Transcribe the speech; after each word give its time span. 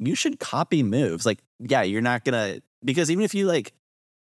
you 0.00 0.14
should 0.14 0.40
copy 0.40 0.82
moves. 0.82 1.24
Like, 1.26 1.38
yeah, 1.60 1.82
you're 1.82 2.00
not 2.02 2.24
gonna 2.24 2.60
because 2.84 3.10
even 3.10 3.24
if 3.24 3.34
you 3.34 3.46
like 3.46 3.72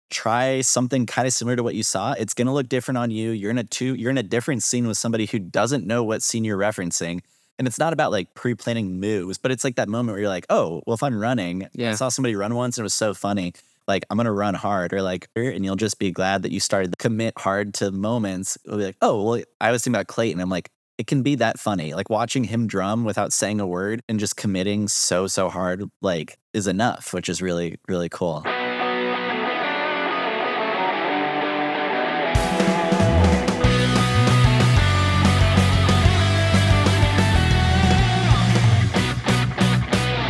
try 0.09 0.61
something 0.61 1.05
kind 1.07 1.27
of 1.27 1.33
similar 1.33 1.55
to 1.55 1.63
what 1.63 1.75
you 1.75 1.83
saw, 1.83 2.13
it's 2.13 2.33
gonna 2.33 2.53
look 2.53 2.69
different 2.69 2.99
on 2.99 3.11
you. 3.11 3.31
You're 3.31 3.51
in 3.51 3.57
a 3.57 3.63
two, 3.63 3.95
you're 3.95 4.11
in 4.11 4.17
a 4.17 4.23
different 4.23 4.63
scene 4.63 4.87
with 4.87 4.97
somebody 4.97 5.25
who 5.25 5.39
doesn't 5.39 5.85
know 5.85 6.03
what 6.03 6.21
scene 6.21 6.45
you're 6.45 6.57
referencing. 6.57 7.21
And 7.59 7.67
it's 7.67 7.79
not 7.79 7.93
about 7.93 8.11
like 8.11 8.33
pre-planning 8.33 8.99
moves, 8.99 9.37
but 9.37 9.51
it's 9.51 9.63
like 9.63 9.75
that 9.75 9.87
moment 9.89 10.13
where 10.13 10.21
you're 10.21 10.29
like, 10.29 10.45
oh, 10.49 10.81
well, 10.85 10.95
if 10.95 11.03
I'm 11.03 11.17
running, 11.19 11.67
Yeah. 11.73 11.91
I 11.91 11.95
saw 11.95 12.09
somebody 12.09 12.35
run 12.35 12.55
once 12.55 12.77
and 12.77 12.83
it 12.83 12.85
was 12.85 12.93
so 12.93 13.13
funny. 13.13 13.53
Like 13.87 14.05
I'm 14.09 14.17
gonna 14.17 14.31
run 14.31 14.53
hard, 14.53 14.93
or 14.93 15.01
like, 15.01 15.27
and 15.35 15.65
you'll 15.65 15.75
just 15.75 15.99
be 15.99 16.11
glad 16.11 16.43
that 16.43 16.51
you 16.51 16.59
started 16.59 16.91
to 16.91 16.97
commit 16.97 17.33
hard 17.37 17.73
to 17.75 17.91
moments. 17.91 18.57
It'll 18.65 18.77
be 18.77 18.85
like, 18.85 18.97
oh, 19.01 19.23
well, 19.23 19.43
I 19.59 19.71
was 19.71 19.83
thinking 19.83 19.95
about 19.95 20.07
Clayton. 20.07 20.39
I'm 20.39 20.49
like, 20.49 20.69
it 20.97 21.07
can 21.07 21.23
be 21.23 21.35
that 21.35 21.59
funny. 21.59 21.93
Like 21.93 22.09
watching 22.09 22.43
him 22.43 22.67
drum 22.67 23.03
without 23.03 23.33
saying 23.33 23.59
a 23.59 23.67
word 23.67 24.01
and 24.07 24.19
just 24.19 24.35
committing 24.37 24.87
so 24.87 25.27
so 25.27 25.49
hard, 25.49 25.83
like, 26.01 26.37
is 26.53 26.67
enough, 26.67 27.13
which 27.13 27.29
is 27.29 27.41
really 27.41 27.77
really 27.87 28.09
cool. 28.09 28.43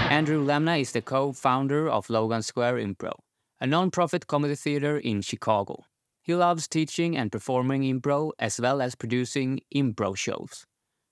Andrew 0.10 0.46
Lemna 0.46 0.80
is 0.80 0.92
the 0.94 1.02
co-founder 1.02 1.90
of 1.90 2.10
Logan 2.10 2.44
Square 2.44 2.76
Improv, 2.76 3.20
a 3.60 3.68
non-profit 3.68 4.28
comedy 4.28 4.56
theater 4.56 4.98
in 4.98 5.22
Chicago. 5.22 5.84
He 6.24 6.34
loves 6.34 6.70
teaching 6.70 7.18
and 7.18 7.32
performing 7.32 7.84
improv 7.84 8.32
as 8.40 8.60
well 8.60 8.82
as 8.82 8.96
producing 8.96 9.60
improv 9.76 10.16
shows. 10.18 10.66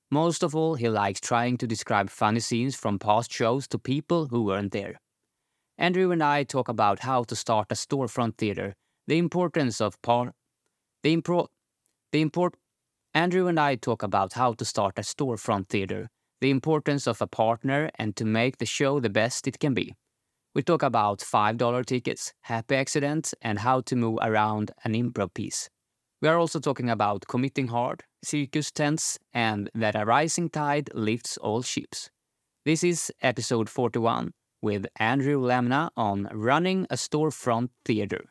Most 0.09 0.41
of 0.41 0.55
all, 0.55 0.75
he 0.75 0.87
likes 0.89 1.19
trying 1.19 1.57
to 1.57 1.67
describe 1.67 2.09
funny 2.09 2.39
scenes 2.39 2.75
from 2.75 2.97
past 2.97 3.31
shows 3.31 3.67
to 3.67 3.77
people 3.77 4.27
who 4.27 4.43
weren't 4.43 4.71
there. 4.71 4.99
Andrew 5.77 6.11
and 6.11 6.23
I 6.23 6.43
talk 6.43 6.69
about 6.69 6.99
how 6.99 7.23
to 7.23 7.35
start 7.35 7.67
a 7.71 7.75
storefront 7.75 8.37
theater, 8.37 8.75
the 9.07 9.17
importance 9.17 9.81
of 9.81 10.01
par, 10.01 10.33
the 11.03 11.15
impro, 11.15 11.47
the 12.11 12.21
import. 12.21 12.55
Andrew 13.13 13.47
and 13.47 13.59
I 13.59 13.75
talk 13.75 14.03
about 14.03 14.33
how 14.33 14.53
to 14.53 14.63
start 14.63 14.97
a 14.97 15.01
storefront 15.01 15.67
theater, 15.67 16.09
the 16.39 16.49
importance 16.49 17.07
of 17.07 17.21
a 17.21 17.27
partner, 17.27 17.89
and 17.95 18.15
to 18.15 18.25
make 18.25 18.57
the 18.57 18.65
show 18.65 18.99
the 18.99 19.09
best 19.09 19.47
it 19.47 19.59
can 19.59 19.73
be. 19.73 19.93
We 20.53 20.61
talk 20.61 20.83
about 20.83 21.19
$5 21.19 21.85
tickets, 21.85 22.33
happy 22.41 22.75
accidents, 22.75 23.33
and 23.41 23.59
how 23.59 23.79
to 23.81 23.95
move 23.95 24.19
around 24.21 24.71
an 24.83 24.93
improv 24.93 25.33
piece. 25.33 25.69
We 26.21 26.27
are 26.27 26.37
also 26.37 26.59
talking 26.59 26.89
about 26.89 27.25
committing 27.29 27.67
hard, 27.67 28.03
circus 28.21 28.69
tents, 28.69 29.17
and 29.33 29.69
that 29.73 29.95
a 29.95 30.03
rising 30.03 30.49
tide 30.49 30.89
lifts 30.93 31.37
all 31.37 31.61
ships. 31.61 32.09
This 32.65 32.83
is 32.83 33.13
episode 33.21 33.69
41 33.69 34.33
with 34.61 34.87
Andrew 34.97 35.39
Lemna 35.39 35.89
on 35.95 36.27
running 36.33 36.85
a 36.89 36.95
storefront 36.95 37.69
theater. 37.85 38.25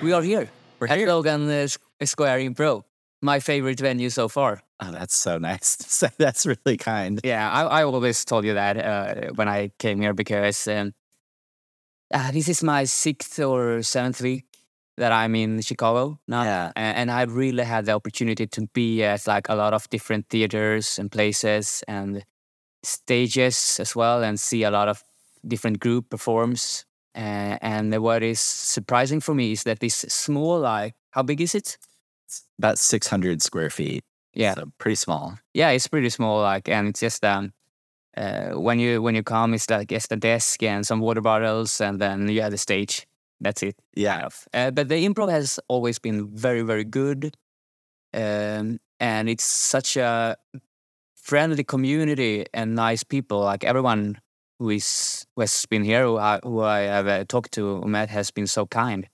We 0.00 0.12
are 0.12 0.22
here. 0.22 0.48
We're 0.78 0.86
at 0.86 0.98
here. 0.98 1.08
Logan 1.08 1.50
uh, 1.50 1.66
Square 2.04 2.38
Improv, 2.38 2.84
my 3.20 3.40
favorite 3.40 3.80
venue 3.80 4.08
so 4.08 4.28
far. 4.28 4.62
Oh, 4.80 4.90
that's 4.92 5.14
so 5.16 5.38
nice. 5.38 5.76
So 5.88 6.08
that's 6.18 6.46
really 6.46 6.76
kind. 6.76 7.20
Yeah, 7.24 7.50
I, 7.50 7.62
I 7.80 7.84
always 7.84 8.24
told 8.24 8.44
you 8.44 8.54
that 8.54 8.76
uh, 8.76 9.32
when 9.34 9.48
I 9.48 9.70
came 9.78 10.00
here 10.00 10.12
because 10.14 10.66
um, 10.68 10.92
uh, 12.12 12.30
this 12.32 12.48
is 12.48 12.62
my 12.62 12.84
sixth 12.84 13.38
or 13.38 13.82
seventh 13.82 14.20
week 14.20 14.44
that 14.96 15.10
I'm 15.12 15.34
in 15.34 15.60
Chicago 15.60 16.18
now, 16.28 16.42
Yeah. 16.44 16.72
a- 16.76 16.78
and 16.78 17.10
I 17.10 17.22
really 17.22 17.64
had 17.64 17.86
the 17.86 17.92
opportunity 17.92 18.46
to 18.46 18.66
be 18.74 19.02
at 19.02 19.26
like 19.26 19.48
a 19.48 19.54
lot 19.54 19.74
of 19.74 19.88
different 19.90 20.28
theaters 20.28 20.98
and 20.98 21.10
places 21.10 21.82
and 21.88 22.24
stages 22.84 23.78
as 23.80 23.96
well, 23.96 24.22
and 24.24 24.38
see 24.40 24.64
a 24.64 24.70
lot 24.70 24.88
of 24.88 25.02
different 25.46 25.80
group 25.80 26.10
performs. 26.10 26.84
Uh, 27.16 27.58
and 27.62 27.96
what 28.02 28.22
is 28.22 28.40
surprising 28.40 29.20
for 29.20 29.34
me 29.34 29.52
is 29.52 29.64
that 29.64 29.80
this 29.80 29.96
small, 30.08 30.60
like, 30.60 30.94
how 31.12 31.22
big 31.22 31.40
is 31.40 31.54
it? 31.54 31.78
It's 32.26 32.44
about 32.58 32.78
600 32.78 33.42
square 33.42 33.70
feet. 33.70 34.04
Yeah, 34.34 34.54
So 34.54 34.72
pretty 34.78 34.96
small. 34.96 35.38
yeah, 35.54 35.70
it's 35.70 35.88
pretty 35.88 36.10
small, 36.10 36.42
like, 36.42 36.68
and 36.68 36.88
it's 36.88 37.00
just 37.00 37.24
um, 37.24 37.52
uh, 38.16 38.50
when 38.60 38.78
you 38.80 39.02
when 39.02 39.14
you 39.14 39.22
come, 39.22 39.54
it's 39.54 39.68
like 39.70 39.88
just 39.88 40.12
a 40.12 40.16
desk 40.16 40.62
and 40.62 40.86
some 40.86 41.00
water 41.00 41.20
bottles, 41.20 41.80
and 41.80 42.00
then 42.00 42.28
you 42.28 42.42
have 42.42 42.50
the 42.52 42.58
stage. 42.58 43.06
That's 43.40 43.62
it. 43.62 43.76
Yeah. 43.96 44.28
Uh, 44.52 44.70
but 44.70 44.88
the 44.88 45.04
improv 45.06 45.30
has 45.30 45.58
always 45.68 45.98
been 45.98 46.28
very, 46.36 46.62
very 46.62 46.84
good, 46.84 47.36
um, 48.14 48.78
and 49.00 49.28
it's 49.28 49.44
such 49.44 49.96
a 49.96 50.36
friendly 51.16 51.64
community 51.64 52.46
and 52.54 52.74
nice 52.74 53.02
people. 53.04 53.40
Like 53.40 53.64
everyone 53.64 54.18
who 54.58 54.70
is 54.70 55.26
who 55.34 55.42
has 55.42 55.66
been 55.66 55.84
here, 55.84 56.04
who 56.04 56.18
I, 56.18 56.40
who 56.42 56.60
I 56.62 56.80
have 56.80 57.08
uh, 57.08 57.24
talked 57.24 57.52
to, 57.54 57.82
met, 57.86 58.10
has 58.10 58.30
been 58.30 58.46
so 58.46 58.66
kind. 58.66 59.08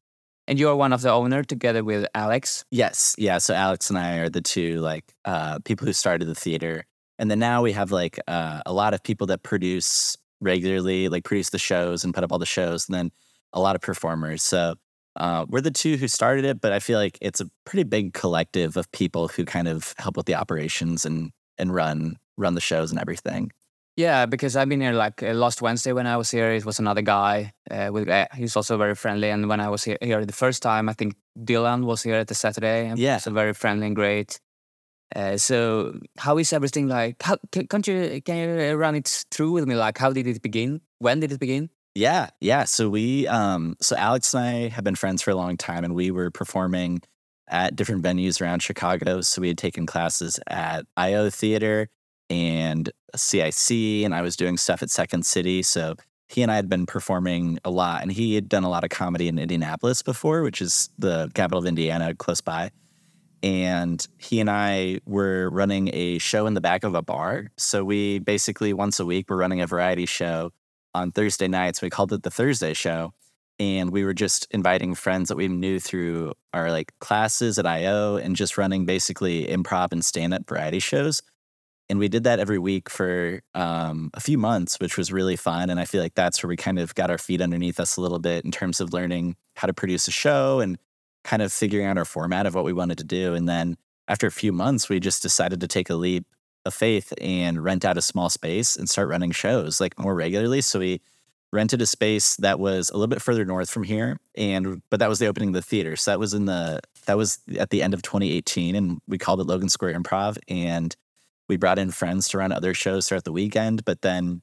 And 0.51 0.59
you 0.59 0.69
are 0.69 0.75
one 0.75 0.93
of 0.93 1.01
the 1.01 1.13
owner 1.13 1.45
together 1.45 1.85
with 1.85 2.09
Alex. 2.13 2.65
Yes. 2.73 3.15
Yeah. 3.17 3.39
So 3.39 3.55
Alex 3.55 3.89
and 3.89 3.97
I 3.97 4.17
are 4.17 4.29
the 4.29 4.41
two 4.41 4.81
like 4.81 5.05
uh, 5.25 5.61
people 5.61 5.87
who 5.87 5.93
started 5.93 6.27
the 6.27 6.35
theater. 6.35 6.85
And 7.21 7.31
then 7.31 7.39
now 7.39 7.63
we 7.63 7.71
have 7.71 7.93
like 7.93 8.19
uh, 8.27 8.61
a 8.67 8.73
lot 8.73 8.93
of 8.93 9.01
people 9.05 9.29
that 9.29 9.45
produce 9.45 10.17
regularly, 10.41 11.09
like 11.09 11.23
produce 11.23 11.51
the 11.51 11.59
shows 11.59 12.03
and 12.03 12.13
put 12.13 12.25
up 12.25 12.33
all 12.33 12.41
the 12.41 12.47
shows, 12.47 12.89
and 12.89 12.97
then 12.97 13.13
a 13.53 13.61
lot 13.61 13.77
of 13.77 13.81
performers. 13.81 14.43
So 14.43 14.75
uh, 15.15 15.47
we're 15.49 15.61
the 15.61 15.71
two 15.71 15.97
who 15.97 16.09
started 16.09 16.45
it, 16.45 16.61
but 16.61 16.73
I 16.73 16.81
feel 16.81 16.99
like 16.99 17.17
it's 17.21 17.41
a 17.41 17.49
pretty 17.65 17.85
big 17.85 18.13
collective 18.13 18.77
of 18.77 18.91
people 18.91 19.29
who 19.29 19.45
kind 19.45 19.69
of 19.69 19.95
help 19.99 20.17
with 20.17 20.27
the 20.27 20.35
operations 20.35 21.05
and 21.05 21.31
and 21.59 21.73
run 21.73 22.17
run 22.37 22.55
the 22.55 22.61
shows 22.61 22.91
and 22.91 22.99
everything. 22.99 23.53
Yeah, 23.97 24.27
because 24.27 24.57
I've 24.57 24.69
been 24.69 24.81
here 24.81 24.93
like 24.93 25.23
uh, 25.23 25.33
last 25.33 25.61
Wednesday 25.61 25.93
when 25.93 26.07
I 26.07 26.17
was 26.17 26.31
here. 26.31 26.51
It 26.53 26.65
was 26.65 26.79
another 26.79 27.03
guy. 27.03 27.53
Uh, 27.71 27.91
with 27.93 28.09
uh, 28.09 28.27
he's 28.35 28.57
also 28.57 28.79
very 28.79 28.95
friendly. 28.95 29.31
And 29.31 29.49
when 29.49 29.61
I 29.61 29.69
was 29.69 29.85
here, 29.85 29.99
here 30.01 30.25
the 30.25 30.33
first 30.33 30.63
time, 30.63 30.89
I 30.89 30.93
think 30.95 31.17
Dylan 31.39 31.85
was 31.85 32.03
here 32.03 32.17
at 32.17 32.29
the 32.29 32.35
Saturday. 32.35 32.87
and 32.89 32.99
Yeah. 32.99 33.19
so 33.19 33.31
very 33.31 33.53
friendly 33.53 33.87
and 33.87 33.97
great. 33.97 34.41
Uh, 35.15 35.37
so 35.37 35.99
how 36.19 36.39
is 36.39 36.53
everything 36.53 36.87
like? 36.89 37.21
How 37.23 37.37
can, 37.51 37.67
can't 37.67 37.87
you 37.87 38.23
can 38.23 38.37
you 38.37 38.75
run 38.77 38.95
it 38.95 39.25
through 39.31 39.53
with 39.53 39.67
me? 39.67 39.75
Like 39.75 39.99
how 39.99 40.13
did 40.13 40.27
it 40.27 40.41
begin? 40.41 40.81
When 40.99 41.21
did 41.21 41.33
it 41.33 41.41
begin? 41.41 41.69
Yeah, 41.97 42.31
yeah. 42.41 42.65
So 42.65 42.89
we, 42.89 43.27
um, 43.27 43.77
so 43.83 43.97
Alex 43.97 44.33
and 44.33 44.45
I 44.45 44.69
have 44.69 44.85
been 44.85 44.95
friends 44.95 45.23
for 45.23 45.33
a 45.33 45.35
long 45.35 45.57
time, 45.57 45.83
and 45.85 45.95
we 45.95 46.13
were 46.13 46.31
performing 46.31 47.03
at 47.49 47.75
different 47.75 48.03
venues 48.05 48.41
around 48.41 48.63
Chicago. 48.63 49.21
So 49.23 49.41
we 49.41 49.49
had 49.49 49.59
taken 49.59 49.85
classes 49.85 50.39
at 50.47 50.87
IO 50.97 51.29
Theater 51.31 51.89
and 52.31 52.91
CIC, 53.15 54.05
and 54.05 54.15
I 54.15 54.23
was 54.23 54.37
doing 54.37 54.57
stuff 54.57 54.83
at 54.83 54.91
Second 54.91 55.27
City. 55.27 55.63
So 55.63 55.97
he 56.29 56.43
and 56.43 56.51
I 56.51 56.57
had 56.57 56.69
been 56.69 56.87
performing 56.87 57.59
a 57.65 57.71
lot, 57.71 58.03
and 58.03 58.13
he 58.13 58.37
had 58.37 58.49
done 58.49 58.63
a 58.63 58.71
lot 58.71 58.85
of 58.85 58.91
comedy 58.91 59.27
in 59.27 59.39
Indianapolis 59.39 60.01
before, 60.01 60.43
which 60.43 60.63
is 60.63 60.89
the 60.97 61.29
capital 61.35 61.59
of 61.59 61.67
Indiana, 61.67 62.15
close 62.15 62.41
by. 62.41 62.71
And 63.43 64.07
he 64.19 64.39
and 64.39 64.49
I 64.49 65.01
were 65.07 65.51
running 65.51 65.91
a 65.93 66.19
show 66.19 66.47
in 66.47 66.55
the 66.55 66.61
back 66.61 66.85
of 66.85 66.95
a 66.95 67.03
bar. 67.03 67.51
So 67.57 67.85
we 67.85 68.21
basically 68.21 68.73
once 68.73 69.01
a 69.01 69.07
week 69.07 69.29
were 69.29 69.37
running 69.37 69.61
a 69.61 69.67
variety 69.67 70.07
show 70.07 70.53
on 70.95 71.11
Thursday 71.11 71.49
nights. 71.49 71.83
We 71.83 71.91
called 71.91 72.13
it 72.13 72.23
the 72.23 72.31
Thursday 72.31 72.75
Show, 72.75 73.13
and 73.59 73.91
we 73.91 74.05
were 74.05 74.15
just 74.15 74.47
inviting 74.51 74.95
friends 74.95 75.31
that 75.31 75.37
we 75.37 75.49
knew 75.49 75.81
through 75.81 76.35
our 76.53 76.71
like 76.71 76.93
classes 77.01 77.59
at 77.59 77.67
IO 77.67 78.17
and 78.17 78.37
just 78.37 78.57
running 78.59 78.87
basically 78.87 79.47
improv 79.47 79.91
and 79.93 80.05
stand 80.05 80.35
up 80.35 80.49
variety 80.49 80.79
shows. 80.79 81.23
And 81.91 81.99
we 81.99 82.07
did 82.07 82.23
that 82.23 82.39
every 82.39 82.59
week 82.59 82.89
for 82.89 83.43
um, 83.53 84.13
a 84.15 84.21
few 84.21 84.39
months, 84.39 84.79
which 84.79 84.97
was 84.97 85.13
really 85.13 85.35
fun. 85.35 85.71
And 85.71 85.81
I 85.81 85.85
feel 85.85 86.01
like 86.01 86.15
that's 86.15 86.41
where 86.41 86.49
we 86.49 86.57
kind 86.57 86.79
of 86.79 86.95
got 86.95 87.11
our 87.11 87.19
feet 87.19 87.43
underneath 87.43 87.81
us 87.81 87.97
a 87.97 88.01
little 88.01 88.21
bit 88.21 88.45
in 88.45 88.53
terms 88.53 88.81
of 88.81 88.93
learning 88.93 89.35
how 89.57 89.67
to 89.67 89.75
produce 89.75 90.07
a 90.07 90.13
show 90.13 90.61
and 90.61 90.79
kind 91.25 91.43
of 91.43 91.53
figuring 91.53 91.87
out 91.87 91.99
our 91.99 92.05
format 92.05 92.47
of 92.47 92.55
what 92.55 92.63
we 92.63 92.73
wanted 92.73 92.99
to 92.99 93.05
do. 93.05 93.35
And 93.35 93.49
then 93.49 93.77
after 94.07 94.29
a 94.29 94.31
few 94.31 94.53
months, 94.53 94.89
we 94.89 95.01
just 95.01 95.21
decided 95.21 95.61
to 95.61 95.67
take 95.67 95.91
a 95.91 95.97
leap 95.97 96.27
of 96.65 96.75
faith 96.75 97.13
and 97.21 97.65
rent 97.65 97.85
out 97.85 97.99
a 97.99 98.03
small 98.03 98.31
space 98.31 98.77
and 98.77 98.89
start 98.89 99.09
running 99.09 99.33
shows 99.33 99.81
like 99.81 99.99
more 99.99 100.15
regularly. 100.15 100.61
So 100.61 100.79
we 100.79 101.01
rented 101.53 101.83
a 101.83 101.87
space 101.87 102.37
that 102.37 102.61
was 102.61 102.91
a 102.91 102.95
little 102.95 103.09
bit 103.09 103.21
further 103.21 103.45
north 103.45 103.69
from 103.69 103.83
here, 103.83 104.21
and 104.37 104.81
but 104.91 105.01
that 105.01 105.09
was 105.09 105.19
the 105.19 105.27
opening 105.27 105.49
of 105.49 105.55
the 105.55 105.63
theater. 105.63 105.97
So 105.97 106.13
that 106.13 106.21
was 106.21 106.35
in 106.35 106.45
the 106.45 106.79
that 107.07 107.17
was 107.17 107.39
at 107.59 107.71
the 107.71 107.83
end 107.83 107.95
of 107.95 108.03
2018, 108.03 108.77
and 108.77 109.01
we 109.09 109.19
called 109.19 109.41
it 109.41 109.49
Logan 109.49 109.69
Square 109.69 109.95
Improv, 109.95 110.39
and 110.47 110.95
we 111.51 111.57
brought 111.57 111.81
in 111.81 111.91
friends 111.91 112.29
to 112.29 112.39
run 112.39 112.53
other 112.53 112.73
shows 112.73 113.09
throughout 113.09 113.25
the 113.25 113.33
weekend. 113.33 113.85
But 113.85 114.03
then 114.03 114.41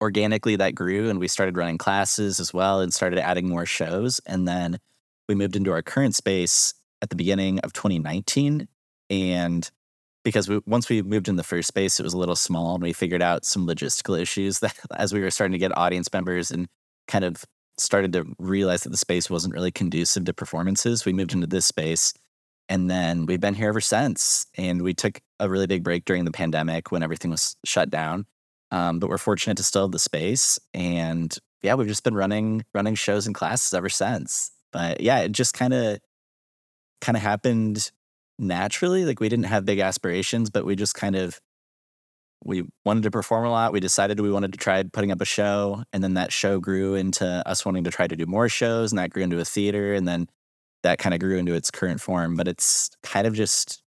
organically 0.00 0.56
that 0.56 0.74
grew, 0.74 1.10
and 1.10 1.20
we 1.20 1.28
started 1.28 1.56
running 1.56 1.76
classes 1.76 2.40
as 2.40 2.52
well, 2.52 2.80
and 2.80 2.94
started 2.94 3.18
adding 3.18 3.46
more 3.46 3.66
shows, 3.66 4.18
and 4.24 4.48
then 4.48 4.78
we 5.28 5.34
moved 5.34 5.54
into 5.54 5.70
our 5.70 5.82
current 5.82 6.14
space 6.14 6.72
at 7.02 7.10
the 7.10 7.16
beginning 7.16 7.58
of 7.60 7.74
2019, 7.74 8.68
and 9.10 9.70
because 10.24 10.48
we, 10.48 10.60
once 10.66 10.88
we 10.88 11.02
moved 11.02 11.28
in 11.28 11.36
the 11.36 11.44
first 11.44 11.68
space, 11.68 12.00
it 12.00 12.04
was 12.04 12.14
a 12.14 12.18
little 12.18 12.36
small, 12.36 12.74
and 12.74 12.82
we 12.82 12.94
figured 12.94 13.22
out 13.22 13.44
some 13.44 13.66
logistical 13.66 14.18
issues 14.18 14.58
that 14.60 14.74
as 14.96 15.12
we 15.12 15.20
were 15.20 15.30
starting 15.30 15.52
to 15.52 15.58
get 15.58 15.76
audience 15.76 16.08
members 16.10 16.50
and 16.50 16.68
kind 17.06 17.24
of 17.24 17.44
started 17.76 18.14
to 18.14 18.24
realize 18.38 18.82
that 18.82 18.90
the 18.90 18.96
space 18.96 19.28
wasn't 19.28 19.52
really 19.52 19.70
conducive 19.70 20.24
to 20.24 20.32
performances, 20.32 21.04
we 21.04 21.12
moved 21.12 21.34
into 21.34 21.46
this 21.46 21.66
space. 21.66 22.14
And 22.68 22.90
then 22.90 23.26
we've 23.26 23.40
been 23.40 23.54
here 23.54 23.68
ever 23.68 23.80
since. 23.80 24.46
And 24.56 24.82
we 24.82 24.94
took 24.94 25.20
a 25.40 25.48
really 25.48 25.66
big 25.66 25.82
break 25.82 26.04
during 26.04 26.24
the 26.24 26.32
pandemic 26.32 26.92
when 26.92 27.02
everything 27.02 27.30
was 27.30 27.56
shut 27.64 27.90
down. 27.90 28.26
Um, 28.70 28.98
but 28.98 29.08
we're 29.08 29.18
fortunate 29.18 29.56
to 29.56 29.62
still 29.62 29.82
have 29.82 29.92
the 29.92 29.98
space. 29.98 30.58
And 30.74 31.34
yeah, 31.62 31.74
we've 31.74 31.88
just 31.88 32.04
been 32.04 32.14
running 32.14 32.64
running 32.74 32.94
shows 32.94 33.26
and 33.26 33.34
classes 33.34 33.72
ever 33.72 33.88
since. 33.88 34.52
But 34.72 35.00
yeah, 35.00 35.20
it 35.20 35.32
just 35.32 35.54
kind 35.54 35.72
of 35.72 35.98
kind 37.00 37.16
of 37.16 37.22
happened 37.22 37.90
naturally. 38.38 39.04
Like 39.04 39.20
we 39.20 39.28
didn't 39.28 39.46
have 39.46 39.64
big 39.64 39.78
aspirations, 39.78 40.50
but 40.50 40.64
we 40.64 40.76
just 40.76 40.94
kind 40.94 41.16
of 41.16 41.40
we 42.44 42.64
wanted 42.84 43.02
to 43.02 43.10
perform 43.10 43.46
a 43.46 43.50
lot. 43.50 43.72
We 43.72 43.80
decided 43.80 44.20
we 44.20 44.30
wanted 44.30 44.52
to 44.52 44.58
try 44.58 44.82
putting 44.84 45.10
up 45.10 45.20
a 45.20 45.24
show, 45.24 45.82
and 45.92 46.04
then 46.04 46.14
that 46.14 46.32
show 46.32 46.60
grew 46.60 46.94
into 46.94 47.42
us 47.46 47.64
wanting 47.64 47.84
to 47.84 47.90
try 47.90 48.06
to 48.06 48.16
do 48.16 48.26
more 48.26 48.48
shows, 48.48 48.92
and 48.92 48.98
that 48.98 49.10
grew 49.10 49.22
into 49.22 49.40
a 49.40 49.44
theater, 49.44 49.94
and 49.94 50.06
then 50.06 50.28
that 50.82 50.98
kind 50.98 51.14
of 51.14 51.20
grew 51.20 51.36
into 51.38 51.54
its 51.54 51.70
current 51.70 52.00
form. 52.00 52.36
But 52.36 52.48
it's 52.48 52.90
kind 53.02 53.26
of 53.26 53.34
just 53.34 53.82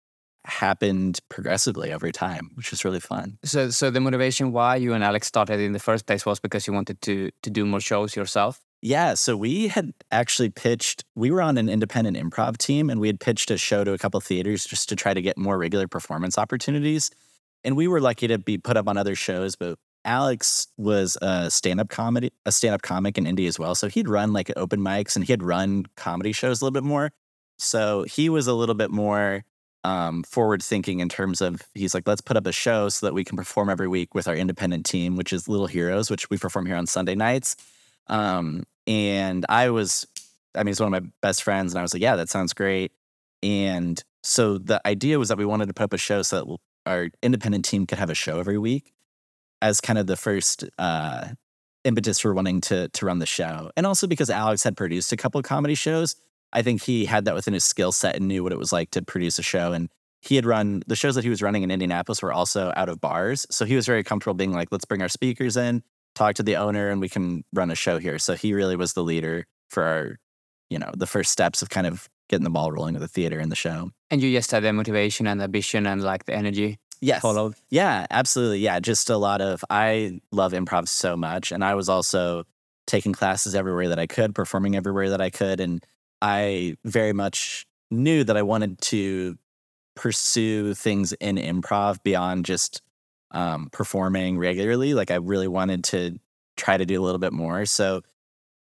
happened 0.45 1.19
progressively 1.29 1.93
over 1.93 2.11
time, 2.11 2.51
which 2.55 2.73
is 2.73 2.83
really 2.83 2.99
fun. 2.99 3.37
So, 3.43 3.69
so 3.69 3.91
the 3.91 3.99
motivation 3.99 4.51
why 4.51 4.77
you 4.77 4.93
and 4.93 5.03
Alex 5.03 5.27
started 5.27 5.59
in 5.59 5.73
the 5.73 5.79
first 5.79 6.07
place 6.07 6.25
was 6.25 6.39
because 6.39 6.65
you 6.67 6.73
wanted 6.73 7.01
to 7.03 7.31
to 7.43 7.49
do 7.49 7.65
more 7.65 7.79
shows 7.79 8.15
yourself. 8.15 8.59
Yeah, 8.83 9.13
so 9.13 9.37
we 9.37 9.67
had 9.67 9.91
actually 10.09 10.49
pitched. 10.49 11.05
We 11.15 11.29
were 11.29 11.41
on 11.41 11.59
an 11.59 11.69
independent 11.69 12.17
improv 12.17 12.57
team, 12.57 12.89
and 12.89 12.99
we 12.99 13.07
had 13.07 13.19
pitched 13.19 13.51
a 13.51 13.57
show 13.57 13.83
to 13.83 13.93
a 13.93 13.97
couple 13.99 14.19
theaters 14.19 14.65
just 14.65 14.89
to 14.89 14.95
try 14.95 15.13
to 15.13 15.21
get 15.21 15.37
more 15.37 15.57
regular 15.57 15.87
performance 15.87 16.37
opportunities. 16.37 17.11
And 17.63 17.77
we 17.77 17.87
were 17.87 18.01
lucky 18.01 18.27
to 18.27 18.39
be 18.39 18.57
put 18.57 18.77
up 18.77 18.87
on 18.87 18.97
other 18.97 19.13
shows, 19.13 19.55
but 19.55 19.77
Alex 20.05 20.67
was 20.77 21.17
a 21.21 21.51
stand-up 21.51 21.89
comedy, 21.89 22.31
a 22.45 22.51
stand-up 22.51 22.81
comic 22.81 23.17
in 23.17 23.27
Indy 23.27 23.47
as 23.47 23.59
well. 23.59 23.75
So 23.75 23.87
he'd 23.87 24.09
run 24.09 24.33
like 24.33 24.51
open 24.55 24.79
mics 24.79 25.15
and 25.15 25.25
he 25.25 25.31
had 25.31 25.43
run 25.43 25.85
comedy 25.95 26.31
shows 26.31 26.61
a 26.61 26.65
little 26.65 26.73
bit 26.73 26.83
more. 26.83 27.11
So 27.59 28.03
he 28.03 28.29
was 28.29 28.47
a 28.47 28.53
little 28.53 28.75
bit 28.75 28.89
more 28.89 29.43
um, 29.83 30.23
forward 30.23 30.61
thinking 30.63 30.99
in 30.99 31.09
terms 31.09 31.41
of 31.41 31.61
he's 31.73 31.93
like, 31.93 32.07
let's 32.07 32.21
put 32.21 32.37
up 32.37 32.47
a 32.47 32.51
show 32.51 32.89
so 32.89 33.05
that 33.05 33.13
we 33.13 33.23
can 33.23 33.37
perform 33.37 33.69
every 33.69 33.87
week 33.87 34.13
with 34.13 34.27
our 34.27 34.35
independent 34.35 34.85
team, 34.85 35.15
which 35.15 35.33
is 35.33 35.47
Little 35.47 35.67
Heroes, 35.67 36.09
which 36.09 36.29
we 36.29 36.37
perform 36.37 36.65
here 36.65 36.75
on 36.75 36.87
Sunday 36.87 37.15
nights. 37.15 37.55
Um, 38.07 38.63
and 38.87 39.45
I 39.49 39.69
was, 39.69 40.07
I 40.55 40.59
mean, 40.59 40.67
he's 40.67 40.79
one 40.79 40.93
of 40.93 41.03
my 41.03 41.09
best 41.21 41.43
friends, 41.43 41.73
and 41.73 41.79
I 41.79 41.81
was 41.81 41.93
like, 41.93 42.01
yeah, 42.01 42.15
that 42.15 42.29
sounds 42.29 42.53
great. 42.53 42.91
And 43.43 44.03
so 44.23 44.57
the 44.57 44.85
idea 44.87 45.17
was 45.17 45.29
that 45.29 45.37
we 45.37 45.45
wanted 45.45 45.67
to 45.67 45.73
put 45.73 45.83
up 45.83 45.93
a 45.93 45.97
show 45.97 46.21
so 46.21 46.43
that 46.43 46.57
our 46.85 47.09
independent 47.23 47.65
team 47.65 47.85
could 47.85 47.97
have 47.97 48.09
a 48.09 48.15
show 48.15 48.39
every 48.39 48.57
week 48.57 48.93
as 49.61 49.81
kind 49.81 49.99
of 49.99 50.07
the 50.07 50.17
first 50.17 50.65
uh, 50.77 51.29
impetus 51.83 52.19
for 52.19 52.33
wanting 52.33 52.61
to 52.61 52.89
to 52.89 53.05
run 53.05 53.19
the 53.19 53.25
show, 53.25 53.71
and 53.75 53.85
also 53.85 54.07
because 54.07 54.29
Alex 54.29 54.63
had 54.63 54.75
produced 54.77 55.11
a 55.11 55.17
couple 55.17 55.39
of 55.39 55.45
comedy 55.45 55.75
shows. 55.75 56.15
I 56.53 56.61
think 56.61 56.83
he 56.83 57.05
had 57.05 57.25
that 57.25 57.35
within 57.35 57.53
his 57.53 57.63
skill 57.63 57.91
set 57.91 58.15
and 58.15 58.27
knew 58.27 58.43
what 58.43 58.51
it 58.51 58.59
was 58.59 58.73
like 58.73 58.91
to 58.91 59.01
produce 59.01 59.39
a 59.39 59.43
show. 59.43 59.71
And 59.71 59.89
he 60.21 60.35
had 60.35 60.45
run 60.45 60.83
the 60.87 60.95
shows 60.95 61.15
that 61.15 61.23
he 61.23 61.29
was 61.29 61.41
running 61.41 61.63
in 61.63 61.71
Indianapolis 61.71 62.21
were 62.21 62.33
also 62.33 62.71
out 62.75 62.89
of 62.89 63.01
bars. 63.01 63.47
So 63.49 63.65
he 63.65 63.75
was 63.75 63.85
very 63.85 64.03
comfortable 64.03 64.33
being 64.33 64.51
like, 64.51 64.67
let's 64.71 64.85
bring 64.85 65.01
our 65.01 65.09
speakers 65.09 65.57
in, 65.57 65.83
talk 66.13 66.35
to 66.35 66.43
the 66.43 66.57
owner, 66.57 66.89
and 66.89 67.01
we 67.01 67.09
can 67.09 67.43
run 67.53 67.71
a 67.71 67.75
show 67.75 67.97
here. 67.97 68.19
So 68.19 68.35
he 68.35 68.53
really 68.53 68.75
was 68.75 68.93
the 68.93 69.03
leader 69.03 69.45
for 69.69 69.83
our, 69.83 70.19
you 70.69 70.77
know, 70.77 70.91
the 70.95 71.07
first 71.07 71.31
steps 71.31 71.61
of 71.61 71.69
kind 71.69 71.87
of 71.87 72.09
getting 72.29 72.43
the 72.43 72.49
ball 72.49 72.71
rolling 72.71 72.93
with 72.93 73.01
the 73.01 73.07
theater 73.07 73.39
and 73.39 73.51
the 73.51 73.55
show. 73.55 73.91
And 74.09 74.21
you 74.21 74.31
just 74.31 74.51
had 74.51 74.63
the 74.63 74.73
motivation 74.73 75.27
and 75.27 75.39
the 75.39 75.45
ambition 75.45 75.87
and 75.87 76.03
like 76.03 76.25
the 76.25 76.35
energy. 76.35 76.79
Yes. 77.01 77.21
Followed. 77.21 77.55
Yeah, 77.69 78.05
absolutely. 78.11 78.59
Yeah, 78.59 78.79
just 78.79 79.09
a 79.09 79.17
lot 79.17 79.41
of 79.41 79.65
I 79.69 80.21
love 80.31 80.53
improv 80.53 80.87
so 80.87 81.17
much, 81.17 81.51
and 81.51 81.63
I 81.63 81.73
was 81.73 81.89
also 81.89 82.43
taking 82.85 83.13
classes 83.13 83.55
everywhere 83.55 83.89
that 83.89 83.99
I 83.99 84.05
could, 84.07 84.35
performing 84.35 84.75
everywhere 84.75 85.09
that 85.09 85.21
I 85.21 85.29
could, 85.31 85.59
and 85.59 85.83
I 86.21 86.77
very 86.85 87.13
much 87.13 87.65
knew 87.89 88.23
that 88.23 88.37
I 88.37 88.43
wanted 88.43 88.79
to 88.81 89.37
pursue 89.95 90.73
things 90.73 91.13
in 91.13 91.37
improv 91.37 92.01
beyond 92.03 92.45
just 92.45 92.81
um, 93.31 93.69
performing 93.71 94.37
regularly. 94.37 94.93
Like 94.93 95.11
I 95.11 95.15
really 95.15 95.47
wanted 95.47 95.83
to 95.85 96.19
try 96.57 96.77
to 96.77 96.85
do 96.85 97.01
a 97.01 97.03
little 97.03 97.19
bit 97.19 97.33
more. 97.33 97.65
So 97.65 98.01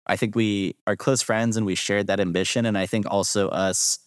I 0.06 0.16
think 0.16 0.34
we 0.36 0.76
are 0.86 0.96
close 0.96 1.22
friends 1.22 1.56
and 1.56 1.66
we 1.66 1.74
shared 1.74 2.06
that 2.08 2.20
ambition. 2.20 2.66
And 2.66 2.78
I 2.78 2.86
think 2.86 3.06
also 3.08 3.48
us 3.48 3.98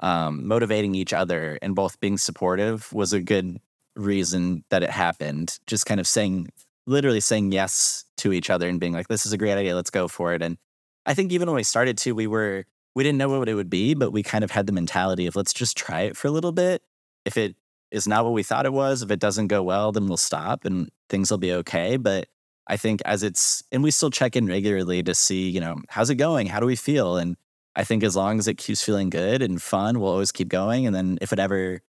um, 0.00 0.46
motivating 0.46 0.94
each 0.94 1.12
other 1.12 1.58
and 1.62 1.74
both 1.74 2.00
being 2.00 2.18
supportive 2.18 2.92
was 2.92 3.12
a 3.12 3.20
good 3.20 3.58
reason 3.96 4.64
that 4.70 4.82
it 4.82 4.90
happened. 4.90 5.58
Just 5.66 5.86
kind 5.86 6.00
of 6.00 6.06
saying, 6.06 6.48
literally 6.86 7.20
saying 7.20 7.52
yes 7.52 8.04
to 8.18 8.32
each 8.32 8.50
other 8.50 8.68
and 8.68 8.80
being 8.80 8.92
like, 8.92 9.08
this 9.08 9.26
is 9.26 9.32
a 9.32 9.38
great 9.38 9.54
idea. 9.54 9.74
Let's 9.74 9.90
go 9.90 10.08
for 10.08 10.34
it. 10.34 10.42
And 10.42 10.58
I 11.06 11.14
think 11.14 11.32
even 11.32 11.46
when 11.46 11.56
we 11.56 11.62
started 11.62 11.98
to, 11.98 12.14
we 12.14 12.26
were 12.26 12.64
we 12.94 13.04
didn't 13.04 13.18
know 13.18 13.28
what 13.38 13.48
it 13.48 13.54
would 13.54 13.70
be, 13.70 13.94
but 13.94 14.12
we 14.12 14.22
kind 14.22 14.44
of 14.44 14.50
had 14.50 14.66
the 14.66 14.72
mentality 14.72 15.26
of 15.26 15.36
let's 15.36 15.52
just 15.52 15.76
try 15.76 16.02
it 16.02 16.16
for 16.16 16.28
a 16.28 16.30
little 16.30 16.52
bit. 16.52 16.82
If 17.24 17.36
it 17.36 17.56
is 17.90 18.06
not 18.06 18.24
what 18.24 18.32
we 18.32 18.42
thought 18.42 18.66
it 18.66 18.72
was, 18.72 19.02
if 19.02 19.10
it 19.10 19.20
doesn't 19.20 19.48
go 19.48 19.62
well, 19.62 19.92
then 19.92 20.06
we'll 20.06 20.16
stop 20.16 20.64
and 20.64 20.90
things 21.08 21.30
will 21.30 21.38
be 21.38 21.52
okay. 21.52 21.96
But 21.96 22.28
I 22.66 22.76
think 22.76 23.00
as 23.04 23.22
it's, 23.22 23.62
and 23.72 23.82
we 23.82 23.90
still 23.90 24.10
check 24.10 24.36
in 24.36 24.46
regularly 24.46 25.02
to 25.02 25.14
see, 25.14 25.48
you 25.48 25.60
know, 25.60 25.76
how's 25.88 26.10
it 26.10 26.16
going? 26.16 26.46
How 26.46 26.60
do 26.60 26.66
we 26.66 26.76
feel? 26.76 27.16
And 27.16 27.36
I 27.76 27.84
think 27.84 28.02
as 28.02 28.16
long 28.16 28.38
as 28.38 28.48
it 28.48 28.58
keeps 28.58 28.82
feeling 28.82 29.10
good 29.10 29.42
and 29.42 29.60
fun, 29.60 30.00
we'll 30.00 30.10
always 30.10 30.32
keep 30.32 30.48
going. 30.48 30.86
And 30.86 30.94
then 30.94 31.18
if 31.20 31.32
it 31.32 31.38
ever 31.38 31.80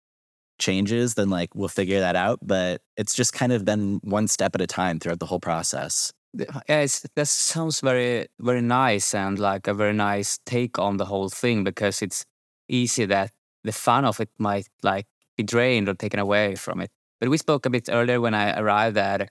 changes, 0.58 1.14
then 1.14 1.30
like 1.30 1.54
we'll 1.54 1.68
figure 1.68 2.00
that 2.00 2.16
out. 2.16 2.38
But 2.42 2.82
it's 2.96 3.14
just 3.14 3.32
kind 3.32 3.52
of 3.52 3.64
been 3.64 4.00
one 4.02 4.28
step 4.28 4.54
at 4.54 4.60
a 4.60 4.66
time 4.66 4.98
throughout 4.98 5.20
the 5.20 5.26
whole 5.26 5.40
process 5.40 6.12
yeah, 6.34 6.86
that 7.14 7.28
sounds 7.28 7.80
very 7.80 8.26
very 8.40 8.62
nice 8.62 9.14
and 9.14 9.38
like 9.38 9.66
a 9.66 9.74
very 9.74 9.92
nice 9.92 10.38
take 10.46 10.78
on 10.78 10.96
the 10.96 11.04
whole 11.04 11.28
thing 11.28 11.64
because 11.64 12.00
it's 12.00 12.24
easy 12.68 13.04
that 13.04 13.30
the 13.64 13.72
fun 13.72 14.04
of 14.04 14.20
it 14.20 14.30
might 14.38 14.68
like 14.82 15.06
be 15.36 15.42
drained 15.42 15.88
or 15.88 15.94
taken 15.94 16.18
away 16.18 16.54
from 16.54 16.80
it. 16.80 16.90
But 17.20 17.28
we 17.28 17.38
spoke 17.38 17.66
a 17.66 17.70
bit 17.70 17.88
earlier 17.90 18.20
when 18.20 18.34
I 18.34 18.58
arrived 18.58 18.96
that 18.96 19.30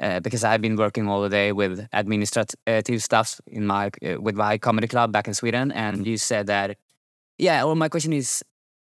uh, 0.00 0.20
because 0.20 0.44
I've 0.44 0.60
been 0.60 0.76
working 0.76 1.08
all 1.08 1.22
the 1.22 1.28
day 1.28 1.52
with 1.52 1.88
administrative 1.92 3.02
stuff 3.02 3.40
in 3.46 3.66
my 3.66 3.90
uh, 4.06 4.20
with 4.20 4.36
my 4.36 4.58
comedy 4.58 4.88
club 4.88 5.10
back 5.12 5.28
in 5.28 5.34
Sweden, 5.34 5.72
and 5.72 6.06
you 6.06 6.16
said 6.18 6.46
that 6.48 6.76
yeah. 7.38 7.64
Well, 7.64 7.74
my 7.76 7.88
question 7.88 8.12
is 8.12 8.42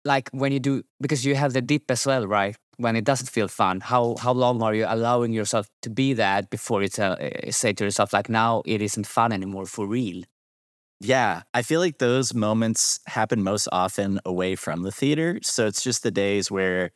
like 0.07 0.29
when 0.31 0.51
you 0.51 0.59
do 0.59 0.83
because 1.01 1.25
you 1.25 1.35
have 1.35 1.53
the 1.53 1.61
dip 1.61 1.91
as 1.91 2.05
well, 2.05 2.25
right? 2.27 2.55
when 2.77 2.95
it 2.95 3.03
doesn't 3.03 3.29
feel 3.29 3.47
fun 3.47 3.81
how 3.81 4.15
how 4.19 4.31
long 4.31 4.61
are 4.61 4.73
you 4.73 4.85
allowing 4.87 5.33
yourself 5.33 5.67
to 5.81 5.89
be 5.89 6.13
that 6.13 6.49
before 6.49 6.81
you 6.81 6.87
tell, 6.87 7.13
uh, 7.13 7.51
say 7.51 7.73
to 7.73 7.83
yourself 7.83 8.13
like 8.13 8.29
now 8.29 8.63
it 8.65 8.81
isn't 8.81 9.05
fun 9.05 9.31
anymore 9.31 9.65
for 9.65 9.85
real 9.85 10.23
yeah 10.99 11.41
i 11.53 11.61
feel 11.61 11.79
like 11.79 11.97
those 11.97 12.33
moments 12.33 12.99
happen 13.07 13.43
most 13.43 13.67
often 13.71 14.19
away 14.25 14.55
from 14.55 14.83
the 14.83 14.91
theater 14.91 15.39
so 15.41 15.67
it's 15.67 15.83
just 15.83 16.03
the 16.03 16.11
days 16.11 16.49
where 16.49 16.91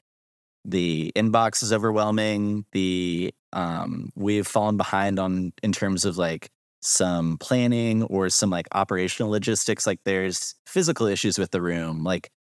the 0.63 1.11
inbox 1.15 1.63
is 1.63 1.73
overwhelming 1.73 2.65
the 2.71 3.33
um, 3.53 4.11
we've 4.15 4.47
fallen 4.47 4.77
behind 4.77 5.19
on 5.19 5.51
in 5.61 5.71
terms 5.71 6.05
of 6.05 6.17
like 6.17 6.49
some 6.81 7.37
planning 7.39 8.03
or 8.03 8.29
some 8.29 8.49
like 8.49 8.67
operational 8.71 9.31
logistics 9.31 9.85
like 9.85 9.99
there's 10.05 10.55
physical 10.65 11.07
issues 11.07 11.37
with 11.37 11.51
the 11.51 11.61
room 11.61 12.03
like 12.03 12.29
Eh, 12.31 12.40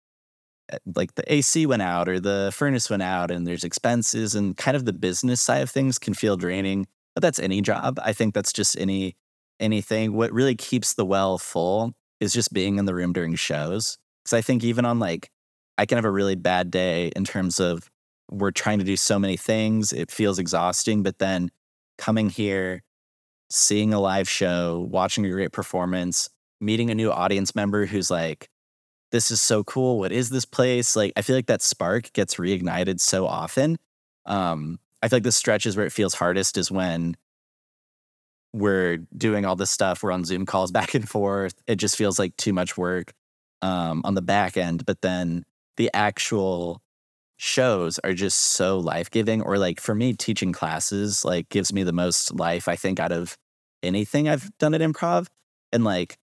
like 0.95 1.15
the 1.15 1.33
AC 1.33 1.67
went 1.67 1.83
out 1.83 2.09
or 2.09 2.21
the 2.21 2.51
furnace 2.55 2.91
went 2.91 3.03
out 3.03 3.31
and 3.31 3.47
there's 3.47 3.65
expenses 3.65 4.35
and 4.35 4.57
kind 4.57 4.77
of 4.77 4.85
the 4.85 4.93
business 4.93 5.41
side 5.41 5.63
of 5.63 5.71
things 5.71 5.99
can 5.99 6.15
feel 6.15 6.37
draining. 6.37 6.87
But 7.15 7.23
that's 7.23 7.39
any 7.39 7.61
job. 7.61 7.99
I 8.03 8.13
think 8.13 8.35
that's 8.35 8.53
just 8.53 8.79
any 8.79 9.17
anything. 9.61 10.13
What 10.13 10.33
really 10.33 10.55
keeps 10.55 10.95
the 10.95 11.05
well 11.05 11.39
full 11.39 11.95
is 12.21 12.33
just 12.33 12.53
being 12.53 12.79
in 12.79 12.85
the 12.85 12.95
room 12.95 13.13
during 13.13 13.35
shows. 13.35 13.99
Cause 14.25 14.33
I 14.35 14.43
think 14.43 14.63
even 14.65 14.85
on 14.85 14.99
like 14.99 15.31
I 15.79 15.87
can 15.87 15.97
have 15.97 16.05
a 16.05 16.11
really 16.11 16.35
bad 16.35 16.71
day 16.71 17.13
in 17.15 17.25
terms 17.25 17.61
of 17.61 17.91
we're 18.31 18.51
trying 18.51 18.79
to 18.79 18.85
do 18.85 18.97
so 18.97 19.19
many 19.19 19.37
things. 19.37 19.93
It 19.93 20.11
feels 20.11 20.39
exhausting. 20.39 21.03
But 21.03 21.19
then 21.19 21.51
coming 21.97 22.29
here, 22.29 22.83
seeing 23.51 23.95
a 23.95 24.01
live 24.01 24.29
show, 24.29 24.87
watching 24.91 25.25
a 25.25 25.31
great 25.31 25.53
performance, 25.53 26.29
meeting 26.61 26.91
a 26.91 26.95
new 26.95 27.11
audience 27.11 27.55
member 27.55 27.87
who's 27.87 28.11
like, 28.11 28.49
this 29.11 29.31
is 29.31 29.41
so 29.41 29.65
cool. 29.65 29.99
What 29.99 30.13
is 30.13 30.31
this 30.31 30.45
place? 30.45 30.97
Like, 30.97 31.13
I 31.17 31.23
feel 31.23 31.37
like 31.37 31.47
that 31.47 31.63
spark 31.63 32.13
gets 32.13 32.37
reignited 32.37 33.01
so 33.01 33.27
often. 33.27 33.79
Um, 34.27 34.79
I 35.03 35.09
feel 35.09 35.19
like 35.19 35.25
the 35.25 35.33
stretches 35.33 35.77
where 35.77 35.87
it 35.87 35.93
feels 35.93 36.15
hardest 36.15 36.57
is 36.57 36.71
when 36.71 37.17
we're 38.53 38.99
doing 39.17 39.45
all 39.45 39.57
this 39.57 39.71
stuff. 39.71 40.03
We're 40.03 40.13
on 40.13 40.25
Zoom 40.25 40.47
calls 40.47 40.71
back 40.79 40.95
and 40.95 41.09
forth. 41.09 41.55
It 41.67 41.77
just 41.77 41.97
feels 41.97 42.19
like 42.19 42.37
too 42.37 42.53
much 42.53 42.77
work 42.77 43.13
um, 43.63 44.03
on 44.05 44.15
the 44.15 44.23
back 44.23 44.57
end. 44.57 44.85
But 44.85 45.01
then 45.01 45.45
the 45.77 45.91
actual 45.95 46.83
shows 47.37 47.99
are 48.01 48.13
just 48.13 48.39
so 48.39 48.79
life 48.79 49.11
giving. 49.11 49.43
Or 49.43 49.59
like 49.59 49.81
for 49.81 49.95
me, 49.95 50.13
teaching 50.13 50.53
classes 50.53 51.25
like 51.25 51.49
gives 51.49 51.73
me 51.73 51.83
the 51.83 51.93
most 51.93 52.35
life 52.35 52.69
I 52.69 52.77
think 52.77 53.01
out 53.01 53.13
of 53.13 53.37
anything 53.83 54.29
I've 54.29 54.51
done 54.59 54.75
at 54.75 54.81
improv. 54.81 55.29
And 55.73 55.85
like 55.85 56.19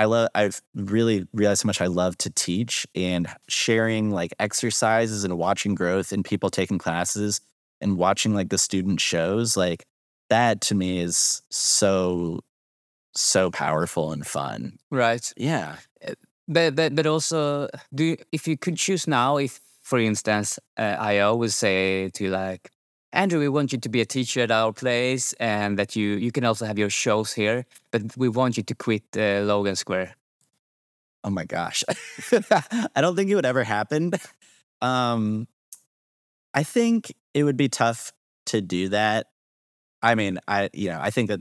I 0.00 0.06
love 0.06 0.28
I've 0.34 0.62
really 0.74 1.26
realized 1.34 1.62
how 1.62 1.66
much 1.66 1.82
I 1.82 1.86
love 1.86 2.16
to 2.18 2.30
teach 2.30 2.86
and 2.94 3.28
sharing 3.50 4.10
like 4.10 4.32
exercises 4.38 5.24
and 5.24 5.36
watching 5.36 5.74
growth 5.74 6.10
and 6.10 6.24
people 6.24 6.48
taking 6.48 6.78
classes 6.78 7.42
and 7.82 7.98
watching 7.98 8.34
like 8.34 8.48
the 8.48 8.56
student 8.56 8.98
shows 8.98 9.58
like 9.58 9.84
that 10.30 10.62
to 10.62 10.74
me 10.74 11.00
is 11.00 11.42
so 11.50 12.40
so 13.14 13.50
powerful 13.50 14.12
and 14.12 14.26
fun. 14.26 14.78
Right. 14.90 15.30
Yeah. 15.36 15.76
Eh, 16.00 16.14
but 16.48 16.74
but 16.74 16.94
but 16.94 17.06
also 17.06 17.68
do 17.94 18.04
you, 18.04 18.16
if 18.32 18.48
you 18.48 18.56
could 18.56 18.78
choose 18.78 19.06
now 19.06 19.36
if 19.36 19.60
for 19.82 19.98
instance 19.98 20.58
uh, 20.78 20.96
I 20.98 21.18
always 21.18 21.54
say 21.54 22.08
to 22.14 22.30
like 22.30 22.70
Andrew, 23.12 23.40
we 23.40 23.48
want 23.48 23.72
you 23.72 23.78
to 23.78 23.88
be 23.88 24.00
a 24.00 24.06
teacher 24.06 24.40
at 24.40 24.50
our 24.50 24.72
place, 24.72 25.32
and 25.34 25.78
that 25.78 25.96
you 25.96 26.10
you 26.10 26.30
can 26.30 26.44
also 26.44 26.64
have 26.64 26.78
your 26.78 26.90
shows 26.90 27.32
here. 27.32 27.66
But 27.90 28.16
we 28.16 28.28
want 28.28 28.56
you 28.56 28.62
to 28.62 28.74
quit 28.74 29.02
uh, 29.16 29.42
Logan 29.42 29.76
Square. 29.76 30.14
Oh 31.24 31.30
my 31.30 31.44
gosh. 31.44 31.84
I 32.32 33.00
don't 33.00 33.16
think 33.16 33.30
it 33.30 33.34
would 33.34 33.46
ever 33.46 33.64
happen. 33.64 34.12
Um, 34.80 35.46
I 36.54 36.62
think 36.62 37.12
it 37.34 37.44
would 37.44 37.56
be 37.56 37.68
tough 37.68 38.12
to 38.46 38.60
do 38.60 38.88
that. 38.88 39.26
I 40.02 40.14
mean, 40.14 40.38
I 40.48 40.70
you 40.72 40.88
know, 40.90 40.98
I 41.00 41.10
think 41.10 41.28
that 41.28 41.40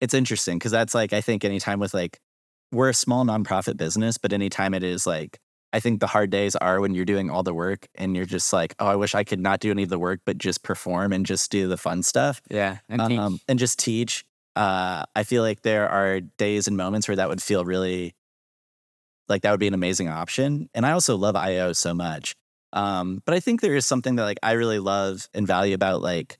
it's 0.00 0.14
interesting 0.14 0.58
because 0.58 0.72
that's 0.72 0.94
like 0.94 1.12
I 1.12 1.20
think 1.20 1.44
anytime 1.44 1.80
with 1.80 1.94
like 1.94 2.20
we're 2.72 2.90
a 2.90 2.94
small 2.94 3.24
nonprofit 3.24 3.76
business, 3.76 4.18
but 4.18 4.32
anytime 4.32 4.74
it 4.74 4.82
is 4.82 5.06
like 5.06 5.40
I 5.72 5.80
think 5.80 6.00
the 6.00 6.06
hard 6.06 6.30
days 6.30 6.54
are 6.56 6.80
when 6.80 6.94
you're 6.94 7.04
doing 7.06 7.30
all 7.30 7.42
the 7.42 7.54
work 7.54 7.88
and 7.94 8.14
you're 8.14 8.26
just 8.26 8.52
like, 8.52 8.74
oh, 8.78 8.86
I 8.86 8.96
wish 8.96 9.14
I 9.14 9.24
could 9.24 9.40
not 9.40 9.60
do 9.60 9.70
any 9.70 9.84
of 9.84 9.88
the 9.88 9.98
work, 9.98 10.20
but 10.26 10.36
just 10.38 10.62
perform 10.62 11.12
and 11.12 11.24
just 11.24 11.50
do 11.50 11.66
the 11.68 11.78
fun 11.78 12.02
stuff. 12.02 12.42
Yeah, 12.50 12.78
and, 12.88 13.00
um, 13.00 13.40
and 13.48 13.58
just 13.58 13.78
teach. 13.78 14.24
Uh, 14.54 15.04
I 15.16 15.22
feel 15.22 15.42
like 15.42 15.62
there 15.62 15.88
are 15.88 16.20
days 16.20 16.68
and 16.68 16.76
moments 16.76 17.08
where 17.08 17.16
that 17.16 17.28
would 17.28 17.42
feel 17.42 17.64
really 17.64 18.14
like 19.28 19.42
that 19.42 19.50
would 19.50 19.60
be 19.60 19.66
an 19.68 19.74
amazing 19.74 20.08
option. 20.08 20.68
And 20.74 20.84
I 20.84 20.92
also 20.92 21.16
love 21.16 21.36
IO 21.36 21.72
so 21.72 21.94
much. 21.94 22.34
Um, 22.74 23.22
but 23.24 23.34
I 23.34 23.40
think 23.40 23.60
there 23.60 23.74
is 23.76 23.86
something 23.86 24.16
that 24.16 24.24
like 24.24 24.38
I 24.42 24.52
really 24.52 24.78
love 24.78 25.28
and 25.32 25.46
value 25.46 25.74
about 25.74 26.02
like 26.02 26.38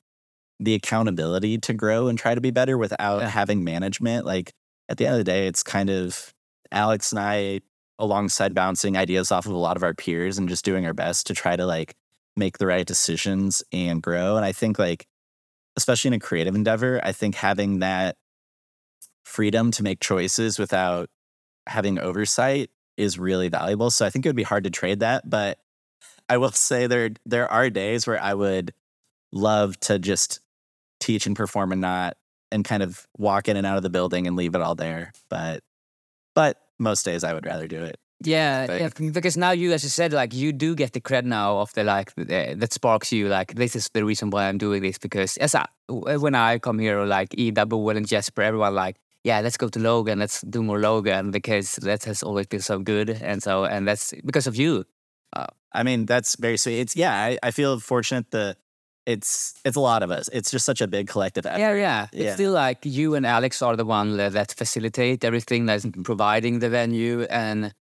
the 0.61 0.75
accountability 0.75 1.59
to 1.59 1.73
grow 1.75 2.09
and 2.09 2.19
try 2.19 2.35
to 2.35 2.41
be 2.41 2.51
better 2.51 2.77
without 2.77 3.21
Yeah. 3.23 3.29
having 3.29 3.65
management. 3.65 4.27
Like 4.27 4.53
at 4.89 4.97
the 4.99 5.07
end 5.07 5.15
of 5.15 5.19
the 5.21 5.25
day, 5.25 5.47
it's 5.47 5.63
kind 5.63 5.89
of 5.91 6.35
Alex 6.71 7.13
and 7.13 7.19
I 7.21 7.61
alongside 7.99 8.55
bouncing 8.55 8.97
ideas 8.97 9.31
off 9.31 9.47
of 9.47 9.53
a 9.53 9.57
lot 9.57 9.77
of 9.77 9.83
our 9.83 9.95
peers 9.95 10.39
and 10.39 10.49
just 10.49 10.65
doing 10.65 10.87
our 10.87 10.95
best 10.95 11.27
to 11.27 11.35
try 11.35 11.57
to 11.57 11.67
like 11.67 11.95
make 12.37 12.59
the 12.59 12.67
right 12.67 12.87
decisions 12.87 13.63
and 13.73 14.03
grow. 14.03 14.37
And 14.37 14.45
I 14.45 14.53
think 14.53 14.79
like 14.79 15.07
especially 15.77 16.09
in 16.09 16.15
a 16.15 16.19
creative 16.19 16.55
endeavor, 16.55 17.01
I 17.03 17.13
think 17.13 17.35
having 17.35 17.79
that 17.79 18.17
freedom 19.25 19.71
to 19.73 19.83
make 19.83 20.01
choices 20.01 20.59
without 20.59 21.09
having 21.67 21.99
oversight 21.99 22.71
is 22.97 23.19
really 23.19 23.49
valuable. 23.49 23.91
So 23.91 24.05
I 24.05 24.11
think 24.11 24.27
it 24.27 24.29
would 24.29 24.37
be 24.37 24.43
hard 24.43 24.65
to 24.65 24.71
trade 24.71 25.01
that, 25.01 25.29
but 25.29 25.59
I 26.29 26.37
will 26.37 26.51
say 26.53 26.87
there 26.87 27.11
there 27.25 27.51
are 27.51 27.71
days 27.71 28.07
where 28.07 28.21
I 28.21 28.35
would 28.35 28.73
love 29.33 29.79
to 29.81 29.99
just 29.99 30.41
teach 31.01 31.27
and 31.27 31.37
perform 31.37 31.73
and 31.73 31.81
not 31.81 32.17
and 32.51 32.65
kind 32.65 32.83
of 32.83 33.07
walk 33.17 33.49
in 33.49 33.57
and 33.57 33.67
out 33.67 33.79
of 33.79 33.83
the 33.83 33.91
building 33.91 34.27
and 34.27 34.37
leave 34.37 34.55
it 34.55 34.61
all 34.61 34.75
there. 34.75 35.13
But 35.29 35.63
but 36.35 36.59
most 36.83 37.05
days 37.05 37.25
I 37.25 37.33
would 37.33 37.47
rather 37.47 37.67
do 37.67 37.83
it. 37.83 37.99
Yeah, 38.25 38.73
yeah, 38.73 38.89
because 39.11 39.37
now 39.37 39.51
you, 39.51 39.73
as 39.73 39.83
you 39.83 39.89
said, 39.89 40.13
like 40.13 40.33
you 40.33 40.53
do 40.53 40.77
get 40.77 40.93
the 40.93 41.01
cred 41.01 41.25
now 41.25 41.59
of 41.59 41.73
the 41.73 41.83
like 41.83 42.13
uh, 42.19 42.55
that 42.55 42.73
sparks 42.73 43.13
you. 43.13 43.29
Like 43.29 43.55
this 43.55 43.75
is 43.75 43.89
the 43.89 44.05
reason 44.05 44.31
why 44.31 44.49
I'm 44.49 44.59
doing 44.59 44.83
this 44.83 44.99
because 44.99 45.37
as 45.39 45.57
I, 45.57 45.67
when 45.89 46.37
I 46.37 46.59
come 46.59 46.79
here, 46.79 47.05
like 47.05 47.35
like 47.35 47.55
Double 47.55 47.83
Will 47.83 47.97
and 47.97 48.07
Jesper, 48.07 48.43
everyone 48.43 48.75
like, 48.77 48.97
yeah, 49.25 49.41
let's 49.41 49.57
go 49.57 49.69
to 49.69 49.79
Logan, 49.79 50.21
let's 50.21 50.41
do 50.43 50.63
more 50.63 50.79
Logan 50.79 51.33
because 51.33 51.77
that 51.83 52.05
has 52.05 52.23
always 52.23 52.47
been 52.47 52.61
so 52.61 52.79
good, 52.79 53.11
and 53.11 53.43
so 53.43 53.65
and 53.65 53.89
that's 53.89 54.15
because 54.25 54.47
of 54.47 54.55
you. 54.57 54.85
I 55.75 55.83
mean, 55.83 56.07
that's 56.07 56.37
very 56.37 56.57
sweet. 56.59 56.81
It's 56.81 56.97
yeah, 56.97 57.15
I, 57.15 57.39
I 57.43 57.51
feel 57.51 57.81
fortunate 57.81 58.31
that 58.33 58.57
it's 59.07 59.55
it's 59.65 59.77
a 59.77 59.81
lot 59.81 60.03
of 60.03 60.11
us. 60.11 60.29
It's 60.33 60.51
just 60.51 60.65
such 60.65 60.81
a 60.81 60.87
big 60.87 61.09
collective 61.09 61.47
effort. 61.47 61.61
Yeah, 61.61 61.75
yeah. 61.75 62.07
Yeah. 62.13 62.25
It's 62.25 62.35
still 62.35 62.53
like 62.53 62.79
you 62.85 63.15
and 63.15 63.27
Alex 63.27 63.63
are 63.63 63.77
the 63.77 63.85
one 63.85 64.17
that, 64.17 64.53
facilitate 64.53 65.25
everything, 65.25 65.67
that's 65.67 65.87
providing 66.05 66.61
the 66.61 66.69
venue, 66.71 67.23
and 67.23 67.75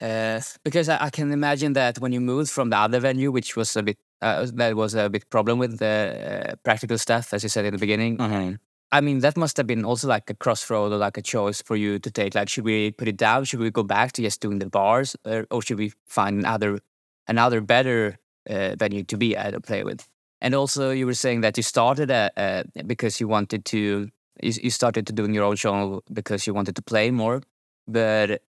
uh, 0.00 0.40
because 0.64 0.88
I, 0.88 1.04
I 1.06 1.10
can 1.10 1.32
imagine 1.32 1.74
that 1.74 1.98
when 1.98 2.12
you 2.12 2.20
moved 2.20 2.50
from 2.50 2.70
the 2.70 2.76
other 2.76 2.98
venue, 3.00 3.30
which 3.30 3.56
was 3.56 3.76
a 3.76 3.82
bit 3.82 3.98
uh, 4.20 4.46
that 4.54 4.76
was 4.76 4.94
a 4.94 5.08
bit 5.08 5.28
problem 5.30 5.58
with 5.58 5.78
the 5.78 6.48
uh, 6.50 6.54
practical 6.64 6.98
stuff, 6.98 7.32
as 7.34 7.42
you 7.42 7.48
said 7.48 7.64
in 7.64 7.72
the 7.72 7.78
beginning. 7.78 8.18
Mhm. 8.18 8.58
I 8.94 9.00
mean, 9.00 9.20
that 9.20 9.36
must 9.38 9.56
have 9.56 9.66
been 9.66 9.84
also 9.86 10.06
like 10.06 10.28
a 10.28 10.34
crossroad 10.34 10.92
or 10.92 10.98
like 10.98 11.16
a 11.16 11.22
choice 11.22 11.62
for 11.62 11.76
you 11.76 11.98
to 11.98 12.10
take. 12.10 12.34
Like, 12.34 12.50
should 12.50 12.64
we 12.64 12.90
put 12.90 13.08
it 13.08 13.16
down? 13.16 13.44
Should 13.44 13.60
we 13.60 13.70
go 13.70 13.82
back 13.82 14.12
to 14.12 14.22
just 14.22 14.40
doing 14.42 14.58
the 14.58 14.68
bars, 14.68 15.16
or, 15.24 15.46
or 15.50 15.62
should 15.62 15.78
we 15.78 15.92
find 16.06 16.40
another 16.40 16.78
another 17.26 17.60
better 17.60 18.18
uh, 18.50 18.74
venue 18.76 19.02
to 19.04 19.16
be 19.16 19.34
at 19.36 19.54
or 19.54 19.60
play 19.60 19.82
with? 19.84 20.06
And 20.42 20.54
also, 20.56 20.90
you 20.90 21.06
were 21.06 21.14
saying 21.14 21.42
that 21.42 21.56
you 21.56 21.62
started 21.62 22.10
uh, 22.10 22.30
uh, 22.36 22.64
because 22.84 23.20
you 23.20 23.28
wanted 23.28 23.64
to. 23.66 24.10
You, 24.42 24.52
you 24.64 24.70
started 24.70 25.06
to 25.06 25.12
doing 25.12 25.32
your 25.34 25.44
own 25.44 25.56
show 25.56 26.02
because 26.12 26.46
you 26.48 26.52
wanted 26.52 26.74
to 26.76 26.82
play 26.82 27.12
more, 27.12 27.42
but 27.86 28.42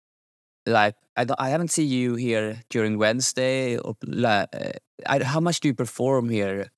like 0.66 0.96
I, 1.16 1.26
I 1.38 1.50
haven't 1.50 1.70
seen 1.70 1.88
you 1.88 2.16
here 2.16 2.62
during 2.68 2.98
Wednesday. 2.98 3.78
Or 3.78 3.96
la- 4.04 4.46
uh, 4.52 4.72
I, 5.06 5.22
how 5.22 5.38
much 5.40 5.60
do 5.60 5.68
you 5.68 5.74
perform 5.74 6.30
here, 6.30 6.72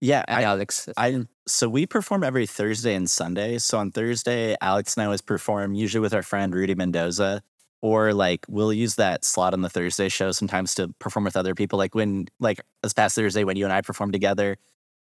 Yeah, 0.00 0.24
I, 0.28 0.44
Alex? 0.44 0.88
I 0.96 1.26
so 1.48 1.68
we 1.68 1.84
perform 1.86 2.22
every 2.22 2.46
Thursday 2.46 2.94
and 2.94 3.10
Sunday. 3.10 3.58
So 3.58 3.78
on 3.78 3.90
Thursday, 3.90 4.56
Alex 4.60 4.94
and 4.94 5.02
I 5.02 5.06
always 5.06 5.20
perform 5.22 5.74
usually 5.74 6.00
with 6.00 6.14
our 6.14 6.22
friend 6.22 6.54
Rudy 6.54 6.76
Mendoza, 6.76 7.42
or 7.82 8.12
like 8.12 8.44
we'll 8.48 8.72
use 8.72 8.96
that 8.96 9.24
slot 9.24 9.54
on 9.54 9.62
the 9.62 9.70
Thursday 9.70 10.08
show 10.08 10.32
sometimes 10.32 10.74
to 10.74 10.88
perform 10.98 11.24
with 11.24 11.36
other 11.36 11.54
people. 11.54 11.78
Like 11.78 11.94
when 11.94 12.26
like 12.38 12.60
this 12.82 12.92
past 12.92 13.14
Thursday 13.14 13.44
when 13.44 13.56
you 13.56 13.64
and 13.64 13.72
I 13.72 13.80
performed 13.80 14.12
together. 14.12 14.56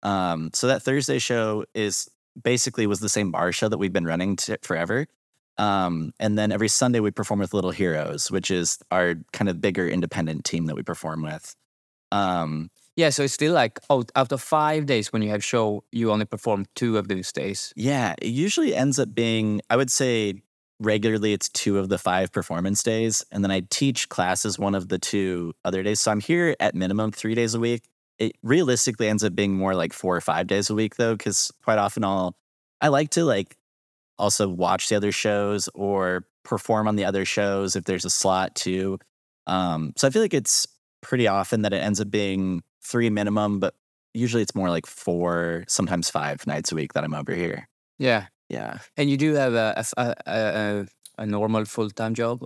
Um, 0.02 0.50
so 0.52 0.66
that 0.66 0.82
Thursday 0.82 1.18
show 1.18 1.64
is 1.74 2.10
basically 2.40 2.86
was 2.86 3.00
the 3.00 3.08
same 3.08 3.30
bar 3.30 3.52
show 3.52 3.68
that 3.68 3.78
we've 3.78 3.92
been 3.92 4.06
running 4.06 4.36
forever. 4.62 5.06
Um, 5.58 6.12
and 6.18 6.38
then 6.38 6.50
every 6.50 6.68
Sunday 6.68 7.00
we 7.00 7.10
perform 7.10 7.40
with 7.40 7.54
Little 7.54 7.70
Heroes, 7.70 8.30
which 8.30 8.50
is 8.50 8.78
our 8.90 9.16
kind 9.32 9.48
of 9.48 9.60
bigger 9.60 9.86
independent 9.86 10.44
team 10.44 10.66
that 10.66 10.74
we 10.74 10.82
perform 10.82 11.22
with. 11.22 11.54
Um, 12.10 12.70
Yeah, 12.96 13.10
so 13.10 13.22
it's 13.22 13.34
still 13.34 13.52
like 13.52 13.78
out, 13.90 14.10
out 14.16 14.32
of 14.32 14.42
five 14.42 14.86
days 14.86 15.12
when 15.12 15.22
you 15.22 15.30
have 15.30 15.44
show, 15.44 15.84
you 15.92 16.10
only 16.10 16.24
perform 16.24 16.66
two 16.74 16.98
of 16.98 17.08
those 17.08 17.32
days. 17.32 17.72
Yeah, 17.76 18.14
it 18.20 18.28
usually 18.28 18.74
ends 18.74 18.98
up 18.98 19.14
being, 19.14 19.60
I 19.70 19.76
would 19.76 19.90
say 19.90 20.42
regularly 20.84 21.32
it's 21.32 21.48
two 21.48 21.78
of 21.78 21.88
the 21.88 21.98
five 21.98 22.32
performance 22.32 22.82
days. 22.82 23.24
And 23.30 23.42
then 23.44 23.50
I 23.50 23.62
teach 23.70 24.08
classes 24.08 24.58
one 24.58 24.74
of 24.74 24.88
the 24.88 24.98
two 24.98 25.54
other 25.64 25.82
days. 25.82 26.00
So 26.00 26.10
I'm 26.10 26.20
here 26.20 26.56
at 26.60 26.74
minimum 26.74 27.12
three 27.12 27.34
days 27.34 27.54
a 27.54 27.60
week. 27.60 27.84
It 28.18 28.32
realistically 28.42 29.08
ends 29.08 29.24
up 29.24 29.34
being 29.34 29.54
more 29.54 29.74
like 29.74 29.92
four 29.92 30.16
or 30.16 30.20
five 30.20 30.46
days 30.46 30.70
a 30.70 30.74
week 30.74 30.96
though, 30.96 31.16
because 31.16 31.50
quite 31.64 31.78
often 31.78 32.04
I'll, 32.04 32.36
I 32.80 32.88
like 32.88 33.10
to 33.10 33.24
like 33.24 33.56
also 34.18 34.48
watch 34.48 34.88
the 34.88 34.96
other 34.96 35.12
shows 35.12 35.68
or 35.74 36.26
perform 36.44 36.88
on 36.88 36.96
the 36.96 37.04
other 37.04 37.24
shows 37.24 37.76
if 37.76 37.84
there's 37.84 38.04
a 38.04 38.10
slot 38.10 38.54
too. 38.54 38.98
Um, 39.46 39.92
so 39.96 40.06
I 40.06 40.10
feel 40.10 40.22
like 40.22 40.34
it's 40.34 40.66
pretty 41.00 41.26
often 41.26 41.62
that 41.62 41.72
it 41.72 41.82
ends 41.82 42.00
up 42.00 42.10
being 42.10 42.62
three 42.82 43.10
minimum, 43.10 43.60
but 43.60 43.74
usually 44.14 44.42
it's 44.42 44.54
more 44.54 44.70
like 44.70 44.86
four, 44.86 45.64
sometimes 45.68 46.10
five 46.10 46.46
nights 46.46 46.72
a 46.72 46.74
week 46.74 46.92
that 46.92 47.04
I'm 47.04 47.14
over 47.14 47.34
here. 47.34 47.68
Yeah, 47.98 48.26
Yeah. 48.52 48.78
and 48.96 49.08
you 49.08 49.16
do 49.16 49.34
have 49.34 49.54
a, 49.54 49.84
a, 49.96 50.14
a, 50.26 50.86
a 51.18 51.26
normal 51.26 51.64
full 51.64 51.90
time 51.90 52.14
job. 52.14 52.40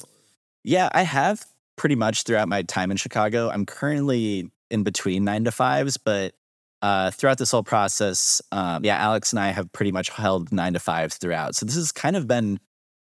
Yeah, 0.63 0.89
I 0.93 1.03
have 1.03 1.45
pretty 1.77 1.97
much 1.97 2.23
throughout 2.23 2.49
my 2.49 2.63
time 2.63 2.91
in 2.91 2.97
Chicago. 2.97 3.51
I'm 3.51 3.67
currently 3.67 4.51
in 4.71 4.83
between 4.83 5.25
nine 5.25 5.45
to 5.45 5.51
fives, 5.51 5.97
but 5.97 6.35
uh, 6.83 7.11
throughout 7.11 7.39
this 7.39 7.51
whole 7.51 7.63
process, 7.63 8.41
um, 8.53 8.85
yeah, 8.85 8.97
Alex 8.97 9.33
and 9.33 9.41
I 9.41 9.49
have 9.51 9.73
pretty 9.73 9.93
much 9.93 10.11
held 10.11 10.53
nine 10.53 10.75
to 10.75 10.79
fives 10.79 11.17
throughout. 11.17 11.55
So 11.55 11.67
this 11.67 11.75
has 11.75 11.91
kind 11.93 12.17
of 12.17 12.27
been, 12.27 12.61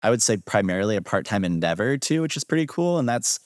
I 0.02 0.11
would 0.11 0.23
say, 0.23 0.38
primarily 0.38 0.97
a 0.97 1.02
part 1.02 1.26
time 1.26 1.45
endeavor 1.45 1.99
too, 1.99 2.23
which 2.23 2.37
is 2.37 2.45
pretty 2.45 2.66
cool. 2.66 2.99
And 2.99 3.09
that's 3.09 3.38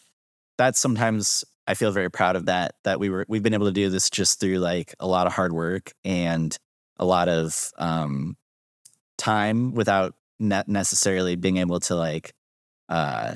that's 0.59 0.79
sometimes 0.79 1.45
I 1.67 1.75
feel 1.75 1.91
very 1.91 2.11
proud 2.11 2.37
of 2.37 2.47
that. 2.47 2.75
That 2.85 3.01
we 3.01 3.11
were 3.11 3.25
we've 3.29 3.43
been 3.43 3.55
able 3.55 3.67
to 3.67 3.73
do 3.73 3.89
this 3.89 4.11
just 4.11 4.39
through 4.39 4.59
like 4.59 4.95
a 5.01 5.07
lot 5.07 5.27
of 5.27 5.33
hard 5.33 5.53
work 5.53 5.93
and 6.05 6.57
a 6.99 7.05
lot 7.05 7.29
of 7.29 7.73
um, 7.79 8.37
time 9.23 9.73
without 9.75 10.14
ne- 10.38 10.64
necessarily 10.67 11.37
being 11.37 11.59
able 11.59 11.81
to 11.81 11.95
like 11.95 12.35
uh, 12.88 13.35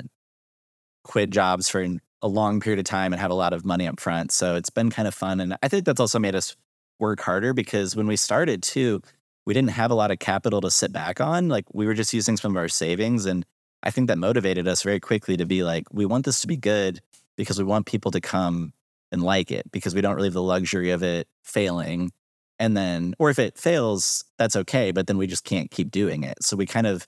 quit 1.05 1.31
jobs 1.31 1.69
for 1.69 1.87
a 2.23 2.29
long 2.29 2.61
period 2.61 2.79
of 2.79 2.85
time 2.85 3.13
and 3.13 3.21
have 3.21 3.31
a 3.31 3.35
lot 3.35 3.53
of 3.53 3.65
money 3.65 3.87
up 3.87 4.01
front. 4.01 4.33
So 4.33 4.57
it's 4.57 4.71
been 4.71 4.91
kind 4.91 5.07
of 5.07 5.15
fun. 5.15 5.41
And 5.41 5.57
I 5.63 5.69
think 5.69 5.85
that's 5.85 6.01
also 6.01 6.19
made 6.19 6.35
us 6.35 6.57
work 6.99 7.21
harder 7.21 7.53
because 7.53 7.95
when 7.95 8.07
we 8.07 8.17
started 8.17 8.63
too, 8.63 9.01
we 9.47 9.55
didn't 9.55 9.71
have 9.71 9.91
a 9.91 9.95
lot 9.95 10.11
of 10.11 10.19
capital 10.19 10.61
to 10.63 10.71
sit 10.71 10.93
back 10.93 11.21
on. 11.21 11.49
Like 11.49 11.67
we 11.73 11.87
were 11.87 11.95
just 11.95 12.13
using 12.13 12.37
some 12.37 12.51
of 12.53 12.57
our 12.57 12.69
savings. 12.69 13.27
And 13.27 13.47
I 13.83 13.91
think 13.91 14.09
that 14.09 14.19
motivated 14.19 14.67
us 14.67 14.83
very 14.83 14.99
quickly 14.99 15.37
to 15.37 15.47
be 15.47 15.63
like, 15.63 15.85
we 15.93 16.05
want 16.05 16.25
this 16.25 16.41
to 16.41 16.49
be 16.49 16.57
good 16.57 17.01
because 17.37 17.59
we 17.59 17.65
want 17.65 17.87
people 17.87 18.11
to 18.11 18.21
come 18.21 18.73
and 19.13 19.23
like 19.23 19.53
it 19.53 19.71
because 19.71 19.95
we 19.95 20.01
don't 20.01 20.17
really 20.17 20.29
have 20.29 20.35
the 20.35 20.43
luxury 20.43 20.91
of 20.91 21.03
it 21.03 21.29
failing. 21.45 22.11
And 22.59 22.77
then, 22.77 23.15
or 23.19 23.29
if 23.31 23.39
it 23.39 23.59
fails, 23.59 24.25
that's 24.39 24.57
okay. 24.57 24.91
But 24.93 25.07
then 25.07 25.19
we 25.19 25.27
just 25.27 25.45
can't 25.45 25.71
keep 25.71 25.91
doing 25.91 26.25
it. 26.25 26.39
So 26.43 26.57
we 26.57 26.67
kind 26.67 26.87
of, 26.87 27.07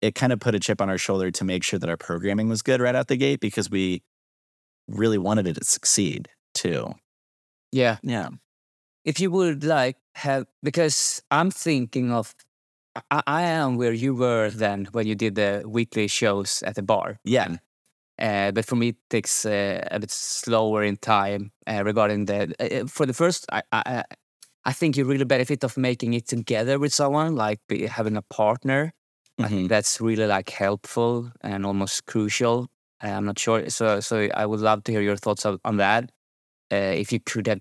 it 0.00 0.14
kind 0.14 0.32
of 0.32 0.40
put 0.40 0.54
a 0.54 0.60
chip 0.60 0.80
on 0.80 0.88
our 0.88 0.98
shoulder 0.98 1.30
to 1.30 1.44
make 1.44 1.62
sure 1.62 1.78
that 1.78 1.88
our 1.88 1.96
programming 1.96 2.48
was 2.48 2.62
good 2.62 2.80
right 2.80 2.94
out 2.94 3.08
the 3.08 3.16
gate 3.16 3.40
because 3.40 3.70
we 3.70 4.02
really 4.88 5.18
wanted 5.18 5.46
it 5.46 5.54
to 5.54 5.64
succeed 5.64 6.28
too. 6.54 6.94
Yeah, 7.72 7.98
Yeah. 8.02 8.28
if 9.04 9.20
you 9.20 9.30
would 9.30 9.64
like 9.64 9.96
have 10.14 10.46
because 10.62 11.22
I'm 11.30 11.50
thinking 11.50 12.12
of. 12.12 12.34
I, 13.10 13.22
I 13.26 13.42
am 13.42 13.76
where 13.76 13.92
you 13.92 14.14
were 14.14 14.48
then 14.48 14.88
when 14.92 15.06
you 15.06 15.14
did 15.14 15.34
the 15.34 15.62
weekly 15.66 16.08
shows 16.08 16.62
at 16.62 16.76
the 16.76 16.82
bar. 16.82 17.18
Yeah. 17.24 17.56
Uh, 18.18 18.50
but 18.52 18.64
for 18.64 18.76
me, 18.76 18.88
it 18.88 18.96
takes 19.10 19.44
uh, 19.44 19.86
a 19.90 20.00
bit 20.00 20.10
slower 20.10 20.82
in 20.82 20.96
time 20.96 21.52
uh, 21.66 21.82
regarding 21.84 22.24
the. 22.24 22.54
Uh, 22.58 22.86
for 22.86 23.04
the 23.04 23.12
first, 23.12 23.44
I, 23.52 23.62
I, 23.70 24.04
I- 24.66 24.70
I 24.70 24.72
think 24.72 24.96
you 24.96 25.04
really 25.04 25.24
benefit 25.24 25.64
of 25.64 25.76
making 25.76 26.14
it 26.14 26.26
together 26.28 26.78
with 26.78 26.92
someone, 26.94 27.36
like 27.36 27.60
be, 27.68 27.86
having 27.86 28.16
a 28.16 28.22
partner. 28.22 28.92
I 29.38 29.44
Mhm. 29.44 29.48
think 29.50 29.68
that's 29.70 30.00
really 30.00 30.26
like 30.26 30.50
helpful 30.50 31.30
and 31.42 31.66
almost 31.66 32.06
crucial. 32.06 32.68
I'm 33.00 33.26
not 33.26 33.38
sure. 33.38 33.68
So, 33.70 34.00
so 34.00 34.28
I 34.34 34.46
would 34.46 34.60
love 34.60 34.84
to 34.84 34.92
hear 34.92 35.02
your 35.02 35.16
thoughts 35.16 35.46
on, 35.46 35.58
on 35.64 35.76
that. 35.78 36.10
Uh, 36.72 36.94
if 37.02 37.12
you 37.12 37.20
could 37.20 37.46
have 37.48 37.60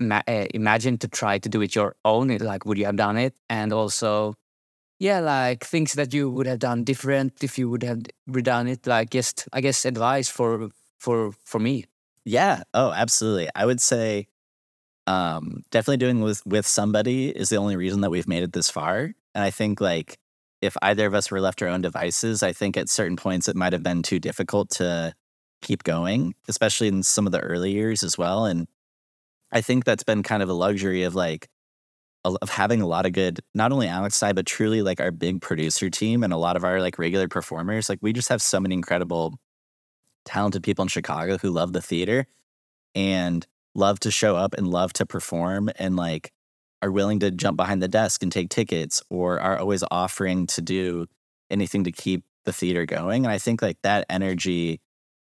ma- 0.00 0.22
uh, 0.28 0.46
imagined 0.54 1.00
to 1.02 1.08
try 1.08 1.38
to 1.38 1.48
do 1.48 1.62
it 1.62 1.74
your 1.76 1.96
own, 2.04 2.28
like 2.38 2.66
would 2.66 2.78
you 2.78 2.86
have 2.86 2.96
done 2.96 3.18
it? 3.18 3.34
And 3.50 3.72
also, 3.72 4.34
yeah, 4.98 5.20
like 5.20 5.64
things 5.64 5.94
that 5.94 6.14
you 6.14 6.30
would 6.30 6.46
have 6.46 6.58
done 6.60 6.84
different 6.84 7.44
if 7.44 7.58
you 7.58 7.70
would 7.70 7.82
have 7.84 8.02
redone 8.30 8.68
it. 8.70 8.86
Like 8.86 9.10
just, 9.10 9.48
I 9.52 9.60
guess, 9.62 9.84
advice 9.84 10.28
for 10.28 10.70
for 10.98 11.32
for 11.44 11.60
me. 11.60 11.86
Yeah. 12.24 12.64
Oh, 12.74 12.92
absolutely. 12.92 13.48
I 13.54 13.66
would 13.66 13.80
say 13.80 14.28
um, 15.06 15.62
definitely 15.70 15.98
doing 15.98 16.20
with 16.20 16.44
with 16.46 16.66
somebody 16.66 17.28
is 17.28 17.48
the 17.48 17.56
only 17.56 17.76
reason 17.76 18.00
that 18.00 18.10
we've 18.10 18.28
made 18.28 18.42
it 18.42 18.52
this 18.52 18.70
far. 18.70 19.12
And 19.34 19.44
I 19.44 19.50
think 19.50 19.80
like 19.80 20.18
if 20.62 20.76
either 20.82 21.06
of 21.06 21.14
us 21.14 21.30
were 21.30 21.40
left 21.40 21.62
our 21.62 21.68
own 21.68 21.82
devices, 21.82 22.42
I 22.42 22.52
think 22.52 22.76
at 22.76 22.88
certain 22.88 23.16
points 23.16 23.48
it 23.48 23.56
might 23.56 23.72
have 23.72 23.82
been 23.82 24.02
too 24.02 24.18
difficult 24.18 24.70
to 24.70 25.14
keep 25.62 25.84
going, 25.84 26.34
especially 26.48 26.88
in 26.88 27.02
some 27.02 27.26
of 27.26 27.32
the 27.32 27.40
early 27.40 27.72
years 27.72 28.02
as 28.02 28.18
well. 28.18 28.46
And 28.46 28.66
I 29.52 29.60
think 29.60 29.84
that's 29.84 30.04
been 30.04 30.22
kind 30.22 30.42
of 30.42 30.48
a 30.48 30.54
luxury 30.54 31.04
of 31.04 31.14
like 31.14 31.48
of 32.24 32.50
having 32.50 32.82
a 32.82 32.86
lot 32.86 33.06
of 33.06 33.12
good, 33.12 33.38
not 33.54 33.70
only 33.70 33.86
Alex 33.86 34.20
and 34.20 34.30
I, 34.30 34.32
but 34.32 34.46
truly 34.46 34.82
like 34.82 35.00
our 35.00 35.12
big 35.12 35.40
producer 35.40 35.88
team 35.88 36.24
and 36.24 36.32
a 36.32 36.36
lot 36.36 36.56
of 36.56 36.64
our 36.64 36.80
like 36.80 36.98
regular 36.98 37.28
performers. 37.28 37.88
Like 37.88 38.00
we 38.02 38.12
just 38.12 38.28
have 38.30 38.42
so 38.42 38.58
many 38.58 38.74
incredible, 38.74 39.38
talented 40.24 40.64
people 40.64 40.82
in 40.82 40.88
Chicago 40.88 41.38
who 41.38 41.50
love 41.50 41.72
the 41.72 41.80
theater 41.80 42.26
and 42.96 43.46
love 43.76 44.00
to 44.00 44.10
show 44.10 44.36
up 44.36 44.54
and 44.54 44.68
love 44.68 44.92
to 44.94 45.06
perform 45.06 45.70
and 45.78 45.96
like 45.96 46.32
are 46.82 46.90
willing 46.90 47.20
to 47.20 47.30
jump 47.30 47.56
behind 47.56 47.82
the 47.82 47.88
desk 47.88 48.22
and 48.22 48.32
take 48.32 48.48
tickets 48.48 49.02
or 49.10 49.40
are 49.40 49.58
always 49.58 49.84
offering 49.90 50.46
to 50.46 50.60
do 50.60 51.06
anything 51.50 51.84
to 51.84 51.92
keep 51.92 52.24
the 52.44 52.52
theater 52.52 52.86
going. 52.86 53.24
And 53.24 53.32
I 53.32 53.38
think 53.38 53.62
like 53.62 53.80
that 53.82 54.06
energy 54.08 54.80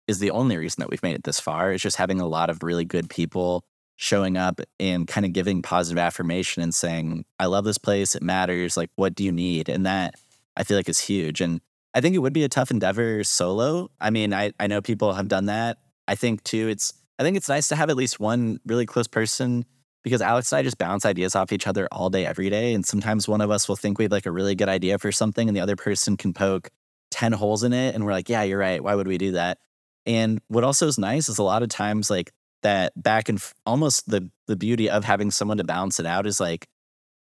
is 0.06 0.18
the 0.18 0.30
only 0.30 0.56
reason 0.56 0.80
that 0.80 0.90
we've 0.90 1.02
made 1.02 1.16
it 1.16 1.24
this 1.24 1.40
far. 1.40 1.72
It's 1.72 1.82
just 1.82 1.96
having 1.96 2.20
a 2.20 2.26
lot 2.26 2.50
of 2.50 2.62
really 2.62 2.84
good 2.84 3.10
people 3.10 3.64
showing 3.96 4.36
up 4.36 4.60
and 4.78 5.08
kind 5.08 5.24
of 5.24 5.32
giving 5.32 5.62
positive 5.62 5.98
affirmation 5.98 6.62
and 6.62 6.74
saying, 6.74 7.24
I 7.38 7.46
love 7.46 7.64
this 7.64 7.78
place. 7.78 8.14
It 8.14 8.22
matters. 8.22 8.76
Like, 8.76 8.90
what 8.96 9.14
do 9.14 9.24
you 9.24 9.32
need? 9.32 9.68
And 9.68 9.86
that 9.86 10.14
I 10.56 10.64
feel 10.64 10.76
like 10.76 10.88
is 10.88 11.00
huge. 11.00 11.40
And 11.40 11.60
I 11.94 12.00
think 12.00 12.14
it 12.14 12.18
would 12.18 12.34
be 12.34 12.44
a 12.44 12.48
tough 12.48 12.70
endeavor 12.70 13.24
solo. 13.24 13.90
I 14.00 14.10
mean, 14.10 14.34
I, 14.34 14.52
I 14.60 14.66
know 14.66 14.82
people 14.82 15.14
have 15.14 15.28
done 15.28 15.46
that. 15.46 15.78
I 16.06 16.14
think 16.14 16.44
too, 16.44 16.68
it's, 16.68 16.92
I 17.18 17.22
think 17.22 17.36
it's 17.36 17.48
nice 17.48 17.68
to 17.68 17.76
have 17.76 17.90
at 17.90 17.96
least 17.96 18.20
one 18.20 18.60
really 18.66 18.86
close 18.86 19.06
person 19.06 19.64
because 20.04 20.22
Alex 20.22 20.52
and 20.52 20.58
I 20.58 20.62
just 20.62 20.78
bounce 20.78 21.04
ideas 21.04 21.34
off 21.34 21.52
each 21.52 21.66
other 21.66 21.88
all 21.90 22.10
day, 22.10 22.26
every 22.26 22.48
day. 22.50 22.74
And 22.74 22.86
sometimes 22.86 23.26
one 23.26 23.40
of 23.40 23.50
us 23.50 23.68
will 23.68 23.76
think 23.76 23.98
we 23.98 24.04
have 24.04 24.12
like 24.12 24.26
a 24.26 24.30
really 24.30 24.54
good 24.54 24.68
idea 24.68 24.98
for 24.98 25.10
something 25.10 25.48
and 25.48 25.56
the 25.56 25.60
other 25.60 25.76
person 25.76 26.16
can 26.16 26.32
poke 26.32 26.70
10 27.10 27.32
holes 27.32 27.64
in 27.64 27.72
it. 27.72 27.94
And 27.94 28.04
we're 28.04 28.12
like, 28.12 28.28
yeah, 28.28 28.42
you're 28.42 28.58
right. 28.58 28.82
Why 28.82 28.94
would 28.94 29.08
we 29.08 29.18
do 29.18 29.32
that? 29.32 29.58
And 30.04 30.40
what 30.48 30.62
also 30.62 30.86
is 30.86 30.98
nice 30.98 31.28
is 31.28 31.38
a 31.38 31.42
lot 31.42 31.62
of 31.62 31.68
times 31.68 32.10
like 32.10 32.30
that 32.62 32.92
back 33.00 33.28
and 33.28 33.38
f- 33.38 33.54
almost 33.66 34.08
the 34.08 34.30
the 34.46 34.56
beauty 34.56 34.88
of 34.88 35.04
having 35.04 35.30
someone 35.30 35.56
to 35.56 35.64
balance 35.64 35.98
it 35.98 36.06
out 36.06 36.26
is 36.26 36.38
like 36.38 36.68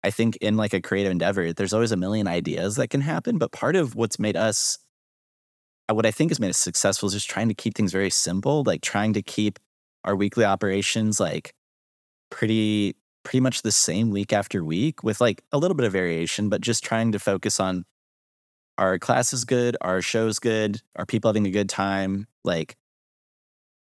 I 0.03 0.11
think 0.11 0.37
in 0.37 0.55
like 0.55 0.73
a 0.73 0.81
creative 0.81 1.11
endeavor, 1.11 1.51
there's 1.51 1.73
always 1.73 1.91
a 1.91 1.97
million 1.97 2.27
ideas 2.27 2.75
that 2.75 2.89
can 2.89 3.01
happen. 3.01 3.39
But 3.39 3.51
part 3.51 3.75
of 3.75 3.95
what's 3.95 4.19
made 4.19 4.35
us 4.35 4.77
uh, 5.89 5.95
what 5.95 6.05
I 6.05 6.11
think 6.11 6.31
has 6.31 6.39
made 6.39 6.49
us 6.49 6.57
successful 6.57 7.07
is 7.07 7.13
just 7.13 7.29
trying 7.29 7.47
to 7.47 7.53
keep 7.53 7.75
things 7.75 7.91
very 7.91 8.09
simple, 8.09 8.63
like 8.65 8.81
trying 8.81 9.13
to 9.13 9.21
keep 9.21 9.59
our 10.05 10.15
weekly 10.15 10.45
operations 10.45 11.19
like 11.19 11.53
pretty 12.29 12.95
pretty 13.25 13.41
much 13.41 13.63
the 13.63 13.71
same 13.71 14.11
week 14.11 14.31
after 14.31 14.63
week 14.63 15.03
with 15.03 15.19
like 15.19 15.43
a 15.51 15.57
little 15.57 15.75
bit 15.75 15.85
of 15.85 15.91
variation, 15.91 16.47
but 16.47 16.61
just 16.61 16.83
trying 16.83 17.11
to 17.11 17.19
focus 17.19 17.59
on 17.59 17.83
our 18.77 18.99
class 18.99 19.33
is 19.33 19.43
good, 19.43 19.75
our 19.81 20.01
show's 20.01 20.39
good, 20.39 20.81
are 20.95 21.05
people 21.05 21.29
having 21.29 21.47
a 21.47 21.51
good 21.51 21.69
time? 21.69 22.27
Like, 22.43 22.75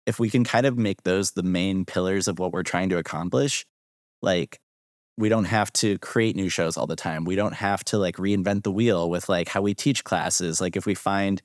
if 0.06 0.20
we 0.20 0.30
can 0.30 0.44
kind 0.44 0.66
of 0.66 0.78
make 0.78 1.04
those 1.04 1.32
the 1.32 1.44
main 1.44 1.86
pillars 1.86 2.28
of 2.28 2.40
what 2.40 2.52
we're 2.52 2.64
trying 2.64 2.90
to 2.90 2.98
accomplish, 2.98 3.66
like, 4.22 4.60
we 5.18 5.30
don't 5.30 5.46
have 5.46 5.72
to 5.74 5.98
create 6.00 6.36
new 6.36 6.48
shows 6.50 6.78
all 6.78 6.88
the 6.88 6.96
time. 6.96 7.26
We 7.26 7.36
don't 7.36 7.56
have 7.56 7.84
to 7.86 7.98
like 7.98 8.18
reinvent 8.18 8.64
the 8.64 8.72
wheel 8.72 9.10
with 9.10 9.30
like 9.30 9.50
how 9.50 9.62
we 9.62 9.74
teach 9.74 10.04
classes. 10.04 10.62
Like, 10.62 10.76
if 10.76 10.86
we 10.86 10.96
find 10.96 11.42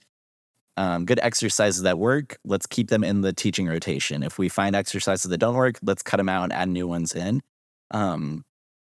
um, 0.77 1.05
good 1.05 1.21
exercises 1.23 1.83
that 1.83 1.99
work, 1.99 2.39
let's 2.45 2.67
keep 2.67 2.89
them 2.89 3.05
in 3.05 3.21
the 3.21 3.33
teaching 3.33 3.67
rotation. 3.67 4.23
If 4.23 4.39
we 4.39 4.49
find 4.49 4.75
exercises 4.75 5.31
that 5.31 5.39
don't 5.39 5.55
work, 5.55 5.79
let's 5.83 6.03
cut 6.03 6.17
them 6.17 6.29
out 6.29 6.45
and 6.45 6.53
add 6.53 6.69
new 6.69 6.87
ones 6.89 7.15
in. 7.15 7.43
Um, 7.91 8.45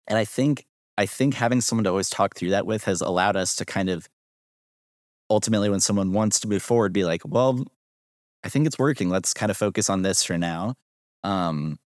and 0.07 0.19
I 0.19 0.25
think 0.25 0.67
I 0.99 1.07
think 1.07 1.35
having 1.35 1.61
someone 1.61 1.85
to 1.85 1.91
always 1.91 2.11
talk 2.11 2.37
through 2.37 2.51
that 2.51 2.67
with 2.67 2.85
has 2.85 3.01
allowed 3.01 3.37
us 3.37 3.57
to 3.57 3.65
kind 3.65 3.89
of 3.89 4.09
ultimately 5.33 5.71
when 5.71 5.81
someone 5.81 6.13
wants 6.13 6.41
to 6.41 6.49
move 6.49 6.63
forward 6.63 6.93
be 6.93 7.05
like 7.05 7.23
well 7.25 7.65
i 8.45 8.49
think 8.51 8.67
it's 8.67 8.79
working 8.79 9.09
let's 9.09 9.33
kind 9.33 9.51
of 9.51 9.57
focus 9.57 9.89
on 9.89 10.03
this 10.03 10.23
for 10.23 10.37
now 10.37 10.75
um 11.25 11.79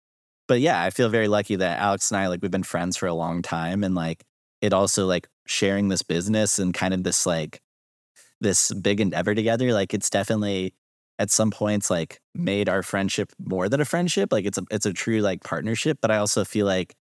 but 0.48 0.60
yeah 0.60 0.82
i 0.82 0.90
feel 0.90 1.08
very 1.08 1.28
lucky 1.28 1.54
that 1.54 1.78
alex 1.78 2.10
and 2.10 2.18
i 2.18 2.26
like 2.26 2.42
we've 2.42 2.50
been 2.50 2.64
friends 2.64 2.96
for 2.96 3.06
a 3.06 3.14
long 3.14 3.42
time 3.42 3.84
and 3.84 3.94
like 3.94 4.24
it 4.60 4.72
also 4.72 5.06
like 5.06 5.28
sharing 5.46 5.88
this 5.88 6.02
business 6.02 6.58
and 6.58 6.74
kind 6.74 6.92
of 6.92 7.04
this 7.04 7.24
like 7.24 7.60
this 8.40 8.72
big 8.74 9.00
endeavor 9.00 9.34
together 9.34 9.72
like 9.72 9.94
it's 9.94 10.10
definitely 10.10 10.74
at 11.18 11.30
some 11.30 11.50
points 11.50 11.90
like 11.90 12.20
made 12.34 12.68
our 12.68 12.82
friendship 12.82 13.32
more 13.38 13.68
than 13.68 13.80
a 13.80 13.84
friendship 13.84 14.32
like 14.32 14.44
it's 14.44 14.58
a 14.58 14.62
it's 14.70 14.86
a 14.86 14.92
true 14.92 15.20
like 15.20 15.42
partnership 15.42 15.98
but 16.00 16.10
i 16.10 16.18
also 16.18 16.44
feel 16.44 16.66
like 16.66 16.94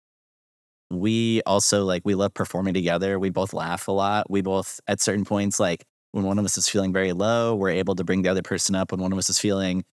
we 0.91 1.41
also 1.47 1.85
like 1.85 2.03
we 2.05 2.15
love 2.15 2.35
performing 2.35 2.75
together 2.75 3.19
we 3.19 3.31
both 3.31 3.55
laugh 3.55 3.89
a 3.89 3.93
lot 3.93 4.31
we 4.31 4.43
both 4.43 4.79
at 4.87 5.01
certain 5.01 5.25
points 5.25 5.59
like 5.59 5.87
when 6.13 6.25
one 6.25 6.39
of 6.39 6.45
us 6.45 6.57
is 6.57 6.69
feeling 6.69 6.93
very 6.93 7.13
low, 7.13 7.55
we're 7.55 7.71
able 7.71 7.95
to 7.97 8.05
bring 8.05 8.23
the 8.23 8.29
other 8.29 8.43
person 8.43 8.75
up. 8.75 8.93
When 8.93 9.01
one 9.01 9.13
of 9.13 9.19
us 9.19 9.29
is 9.29 9.39
feeling 9.39 9.85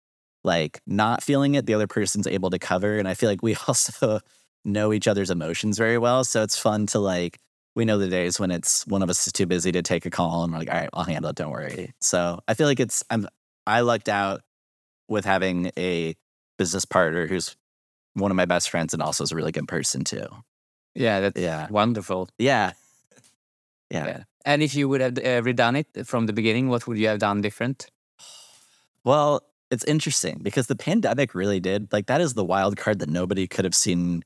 like 0.44 0.80
not 0.86 1.22
feeling 1.22 1.54
it, 1.54 1.66
the 1.66 1.74
other 1.74 1.86
person's 1.86 2.26
able 2.26 2.50
to 2.50 2.58
cover. 2.58 2.98
And 2.98 3.08
I 3.08 3.14
feel 3.14 3.28
like 3.28 3.42
we 3.42 3.56
also 3.68 4.20
know 4.64 4.92
each 4.92 5.08
other's 5.08 5.30
emotions 5.30 5.78
very 5.78 5.96
well. 5.96 6.24
So 6.24 6.42
it's 6.42 6.58
fun 6.58 6.86
to 6.88 6.98
like, 6.98 7.38
we 7.78 7.84
know 7.86 7.96
the 7.96 8.08
days 8.08 8.38
when 8.40 8.50
it's 8.50 8.86
one 8.88 9.02
of 9.02 9.08
us 9.08 9.26
is 9.26 9.32
too 9.32 9.46
busy 9.46 9.72
to 9.72 9.80
take 9.82 10.04
a 10.04 10.10
call 10.10 10.42
and 10.44 10.52
we're 10.52 10.58
like, 10.58 10.68
all 10.70 10.78
right, 10.80 10.90
I'll 10.92 11.04
handle 11.04 11.30
it. 11.30 11.36
Don't 11.36 11.50
worry. 11.52 11.94
So 12.00 12.40
I 12.48 12.54
feel 12.54 12.66
like 12.66 12.80
it's, 12.80 13.04
I'm, 13.08 13.26
I 13.66 13.80
lucked 13.80 14.08
out 14.08 14.42
with 15.08 15.24
having 15.24 15.70
a 15.78 16.14
business 16.58 16.84
partner 16.84 17.26
who's 17.28 17.56
one 18.14 18.30
of 18.32 18.36
my 18.36 18.46
best 18.46 18.68
friends 18.68 18.92
and 18.92 19.00
also 19.02 19.22
is 19.24 19.30
a 19.32 19.36
really 19.36 19.52
good 19.52 19.68
person 19.68 20.02
too. 20.04 20.26
Yeah, 20.94 21.20
that's 21.20 21.40
Yeah. 21.40 21.68
wonderful. 21.70 22.28
Yeah. 22.38 22.72
Yeah. 23.90 24.06
Yeah. 24.06 24.22
And 24.44 24.62
if 24.62 24.74
you 24.74 24.86
would 24.88 25.00
have 25.00 25.16
uh, 25.16 25.40
redone 25.40 25.78
it 25.94 26.06
from 26.06 26.26
the 26.26 26.34
beginning, 26.34 26.68
what 26.68 26.86
would 26.86 26.98
you 26.98 27.08
have 27.08 27.20
done 27.20 27.40
different? 27.40 27.86
Well, 29.04 29.42
it's 29.70 29.84
interesting 29.84 30.40
because 30.42 30.66
the 30.66 30.76
pandemic 30.76 31.34
really 31.34 31.60
did 31.60 31.90
like 31.92 32.06
that 32.06 32.20
is 32.20 32.34
the 32.34 32.44
wild 32.44 32.76
card 32.76 32.98
that 32.98 33.08
nobody 33.08 33.46
could 33.46 33.64
have 33.64 33.74
seen 33.74 34.24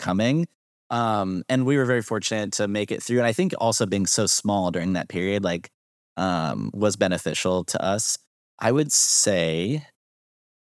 coming. 0.00 0.48
Um, 0.90 1.42
and 1.48 1.66
we 1.66 1.76
were 1.76 1.84
very 1.84 2.02
fortunate 2.02 2.52
to 2.54 2.68
make 2.68 2.92
it 2.92 3.02
through. 3.02 3.18
And 3.18 3.26
I 3.26 3.32
think 3.32 3.54
also 3.58 3.86
being 3.86 4.06
so 4.06 4.26
small 4.26 4.70
during 4.70 4.92
that 4.92 5.08
period, 5.08 5.42
like, 5.42 5.70
um, 6.16 6.70
was 6.72 6.96
beneficial 6.96 7.64
to 7.64 7.82
us. 7.82 8.18
I 8.58 8.72
would 8.72 8.92
say 8.92 9.86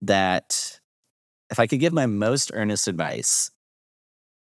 that 0.01 0.79
if 1.49 1.59
I 1.59 1.67
could 1.67 1.79
give 1.79 1.93
my 1.93 2.05
most 2.05 2.51
earnest 2.53 2.87
advice, 2.87 3.51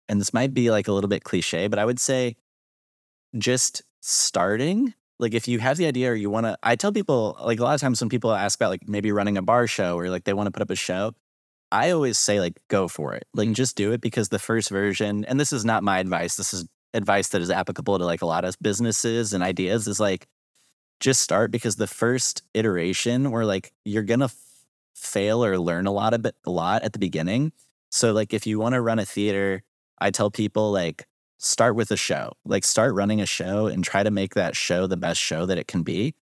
and 0.07 0.19
this 0.19 0.33
might 0.33 0.53
be 0.53 0.71
like 0.71 0.87
a 0.87 0.91
little 0.91 1.07
bit 1.07 1.23
cliche, 1.23 1.67
but 1.67 1.79
I 1.79 1.85
would 1.85 1.99
say 1.99 2.37
just 3.37 3.83
starting 4.01 4.93
like 5.19 5.33
if 5.33 5.47
you 5.47 5.59
have 5.59 5.77
the 5.77 5.85
idea 5.85 6.11
or 6.11 6.15
you 6.15 6.29
want 6.29 6.45
to 6.45 6.57
i 6.63 6.75
tell 6.75 6.91
people 6.91 7.37
like 7.43 7.59
a 7.59 7.63
lot 7.63 7.73
of 7.73 7.81
times 7.81 7.99
when 8.01 8.09
people 8.09 8.31
ask 8.31 8.59
about 8.59 8.69
like 8.69 8.87
maybe 8.87 9.11
running 9.11 9.37
a 9.37 9.41
bar 9.41 9.67
show 9.67 9.97
or 9.97 10.09
like 10.09 10.23
they 10.23 10.33
want 10.33 10.47
to 10.47 10.51
put 10.51 10.61
up 10.61 10.69
a 10.69 10.75
show 10.75 11.11
i 11.75 11.91
always 11.91 12.17
say 12.17 12.39
like 12.39 12.59
go 12.67 12.87
for 12.87 13.13
it 13.13 13.25
like 13.33 13.51
just 13.51 13.75
do 13.75 13.91
it 13.91 14.01
because 14.01 14.29
the 14.29 14.39
first 14.39 14.69
version 14.69 15.25
and 15.25 15.39
this 15.39 15.53
is 15.53 15.65
not 15.65 15.83
my 15.83 15.99
advice 15.99 16.35
this 16.35 16.53
is 16.53 16.65
advice 16.93 17.29
that 17.29 17.41
is 17.41 17.51
applicable 17.51 17.97
to 17.99 18.05
like 18.05 18.21
a 18.21 18.25
lot 18.25 18.45
of 18.45 18.55
businesses 18.61 19.33
and 19.33 19.43
ideas 19.43 19.87
is 19.87 19.99
like 19.99 20.27
just 20.99 21.21
start 21.21 21.51
because 21.51 21.75
the 21.75 21.87
first 21.87 22.41
iteration 22.53 23.31
where 23.31 23.45
like 23.45 23.73
you're 23.83 24.03
gonna 24.03 24.25
f- 24.25 24.35
fail 24.95 25.43
or 25.43 25.59
learn 25.59 25.87
a 25.87 25.91
lot 25.91 26.13
of 26.13 26.25
it 26.25 26.35
a 26.45 26.49
lot 26.49 26.83
at 26.83 26.93
the 26.93 26.99
beginning 26.99 27.51
so 27.91 28.13
like 28.13 28.33
if 28.33 28.47
you 28.47 28.57
want 28.59 28.73
to 28.73 28.81
run 28.81 28.99
a 28.99 29.05
theater 29.05 29.61
i 29.99 30.09
tell 30.09 30.31
people 30.31 30.71
like 30.71 31.05
start 31.37 31.75
with 31.75 31.91
a 31.91 31.97
show. 31.97 32.33
Like 32.45 32.63
start 32.63 32.93
running 32.93 33.21
a 33.21 33.25
show 33.25 33.67
and 33.67 33.83
try 33.83 34.03
to 34.03 34.11
make 34.11 34.35
that 34.35 34.55
show 34.55 34.87
the 34.87 34.97
best 34.97 35.21
show 35.21 35.45
that 35.45 35.57
it 35.57 35.67
can 35.67 35.83
be. 35.83 36.15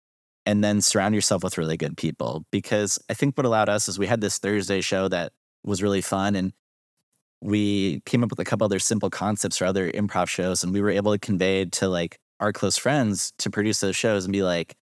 And 0.46 0.64
then 0.64 0.80
surround 0.80 1.14
yourself 1.14 1.44
with 1.44 1.58
really 1.58 1.76
good 1.76 1.96
people. 1.96 2.44
Because 2.50 2.98
I 3.08 3.14
think 3.14 3.36
what 3.36 3.46
allowed 3.46 3.68
us 3.68 3.88
is 3.88 3.98
we 3.98 4.06
had 4.06 4.20
this 4.20 4.38
Thursday 4.38 4.80
show 4.80 5.08
that 5.08 5.32
was 5.64 5.83
really 5.83 6.01
fun 6.01 6.35
and 6.37 6.53
we 7.42 8.01
came 8.05 8.23
up 8.23 8.31
with 8.31 8.38
a 8.38 8.44
couple 8.44 8.64
other 8.64 8.79
simple 8.79 9.09
concepts 9.11 9.57
for 9.57 9.64
other 9.64 9.90
improv 9.92 10.29
shows 10.29 10.62
and 10.62 10.73
we 10.73 10.81
were 10.81 10.90
able 10.90 11.12
to 11.12 11.18
convey 11.18 11.64
to 11.64 11.88
like 11.88 12.18
our 12.38 12.53
close 12.53 12.77
friends 12.77 13.33
to 13.38 13.51
produce 13.51 13.81
those 13.81 13.96
shows 13.96 14.25
and 14.25 14.33
be 14.33 14.42
like 14.42 14.77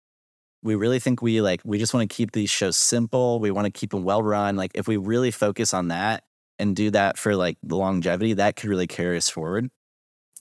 we 0.64 0.76
really 0.76 1.00
think 1.00 1.22
we 1.22 1.42
like 1.42 1.62
we 1.64 1.78
just 1.78 1.94
want 1.94 2.10
to 2.10 2.16
keep 2.16 2.32
these 2.32 2.50
shows 2.50 2.78
simple 2.78 3.40
we 3.40 3.52
want 3.52 3.66
to 3.66 3.72
keep 3.72 3.92
them 3.92 4.04
well 4.04 4.24
run 4.24 4.56
like 4.56 4.72
if 4.74 4.88
we 4.88 4.98
really 4.98 5.32
focus 5.32 5.74
on 5.74 5.90
that 5.90 6.24
and 6.60 6.76
do 6.76 6.92
that 6.92 7.18
for 7.18 7.36
like 7.36 7.58
the 7.64 7.78
longevity, 7.78 8.34
that 8.34 8.56
could 8.56 8.70
really 8.70 8.88
carry 8.88 9.18
us 9.18 9.30
forward. 9.30 9.70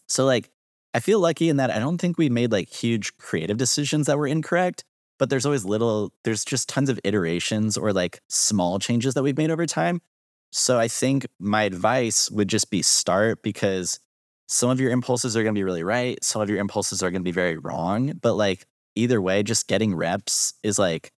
So 0.07 0.25
like 0.25 0.51
I 0.95 1.01
feel 1.01 1.21
lucky 1.21 1.49
in 1.49 1.59
that 1.59 1.71
I 1.71 1.79
don't 1.79 1.99
think 1.99 2.17
we 2.17 2.31
made 2.31 2.53
like 2.53 2.69
huge 2.69 3.17
creative 3.19 3.57
decisions 3.57 4.07
that 4.07 4.19
were 4.19 4.27
incorrect, 4.27 4.85
but 5.19 5.31
there's 5.31 5.47
always 5.47 5.65
little 5.65 6.13
there's 6.25 6.45
just 6.45 6.69
tons 6.69 6.89
of 6.89 7.01
iterations 7.05 7.77
or 7.77 7.93
like 7.93 8.21
small 8.29 8.79
changes 8.79 9.15
that 9.15 9.23
we've 9.23 9.37
made 9.37 9.51
over 9.51 9.67
time. 9.67 10.01
So 10.51 10.79
I 10.79 10.89
think 10.89 11.27
my 11.39 11.65
advice 11.65 12.31
would 12.31 12.49
just 12.49 12.71
be 12.71 12.83
start 12.83 13.43
because 13.43 14.01
some 14.47 14.71
of 14.71 14.81
your 14.81 14.91
impulses 14.91 15.37
are 15.37 15.43
going 15.43 15.55
to 15.55 15.59
be 15.59 15.65
really 15.65 15.83
right, 15.83 16.23
some 16.23 16.41
of 16.41 16.49
your 16.49 16.59
impulses 16.59 17.03
are 17.03 17.11
going 17.11 17.23
to 17.23 17.29
be 17.29 17.33
very 17.33 17.59
wrong, 17.59 18.13
but 18.23 18.35
like 18.35 18.65
either 18.95 19.21
way 19.21 19.43
just 19.43 19.69
getting 19.69 19.95
reps 19.95 20.55
is 20.63 20.79
like 20.79 21.13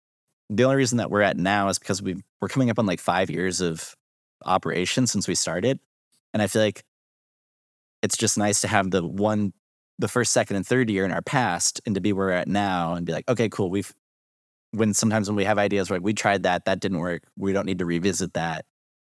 the 0.50 0.64
only 0.64 0.76
reason 0.76 0.98
that 0.98 1.10
we're 1.10 1.22
at 1.22 1.36
now 1.36 1.68
is 1.68 1.78
because 1.78 2.02
we 2.02 2.16
we're 2.40 2.48
coming 2.48 2.70
up 2.70 2.78
on 2.78 2.86
like 2.86 3.00
5 3.00 3.30
years 3.30 3.60
of 3.60 3.94
operation 4.44 5.06
since 5.06 5.28
we 5.28 5.34
started. 5.34 5.78
And 6.32 6.42
I 6.42 6.46
feel 6.46 6.62
like 6.62 6.84
it's 8.02 8.16
just 8.16 8.38
nice 8.38 8.60
to 8.62 8.68
have 8.68 8.90
the 8.90 9.06
one, 9.06 9.52
the 9.98 10.08
first, 10.08 10.32
second, 10.32 10.56
and 10.56 10.66
third 10.66 10.88
year 10.90 11.04
in 11.04 11.12
our 11.12 11.22
past 11.22 11.80
and 11.84 11.94
to 11.94 12.00
be 12.00 12.12
where 12.12 12.28
we're 12.28 12.32
at 12.32 12.48
now 12.48 12.94
and 12.94 13.04
be 13.04 13.12
like, 13.12 13.28
okay, 13.28 13.48
cool. 13.48 13.70
We've, 13.70 13.92
when 14.70 14.94
sometimes 14.94 15.28
when 15.28 15.36
we 15.36 15.44
have 15.44 15.58
ideas, 15.58 15.90
like 15.90 16.02
we 16.02 16.14
tried 16.14 16.44
that, 16.44 16.64
that 16.66 16.80
didn't 16.80 16.98
work. 16.98 17.24
We 17.36 17.52
don't 17.52 17.66
need 17.66 17.78
to 17.78 17.86
revisit 17.86 18.34
that. 18.34 18.64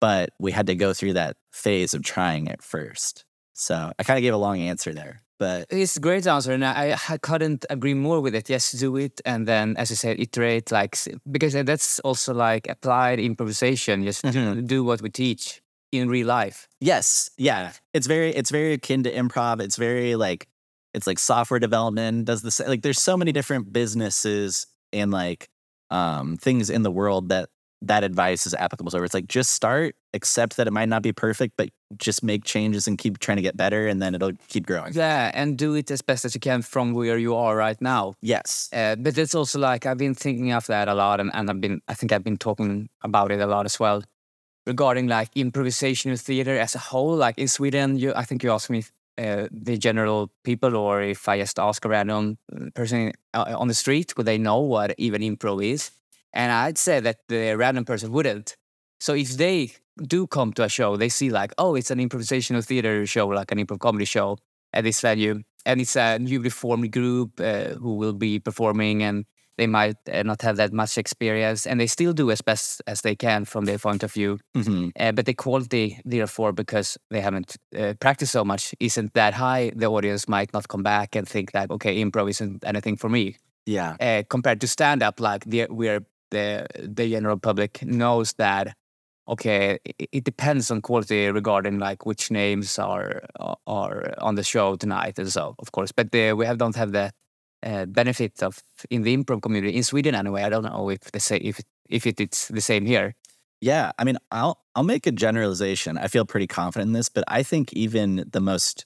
But 0.01 0.29
we 0.39 0.51
had 0.51 0.67
to 0.67 0.75
go 0.75 0.93
through 0.93 1.13
that 1.13 1.37
phase 1.51 1.93
of 1.93 2.03
trying 2.03 2.47
it 2.47 2.61
first. 2.61 3.25
So 3.53 3.91
I 3.97 4.03
kind 4.03 4.17
of 4.17 4.21
gave 4.21 4.33
a 4.33 4.37
long 4.37 4.59
answer 4.59 4.93
there 4.93 5.21
but 5.37 5.67
it's 5.69 5.97
a 5.97 5.99
great 5.99 6.25
answer 6.27 6.53
and 6.53 6.63
I, 6.63 6.97
I 7.09 7.17
couldn't 7.17 7.65
agree 7.69 7.93
more 7.93 8.21
with 8.21 8.35
it 8.35 8.49
yes 8.49 8.71
do 8.71 8.95
it 8.97 9.21
and 9.25 9.47
then 9.47 9.75
as 9.77 9.91
i 9.91 9.95
said 9.95 10.19
iterate 10.19 10.71
like 10.71 10.97
because 11.29 11.53
that's 11.53 11.99
also 11.99 12.33
like 12.33 12.67
applied 12.69 13.19
improvisation 13.19 14.03
just 14.03 14.23
mm-hmm. 14.23 14.65
do 14.65 14.83
what 14.83 15.01
we 15.01 15.09
teach 15.09 15.61
in 15.91 16.09
real 16.09 16.27
life 16.27 16.67
yes 16.79 17.29
yeah 17.37 17.71
it's 17.93 18.07
very 18.07 18.31
it's 18.31 18.51
very 18.51 18.73
akin 18.73 19.03
to 19.03 19.13
improv 19.13 19.61
it's 19.61 19.75
very 19.75 20.15
like 20.15 20.47
it's 20.93 21.07
like 21.07 21.19
software 21.19 21.59
development 21.59 22.25
does 22.25 22.41
the 22.41 22.65
like 22.67 22.81
there's 22.81 23.01
so 23.01 23.17
many 23.17 23.31
different 23.31 23.71
businesses 23.71 24.67
and 24.93 25.11
like 25.11 25.49
um 25.89 26.37
things 26.37 26.69
in 26.69 26.83
the 26.83 26.91
world 26.91 27.29
that 27.29 27.49
that 27.81 28.03
advice 28.03 28.45
is 28.45 28.53
applicable. 28.53 28.91
So 28.91 29.03
it's 29.03 29.13
like 29.13 29.27
just 29.27 29.51
start 29.51 29.95
accept 30.13 30.55
that 30.57 30.65
it 30.65 30.71
might 30.71 30.87
not 30.87 31.03
be 31.03 31.11
perfect 31.11 31.53
but 31.57 31.69
just 31.97 32.23
make 32.23 32.43
changes 32.43 32.87
and 32.87 32.97
keep 32.97 33.19
trying 33.19 33.35
to 33.35 33.41
get 33.41 33.57
better 33.57 33.87
and 33.87 34.01
then 34.01 34.15
it'll 34.15 34.31
keep 34.47 34.65
growing. 34.65 34.93
Yeah 34.93 35.31
and 35.33 35.57
do 35.57 35.75
it 35.75 35.91
as 35.91 36.01
best 36.01 36.25
as 36.25 36.33
you 36.33 36.39
can 36.39 36.61
from 36.61 36.93
where 36.93 37.17
you 37.17 37.35
are 37.35 37.55
right 37.55 37.79
now. 37.81 38.13
Yes. 38.21 38.69
Uh, 38.73 38.95
but 38.95 39.17
it's 39.17 39.35
also 39.35 39.59
like 39.59 39.85
i've 39.85 39.97
been 39.97 40.15
thinking 40.15 40.51
of 40.51 40.65
that 40.67 40.87
a 40.87 40.93
lot 40.93 41.19
and, 41.19 41.31
and 41.33 41.49
i've 41.49 41.61
been 41.61 41.81
i 41.87 41.93
think 41.93 42.11
i've 42.11 42.23
been 42.23 42.37
talking 42.37 42.89
about 43.03 43.31
it 43.31 43.39
a 43.39 43.47
lot 43.47 43.65
as 43.65 43.79
well 43.79 44.03
regarding 44.65 45.07
like 45.07 45.33
improvisational 45.35 46.19
theater 46.19 46.57
as 46.57 46.73
a 46.75 46.79
whole. 46.79 47.15
Like 47.15 47.37
in 47.37 47.47
sweden 47.47 47.97
you 47.97 48.13
i 48.15 48.23
think 48.23 48.43
you 48.43 48.51
asked 48.51 48.69
me 48.69 48.83
uh, 49.17 49.47
the 49.51 49.77
general 49.77 50.29
people 50.43 50.75
or 50.75 51.01
if 51.01 51.29
i 51.29 51.37
just 51.37 51.59
ask 51.59 51.85
a 51.85 51.89
random 51.89 52.37
person 52.73 53.11
uh, 53.33 53.55
on 53.57 53.67
the 53.67 53.73
street 53.73 54.15
would 54.17 54.25
they 54.25 54.37
know 54.37 54.59
what 54.59 54.93
even 54.97 55.21
improv 55.21 55.63
is 55.63 55.91
and 56.35 56.51
I'd 56.51 56.77
say 56.77 56.99
that 56.99 57.17
the 57.27 57.55
random 57.55 57.85
person 57.85 58.11
wouldn't. 58.11 58.55
So 58.99 59.13
if 59.13 59.29
they 59.37 59.71
do 60.03 60.27
come 60.27 60.53
to 60.53 60.63
a 60.63 60.69
show, 60.69 60.97
they 60.97 61.09
see 61.09 61.29
like, 61.29 61.53
oh, 61.57 61.75
it's 61.75 61.89
an 61.89 61.99
improvisational 61.99 62.63
theater 62.63 63.05
show, 63.05 63.27
like 63.27 63.51
an 63.51 63.57
improv 63.57 63.79
comedy 63.79 64.05
show 64.05 64.37
at 64.73 64.83
this 64.83 64.99
venue, 65.01 65.41
and 65.65 65.81
it's 65.81 65.95
a 65.95 66.19
newly 66.19 66.49
formed 66.49 66.91
group 66.91 67.39
uh, 67.39 67.69
who 67.75 67.95
will 67.95 68.13
be 68.13 68.39
performing, 68.39 69.01
and 69.03 69.25
they 69.57 69.67
might 69.67 69.95
uh, 70.11 70.21
not 70.23 70.41
have 70.41 70.57
that 70.57 70.73
much 70.73 70.97
experience, 70.97 71.65
and 71.65 71.79
they 71.79 71.87
still 71.87 72.11
do 72.11 72.29
as 72.29 72.41
best 72.41 72.81
as 72.87 73.01
they 73.01 73.15
can 73.15 73.45
from 73.45 73.63
their 73.63 73.77
point 73.77 74.03
of 74.03 74.11
view. 74.11 74.37
Mm-hmm. 74.53 74.89
Uh, 74.99 75.13
but 75.13 75.25
the 75.25 75.33
quality, 75.33 76.01
therefore, 76.03 76.51
because 76.51 76.97
they 77.09 77.21
haven't 77.21 77.55
uh, 77.77 77.93
practiced 78.01 78.33
so 78.33 78.43
much, 78.43 78.75
isn't 78.81 79.13
that 79.13 79.33
high. 79.33 79.71
The 79.73 79.87
audience 79.87 80.27
might 80.27 80.53
not 80.53 80.67
come 80.67 80.83
back 80.83 81.15
and 81.15 81.25
think 81.25 81.53
that 81.53 81.71
okay, 81.71 82.03
improv 82.03 82.29
isn't 82.29 82.65
anything 82.65 82.97
for 82.97 83.09
me. 83.09 83.37
Yeah. 83.65 83.95
Uh, 83.99 84.23
compared 84.29 84.59
to 84.61 84.67
stand 84.67 85.01
up, 85.01 85.21
like 85.21 85.45
we're 85.47 86.01
the 86.31 86.65
the 86.77 87.09
general 87.09 87.37
public 87.37 87.83
knows 87.83 88.33
that 88.33 88.75
okay 89.27 89.79
it, 89.85 90.09
it, 90.11 90.23
depends 90.23 90.69
on 90.71 90.81
quality 90.81 91.29
regarding 91.29 91.79
like 91.79 92.05
which 92.05 92.31
names 92.31 92.77
are 92.79 93.23
are 93.67 94.13
on 94.19 94.35
the 94.35 94.43
show 94.43 94.75
tonight 94.75 95.17
and 95.17 95.31
so 95.31 95.55
of 95.59 95.71
course. 95.71 95.91
But 95.91 96.11
the, 96.11 96.33
we 96.33 96.45
have 96.45 96.57
don't 96.57 96.75
have 96.75 96.91
the 96.91 97.11
uh, 97.63 97.85
benefit 97.85 98.43
of 98.43 98.61
in 98.89 99.01
the 99.01 99.15
improv 99.15 99.41
community 99.41 99.75
in 99.75 99.83
Sweden 99.83 100.15
anyway 100.15 100.43
I 100.43 100.49
don't 100.49 100.63
know 100.63 100.89
if 100.89 101.11
they 101.11 101.19
say 101.19 101.37
if 101.37 101.59
if 101.89 102.05
it, 102.05 102.19
it's 102.19 102.47
the 102.47 102.61
same 102.61 102.85
here. 102.85 103.15
Yeah 103.61 103.91
I 103.97 104.03
mean 104.03 104.17
I'll 104.31 104.59
I'll 104.75 104.83
make 104.83 105.07
a 105.07 105.11
generalization. 105.11 105.97
I 105.97 106.07
feel 106.07 106.25
pretty 106.25 106.47
confident 106.47 106.89
in 106.89 106.93
this 106.93 107.09
but 107.09 107.23
I 107.27 107.43
think 107.43 107.73
even 107.73 108.25
the 108.31 108.41
most 108.41 108.85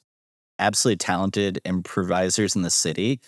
absolutely 0.58 0.98
talented 0.98 1.60
improvisers 1.66 2.56
in 2.56 2.62
the 2.62 2.70
city 2.70 3.20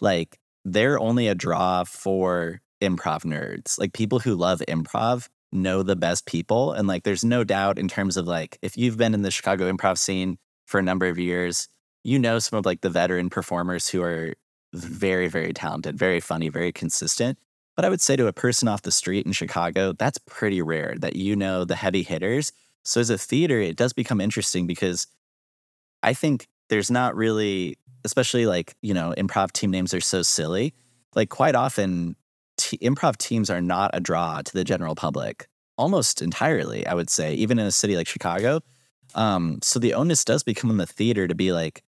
like 0.00 0.38
they're 0.64 0.98
only 0.98 1.28
a 1.28 1.34
draw 1.34 1.84
for 1.84 2.60
improv 2.80 3.24
nerds. 3.24 3.78
Like 3.78 3.92
people 3.92 4.18
who 4.20 4.34
love 4.34 4.62
improv 4.68 5.28
know 5.52 5.82
the 5.82 5.96
best 5.96 6.26
people. 6.26 6.72
And 6.72 6.86
like 6.86 7.04
there's 7.04 7.24
no 7.24 7.44
doubt 7.44 7.78
in 7.78 7.88
terms 7.88 8.16
of 8.16 8.26
like 8.26 8.58
if 8.62 8.76
you've 8.76 8.96
been 8.96 9.14
in 9.14 9.22
the 9.22 9.30
Chicago 9.30 9.70
improv 9.70 9.98
scene 9.98 10.38
for 10.66 10.78
a 10.78 10.82
number 10.82 11.06
of 11.06 11.18
years, 11.18 11.68
you 12.04 12.18
know 12.18 12.38
some 12.38 12.58
of 12.58 12.66
like 12.66 12.80
the 12.80 12.90
veteran 12.90 13.30
performers 13.30 13.88
who 13.88 14.02
are 14.02 14.34
very, 14.72 15.28
very 15.28 15.52
talented, 15.52 15.98
very 15.98 16.20
funny, 16.20 16.48
very 16.48 16.72
consistent. 16.72 17.38
But 17.76 17.84
I 17.84 17.88
would 17.88 18.00
say 18.00 18.16
to 18.16 18.26
a 18.26 18.32
person 18.32 18.68
off 18.68 18.82
the 18.82 18.92
street 18.92 19.26
in 19.26 19.32
Chicago, 19.32 19.92
that's 19.92 20.18
pretty 20.18 20.62
rare 20.62 20.94
that 20.98 21.16
you 21.16 21.34
know 21.34 21.64
the 21.64 21.76
heavy 21.76 22.02
hitters. 22.02 22.52
So 22.82 23.00
as 23.00 23.10
a 23.10 23.18
theater, 23.18 23.58
it 23.60 23.76
does 23.76 23.92
become 23.92 24.20
interesting 24.20 24.66
because 24.66 25.06
I 26.02 26.14
think 26.14 26.48
there's 26.68 26.90
not 26.90 27.16
really, 27.16 27.76
especially 28.04 28.46
like, 28.46 28.74
you 28.80 28.94
know, 28.94 29.14
improv 29.16 29.52
team 29.52 29.70
names 29.70 29.92
are 29.92 30.00
so 30.00 30.22
silly. 30.22 30.74
Like 31.14 31.28
quite 31.28 31.54
often 31.54 32.16
improv 32.78 33.16
teams 33.16 33.50
are 33.50 33.60
not 33.60 33.90
a 33.92 34.00
draw 34.00 34.42
to 34.42 34.52
the 34.52 34.64
general 34.64 34.94
public 34.94 35.48
almost 35.76 36.20
entirely, 36.20 36.86
I 36.86 36.94
would 36.94 37.08
say, 37.08 37.34
even 37.34 37.58
in 37.58 37.66
a 37.66 37.72
city 37.72 37.96
like 37.96 38.06
Chicago. 38.06 38.60
Um, 39.14 39.58
so 39.62 39.78
the 39.78 39.94
onus 39.94 40.24
does 40.24 40.42
become 40.42 40.70
in 40.70 40.76
the 40.76 40.86
theater 40.86 41.26
to 41.26 41.34
be 41.34 41.52
like 41.52 41.82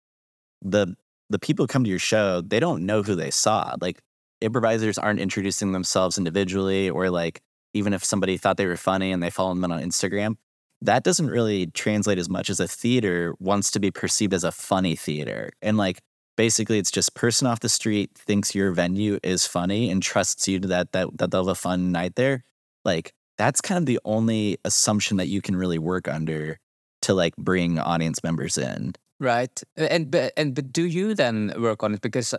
the 0.63 0.95
the 1.29 1.39
people 1.39 1.65
who 1.65 1.69
come 1.69 1.85
to 1.85 1.91
your 1.91 1.99
show, 1.99 2.41
they 2.41 2.59
don't 2.59 2.85
know 2.85 3.03
who 3.03 3.15
they 3.15 3.31
saw. 3.31 3.75
Like 3.81 4.01
improvisers 4.41 4.99
aren't 4.99 5.21
introducing 5.21 5.73
themselves 5.73 6.19
individually, 6.19 6.91
or 6.91 7.11
like 7.11 7.41
even 7.73 7.93
if 7.93 8.05
somebody 8.05 8.37
thought 8.37 8.57
they 8.57 8.67
were 8.67 8.77
funny 8.77 9.13
and 9.13 9.23
they 9.23 9.31
follow 9.31 9.55
them 9.55 9.71
on 9.71 9.83
Instagram, 9.83 10.37
that 10.83 11.05
doesn't 11.05 11.29
really 11.29 11.67
translate 11.69 12.19
as 12.19 12.29
much 12.29 12.51
as 12.51 12.59
a 12.59 12.67
theater 12.67 13.35
wants 13.39 13.71
to 13.73 13.81
be 13.81 13.91
perceived 13.91 14.35
as 14.35 14.45
a 14.45 14.53
funny 14.53 14.97
theater. 14.97 15.53
And 15.63 15.77
like 15.77 16.01
basically 16.37 16.79
it's 16.79 16.91
just 16.91 17.15
person 17.15 17.47
off 17.47 17.61
the 17.61 17.69
street 17.69 18.11
thinks 18.15 18.55
your 18.55 18.73
venue 18.73 19.19
is 19.23 19.47
funny 19.47 19.91
and 19.91 20.03
trusts 20.03 20.49
you 20.49 20.61
to 20.61 20.69
that 20.69 20.93
that 20.93 21.19
that 21.19 21.31
they'll 21.31 21.47
have 21.47 21.53
a 21.53 21.55
fun 21.55 21.93
night 21.93 22.15
there. 22.17 22.45
Like 22.85 23.13
that's 23.39 23.61
kind 23.61 23.79
of 23.79 23.87
the 23.87 24.01
only 24.05 24.59
assumption 24.65 25.17
that 25.17 25.29
you 25.29 25.41
can 25.41 25.57
really 25.57 25.79
work 25.79 26.09
under 26.09 26.59
to 27.03 27.15
like 27.15 27.37
bring 27.37 27.79
audience 27.79 28.23
members 28.23 28.59
in. 28.59 28.93
Right. 29.19 29.63
And 29.77 30.11
but 30.11 30.33
and 30.37 30.55
but 30.55 30.73
do 30.73 30.85
you 30.85 31.15
then 31.15 31.53
work 31.59 31.83
on 31.83 31.95
it? 31.95 32.01
Because 32.01 32.35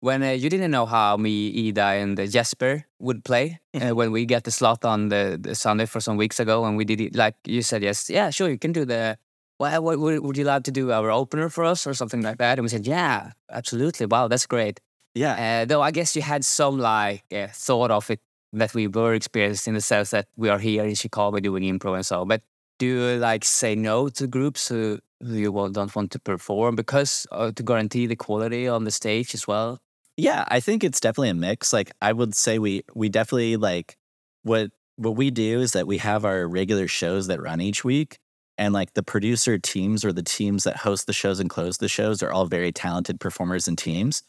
when 0.00 0.22
uh, 0.22 0.30
you 0.30 0.50
didn't 0.50 0.70
know 0.70 0.86
how 0.86 1.16
me 1.16 1.68
ida 1.68 1.82
and 1.82 2.20
uh, 2.20 2.26
jesper 2.26 2.84
would 2.98 3.24
play 3.24 3.58
uh, 3.74 3.94
when 3.94 4.12
we 4.12 4.24
get 4.26 4.44
the 4.44 4.50
slot 4.50 4.84
on 4.84 5.08
the, 5.08 5.38
the 5.40 5.54
sunday 5.54 5.86
for 5.86 6.00
some 6.00 6.16
weeks 6.16 6.38
ago 6.38 6.64
and 6.64 6.76
we 6.76 6.84
did 6.84 7.00
it 7.00 7.14
like 7.14 7.34
you 7.46 7.62
said 7.62 7.82
yes 7.82 8.10
yeah 8.10 8.30
sure 8.30 8.48
you 8.48 8.58
can 8.58 8.72
do 8.72 8.84
the 8.84 9.16
well, 9.58 9.82
what, 9.82 10.22
would 10.22 10.36
you 10.36 10.44
like 10.44 10.64
to 10.64 10.70
do 10.70 10.92
our 10.92 11.10
opener 11.10 11.48
for 11.48 11.64
us 11.64 11.86
or 11.86 11.94
something 11.94 12.22
like 12.22 12.38
that? 12.38 12.58
And 12.58 12.64
we 12.64 12.68
said, 12.68 12.86
yeah, 12.86 13.32
absolutely. 13.50 14.06
Wow, 14.06 14.28
that's 14.28 14.46
great. 14.46 14.80
Yeah. 15.14 15.62
Uh, 15.62 15.64
though 15.64 15.80
I 15.80 15.92
guess 15.92 16.14
you 16.14 16.22
had 16.22 16.44
some 16.44 16.78
like 16.78 17.24
uh, 17.32 17.46
thought 17.52 17.90
of 17.90 18.10
it 18.10 18.20
that 18.52 18.74
we 18.74 18.86
were 18.86 19.14
experienced 19.14 19.66
in 19.66 19.74
the 19.74 19.80
sense 19.80 20.10
that 20.10 20.28
we 20.36 20.48
are 20.48 20.58
here 20.58 20.84
in 20.84 20.94
Chicago 20.94 21.40
doing 21.40 21.62
improv 21.62 21.96
and 21.96 22.06
so. 22.06 22.24
But 22.24 22.42
do 22.78 22.86
you 22.86 23.16
like 23.16 23.44
say 23.44 23.74
no 23.74 24.08
to 24.10 24.26
groups 24.26 24.68
who, 24.68 24.98
who 25.22 25.34
you 25.34 25.70
don't 25.72 25.94
want 25.96 26.10
to 26.10 26.18
perform 26.18 26.76
because 26.76 27.26
uh, 27.32 27.50
to 27.52 27.62
guarantee 27.62 28.06
the 28.06 28.16
quality 28.16 28.68
on 28.68 28.84
the 28.84 28.90
stage 28.90 29.34
as 29.34 29.48
well? 29.48 29.80
Yeah, 30.18 30.44
I 30.48 30.60
think 30.60 30.84
it's 30.84 31.00
definitely 31.00 31.30
a 31.30 31.34
mix. 31.34 31.72
Like 31.72 31.92
I 32.00 32.12
would 32.12 32.34
say 32.34 32.58
we 32.58 32.82
we 32.94 33.08
definitely 33.08 33.56
like 33.56 33.96
what 34.42 34.70
what 34.96 35.16
we 35.16 35.30
do 35.30 35.60
is 35.60 35.72
that 35.72 35.86
we 35.86 35.98
have 35.98 36.24
our 36.24 36.46
regular 36.46 36.88
shows 36.88 37.26
that 37.26 37.40
run 37.40 37.60
each 37.60 37.84
week 37.84 38.18
and 38.58 38.72
like 38.72 38.94
the 38.94 39.02
producer 39.02 39.58
teams 39.58 40.04
or 40.04 40.12
the 40.12 40.22
teams 40.22 40.64
that 40.64 40.76
host 40.76 41.06
the 41.06 41.12
shows 41.12 41.40
and 41.40 41.50
close 41.50 41.78
the 41.78 41.88
shows 41.88 42.22
are 42.22 42.32
all 42.32 42.46
very 42.46 42.72
talented 42.72 43.20
performers 43.20 43.68
and 43.68 43.76
teams. 43.76 44.22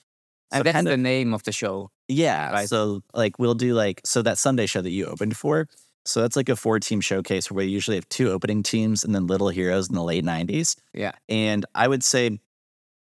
So 0.52 0.60
and 0.60 0.66
that's 0.66 0.84
the 0.84 0.94
of, 0.94 1.00
name 1.00 1.34
of 1.34 1.44
the 1.44 1.52
show. 1.52 1.92
Yeah. 2.08 2.52
Right? 2.52 2.70
So 2.70 3.04
like 3.14 3.40
we'll 3.40 3.54
do 3.54 3.74
like 3.74 4.02
so 4.06 4.22
that 4.22 4.38
Sunday 4.38 4.66
show 4.66 4.82
that 4.82 4.92
you 4.92 5.06
opened 5.06 5.36
for. 5.36 5.68
So 6.06 6.22
that's 6.22 6.38
like 6.38 6.48
a 6.48 6.56
four 6.56 6.80
team 6.80 7.02
showcase 7.02 7.52
where 7.52 7.66
we 7.66 7.72
usually 7.72 7.98
have 7.98 8.08
two 8.08 8.32
opening 8.32 8.64
teams 8.64 9.04
and 9.04 9.14
then 9.14 9.28
Little 9.28 9.50
Heroes 9.50 9.90
in 9.90 9.96
the 9.96 10.04
late 10.04 10.24
90s. 10.24 10.78
Yeah. 10.94 11.12
And 11.28 11.66
I 11.76 11.88
would 11.88 12.04
say 12.04 12.40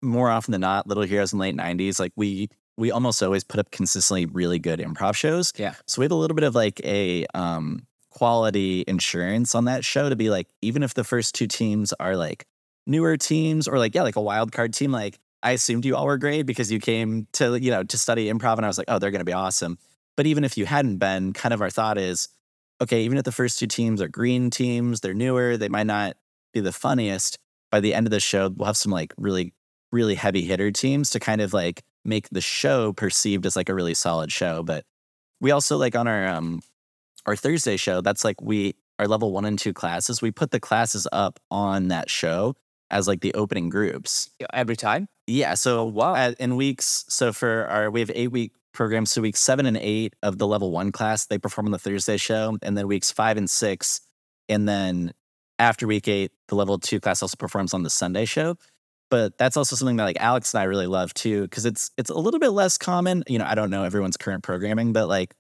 more 0.01 0.29
often 0.29 0.51
than 0.51 0.61
not, 0.61 0.87
Little 0.87 1.03
Heroes 1.03 1.31
in 1.31 1.37
the 1.37 1.43
late 1.43 1.55
90s, 1.55 1.99
like 1.99 2.13
we 2.15 2.49
we 2.77 2.91
almost 2.91 3.21
always 3.23 3.43
put 3.43 3.59
up 3.59 3.71
consistently 3.71 4.25
really 4.25 4.59
good 4.59 4.79
improv 4.79 5.15
shows. 5.15 5.53
Yeah. 5.55 5.75
So 5.85 6.01
we 6.01 6.05
have 6.05 6.11
a 6.11 6.15
little 6.15 6.35
bit 6.35 6.43
of 6.43 6.55
like 6.55 6.81
a 6.83 7.25
um 7.33 7.85
quality 8.15 8.83
insurance 8.87 9.53
on 9.53 9.65
that 9.65 9.83
show 9.83 10.09
to 10.09 10.15
be 10.15 10.29
like, 10.29 10.47
even 10.61 10.83
if 10.83 10.93
the 10.93 11.03
first 11.03 11.35
two 11.35 11.47
teams 11.47 11.93
are 11.99 12.15
like 12.15 12.45
newer 12.87 13.17
teams 13.17 13.67
or 13.67 13.77
like, 13.77 13.93
yeah, 13.93 14.03
like 14.03 14.15
a 14.15 14.21
wild 14.21 14.51
card 14.51 14.73
team, 14.73 14.91
like 14.91 15.19
I 15.43 15.51
assumed 15.51 15.85
you 15.85 15.95
all 15.95 16.05
were 16.05 16.17
great 16.17 16.43
because 16.43 16.71
you 16.71 16.79
came 16.79 17.27
to, 17.33 17.59
you 17.59 17.71
know, 17.71 17.83
to 17.83 17.97
study 17.97 18.31
improv 18.31 18.55
and 18.55 18.65
I 18.65 18.69
was 18.69 18.77
like, 18.77 18.87
oh, 18.87 18.99
they're 18.99 19.11
going 19.11 19.19
to 19.19 19.25
be 19.25 19.33
awesome. 19.33 19.77
But 20.15 20.27
even 20.27 20.45
if 20.45 20.57
you 20.57 20.65
hadn't 20.65 20.97
been, 20.97 21.33
kind 21.33 21.53
of 21.53 21.61
our 21.61 21.69
thought 21.69 21.97
is, 21.97 22.29
okay, 22.81 23.03
even 23.03 23.17
if 23.17 23.25
the 23.25 23.33
first 23.33 23.59
two 23.59 23.67
teams 23.67 24.01
are 24.01 24.07
green 24.07 24.49
teams, 24.49 25.01
they're 25.01 25.13
newer, 25.13 25.57
they 25.57 25.69
might 25.69 25.87
not 25.87 26.15
be 26.53 26.61
the 26.61 26.71
funniest. 26.71 27.37
By 27.69 27.81
the 27.81 27.93
end 27.93 28.07
of 28.07 28.11
the 28.11 28.21
show, 28.21 28.49
we'll 28.49 28.67
have 28.67 28.77
some 28.77 28.93
like 28.93 29.13
really, 29.17 29.53
really 29.91 30.15
heavy 30.15 30.43
hitter 30.43 30.71
teams 30.71 31.09
to 31.09 31.19
kind 31.19 31.41
of 31.41 31.53
like 31.53 31.83
make 32.05 32.29
the 32.29 32.39
show 32.39 32.93
perceived 32.93 33.45
as 33.45 33.57
like 33.57 33.67
a 33.67 33.75
really 33.75 33.93
solid 33.93 34.31
show. 34.31 34.63
But 34.63 34.85
we 35.41 35.51
also 35.51 35.75
like 35.75 35.95
on 35.97 36.07
our 36.07 36.27
um 36.27 36.61
our 37.25 37.35
Thursday 37.35 37.77
show, 37.77 38.01
that's 38.01 38.23
like 38.23 38.41
we 38.41 38.75
our 38.99 39.07
level 39.07 39.31
one 39.31 39.45
and 39.45 39.59
two 39.59 39.73
classes, 39.73 40.21
we 40.21 40.31
put 40.31 40.51
the 40.51 40.59
classes 40.59 41.07
up 41.11 41.39
on 41.51 41.89
that 41.89 42.09
show 42.09 42.55
as 42.91 43.07
like 43.07 43.21
the 43.21 43.33
opening 43.33 43.69
groups. 43.69 44.29
Every 44.53 44.75
time? 44.75 45.07
Yeah. 45.27 45.55
So 45.55 45.85
wow. 45.85 46.15
At, 46.15 46.39
in 46.39 46.55
weeks, 46.55 47.03
so 47.09 47.33
for 47.33 47.67
our 47.67 47.91
we 47.91 47.99
have 47.99 48.11
eight 48.13 48.31
week 48.31 48.53
programs. 48.73 49.11
So 49.11 49.21
weeks 49.21 49.39
seven 49.39 49.65
and 49.65 49.77
eight 49.77 50.15
of 50.21 50.37
the 50.37 50.47
level 50.47 50.71
one 50.71 50.91
class, 50.91 51.25
they 51.25 51.37
perform 51.37 51.67
on 51.67 51.71
the 51.71 51.79
Thursday 51.79 52.17
show, 52.17 52.57
and 52.61 52.77
then 52.77 52.87
weeks 52.87 53.11
five 53.11 53.37
and 53.37 53.49
six, 53.49 54.01
and 54.47 54.67
then 54.67 55.13
after 55.57 55.87
week 55.87 56.07
eight, 56.07 56.31
the 56.47 56.55
level 56.55 56.77
two 56.77 56.99
class 56.99 57.21
also 57.21 57.35
performs 57.37 57.73
on 57.73 57.83
the 57.83 57.89
Sunday 57.89 58.25
show. 58.25 58.55
But 59.09 59.37
that's 59.37 59.55
also 59.55 59.75
something 59.75 59.97
that 59.97 60.03
like 60.03 60.19
Alex 60.19 60.53
and 60.53 60.61
I 60.61 60.65
really 60.65 60.87
love 60.87 61.13
too, 61.13 61.43
because 61.43 61.65
it's 61.65 61.91
it's 61.97 62.09
a 62.09 62.17
little 62.17 62.39
bit 62.39 62.49
less 62.49 62.77
common. 62.77 63.23
You 63.27 63.39
know, 63.39 63.45
I 63.45 63.55
don't 63.55 63.69
know 63.69 63.83
everyone's 63.83 64.17
current 64.17 64.43
programming, 64.43 64.93
but 64.93 65.07
like 65.07 65.33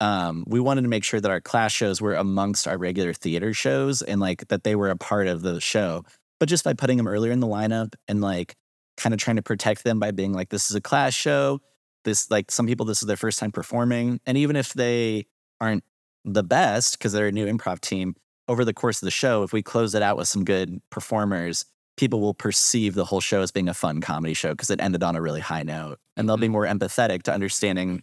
um, 0.00 0.44
we 0.46 0.60
wanted 0.60 0.82
to 0.82 0.88
make 0.88 1.04
sure 1.04 1.20
that 1.20 1.30
our 1.30 1.40
class 1.40 1.72
shows 1.72 2.00
were 2.00 2.14
amongst 2.14 2.66
our 2.66 2.78
regular 2.78 3.12
theater 3.12 3.52
shows 3.52 4.02
and 4.02 4.20
like 4.20 4.48
that 4.48 4.64
they 4.64 4.74
were 4.74 4.90
a 4.90 4.96
part 4.96 5.26
of 5.26 5.42
the 5.42 5.60
show. 5.60 6.04
But 6.38 6.48
just 6.48 6.64
by 6.64 6.72
putting 6.72 6.96
them 6.96 7.06
earlier 7.06 7.32
in 7.32 7.40
the 7.40 7.46
lineup 7.46 7.94
and 8.08 8.20
like 8.20 8.56
kind 8.96 9.12
of 9.12 9.20
trying 9.20 9.36
to 9.36 9.42
protect 9.42 9.84
them 9.84 9.98
by 9.98 10.10
being 10.10 10.32
like, 10.32 10.48
this 10.48 10.70
is 10.70 10.76
a 10.76 10.80
class 10.80 11.14
show. 11.14 11.60
This, 12.04 12.30
like, 12.30 12.50
some 12.50 12.66
people, 12.66 12.86
this 12.86 13.02
is 13.02 13.08
their 13.08 13.16
first 13.16 13.38
time 13.38 13.52
performing. 13.52 14.20
And 14.24 14.38
even 14.38 14.56
if 14.56 14.72
they 14.72 15.26
aren't 15.60 15.84
the 16.24 16.42
best 16.42 16.98
because 16.98 17.12
they're 17.12 17.28
a 17.28 17.32
new 17.32 17.46
improv 17.46 17.80
team, 17.80 18.14
over 18.48 18.64
the 18.64 18.72
course 18.72 19.02
of 19.02 19.06
the 19.06 19.10
show, 19.10 19.42
if 19.42 19.52
we 19.52 19.62
close 19.62 19.94
it 19.94 20.02
out 20.02 20.16
with 20.16 20.26
some 20.26 20.44
good 20.44 20.80
performers, 20.90 21.66
people 21.96 22.20
will 22.20 22.34
perceive 22.34 22.94
the 22.94 23.04
whole 23.04 23.20
show 23.20 23.42
as 23.42 23.50
being 23.50 23.68
a 23.68 23.74
fun 23.74 24.00
comedy 24.00 24.32
show 24.32 24.50
because 24.50 24.70
it 24.70 24.80
ended 24.80 25.02
on 25.02 25.14
a 25.14 25.20
really 25.20 25.40
high 25.40 25.62
note. 25.62 25.98
And 26.16 26.26
they'll 26.26 26.38
be 26.38 26.46
mm-hmm. 26.46 26.52
more 26.52 26.66
empathetic 26.66 27.22
to 27.24 27.32
understanding 27.32 28.02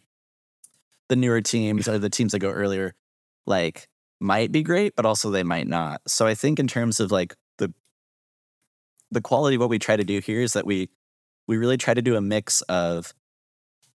the 1.10 1.16
newer 1.16 1.42
teams 1.42 1.88
or 1.88 1.98
the 1.98 2.10
teams 2.10 2.32
that 2.34 2.40
go 2.40 2.52
earlier, 2.52 2.94
like, 3.46 3.88
might 4.20 4.52
be 4.52 4.64
great, 4.64 4.96
but 4.96 5.06
also 5.06 5.30
they 5.30 5.44
might 5.44 5.68
not. 5.68 6.02
So 6.08 6.26
I 6.26 6.34
think 6.34 6.60
in 6.60 6.68
terms 6.68 7.00
of 7.00 7.12
like 7.12 7.36
the 7.58 7.74
the 9.12 9.22
quality 9.22 9.56
of 9.56 9.62
what 9.62 9.70
we 9.70 9.80
try 9.80 9.96
to 9.96 10.04
do 10.04 10.20
here 10.20 10.42
is 10.42 10.54
that 10.54 10.66
we 10.66 10.90
we 11.48 11.58
really 11.58 11.78
try 11.78 11.94
to 11.94 12.02
do 12.02 12.16
a 12.16 12.22
mix 12.22 12.62
of 12.64 13.14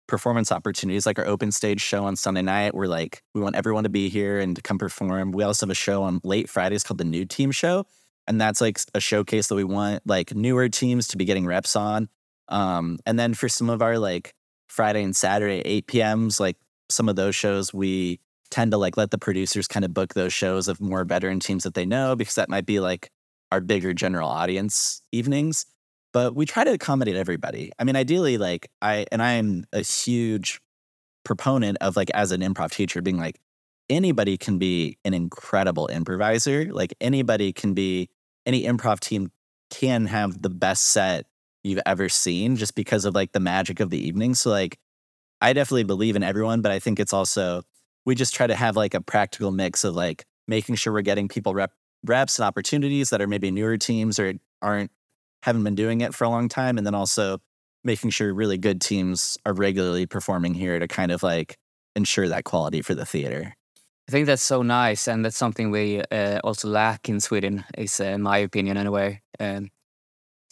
performance 0.07 0.51
opportunities 0.51 1.05
like 1.05 1.19
our 1.19 1.27
open 1.27 1.51
stage 1.51 1.81
show 1.81 2.03
on 2.03 2.15
Sunday 2.15 2.41
night. 2.41 2.73
We're 2.73 2.87
like, 2.87 3.23
we 3.33 3.41
want 3.41 3.55
everyone 3.55 3.83
to 3.83 3.89
be 3.89 4.09
here 4.09 4.39
and 4.39 4.55
to 4.55 4.61
come 4.61 4.77
perform. 4.77 5.31
We 5.31 5.43
also 5.43 5.65
have 5.65 5.71
a 5.71 5.75
show 5.75 6.03
on 6.03 6.19
late 6.23 6.49
Fridays 6.49 6.83
called 6.83 6.97
the 6.97 7.05
New 7.05 7.25
Team 7.25 7.51
Show. 7.51 7.85
And 8.27 8.41
that's 8.41 8.59
like 8.59 8.79
a 8.93 8.99
showcase 8.99 9.47
that 9.47 9.55
we 9.55 9.63
want 9.63 10.03
like 10.05 10.35
newer 10.35 10.67
teams 10.67 11.07
to 11.09 11.17
be 11.17 11.25
getting 11.25 11.45
reps 11.45 11.75
on. 11.75 12.09
Um, 12.49 12.99
and 13.05 13.19
then 13.19 13.33
for 13.33 13.47
some 13.47 13.69
of 13.69 13.81
our 13.81 13.97
like 13.97 14.33
Friday 14.67 15.03
and 15.03 15.15
Saturday 15.15 15.61
8 15.63 15.87
p.m.s, 15.87 16.39
like 16.39 16.57
some 16.89 17.09
of 17.09 17.15
those 17.15 17.35
shows, 17.35 17.73
we 17.73 18.19
tend 18.51 18.71
to 18.71 18.77
like 18.77 18.97
let 18.97 19.11
the 19.11 19.17
producers 19.17 19.67
kind 19.67 19.85
of 19.85 19.93
book 19.93 20.13
those 20.13 20.33
shows 20.33 20.67
of 20.67 20.81
more 20.81 21.03
veteran 21.03 21.39
teams 21.39 21.63
that 21.63 21.75
they 21.75 21.85
know 21.85 22.15
because 22.15 22.35
that 22.35 22.49
might 22.49 22.65
be 22.65 22.79
like 22.79 23.11
our 23.51 23.61
bigger 23.61 23.93
general 23.93 24.27
audience 24.27 25.01
evenings 25.11 25.65
but 26.11 26.35
we 26.35 26.45
try 26.45 26.63
to 26.63 26.71
accommodate 26.71 27.15
everybody. 27.15 27.71
I 27.77 27.83
mean, 27.83 27.95
ideally, 27.95 28.37
like 28.37 28.69
I 28.81 29.05
and 29.11 29.21
I 29.21 29.33
am 29.33 29.65
a 29.73 29.81
huge 29.81 30.59
proponent 31.23 31.77
of 31.81 31.95
like 31.95 32.09
as 32.11 32.31
an 32.31 32.41
improv 32.41 32.71
teacher 32.71 33.01
being 33.01 33.17
like 33.17 33.39
anybody 33.89 34.37
can 34.37 34.57
be 34.57 34.97
an 35.05 35.13
incredible 35.13 35.87
improviser. 35.87 36.65
Like 36.71 36.93
anybody 37.01 37.53
can 37.53 37.73
be 37.73 38.09
any 38.45 38.63
improv 38.63 38.99
team 38.99 39.31
can 39.69 40.07
have 40.07 40.41
the 40.41 40.49
best 40.49 40.87
set 40.87 41.25
you've 41.63 41.81
ever 41.85 42.09
seen 42.09 42.55
just 42.55 42.73
because 42.73 43.05
of 43.05 43.13
like 43.13 43.33
the 43.33 43.39
magic 43.39 43.79
of 43.79 43.89
the 43.89 43.99
evening. 43.99 44.33
So 44.33 44.49
like 44.49 44.79
I 45.41 45.53
definitely 45.53 45.83
believe 45.83 46.15
in 46.15 46.23
everyone, 46.23 46.61
but 46.61 46.71
I 46.71 46.79
think 46.79 46.99
it's 46.99 47.13
also 47.13 47.63
we 48.05 48.15
just 48.15 48.33
try 48.33 48.47
to 48.47 48.55
have 48.55 48.75
like 48.75 48.93
a 48.93 49.01
practical 49.01 49.51
mix 49.51 49.83
of 49.83 49.95
like 49.95 50.25
making 50.47 50.75
sure 50.75 50.91
we're 50.91 51.01
getting 51.01 51.27
people 51.27 51.53
rep 51.53 51.71
reps 52.05 52.39
and 52.39 52.45
opportunities 52.45 53.09
that 53.09 53.21
are 53.21 53.27
maybe 53.27 53.51
newer 53.51 53.77
teams 53.77 54.19
or 54.19 54.33
aren't 54.61 54.91
haven't 55.43 55.63
been 55.63 55.75
doing 55.75 56.01
it 56.01 56.13
for 56.13 56.25
a 56.25 56.29
long 56.29 56.49
time, 56.49 56.77
and 56.77 56.85
then 56.85 56.95
also 56.95 57.39
making 57.83 58.09
sure 58.09 58.33
really 58.33 58.57
good 58.57 58.81
teams 58.81 59.37
are 59.45 59.53
regularly 59.53 60.05
performing 60.05 60.53
here 60.53 60.79
to 60.79 60.87
kind 60.87 61.11
of 61.11 61.23
like 61.23 61.57
ensure 61.95 62.27
that 62.27 62.43
quality 62.43 62.81
for 62.81 62.93
the 62.93 63.05
theater. 63.05 63.55
I 64.07 64.11
think 64.11 64.25
that's 64.25 64.43
so 64.43 64.63
nice, 64.63 65.07
and 65.07 65.23
that's 65.23 65.37
something 65.37 65.71
we 65.71 66.01
uh, 66.11 66.39
also 66.43 66.67
lack 66.67 67.07
in 67.07 67.19
Sweden, 67.19 67.63
is 67.77 67.99
uh, 68.01 68.17
my 68.17 68.39
opinion 68.39 68.75
anyway. 68.75 69.21
Um, 69.39 69.69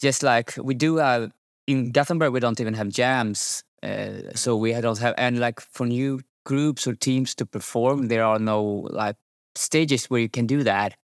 just 0.00 0.22
like 0.22 0.54
we 0.56 0.74
do 0.74 1.00
uh, 1.00 1.28
in 1.66 1.90
Gothenburg, 1.90 2.32
we 2.32 2.40
don't 2.40 2.60
even 2.60 2.74
have 2.74 2.88
jams, 2.88 3.64
uh, 3.82 4.34
so 4.34 4.56
we 4.56 4.72
don't 4.72 4.98
have 4.98 5.14
and 5.18 5.38
like 5.38 5.60
for 5.60 5.86
new 5.86 6.20
groups 6.44 6.86
or 6.86 6.94
teams 6.94 7.34
to 7.34 7.46
perform, 7.46 8.08
there 8.08 8.24
are 8.24 8.38
no 8.38 8.88
like 8.90 9.16
stages 9.54 10.06
where 10.06 10.20
you 10.20 10.28
can 10.28 10.46
do 10.46 10.62
that. 10.64 10.94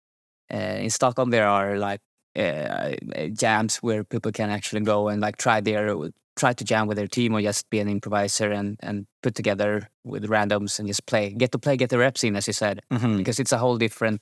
Uh, 0.53 0.79
in 0.85 0.91
Stockholm, 0.91 1.31
there 1.31 1.47
are 1.47 1.79
like 1.79 2.01
uh, 2.37 2.93
jams 3.33 3.77
where 3.77 4.05
people 4.05 4.33
can 4.33 4.51
actually 4.51 4.81
go 4.81 5.09
and 5.09 5.21
like 5.21 5.37
try 5.37 5.61
their 5.61 5.95
try 6.37 6.53
to 6.53 6.65
jam 6.65 6.89
with 6.89 6.97
their 6.97 7.07
team 7.07 7.35
or 7.35 7.41
just 7.41 7.71
be 7.71 7.79
an 7.79 7.89
improviser 7.89 8.51
and 8.51 8.77
and 8.81 9.07
put 9.23 9.35
together 9.35 9.89
with 10.03 10.29
randoms 10.29 10.79
and 10.79 10.89
just 10.89 11.07
play 11.07 11.31
get 11.31 11.53
to 11.53 11.59
play 11.59 11.77
get 11.77 11.91
the 11.91 11.99
reps 11.99 12.25
in 12.25 12.35
as 12.35 12.47
you 12.47 12.53
said 12.53 12.81
mm-hmm. 12.91 13.19
because 13.19 13.39
it's 13.39 13.53
a 13.53 13.59
whole 13.59 13.79
different 13.79 14.21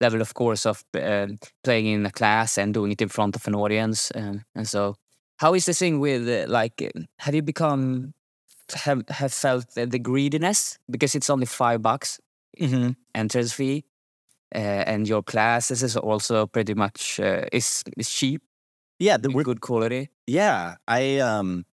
level 0.00 0.22
of 0.22 0.32
course 0.32 0.64
of 0.64 0.82
uh, 0.94 1.26
playing 1.62 1.86
in 1.86 2.06
a 2.06 2.10
class 2.10 2.56
and 2.56 2.72
doing 2.72 2.92
it 2.92 3.02
in 3.02 3.08
front 3.08 3.36
of 3.36 3.46
an 3.46 3.54
audience 3.54 4.10
and, 4.12 4.42
and 4.54 4.66
so 4.66 4.96
how 5.40 5.54
is 5.54 5.64
the 5.64 5.74
thing 5.74 6.00
with 6.00 6.28
uh, 6.28 6.50
like 6.52 6.92
have 7.18 7.34
you 7.34 7.42
become 7.42 8.12
have 8.84 9.02
have 9.08 9.32
felt 9.32 9.74
the, 9.74 9.86
the 9.86 9.98
greediness 9.98 10.78
because 10.90 11.14
it's 11.14 11.30
only 11.30 11.46
five 11.46 11.80
bucks 11.80 12.20
mm-hmm. 12.60 12.90
entrance 13.14 13.52
fee 13.52 13.84
uh, 14.54 14.58
and 14.58 15.08
your 15.08 15.22
classes 15.22 15.82
is 15.82 15.96
also 15.96 16.46
pretty 16.46 16.74
much 16.74 17.20
uh, 17.20 17.44
is 17.52 17.82
is 17.96 18.10
cheap. 18.10 18.42
Yeah, 18.98 19.16
the, 19.16 19.30
good 19.30 19.62
quality. 19.62 20.10
Yeah, 20.26 20.74
I 20.86 21.18
um, 21.18 21.64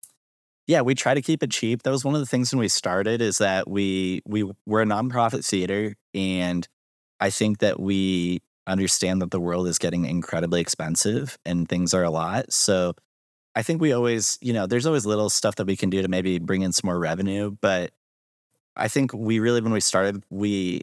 yeah, 0.69 0.83
we 0.83 0.95
try 0.95 1.15
to 1.15 1.23
keep 1.23 1.43
it 1.43 1.51
cheap. 1.51 1.83
That 1.83 1.91
was 1.91 2.05
one 2.05 2.15
of 2.15 2.21
the 2.21 2.27
things 2.27 2.53
when 2.53 2.61
we 2.61 2.69
started 2.69 3.21
is 3.21 3.39
that 3.39 3.69
we 3.69 4.23
we 4.27 4.49
we're 4.65 4.83
a 4.83 4.87
nonprofit 4.87 5.45
theater, 5.45 5.97
and 6.15 6.69
I 7.19 7.31
think 7.31 7.59
that 7.59 7.81
we 7.81 8.43
understand 8.69 9.23
that 9.23 9.31
the 9.31 9.41
world 9.41 9.67
is 9.67 9.79
getting 9.79 10.05
incredibly 10.05 10.61
expensive 10.61 11.39
and 11.47 11.69
things 11.69 11.95
are 11.95 12.03
a 12.03 12.11
lot. 12.11 12.53
So 12.53 12.95
I 13.57 13.62
think 13.62 13.81
we 13.81 13.92
always, 13.92 14.38
you 14.42 14.53
know, 14.53 14.66
there's 14.66 14.85
always 14.85 15.07
little 15.07 15.31
stuff 15.31 15.57
that 15.57 15.66
we 15.66 15.77
can 15.77 15.88
do 15.88 16.03
to 16.03 16.09
maybe 16.09 16.38
bring 16.38 16.61
in 16.61 16.73
some 16.73 16.88
more 16.88 16.99
revenue, 16.99 17.57
but 17.62 17.90
I 18.77 18.88
think 18.88 19.14
we 19.14 19.38
really, 19.38 19.62
when 19.62 19.73
we 19.73 19.81
started, 19.81 20.23
we 20.29 20.83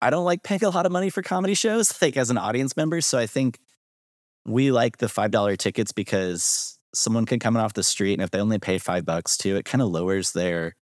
I 0.00 0.10
don't 0.10 0.24
like 0.24 0.44
paying 0.44 0.62
a 0.62 0.70
lot 0.70 0.86
of 0.86 0.92
money 0.92 1.10
for 1.10 1.22
comedy 1.22 1.54
shows, 1.54 2.00
like 2.00 2.16
as 2.16 2.30
an 2.30 2.38
audience 2.38 2.76
member. 2.76 3.00
So 3.00 3.18
I 3.18 3.26
think 3.26 3.58
we 4.44 4.70
like 4.70 4.98
the 4.98 5.06
$5 5.06 5.58
tickets 5.58 5.90
because 5.90 6.78
someone 6.94 7.26
can 7.26 7.40
come 7.40 7.56
in 7.56 7.62
off 7.62 7.72
the 7.72 7.82
street 7.82 8.14
and 8.14 8.22
if 8.22 8.30
they 8.30 8.38
only 8.40 8.60
pay 8.60 8.78
five 8.78 9.04
bucks 9.04 9.36
too, 9.36 9.56
it 9.56 9.64
kind 9.64 9.82
of 9.82 9.88
lowers 9.88 10.32
their 10.32 10.76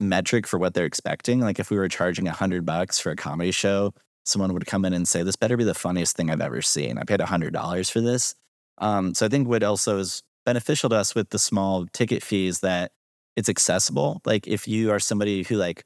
metric 0.00 0.46
for 0.46 0.58
what 0.58 0.72
they're 0.72 0.86
expecting. 0.86 1.40
Like 1.40 1.58
if 1.58 1.70
we 1.70 1.76
were 1.76 1.88
charging 1.88 2.26
a 2.26 2.32
hundred 2.32 2.64
bucks 2.64 2.98
for 2.98 3.10
a 3.10 3.16
comedy 3.16 3.50
show, 3.50 3.92
someone 4.24 4.54
would 4.54 4.66
come 4.66 4.86
in 4.86 4.94
and 4.94 5.06
say, 5.06 5.22
This 5.22 5.36
better 5.36 5.56
be 5.56 5.64
the 5.64 5.74
funniest 5.74 6.16
thing 6.16 6.30
I've 6.30 6.40
ever 6.40 6.62
seen. 6.62 6.96
I 6.98 7.04
paid 7.04 7.20
a 7.20 7.26
hundred 7.26 7.52
dollars 7.52 7.90
for 7.90 8.00
this. 8.00 8.34
Um, 8.78 9.14
so 9.14 9.26
I 9.26 9.28
think 9.28 9.48
what 9.48 9.62
also 9.62 9.98
is 9.98 10.22
beneficial 10.44 10.88
to 10.90 10.96
us 10.96 11.14
with 11.14 11.30
the 11.30 11.38
small 11.38 11.86
ticket 11.92 12.22
fees 12.22 12.60
that 12.60 12.92
it's 13.36 13.48
accessible. 13.48 14.20
Like 14.24 14.46
if 14.46 14.68
you 14.68 14.90
are 14.90 15.00
somebody 15.00 15.42
who 15.42 15.56
like 15.56 15.84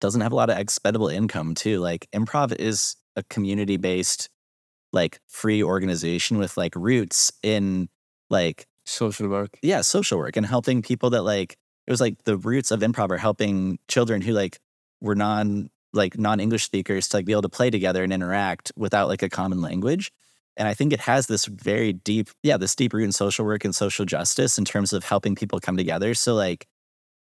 doesn't 0.00 0.20
have 0.20 0.32
a 0.32 0.36
lot 0.36 0.50
of 0.50 0.58
expendable 0.58 1.08
income 1.08 1.54
too. 1.54 1.80
Like 1.80 2.08
improv 2.14 2.54
is 2.58 2.96
a 3.16 3.22
community 3.24 3.76
based, 3.76 4.28
like 4.92 5.20
free 5.26 5.62
organization 5.62 6.38
with 6.38 6.56
like 6.56 6.74
roots 6.76 7.32
in 7.42 7.88
like 8.30 8.66
social 8.84 9.28
work. 9.28 9.58
Yeah, 9.62 9.80
social 9.80 10.18
work 10.18 10.36
and 10.36 10.46
helping 10.46 10.82
people 10.82 11.10
that 11.10 11.22
like 11.22 11.56
it 11.86 11.90
was 11.90 12.00
like 12.00 12.24
the 12.24 12.36
roots 12.36 12.70
of 12.70 12.80
improv 12.80 13.10
are 13.10 13.16
helping 13.16 13.78
children 13.88 14.20
who 14.20 14.32
like 14.32 14.58
were 15.00 15.14
non 15.14 15.70
like 15.92 16.18
non 16.18 16.40
English 16.40 16.64
speakers 16.64 17.08
to 17.08 17.16
like 17.18 17.24
be 17.24 17.32
able 17.32 17.42
to 17.42 17.48
play 17.48 17.70
together 17.70 18.04
and 18.04 18.12
interact 18.12 18.72
without 18.76 19.08
like 19.08 19.22
a 19.22 19.28
common 19.28 19.60
language. 19.60 20.12
And 20.56 20.66
I 20.66 20.74
think 20.74 20.92
it 20.92 21.00
has 21.00 21.26
this 21.26 21.46
very 21.46 21.92
deep, 21.92 22.28
yeah, 22.42 22.56
this 22.56 22.74
deep 22.74 22.92
root 22.94 23.04
in 23.04 23.12
social 23.12 23.44
work 23.44 23.64
and 23.64 23.74
social 23.74 24.04
justice 24.04 24.56
in 24.58 24.64
terms 24.64 24.92
of 24.92 25.04
helping 25.04 25.34
people 25.34 25.60
come 25.60 25.76
together. 25.76 26.14
So 26.14 26.34
like 26.34 26.66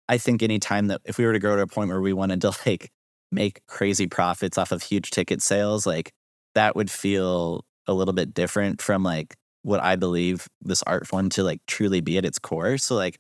I 0.09 0.19
think 0.19 0.43
anytime 0.43 0.87
that 0.89 1.01
if 1.05 1.19
we 1.19 1.27
were 1.27 1.33
to 1.33 1.39
grow 1.39 1.57
to 1.57 1.63
a 1.63 1.67
point 1.67 1.91
where 1.91 2.01
we 2.01 2.13
wanted 2.13 2.41
to 2.43 2.53
like 2.67 2.91
make 3.33 3.61
crazy 3.67 4.07
profits 4.07 4.59
off 4.59 4.73
of 4.73 4.83
huge 4.83 5.11
ticket 5.11 5.43
sales, 5.43 5.87
like 5.87 6.13
that 6.55 6.77
would 6.77 6.91
feel 6.91 7.65
a 7.87 7.95
little 7.95 8.15
bit 8.15 8.35
different 8.35 8.81
from 8.81 9.03
like 9.03 9.35
what 9.63 9.81
I 9.81 9.97
believe 9.97 10.47
this 10.63 10.83
art 10.85 11.07
form 11.07 11.29
to 11.31 11.43
like 11.43 11.61
truly 11.67 12.01
be 12.01 12.19
at 12.19 12.25
its 12.25 12.39
core. 12.39 12.79
So 12.79 12.95
like 12.95 13.19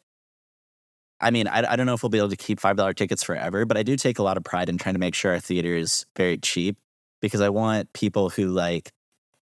I 1.20 1.30
mean, 1.30 1.48
I, 1.48 1.72
I 1.72 1.76
don't 1.76 1.86
know 1.86 1.94
if 1.94 2.02
we'll 2.02 2.10
be 2.10 2.18
able 2.18 2.28
to 2.28 2.36
keep 2.36 2.60
$5 2.60 2.94
tickets 2.94 3.22
forever, 3.22 3.64
but 3.64 3.78
I 3.78 3.82
do 3.82 3.96
take 3.96 4.18
a 4.18 4.22
lot 4.22 4.36
of 4.36 4.44
pride 4.44 4.68
in 4.68 4.76
trying 4.76 4.94
to 4.96 4.98
make 4.98 5.14
sure 5.14 5.32
our 5.32 5.40
theater 5.40 5.74
is 5.74 6.04
very 6.14 6.36
cheap 6.36 6.76
because 7.22 7.40
I 7.40 7.48
want 7.48 7.92
people 7.94 8.28
who 8.28 8.48
like 8.48 8.92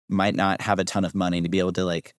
might 0.08 0.34
not 0.34 0.60
have 0.60 0.78
a 0.78 0.84
ton 0.84 1.04
of 1.04 1.14
money 1.14 1.40
to 1.42 1.48
be 1.48 1.58
able 1.58 1.72
to 1.72 1.84
like 1.84 2.14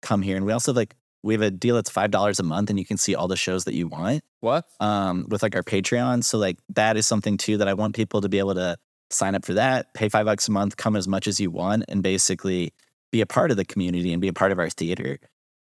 come 0.00 0.22
here. 0.22 0.36
And 0.36 0.46
we 0.46 0.52
also 0.52 0.72
like, 0.72 0.94
we 1.22 1.34
have 1.34 1.42
a 1.42 1.50
deal 1.50 1.76
that's 1.76 1.90
$5 1.90 2.40
a 2.40 2.42
month 2.42 2.70
and 2.70 2.78
you 2.78 2.84
can 2.84 2.96
see 2.96 3.14
all 3.14 3.28
the 3.28 3.36
shows 3.36 3.64
that 3.64 3.74
you 3.74 3.86
want 3.86 4.24
What? 4.40 4.64
um, 4.80 5.26
with 5.28 5.42
like 5.42 5.54
our 5.54 5.62
Patreon. 5.62 6.24
So 6.24 6.38
like 6.38 6.58
that 6.70 6.96
is 6.96 7.06
something 7.06 7.36
too 7.36 7.58
that 7.58 7.68
I 7.68 7.74
want 7.74 7.94
people 7.94 8.20
to 8.20 8.28
be 8.28 8.38
able 8.38 8.54
to 8.54 8.76
sign 9.10 9.34
up 9.34 9.44
for 9.44 9.54
that, 9.54 9.94
pay 9.94 10.08
five 10.08 10.26
bucks 10.26 10.48
a 10.48 10.50
month, 10.50 10.76
come 10.76 10.96
as 10.96 11.06
much 11.06 11.26
as 11.28 11.38
you 11.38 11.50
want, 11.50 11.84
and 11.88 12.02
basically 12.02 12.72
be 13.12 13.20
a 13.20 13.26
part 13.26 13.50
of 13.50 13.56
the 13.56 13.64
community 13.64 14.12
and 14.12 14.20
be 14.22 14.28
a 14.28 14.32
part 14.32 14.50
of 14.52 14.58
our 14.58 14.70
theater. 14.70 15.18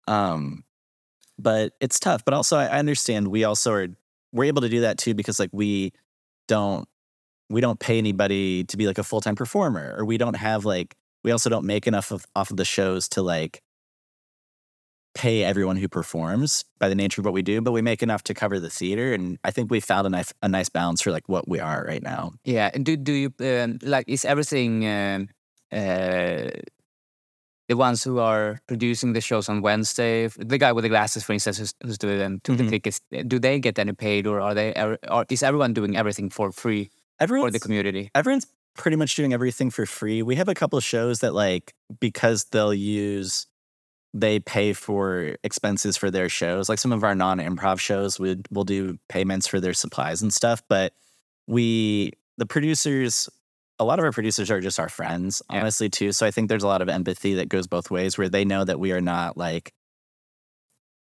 Um, 0.07 0.63
but 1.37 1.73
it's 1.79 1.99
tough. 1.99 2.25
But 2.25 2.33
also, 2.33 2.57
I 2.57 2.65
I 2.65 2.79
understand 2.79 3.27
we 3.27 3.43
also 3.43 3.71
are 3.73 3.87
we're 4.31 4.45
able 4.45 4.61
to 4.63 4.69
do 4.69 4.81
that 4.81 4.97
too 4.97 5.13
because 5.13 5.39
like 5.39 5.51
we 5.53 5.93
don't 6.47 6.87
we 7.49 7.61
don't 7.61 7.79
pay 7.79 7.97
anybody 7.97 8.63
to 8.65 8.75
be 8.77 8.87
like 8.87 8.97
a 8.97 9.03
full 9.03 9.21
time 9.21 9.35
performer, 9.35 9.95
or 9.97 10.03
we 10.05 10.17
don't 10.17 10.35
have 10.35 10.65
like 10.65 10.95
we 11.27 11.33
also 11.33 11.49
don't 11.49 11.65
make 11.65 11.85
enough 11.87 12.11
of 12.11 12.25
off 12.37 12.51
of 12.51 12.57
the 12.57 12.63
shows 12.65 13.09
to 13.09 13.21
like 13.21 13.59
pay 15.13 15.43
everyone 15.43 15.75
who 15.77 15.87
performs 15.89 16.63
by 16.79 16.87
the 16.87 16.95
nature 16.95 17.19
of 17.21 17.25
what 17.25 17.33
we 17.33 17.41
do, 17.41 17.59
but 17.59 17.73
we 17.73 17.81
make 17.81 18.01
enough 18.03 18.23
to 18.23 18.33
cover 18.33 18.59
the 18.61 18.69
theater, 18.69 19.13
and 19.13 19.37
I 19.43 19.51
think 19.51 19.69
we 19.69 19.79
found 19.81 20.07
a 20.07 20.09
nice 20.09 20.31
a 20.41 20.47
nice 20.47 20.69
balance 20.69 21.01
for 21.01 21.11
like 21.11 21.27
what 21.27 21.45
we 21.53 21.59
are 21.59 21.83
right 21.91 22.01
now. 22.03 22.31
Yeah. 22.45 22.69
And 22.73 22.85
do 22.85 22.95
do 22.95 23.11
you 23.11 23.29
um, 23.41 23.79
like 23.81 24.05
is 24.07 24.23
everything 24.25 24.87
um, 24.87 25.27
uh, 25.71 26.49
the 27.67 27.75
ones 27.75 28.03
who 28.05 28.19
are 28.19 28.59
producing 28.67 29.11
the 29.13 29.19
shows 29.21 29.49
on 29.49 29.61
Wednesday, 29.61 30.27
the 30.37 30.57
guy 30.57 30.71
with 30.71 30.83
the 30.83 30.89
glasses, 30.89 31.23
for 31.25 31.33
instance, 31.33 31.57
who's, 31.57 31.73
who's 31.83 31.97
doing 31.97 32.17
them, 32.19 32.39
took 32.45 32.55
Mhm. 32.55 32.59
the 32.63 32.69
tickets. 32.69 33.01
Do 33.27 33.39
they 33.39 33.59
get 33.59 33.77
any 33.79 33.91
paid, 33.93 34.25
or 34.27 34.39
are 34.39 34.53
they? 34.55 34.71
er- 34.77 34.99
Or 35.11 35.25
is 35.29 35.43
everyone 35.43 35.73
doing 35.73 35.97
everything 35.97 36.29
for 36.31 36.51
free 36.53 36.89
for 37.19 37.51
the 37.51 37.59
community? 37.59 38.09
everyone's 38.15 38.47
pretty 38.77 38.97
much 38.97 39.15
doing 39.15 39.33
everything 39.33 39.69
for 39.69 39.85
free. 39.85 40.21
We 40.21 40.35
have 40.35 40.47
a 40.47 40.53
couple 40.55 40.77
of 40.77 40.83
shows 40.83 41.19
that 41.19 41.33
like 41.33 41.73
because 41.99 42.45
they'll 42.45 42.73
use 42.73 43.47
they 44.13 44.39
pay 44.39 44.73
for 44.73 45.35
expenses 45.43 45.97
for 45.97 46.09
their 46.09 46.29
shows. 46.29 46.69
Like 46.69 46.79
some 46.79 46.91
of 46.93 47.03
our 47.03 47.13
non-improv 47.13 47.79
shows 47.79 48.19
we 48.19 48.37
will 48.49 48.63
do 48.63 48.97
payments 49.09 49.45
for 49.47 49.59
their 49.59 49.73
supplies 49.73 50.21
and 50.21 50.33
stuff, 50.33 50.63
but 50.69 50.93
we 51.47 52.13
the 52.37 52.45
producers 52.45 53.29
a 53.79 53.83
lot 53.85 53.99
of 53.99 54.05
our 54.05 54.11
producers 54.11 54.49
are 54.49 54.59
just 54.61 54.79
our 54.79 54.89
friends, 54.89 55.41
Yeah. 55.51 55.59
honestly, 55.59 55.87
too. 55.89 56.11
So 56.11 56.25
I 56.25 56.31
think 56.31 56.49
there's 56.49 56.63
a 56.63 56.67
lot 56.67 56.81
of 56.81 56.89
empathy 56.89 57.35
that 57.35 57.47
goes 57.47 57.67
both 57.67 57.91
ways 57.91 58.17
where 58.17 58.29
they 58.29 58.43
know 58.43 58.63
that 58.63 58.79
we 58.79 58.91
are 58.91 59.01
not 59.01 59.37
like 59.37 59.71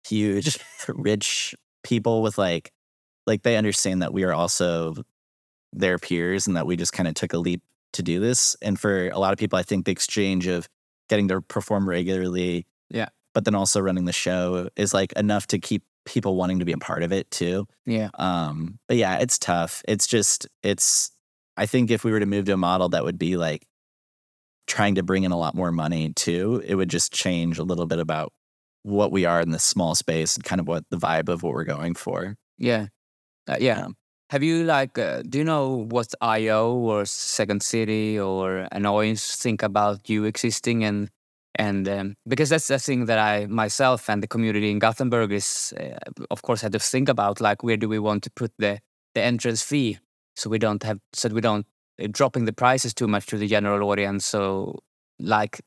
huge 0.08 0.60
rich 0.88 1.56
people 1.84 2.22
with 2.22 2.38
like 2.38 2.72
like 3.28 3.44
they 3.44 3.56
understand 3.56 4.02
that 4.02 4.14
we 4.14 4.24
are 4.24 4.34
also 4.34 4.94
their 5.74 5.98
peers 5.98 6.48
and 6.48 6.56
that 6.56 6.66
we 6.68 6.76
just 6.76 6.94
kind 6.94 7.08
of 7.08 7.14
took 7.16 7.34
a 7.34 7.38
leap 7.38 7.62
to 7.94 8.04
do 8.04 8.20
this. 8.20 8.56
And 8.62 8.80
for 8.80 9.10
a 9.10 9.20
lot 9.20 9.34
of 9.34 9.40
people, 9.40 9.58
I 9.60 9.64
think 9.64 9.86
the 9.86 9.92
exchange 9.92 10.48
of 10.48 10.68
getting 11.10 11.28
to 11.30 11.42
perform 11.42 11.88
regularly, 11.88 12.66
Yeah. 12.90 13.10
but 13.34 13.46
then 13.46 13.56
also 13.56 13.80
running 13.82 14.06
the 14.06 14.14
show 14.14 14.70
is 14.76 14.94
like 14.94 15.12
enough 15.14 15.48
to 15.48 15.60
keep 15.60 15.84
people 16.06 16.36
wanting 16.36 16.60
to 16.60 16.66
be 16.66 16.72
a 16.72 16.78
part 16.78 17.04
of 17.04 17.12
it 17.12 17.30
too. 17.32 17.68
Yeah. 17.86 18.10
Um, 18.16 18.80
but 18.88 18.98
yeah, 18.98 19.18
it's 19.20 19.38
tough. 19.38 19.84
It's 19.88 20.08
just 20.08 20.48
it's 20.64 21.12
I 21.58 21.66
think 21.66 21.92
if 21.92 22.04
we 22.04 22.12
were 22.12 22.20
to 22.20 22.26
move 22.26 22.46
to 22.46 22.54
a 22.54 22.58
model 22.58 22.90
that 22.90 23.04
would 23.04 23.20
be 23.20 23.38
like 23.38 23.68
trying 24.68 24.96
to 24.96 25.04
bring 25.04 25.24
in 25.24 25.32
a 25.32 25.38
lot 25.38 25.54
more 25.54 25.72
money 25.72 26.14
too, 26.16 26.62
it 26.66 26.76
would 26.76 26.90
just 26.90 27.12
change 27.14 27.60
a 27.60 27.64
little 27.64 27.86
bit 27.86 28.00
about 28.00 28.32
what 28.84 29.12
we 29.12 29.26
are 29.26 29.42
in 29.42 29.52
this 29.52 29.64
small 29.64 29.94
space 29.96 30.36
and 30.36 30.44
kind 30.44 30.60
of 30.62 30.68
what 30.68 30.86
the 30.90 30.98
vibe 30.98 31.30
of 31.30 31.44
what 31.44 31.54
we're 31.54 31.64
going 31.66 31.94
for. 31.94 32.36
Yeah. 32.58 32.88
Uh, 33.48 33.58
yeah. 33.60 33.78
Yeah. 33.80 33.88
Have 34.32 34.44
you 34.44 34.64
like, 34.64 34.98
uh, 34.98 35.24
do 35.24 35.40
you 35.40 35.44
know 35.44 35.86
what 35.90 36.16
IO 36.22 36.74
or 36.74 37.04
Second 37.04 37.62
City 37.62 38.18
or 38.18 38.66
Annoyance 38.72 39.36
think 39.36 39.62
about 39.62 40.10
you 40.10 40.24
existing 40.24 40.86
and 40.86 41.10
and 41.56 41.86
um, 41.90 42.16
because 42.26 42.48
that's 42.48 42.70
the 42.70 42.80
thing 42.80 43.08
that 43.08 43.20
I 43.20 43.46
myself 43.48 44.10
and 44.10 44.24
the 44.24 44.28
community 44.28 44.72
in 44.72 44.80
Gothenburg 44.80 45.34
is 45.34 45.74
uh, 45.78 46.00
of 46.30 46.44
course 46.44 46.62
had 46.62 46.72
to 46.72 46.80
think 46.80 47.10
about 47.10 47.42
like 47.42 47.62
where 47.62 47.76
do 47.76 47.90
we 47.90 48.00
want 48.00 48.24
to 48.24 48.32
put 48.32 48.54
the 48.58 48.80
the 49.16 49.22
entrance 49.22 49.64
fee? 49.64 50.00
So 50.38 50.50
we 50.50 50.60
don't 50.60 50.82
have 50.84 51.02
so 51.12 51.28
we 51.28 51.42
don't 51.42 51.66
uh, 52.02 52.08
dropping 52.10 52.46
the 52.46 52.54
prices 52.54 52.94
too 52.94 53.10
much 53.10 53.26
to 53.26 53.38
the 53.38 53.48
general 53.48 53.90
audience. 53.90 54.26
So 54.26 54.80
like 55.20 55.60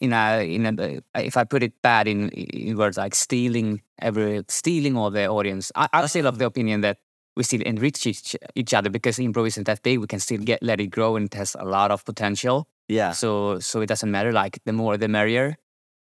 in 0.00 0.12
a 0.12 0.54
in 0.54 0.66
a 0.66 0.98
uh, 1.16 1.20
if 1.20 1.36
I 1.36 1.42
put 1.42 1.64
it 1.64 1.72
bad 1.82 2.06
in 2.06 2.28
in 2.28 2.76
words 2.76 2.96
like 2.96 3.16
stealing 3.16 3.82
every 4.00 4.44
stealing 4.48 4.96
all 4.96 5.10
the 5.10 5.26
audience 5.26 5.72
I, 5.74 5.88
I'm 5.92 6.06
still 6.06 6.26
have 6.26 6.38
the 6.38 6.46
opinion 6.46 6.82
that 6.82 6.98
we 7.36 7.42
still 7.42 7.62
enrich 7.62 8.06
each, 8.06 8.36
each 8.54 8.72
other 8.74 8.90
because 8.90 9.16
improv 9.18 9.46
isn't 9.46 9.66
that 9.66 9.82
big 9.82 9.98
we 10.00 10.06
can 10.06 10.20
still 10.20 10.38
get 10.38 10.62
let 10.62 10.80
it 10.80 10.88
grow 10.88 11.16
and 11.16 11.26
it 11.26 11.34
has 11.34 11.54
a 11.58 11.64
lot 11.64 11.90
of 11.90 12.04
potential 12.04 12.66
Yeah. 12.88 13.12
so 13.12 13.58
so 13.60 13.80
it 13.80 13.86
doesn't 13.88 14.10
matter 14.10 14.32
like 14.32 14.58
the 14.66 14.72
more 14.72 14.96
the 14.96 15.08
merrier 15.08 15.56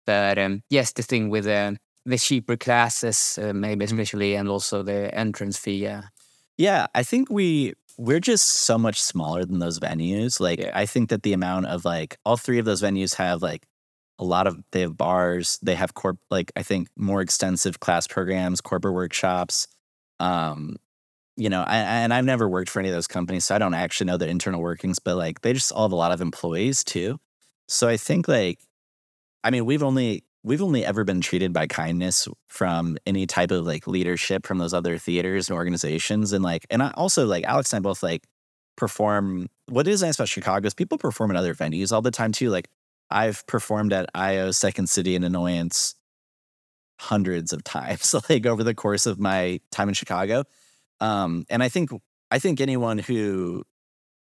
but 0.07 0.39
um, 0.39 0.63
yes 0.71 0.93
the 0.93 1.03
thing 1.03 1.31
with 1.31 1.47
uh, 1.47 1.73
the 2.05 2.19
cheaper 2.19 2.57
classes 2.57 3.39
uh, 3.39 3.53
maybe 3.53 3.85
Mm-hmm. 3.85 3.95
especially 4.01 4.35
and 4.37 4.49
also 4.49 4.83
the 4.83 5.15
entrance 5.15 5.59
fee 5.59 5.79
yeah 5.83 6.03
Yeah, 6.59 6.87
I 6.95 7.03
think 7.05 7.31
we 7.31 7.73
we're 7.99 8.21
just 8.21 8.47
so 8.67 8.79
much 8.79 9.01
smaller 9.01 9.45
than 9.45 9.59
those 9.59 9.79
venues. 9.81 10.41
Like 10.41 10.61
Yeah. 10.61 10.73
I 10.83 10.87
think 10.87 11.09
that 11.11 11.23
the 11.23 11.33
amount 11.35 11.67
of 11.67 11.85
like 11.85 12.17
all 12.25 12.37
three 12.37 12.59
of 12.59 12.65
those 12.65 12.83
venues 12.83 13.15
have 13.17 13.43
like 13.43 13.63
a 14.19 14.25
lot 14.25 14.47
of 14.47 14.57
they 14.73 14.81
have 14.83 14.97
bars, 14.97 15.59
they 15.63 15.75
have 15.77 15.93
corp 15.95 16.19
like 16.31 16.53
I 16.57 16.63
think 16.63 16.89
more 16.97 17.23
extensive 17.23 17.79
class 17.81 18.07
programs, 18.07 18.61
corporate 18.61 18.95
workshops. 18.95 19.67
Um 20.21 20.77
you 21.37 21.49
know, 21.49 21.63
I, 21.63 21.79
and 21.79 22.13
I've 22.13 22.25
never 22.25 22.49
worked 22.49 22.71
for 22.71 22.81
any 22.81 22.89
of 22.89 22.95
those 22.95 23.07
companies, 23.07 23.47
so 23.47 23.55
I 23.55 23.59
don't 23.59 23.75
actually 23.75 24.07
know 24.07 24.17
their 24.17 24.29
internal 24.29 24.61
workings, 24.61 24.99
but 24.99 25.17
like 25.17 25.41
they 25.41 25.53
just 25.53 25.73
all 25.73 25.85
have 25.85 25.93
a 25.93 25.97
lot 25.97 26.13
of 26.13 26.21
employees 26.21 26.85
too. 26.85 27.19
So 27.69 27.89
I 27.89 27.97
think 27.97 28.29
like 28.29 28.61
I 29.45 29.51
mean, 29.51 29.65
we've 29.65 29.83
only 29.83 30.25
we've 30.45 30.63
only 30.63 30.85
ever 30.85 31.05
been 31.05 31.21
treated 31.21 31.53
by 31.53 31.67
kindness 31.67 32.29
from 32.49 32.99
any 33.07 33.27
type 33.27 33.51
of 33.51 33.65
like 33.65 33.87
leadership 33.87 34.47
from 34.47 34.59
those 34.59 34.75
other 34.75 34.99
theaters 34.99 35.49
and 35.49 35.57
organizations 35.57 36.33
and 36.33 36.43
like 36.43 36.67
and 36.71 36.83
I 36.83 36.91
also 36.95 37.27
like 37.27 37.45
Alex 37.45 37.73
and 37.73 37.85
I 37.85 37.89
both 37.89 38.03
like 38.03 38.25
perform 38.77 39.49
what 39.69 39.87
is 39.87 40.03
nice 40.03 40.17
about 40.17 40.29
Chicago 40.29 40.67
is 40.67 40.75
people 40.75 40.99
perform 40.99 41.31
in 41.31 41.37
other 41.37 41.55
venues 41.55 41.93
all 41.93 42.03
the 42.03 42.11
time 42.11 42.33
too. 42.33 42.51
Like 42.51 42.69
I've 43.11 43.47
performed 43.47 43.93
at 43.93 44.09
IO 44.15 44.51
Second 44.51 44.89
City 44.89 45.15
and 45.15 45.25
Annoyance 45.25 45.95
hundreds 46.99 47.53
of 47.53 47.65
times 47.65 48.15
like 48.29 48.47
over 48.47 48.65
the 48.65 48.75
course 48.75 49.07
of 49.07 49.19
my 49.19 49.61
time 49.71 49.89
in 49.89 49.95
Chicago. 49.95 50.45
Um 51.03 51.45
and 51.51 51.63
I 51.63 51.69
think 51.69 51.91
I 52.31 52.39
think 52.39 52.61
anyone 52.61 52.99
who 52.99 53.65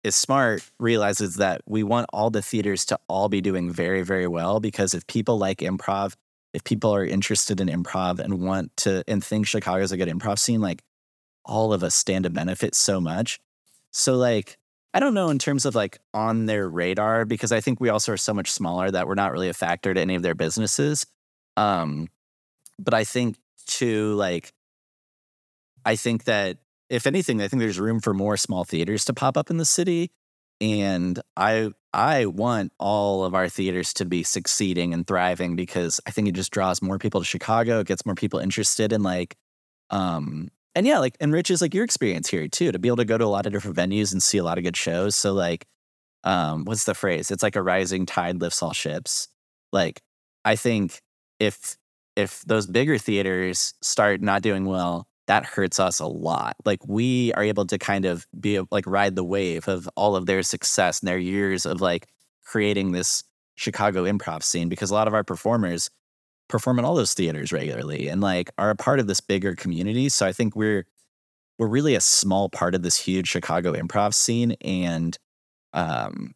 is 0.03 0.15
smart 0.15 0.61
realizes 0.79 1.37
that 1.37 1.61
we 1.65 1.81
want 1.81 2.05
all 2.13 2.29
the 2.29 2.41
theaters 2.41 2.85
to 2.85 2.99
all 3.07 3.27
be 3.27 3.41
doing 3.41 3.71
very, 3.71 4.03
very 4.03 4.27
well 4.27 4.59
because 4.59 4.93
if 4.93 5.07
people 5.07 5.39
like 5.39 5.59
improv, 5.59 6.15
if 6.53 6.63
people 6.63 6.93
are 6.93 7.03
interested 7.03 7.59
in 7.59 7.69
improv 7.69 8.19
and 8.19 8.41
want 8.41 8.75
to 8.77 9.03
and 9.07 9.23
think 9.23 9.47
Chicago's 9.47 9.91
a 9.91 9.97
good 9.97 10.09
improv 10.09 10.37
scene, 10.37 10.61
like 10.61 10.83
all 11.45 11.73
of 11.73 11.81
us 11.81 11.95
stand 11.95 12.25
to 12.25 12.29
benefit 12.29 12.75
so 12.75 12.99
much. 12.99 13.39
So 13.91 14.15
like 14.15 14.57
I 14.93 14.99
don't 14.99 15.13
know 15.13 15.29
in 15.29 15.39
terms 15.39 15.65
of 15.65 15.75
like 15.75 15.97
on 16.13 16.45
their 16.45 16.69
radar 16.69 17.25
because 17.25 17.51
I 17.51 17.61
think 17.61 17.79
we 17.79 17.89
also 17.89 18.11
are 18.11 18.17
so 18.17 18.33
much 18.33 18.51
smaller 18.51 18.91
that 18.91 19.07
we're 19.07 19.15
not 19.15 19.31
really 19.31 19.49
a 19.49 19.53
factor 19.53 19.93
to 19.93 20.01
any 20.01 20.15
of 20.15 20.23
their 20.23 20.35
businesses. 20.35 21.05
Um 21.55 22.09
but 22.77 22.93
I 22.93 23.05
think 23.05 23.37
to 23.67 24.13
like 24.15 24.53
I 25.85 25.95
think 25.95 26.25
that 26.25 26.57
if 26.89 27.07
anything, 27.07 27.41
I 27.41 27.47
think 27.47 27.59
there's 27.61 27.79
room 27.79 27.99
for 27.99 28.13
more 28.13 28.37
small 28.37 28.63
theaters 28.63 29.05
to 29.05 29.13
pop 29.13 29.37
up 29.37 29.49
in 29.49 29.57
the 29.57 29.65
city. 29.65 30.11
And 30.61 31.19
I 31.35 31.71
I 31.93 32.25
want 32.27 32.71
all 32.79 33.25
of 33.25 33.33
our 33.35 33.49
theaters 33.49 33.93
to 33.95 34.05
be 34.05 34.23
succeeding 34.23 34.93
and 34.93 35.05
thriving 35.05 35.55
because 35.55 35.99
I 36.07 36.11
think 36.11 36.27
it 36.27 36.35
just 36.35 36.51
draws 36.51 36.81
more 36.81 36.97
people 36.97 37.21
to 37.21 37.25
Chicago, 37.25 37.79
it 37.79 37.87
gets 37.87 38.05
more 38.05 38.15
people 38.15 38.39
interested 38.39 38.93
in 38.93 39.03
like 39.03 39.35
um 39.89 40.49
and 40.75 40.85
yeah, 40.85 40.99
like 40.99 41.15
enriches 41.21 41.61
like 41.61 41.73
your 41.73 41.85
experience 41.85 42.29
here 42.29 42.47
too, 42.47 42.71
to 42.71 42.79
be 42.79 42.89
able 42.89 42.97
to 42.97 43.05
go 43.05 43.17
to 43.17 43.25
a 43.25 43.27
lot 43.27 43.45
of 43.45 43.53
different 43.53 43.77
venues 43.77 44.11
and 44.11 44.21
see 44.21 44.37
a 44.37 44.43
lot 44.43 44.57
of 44.57 44.63
good 44.63 44.77
shows. 44.77 45.15
So 45.15 45.33
like 45.33 45.65
um 46.23 46.65
what's 46.65 46.85
the 46.85 46.93
phrase? 46.95 47.31
It's 47.31 47.43
like 47.43 47.55
a 47.55 47.61
rising 47.63 48.05
tide 48.05 48.41
lifts 48.41 48.63
all 48.63 48.73
ships. 48.73 49.27
Like 49.73 50.01
I 50.45 50.55
think 50.55 51.01
if 51.39 51.77
if 52.15 52.41
those 52.43 52.67
bigger 52.67 52.97
theaters 52.97 53.73
start 53.81 54.21
not 54.21 54.41
doing 54.41 54.65
well, 54.65 55.07
that 55.27 55.45
hurts 55.45 55.79
us 55.79 55.99
a 55.99 56.05
lot. 56.07 56.55
Like 56.65 56.79
we 56.87 57.33
are 57.33 57.43
able 57.43 57.65
to 57.67 57.77
kind 57.77 58.05
of 58.05 58.27
be 58.39 58.59
like 58.71 58.85
ride 58.87 59.15
the 59.15 59.23
wave 59.23 59.67
of 59.67 59.89
all 59.95 60.15
of 60.15 60.25
their 60.27 60.43
success 60.43 60.99
and 61.01 61.07
their 61.07 61.17
years 61.17 61.65
of 61.65 61.81
like 61.81 62.07
creating 62.45 62.91
this 62.91 63.23
Chicago 63.55 64.03
improv 64.03 64.43
scene 64.43 64.69
because 64.69 64.91
a 64.91 64.93
lot 64.93 65.07
of 65.07 65.13
our 65.13 65.23
performers 65.23 65.89
perform 66.49 66.77
in 66.79 66.85
all 66.85 66.95
those 66.95 67.13
theaters 67.13 67.51
regularly 67.51 68.07
and 68.07 68.21
like 68.21 68.51
are 68.57 68.69
a 68.69 68.75
part 68.75 68.99
of 68.99 69.07
this 69.07 69.19
bigger 69.21 69.55
community. 69.55 70.09
So 70.09 70.25
I 70.27 70.31
think 70.33 70.55
we're 70.55 70.85
we're 71.57 71.67
really 71.67 71.95
a 71.95 72.01
small 72.01 72.49
part 72.49 72.75
of 72.75 72.83
this 72.83 72.97
huge 72.97 73.27
Chicago 73.27 73.73
improv 73.73 74.13
scene, 74.13 74.53
and 74.61 75.17
um, 75.73 76.35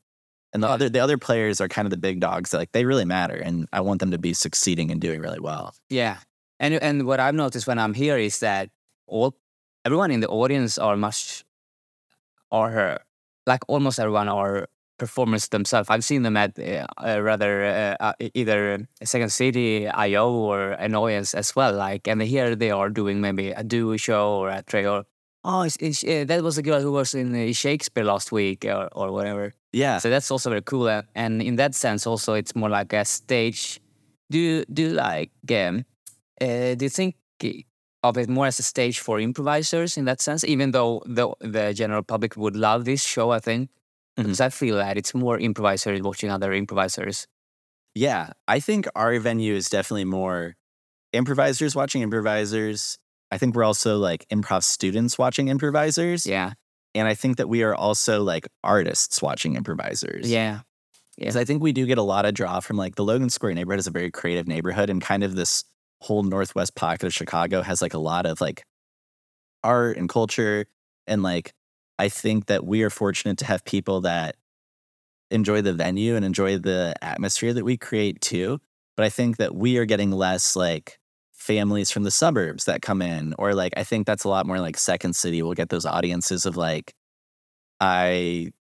and 0.54 0.64
the 0.64 0.68
Yeah. 0.68 0.74
other 0.74 0.90
the 0.90 1.00
other 1.00 1.18
players 1.18 1.62
are 1.62 1.68
kind 1.68 1.86
of 1.86 1.92
the 1.92 1.98
big 1.98 2.20
dogs. 2.20 2.52
That, 2.52 2.58
like 2.60 2.72
they 2.74 2.86
really 2.86 3.06
matter, 3.06 3.36
and 3.36 3.68
I 3.74 3.82
want 3.82 4.00
them 4.00 4.12
to 4.12 4.18
be 4.20 4.34
succeeding 4.34 4.92
and 4.92 5.02
doing 5.02 5.22
really 5.22 5.40
well. 5.40 5.76
Yeah, 5.90 6.20
and 6.60 6.76
and 6.76 7.06
what 7.06 7.20
I've 7.20 7.36
noticed 7.36 7.68
when 7.68 7.80
I'm 7.80 7.94
here 7.94 8.18
is 8.18 8.40
that 8.40 8.70
all 9.10 9.36
everyone 9.86 10.12
in 10.12 10.20
the 10.20 10.30
audience 10.30 10.78
are 10.78 10.98
much, 10.98 11.44
or 12.52 13.00
like 13.46 13.62
almost 13.68 14.00
everyone 14.00 14.30
are 14.30 14.68
performers 15.00 15.48
themselves. 15.48 15.90
I've 15.90 16.04
seen 16.04 16.22
them 16.22 16.38
at 16.38 16.60
uh, 16.60 16.86
uh, 17.04 17.22
rather 17.22 17.64
uh, 17.66 17.96
uh, 18.00 18.14
either 18.36 18.88
Second 19.04 19.32
City, 19.32 19.88
IO, 19.88 20.30
or 20.30 20.72
Annoyance 20.74 21.34
as 21.34 21.56
well. 21.56 21.74
Like, 21.74 22.08
and 22.08 22.22
here 22.22 22.56
they 22.56 22.70
are 22.70 22.90
doing 22.90 23.22
maybe 23.22 23.50
a 23.50 23.64
duo 23.64 23.98
show 23.98 24.34
or 24.34 24.50
a 24.50 24.62
trio. 24.62 25.06
Oh, 25.44 25.62
it's, 25.62 25.78
it's, 25.78 26.02
that 26.02 26.44
was 26.44 26.58
the 26.58 26.62
girl 26.62 26.82
who 26.82 26.92
was 26.92 27.16
in 27.16 27.34
uh, 27.34 27.54
Shakespeare 27.54 28.04
last 28.04 28.32
week 28.32 28.66
or, 28.66 28.90
or 28.92 29.12
whatever. 29.12 29.54
Yeah, 29.72 30.00
So 30.00 30.10
that's 30.10 30.30
also 30.30 30.50
very 30.50 30.62
cool. 30.62 31.02
And 31.16 31.42
in 31.42 31.56
that 31.56 31.74
sense, 31.76 32.06
also 32.06 32.34
it's 32.34 32.56
more 32.56 32.70
like 32.70 32.92
a 32.94 33.06
stage. 33.06 33.80
Do 34.30 34.38
you 34.38 34.66
do 34.72 34.84
you 34.84 34.90
like 34.90 35.32
um, 35.52 35.86
uh, 36.42 36.76
do 36.76 36.86
you 36.86 36.90
think 36.90 37.16
of 38.04 38.18
it 38.18 38.30
more 38.30 38.48
as 38.48 38.60
a 38.60 38.64
stage 38.64 39.00
for 39.00 39.20
improvisers 39.20 39.98
in 39.98 40.06
that 40.06 40.22
sense? 40.22 40.44
Even 40.44 40.72
though 40.72 41.02
the 41.06 41.30
the 41.42 41.74
general 41.74 42.04
public 42.04 42.36
would 42.38 42.56
love 42.56 42.86
this 42.86 43.04
show, 43.04 43.32
I 43.32 43.40
think 43.40 43.70
Mhm. 44.18 44.24
because 44.24 44.42
I 44.42 44.50
feel 44.50 44.78
that 44.78 44.98
it's 44.98 45.14
more 45.14 45.38
improvisers 45.40 46.02
watching 46.02 46.30
other 46.32 46.54
improvisers. 46.54 47.28
Yeah, 47.96 48.32
I 48.48 48.60
think 48.60 48.88
our 48.96 49.18
venue 49.20 49.54
is 49.56 49.70
definitely 49.70 50.06
more 50.06 50.56
improvisers 51.14 51.76
watching 51.76 52.02
improvisers. 52.02 52.98
I 53.32 53.38
think 53.38 53.56
we're 53.56 53.64
also 53.64 53.98
like 53.98 54.26
improv 54.30 54.64
students 54.64 55.18
watching 55.18 55.48
improvisers. 55.50 56.26
Yeah, 56.26 56.54
And 56.96 57.08
I 57.08 57.14
think 57.16 57.38
that 57.38 57.50
we 57.50 57.64
are 57.64 57.76
also 57.76 58.24
like 58.24 58.48
artists 58.64 59.22
watching 59.22 59.56
improvisers. 59.56 60.30
yeah, 60.30 60.62
Because 61.18 61.36
I 61.36 61.46
think 61.46 61.62
we 61.62 61.72
do 61.74 61.86
get 61.86 61.98
a 61.98 62.04
lot 62.04 62.26
of 62.26 62.34
draw 62.34 62.60
from 62.60 62.78
like 62.78 62.96
the 62.96 63.04
Logan 63.04 63.30
Square 63.30 63.54
neighborhood 63.56 63.80
is 63.80 63.88
a 63.88 63.92
very 63.92 64.12
creative 64.12 64.48
neighborhood 64.48 64.90
and 64.90 65.02
kind 65.02 65.24
of 65.24 65.36
this 65.36 65.64
whole 66.02 66.24
northwest 66.24 66.76
pocket 66.76 67.04
of 67.04 67.14
Chicago 67.14 67.62
has 67.62 67.82
like 67.82 67.94
a 67.94 68.00
lot 68.00 68.26
of 68.26 68.42
like 68.42 68.64
art 69.64 69.98
and 69.98 70.10
culture. 70.10 70.66
And 71.08 71.24
like 71.24 71.54
I 71.98 72.10
think 72.10 72.46
that 72.46 72.66
we 72.66 72.84
are 72.84 72.90
fortunate 72.90 73.38
to 73.40 73.46
have 73.46 73.66
people 73.66 74.02
that 74.02 74.36
enjoy 75.32 75.62
the 75.62 75.74
venue 75.74 76.16
and 76.16 76.26
enjoy 76.26 76.58
the 76.58 76.96
atmosphere 77.02 77.54
that 77.54 77.66
we 77.66 77.78
create 77.78 78.22
too. 78.22 78.60
But 78.96 79.06
I 79.06 79.10
think 79.10 79.38
that 79.38 79.56
we 79.56 79.78
are 79.78 79.86
getting 79.86 80.12
less 80.12 80.56
like 80.56 81.00
families 81.34 81.92
from 81.92 82.04
the 82.04 82.12
suburbs 82.12 82.66
that 82.66 82.82
come 82.82 83.02
in, 83.02 83.34
or 83.40 83.54
like 83.54 83.74
I 83.78 83.84
think 83.84 84.06
that's 84.06 84.24
a 84.24 84.30
lot 84.30 84.46
more 84.46 84.60
like 84.60 84.78
Second 84.78 85.16
City 85.16 85.42
We'll 85.42 85.54
get 85.54 85.70
those 85.70 85.86
audiences 85.86 86.46
of 86.46 86.58
like, 86.58 86.94
I 87.80 88.52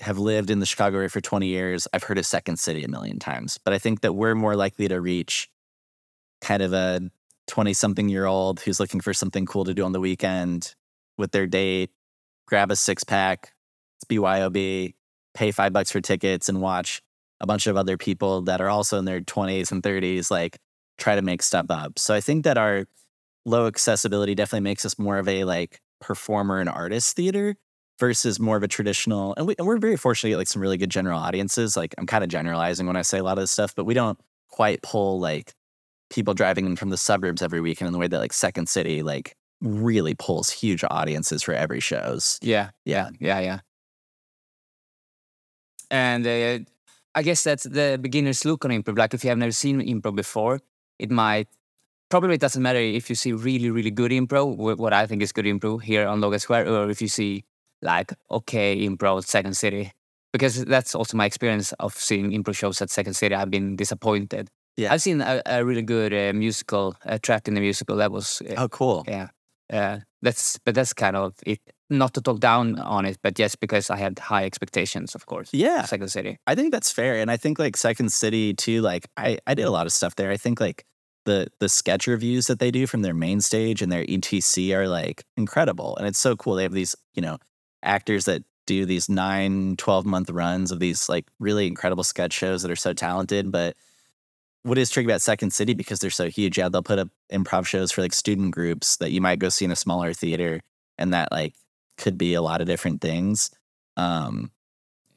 have 0.00 0.18
lived 0.18 0.50
in 0.50 0.58
the 0.58 0.66
Chicago 0.66 0.96
area 0.96 1.08
for 1.08 1.20
20 1.20 1.46
years. 1.46 1.86
I've 1.92 2.02
heard 2.02 2.18
of 2.18 2.26
Second 2.26 2.58
City 2.58 2.82
a 2.82 2.88
million 2.88 3.18
times, 3.18 3.58
but 3.64 3.72
I 3.72 3.78
think 3.78 4.00
that 4.00 4.14
we're 4.14 4.34
more 4.34 4.56
likely 4.56 4.88
to 4.88 5.00
reach 5.00 5.48
kind 6.44 6.62
of 6.62 6.72
a 6.72 7.00
20 7.48 7.72
something 7.72 8.08
year 8.08 8.26
old 8.26 8.60
who's 8.60 8.78
looking 8.78 9.00
for 9.00 9.12
something 9.14 9.46
cool 9.46 9.64
to 9.64 9.74
do 9.74 9.84
on 9.84 9.92
the 9.92 10.00
weekend 10.00 10.74
with 11.16 11.32
their 11.32 11.46
date, 11.46 11.90
grab 12.46 12.70
a 12.70 12.76
six 12.76 13.02
pack, 13.02 13.52
it's 13.96 14.04
BYOB, 14.04 14.94
pay 15.34 15.50
five 15.50 15.72
bucks 15.72 15.90
for 15.90 16.00
tickets 16.00 16.48
and 16.48 16.60
watch 16.60 17.02
a 17.40 17.46
bunch 17.46 17.66
of 17.66 17.76
other 17.76 17.96
people 17.96 18.42
that 18.42 18.60
are 18.60 18.68
also 18.68 18.98
in 18.98 19.04
their 19.04 19.20
20s 19.20 19.72
and 19.72 19.82
30s 19.82 20.30
like 20.30 20.58
try 20.98 21.14
to 21.14 21.22
make 21.22 21.42
stuff 21.42 21.66
up. 21.70 21.98
So 21.98 22.14
I 22.14 22.20
think 22.20 22.44
that 22.44 22.58
our 22.58 22.86
low 23.44 23.66
accessibility 23.66 24.34
definitely 24.34 24.64
makes 24.64 24.84
us 24.84 24.98
more 24.98 25.18
of 25.18 25.28
a 25.28 25.44
like 25.44 25.80
performer 26.00 26.60
and 26.60 26.68
artist 26.68 27.16
theater 27.16 27.56
versus 27.98 28.40
more 28.40 28.56
of 28.56 28.62
a 28.62 28.68
traditional 28.68 29.34
and, 29.36 29.46
we, 29.46 29.54
we're 29.58 29.78
very 29.78 29.96
fortunate 29.96 30.28
to 30.28 30.32
get 30.32 30.38
like 30.38 30.48
some 30.48 30.60
really 30.60 30.76
good 30.76 30.90
general 30.90 31.18
audiences 31.18 31.76
like 31.76 31.94
i'm 31.96 32.06
kind 32.06 32.24
of 32.24 32.30
generalizing 32.30 32.86
when 32.86 32.96
i 32.96 33.02
say 33.02 33.18
a 33.18 33.22
lot 33.22 33.38
of 33.38 33.42
this 33.42 33.52
stuff 33.52 33.74
but 33.74 33.84
we 33.84 33.94
don't 33.94 34.18
quite 34.48 34.82
pull 34.82 35.20
like 35.20 35.54
people 36.10 36.34
driving 36.34 36.66
in 36.66 36.76
from 36.76 36.90
the 36.90 36.96
suburbs 36.96 37.42
every 37.42 37.60
weekend 37.60 37.86
in 37.86 37.92
the 37.92 37.98
way 37.98 38.08
that 38.08 38.18
like 38.18 38.32
second 38.32 38.68
city 38.68 39.02
like 39.02 39.36
really 39.60 40.14
pulls 40.14 40.50
huge 40.50 40.84
audiences 40.90 41.42
for 41.42 41.54
every 41.54 41.80
shows 41.80 42.38
yeah, 42.42 42.70
yeah 42.84 43.10
yeah, 43.20 43.40
yeah. 43.40 43.60
And 45.90 46.26
uh, 46.26 46.58
I 47.14 47.22
guess 47.22 47.44
that's 47.44 47.64
the 47.64 47.98
beginner's 48.00 48.44
look 48.44 48.64
on 48.64 48.72
improv. 48.72 48.98
Like 48.98 49.14
if 49.14 49.22
you 49.22 49.30
have 49.30 49.38
never 49.38 49.52
seen 49.52 49.80
improv 49.80 50.16
before, 50.16 50.60
it 50.98 51.10
might 51.10 51.48
probably 52.10 52.34
it 52.34 52.40
doesn't 52.40 52.62
matter 52.62 52.78
if 52.78 53.08
you 53.08 53.14
see 53.16 53.32
really 53.32 53.70
really 53.70 53.90
good 53.90 54.10
improv, 54.10 54.56
what 54.56 54.92
I 54.92 55.06
think 55.06 55.22
is 55.22 55.32
good 55.32 55.44
improv 55.44 55.82
here 55.82 56.06
on 56.06 56.20
Logan 56.20 56.40
Square, 56.40 56.68
or 56.68 56.90
if 56.90 57.00
you 57.00 57.08
see 57.08 57.44
like 57.82 58.12
okay 58.30 58.86
improv 58.86 59.24
Second 59.24 59.56
City, 59.56 59.92
because 60.32 60.64
that's 60.64 60.94
also 60.94 61.16
my 61.16 61.26
experience 61.26 61.72
of 61.74 61.94
seeing 61.94 62.32
improv 62.32 62.56
shows 62.56 62.82
at 62.82 62.90
Second 62.90 63.14
City. 63.14 63.34
I've 63.34 63.50
been 63.50 63.76
disappointed. 63.76 64.50
Yeah. 64.76 64.92
I've 64.92 65.02
seen 65.02 65.20
a, 65.20 65.40
a 65.46 65.64
really 65.64 65.82
good 65.82 66.12
uh, 66.12 66.32
musical, 66.36 66.96
a 67.04 67.18
track 67.18 67.46
in 67.48 67.54
the 67.54 67.60
musical 67.60 67.96
that 67.96 68.10
was 68.10 68.42
uh, 68.42 68.54
oh 68.58 68.68
cool 68.68 69.04
yeah 69.06 69.28
uh, 69.72 69.98
that's 70.22 70.58
but 70.64 70.74
that's 70.74 70.92
kind 70.92 71.16
of 71.16 71.34
it 71.46 71.60
not 71.90 72.14
to 72.14 72.20
talk 72.20 72.40
down 72.40 72.78
on 72.80 73.04
it 73.04 73.18
but 73.22 73.34
just 73.34 73.60
because 73.60 73.90
i 73.90 73.96
had 73.96 74.18
high 74.18 74.44
expectations 74.44 75.14
of 75.14 75.26
course 75.26 75.50
yeah 75.52 75.84
second 75.84 76.08
city 76.08 76.38
I 76.46 76.54
think 76.54 76.72
that's 76.72 76.92
fair. 76.92 77.16
And 77.16 77.30
I 77.30 77.36
think 77.36 77.58
like 77.58 77.76
Second 77.76 78.12
City 78.12 78.54
too, 78.54 78.80
like 78.80 79.06
I, 79.16 79.38
I 79.46 79.54
did 79.54 79.64
a 79.64 79.70
lot 79.70 79.86
of 79.86 79.92
stuff 79.92 80.14
there. 80.16 80.30
I 80.30 80.36
think 80.36 80.60
like 80.60 80.84
the 81.24 81.48
the 81.58 81.68
sketch 81.68 82.06
revues 82.06 82.46
that 82.46 82.58
they 82.58 82.70
do 82.70 82.86
from 82.86 83.02
their 83.02 83.14
main 83.14 83.40
stage 83.40 83.82
and 83.82 83.90
their 83.90 84.04
ETC 84.04 84.74
are 84.74 84.88
like 84.88 85.24
incredible. 85.36 85.96
And 85.96 86.06
it's 86.06 86.18
so 86.18 86.36
cool. 86.36 86.54
They 86.54 86.62
have 86.64 86.72
these, 86.72 86.94
you 87.14 87.22
know, 87.22 87.38
actors 87.82 88.26
that 88.26 88.42
do 88.66 88.86
these 88.86 89.08
nine, 89.08 89.76
12 89.76 90.06
month 90.06 90.30
runs 90.30 90.70
of 90.70 90.80
these 90.80 91.08
like 91.08 91.26
really 91.38 91.66
incredible 91.66 92.04
sketch 92.04 92.32
shows 92.32 92.62
that 92.62 92.70
are 92.70 92.76
so 92.76 92.92
talented. 92.92 93.50
But 93.50 93.76
what 94.64 94.78
is 94.78 94.90
tricky 94.90 95.06
about 95.06 95.20
Second 95.20 95.52
City 95.52 95.74
because 95.74 96.00
they're 96.00 96.10
so 96.10 96.28
huge, 96.28 96.58
yeah, 96.58 96.68
they'll 96.68 96.82
put 96.82 96.98
up 96.98 97.08
improv 97.30 97.66
shows 97.66 97.92
for 97.92 98.00
like 98.00 98.14
student 98.14 98.52
groups 98.52 98.96
that 98.96 99.12
you 99.12 99.20
might 99.20 99.38
go 99.38 99.50
see 99.50 99.64
in 99.64 99.70
a 99.70 99.76
smaller 99.76 100.12
theater 100.12 100.60
and 100.98 101.12
that 101.12 101.30
like 101.30 101.54
could 101.98 102.16
be 102.16 102.34
a 102.34 102.42
lot 102.42 102.62
of 102.62 102.66
different 102.66 103.02
things. 103.02 103.50
Um, 103.98 104.50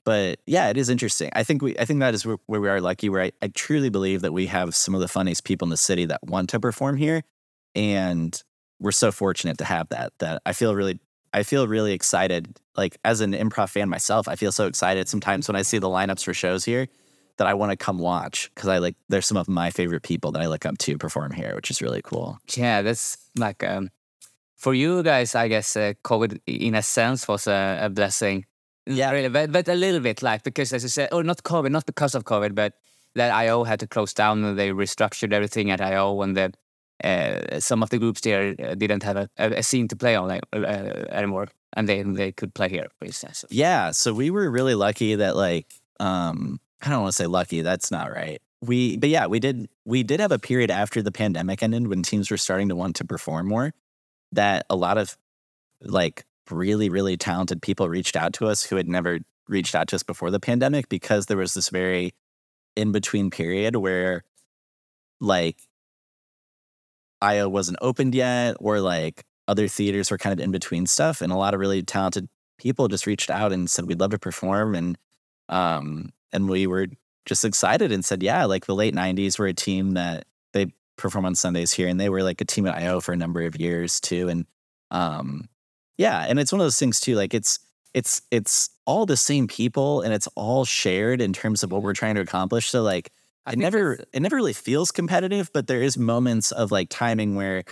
but 0.04 0.40
yeah, 0.46 0.70
it 0.70 0.78
is 0.78 0.90
interesting. 0.90 1.30
I 1.34 1.44
think 1.44 1.62
we, 1.62 1.78
I 1.80 1.86
think 1.86 2.02
that 2.02 2.14
is 2.14 2.26
where, 2.26 2.38
where 2.46 2.60
we 2.60 2.70
are 2.70 2.82
lucky. 2.82 3.10
Where 3.10 3.24
I, 3.24 3.32
I 3.42 3.48
truly 3.48 3.90
believe 3.90 4.22
that 4.22 4.34
we 4.34 4.48
have 4.48 4.76
some 4.76 4.94
of 4.94 5.02
the 5.02 5.08
funniest 5.08 5.46
people 5.46 5.66
in 5.66 5.70
the 5.70 5.78
city 5.78 6.06
that 6.06 6.20
want 6.24 6.50
to 6.50 6.60
perform 6.60 6.98
here, 6.98 7.24
and 7.74 8.42
we're 8.80 8.92
so 8.92 9.12
fortunate 9.12 9.58
to 9.58 9.66
have 9.66 9.90
that. 9.90 10.14
That 10.20 10.42
I 10.46 10.54
feel 10.54 10.76
really, 10.76 11.00
I 11.34 11.44
feel 11.44 11.68
really 11.68 11.92
excited. 11.92 12.58
Like 12.78 12.98
as 13.04 13.20
an 13.20 13.34
improv 13.34 13.70
fan 13.70 13.90
myself, 13.90 14.30
I 14.30 14.36
feel 14.36 14.54
so 14.54 14.68
excited 14.68 15.10
sometimes 15.10 15.50
when 15.50 15.58
I 15.58 15.62
see 15.62 15.78
the 15.78 15.90
lineups 15.90 16.24
for 16.24 16.34
shows 16.34 16.64
here 16.64 16.88
that 17.38 17.48
I 17.48 17.54
want 17.54 17.72
to 17.72 17.78
come 17.78 17.98
watch 18.00 18.52
because 18.56 18.70
I 18.70 18.78
like. 18.80 18.96
There's 19.10 19.26
some 19.28 19.38
of 19.38 19.48
my 19.48 19.70
favorite 19.72 20.04
people 20.04 20.32
that 20.32 20.42
I 20.42 20.48
look 20.48 20.66
up 20.66 20.78
to 20.80 20.98
perform 20.98 21.32
here, 21.32 21.54
which 21.56 21.70
is 21.72 21.82
really 21.82 22.02
cool. 22.02 22.38
yeah 22.58 22.82
that's 22.82 23.18
like 23.36 23.64
um 23.64 23.90
for 24.56 24.74
you 24.74 25.04
guys 25.04 25.36
i 25.36 25.48
guess 25.48 25.76
uh, 25.78 25.94
covid 26.04 26.40
in 26.48 26.74
a 26.76 26.82
sense 26.82 27.28
was 27.28 27.48
a, 27.48 27.78
a 27.84 27.90
blessing 27.90 28.46
Yeah. 28.88 29.12
really 29.12 29.30
but, 29.30 29.52
but 29.52 29.68
a 29.68 29.76
little 29.76 30.00
bit 30.02 30.22
like 30.24 30.42
because 30.44 30.74
as 30.76 30.82
you 30.84 30.90
said 30.90 31.10
oh 31.12 31.22
not 31.22 31.44
covid 31.44 31.72
not 31.72 31.86
because 31.86 32.16
of 32.18 32.24
covid 32.24 32.56
but 32.56 32.74
that 33.14 33.32
io 33.46 33.64
had 33.66 33.80
to 33.80 33.88
close 33.88 34.14
down 34.16 34.44
and 34.44 34.58
they 34.58 34.70
restructured 34.72 35.32
everything 35.34 35.70
at 35.72 35.80
io 35.82 36.22
and 36.24 36.36
the 36.36 36.52
uh, 37.04 37.60
some 37.60 37.84
of 37.84 37.90
the 37.90 38.00
groups 38.00 38.22
there 38.22 38.56
uh, 38.60 38.74
didn't 38.74 39.04
have 39.04 39.18
a, 39.18 39.30
a, 39.38 39.60
a 39.60 39.64
scene 39.64 39.88
to 39.88 39.96
play 39.96 40.16
on 40.16 40.28
like, 40.28 40.42
uh, 40.54 41.06
anymore 41.12 41.48
and 41.74 41.88
they 41.88 42.02
they 42.02 42.32
could 42.32 42.52
play 42.56 42.70
here 42.70 42.88
for 42.98 43.06
instance 43.06 43.46
Yeah, 43.52 43.92
so 43.92 44.12
we 44.14 44.32
were 44.32 44.50
really 44.50 44.74
lucky 44.76 45.16
that 45.16 45.36
like 45.36 45.68
um 46.00 46.60
I 46.82 46.90
don't 46.90 47.02
want 47.02 47.14
to 47.14 47.24
say 47.24 47.28
lucky, 47.28 47.62
that's 47.62 47.92
not 47.92 48.12
right. 48.12 48.40
We 48.62 48.98
but 48.98 49.10
yeah, 49.10 49.28
we 49.28 49.40
did 49.40 49.68
we 49.86 50.04
did 50.04 50.20
have 50.20 50.32
a 50.32 50.40
period 50.40 50.72
after 50.72 51.02
the 51.02 51.12
pandemic 51.12 51.62
ended 51.62 51.88
when 51.88 52.04
teams 52.04 52.32
were 52.32 52.38
starting 52.38 52.70
to 52.70 52.76
want 52.76 52.96
to 52.98 53.06
perform 53.06 53.48
more 53.48 53.74
that 54.32 54.66
a 54.70 54.76
lot 54.76 54.98
of 54.98 55.16
like 55.82 56.26
really 56.50 56.90
really 56.90 57.18
talented 57.18 57.62
people 57.62 57.90
reached 57.90 58.16
out 58.16 58.34
to 58.34 58.48
us 58.48 58.64
who 58.64 58.76
had 58.78 58.88
never 58.88 59.20
reached 59.48 59.76
out 59.76 59.88
to 59.90 59.96
us 59.96 60.04
before 60.04 60.32
the 60.32 60.40
pandemic 60.40 60.90
because 60.90 61.26
there 61.26 61.38
was 61.38 61.54
this 61.54 61.70
very 61.70 62.14
in 62.76 62.92
between 62.92 63.30
period 63.30 63.76
where 63.76 64.24
like 65.20 65.58
IO 67.22 67.50
wasn't 67.50 67.78
opened 67.82 68.14
yet 68.14 68.56
or 68.60 68.80
like 68.80 69.24
other 69.48 69.68
theaters 69.68 70.12
were 70.12 70.18
kind 70.18 70.38
of 70.38 70.44
in 70.44 70.52
between 70.52 70.86
stuff 70.86 71.22
and 71.22 71.32
a 71.32 71.38
lot 71.38 71.54
of 71.54 71.60
really 71.60 71.82
talented 71.82 72.28
people 72.58 72.88
just 72.88 73.08
reached 73.08 73.30
out 73.30 73.52
and 73.52 73.70
said 73.70 73.86
we'd 73.86 74.00
love 74.00 74.12
to 74.12 74.20
perform 74.20 74.76
and 74.76 74.98
um 75.50 76.12
and 76.34 76.50
we 76.50 76.68
were 76.68 76.88
just 77.26 77.44
excited 77.44 77.92
and 77.92 78.06
said 78.06 78.24
yeah 78.24 78.46
like 78.46 78.66
the 78.66 78.76
late 78.76 78.96
90s 78.96 79.38
were 79.38 79.48
a 79.48 79.54
team 79.54 79.92
that 79.92 80.26
they 80.54 80.68
perform 80.98 81.26
on 81.26 81.36
Sundays 81.36 81.72
here 81.72 81.88
and 81.88 82.00
they 82.00 82.10
were 82.10 82.24
like 82.24 82.42
a 82.42 82.46
team 82.46 82.66
at 82.68 82.76
IO 82.76 83.00
for 83.02 83.12
a 83.12 83.18
number 83.18 83.42
of 83.42 83.60
years 83.60 84.00
too 84.00 84.30
and 84.30 84.46
um 84.92 85.50
yeah 85.98 86.26
and 86.28 86.40
it's 86.40 86.52
one 86.52 86.62
of 86.62 86.66
those 86.66 86.80
things 86.80 87.00
too 87.00 87.16
like 87.16 87.34
it's 87.34 87.60
it's 87.94 88.22
it's 88.32 88.70
all 88.86 89.06
the 89.06 89.18
same 89.18 89.48
people 89.48 90.02
and 90.02 90.14
it's 90.14 90.28
all 90.36 90.64
shared 90.66 91.22
in 91.22 91.34
terms 91.34 91.64
of 91.64 91.72
what 91.72 91.82
we're 91.82 91.94
trying 91.94 92.16
to 92.16 92.22
accomplish 92.22 92.70
so 92.70 92.82
like 92.82 93.12
I 93.46 93.54
it 93.54 93.60
never 93.60 94.00
it 94.14 94.22
never 94.22 94.36
really 94.36 94.54
feels 94.54 94.92
competitive 94.92 95.52
but 95.54 95.68
there 95.68 95.82
is 95.82 95.98
moments 95.98 96.52
of 96.52 96.72
like 96.72 96.90
timing 96.90 97.36
where 97.36 97.64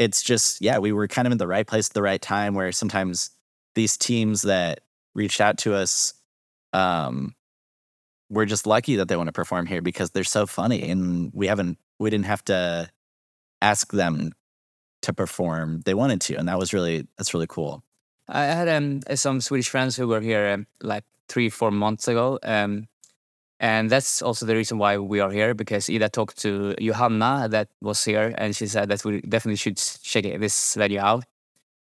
it's 0.00 0.22
just 0.22 0.62
yeah, 0.62 0.78
we 0.78 0.92
were 0.92 1.06
kind 1.06 1.26
of 1.26 1.32
in 1.32 1.38
the 1.38 1.46
right 1.46 1.66
place 1.66 1.90
at 1.90 1.94
the 1.94 2.02
right 2.02 2.20
time 2.20 2.54
where 2.54 2.72
sometimes 2.72 3.30
these 3.74 3.98
teams 3.98 4.42
that 4.42 4.80
reached 5.14 5.42
out 5.42 5.58
to 5.58 5.74
us 5.74 6.14
um 6.72 7.34
we're 8.30 8.46
just 8.46 8.66
lucky 8.66 8.96
that 8.96 9.08
they 9.08 9.16
want 9.16 9.26
to 9.26 9.32
perform 9.32 9.66
here 9.66 9.82
because 9.82 10.10
they're 10.10 10.24
so 10.24 10.46
funny 10.46 10.88
and 10.88 11.30
we 11.34 11.46
haven't 11.46 11.78
we 11.98 12.08
didn't 12.08 12.26
have 12.26 12.44
to 12.44 12.88
ask 13.60 13.92
them 13.92 14.32
to 15.02 15.12
perform 15.12 15.82
they 15.84 15.94
wanted 15.94 16.20
to 16.20 16.34
and 16.36 16.48
that 16.48 16.58
was 16.58 16.72
really 16.72 17.06
that's 17.18 17.34
really 17.34 17.46
cool 17.46 17.82
I 18.30 18.44
had 18.44 18.68
um, 18.68 19.00
some 19.16 19.40
Swedish 19.40 19.68
friends 19.68 19.96
who 19.96 20.06
were 20.06 20.20
here 20.20 20.50
um, 20.50 20.66
like 20.82 21.04
three, 21.28 21.48
four 21.48 21.70
months 21.70 22.06
ago. 22.06 22.38
Um, 22.42 22.86
and 23.58 23.90
that's 23.90 24.22
also 24.22 24.46
the 24.46 24.54
reason 24.54 24.78
why 24.78 24.96
we 24.98 25.20
are 25.20 25.30
here 25.30 25.52
because 25.52 25.90
Ida 25.90 26.08
talked 26.08 26.38
to 26.38 26.74
Johanna 26.80 27.48
that 27.50 27.68
was 27.80 28.04
here 28.04 28.34
and 28.38 28.54
she 28.54 28.66
said 28.66 28.88
that 28.88 29.04
we 29.04 29.20
definitely 29.20 29.56
should 29.56 29.76
check 29.76 30.24
this 30.38 30.74
venue 30.74 31.00
out. 31.00 31.24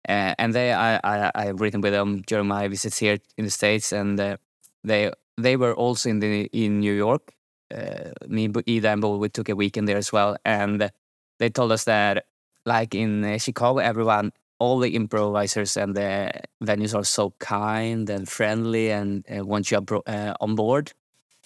Uh, 0.09 0.33
and 0.39 0.53
they, 0.53 0.73
I, 0.73 0.99
I, 1.03 1.31
I've 1.35 1.61
written 1.61 1.79
with 1.79 1.93
them 1.93 2.23
during 2.25 2.47
my 2.47 2.67
visits 2.67 2.97
here 2.97 3.19
in 3.37 3.45
the 3.45 3.51
States 3.51 3.93
and 3.93 4.19
uh, 4.19 4.37
they, 4.83 5.11
they 5.37 5.55
were 5.55 5.73
also 5.73 6.09
in 6.09 6.19
the, 6.19 6.45
in 6.53 6.79
New 6.79 6.93
York. 6.93 7.33
Uh, 7.73 8.11
me, 8.27 8.49
Ida 8.67 8.89
and 8.89 9.01
Bo, 9.01 9.17
we 9.17 9.29
took 9.29 9.49
a 9.49 9.55
weekend 9.55 9.87
there 9.87 9.97
as 9.97 10.11
well. 10.11 10.35
And 10.43 10.91
they 11.39 11.49
told 11.49 11.71
us 11.71 11.85
that 11.85 12.25
like 12.65 12.93
in 12.93 13.23
uh, 13.23 13.37
Chicago, 13.37 13.79
everyone 13.79 14.31
all 14.61 14.77
the 14.77 14.95
improvisers 14.95 15.75
and 15.75 15.95
the 15.95 16.31
venues 16.63 16.93
are 16.93 17.03
so 17.03 17.33
kind 17.39 18.11
and 18.11 18.29
friendly 18.29 18.91
and 18.91 19.25
uh, 19.35 19.43
once 19.43 19.71
you 19.71 19.77
are 19.79 20.01
uh, 20.05 20.35
on 20.39 20.53
board 20.53 20.93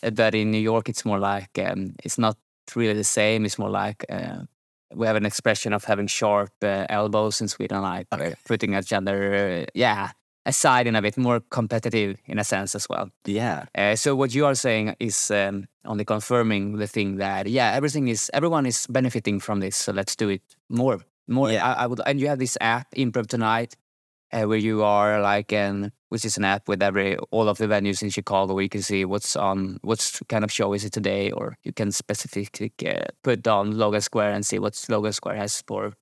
uh, 0.03 0.09
but 0.09 0.35
in 0.35 0.51
new 0.51 0.59
york 0.59 0.89
it's 0.89 1.05
more 1.05 1.17
like 1.17 1.57
um, 1.59 1.95
it's 2.03 2.17
not 2.17 2.37
really 2.75 2.93
the 2.93 3.05
same 3.05 3.45
it's 3.45 3.57
more 3.57 3.69
like 3.69 4.03
uh, 4.09 4.39
we 4.93 5.07
have 5.07 5.15
an 5.15 5.25
expression 5.25 5.71
of 5.71 5.85
having 5.85 6.07
sharp 6.07 6.51
uh, 6.61 6.85
elbows 6.89 7.39
in 7.39 7.47
sweden 7.47 7.81
like 7.81 8.05
okay. 8.11 8.35
putting 8.45 8.73
each 8.73 8.91
other 8.91 9.17
uh, 9.33 9.65
yeah 9.73 10.11
aside 10.45 10.87
in 10.87 10.95
a 10.95 11.01
bit 11.01 11.17
more 11.17 11.39
competitive 11.49 12.17
in 12.25 12.39
a 12.39 12.43
sense 12.43 12.75
as 12.75 12.87
well 12.89 13.09
yeah 13.25 13.65
so 13.95 14.15
what 14.15 14.33
you 14.33 14.45
are 14.45 14.55
saying 14.55 14.95
is 14.99 15.31
um, 15.31 15.65
only 15.85 16.05
confirming 16.05 16.77
the 16.77 16.87
thing 16.87 17.17
that 17.17 17.47
yeah 17.47 17.71
everything 17.73 18.07
is 18.07 18.29
everyone 18.33 18.65
is 18.65 18.87
benefiting 18.87 19.39
from 19.39 19.59
this 19.59 19.75
so 19.75 19.91
let's 19.91 20.15
do 20.15 20.29
it 20.29 20.41
more 20.69 20.99
more 21.27 21.51
yeah. 21.51 21.65
I, 21.65 21.83
I, 21.83 21.87
would 21.87 22.01
and 22.05 22.19
you 22.19 22.27
have 22.27 22.39
this 22.39 22.57
app 22.61 22.91
improv 22.95 23.27
tonight 23.27 23.75
uh, 24.31 24.43
where 24.43 24.57
you 24.57 24.83
are 24.83 25.21
like 25.21 25.51
and 25.51 25.91
which 26.09 26.25
is 26.25 26.37
an 26.37 26.45
app 26.45 26.67
with 26.67 26.81
every 26.81 27.17
all 27.31 27.49
of 27.49 27.57
the 27.57 27.67
venues 27.67 28.03
in 28.03 28.09
chicago 28.09 28.53
where 28.53 28.63
you 28.63 28.69
can 28.69 28.81
see 28.81 29.05
what's 29.05 29.35
on 29.35 29.79
what's 29.81 30.21
kind 30.29 30.43
of 30.43 30.51
show 30.51 30.73
is 30.73 30.85
it 30.85 30.93
today 30.93 31.31
or 31.31 31.57
you 31.63 31.73
can 31.73 31.91
specifically 31.91 32.71
uh, 32.85 33.05
put 33.23 33.47
on 33.47 33.77
logan 33.77 34.01
square 34.01 34.31
and 34.31 34.45
see 34.45 34.59
what 34.59 34.83
logan 34.89 35.13
square 35.13 35.35
has 35.35 35.63
for 35.67 35.93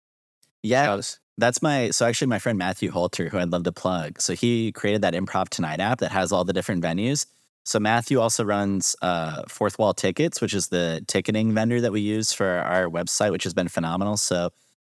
yeah 0.62 0.86
shows. 0.86 1.20
That's 1.38 1.62
my 1.62 1.90
so 1.90 2.06
actually 2.06 2.28
my 2.28 2.40
friend 2.40 2.58
matthew 2.58 2.92
holter 2.92 3.30
who 3.30 3.38
i'd 3.40 3.52
love 3.52 3.64
to 3.64 3.72
plug 3.72 4.20
so 4.22 4.34
he 4.34 4.72
created 4.72 5.02
that 5.02 5.14
improv 5.14 5.50
tonight 5.50 5.80
app 5.80 6.00
that 6.00 6.12
has 6.12 6.32
all 6.32 6.44
the 6.44 6.54
different 6.54 6.84
venues 6.84 7.26
so 7.64 7.80
matthew 7.80 8.20
also 8.20 8.44
runs 8.44 8.96
uh, 9.02 9.44
fourth 9.48 9.80
wall 9.80 9.94
tickets 9.94 10.42
which 10.42 10.54
is 10.54 10.68
the 10.68 11.04
ticketing 11.08 11.54
vendor 11.54 11.82
that 11.82 11.92
we 11.92 12.02
use 12.02 12.34
for 12.34 12.48
our 12.48 12.88
website 12.88 13.32
which 13.32 13.44
has 13.44 13.54
been 13.54 13.68
phenomenal 13.68 14.18
so 14.18 14.50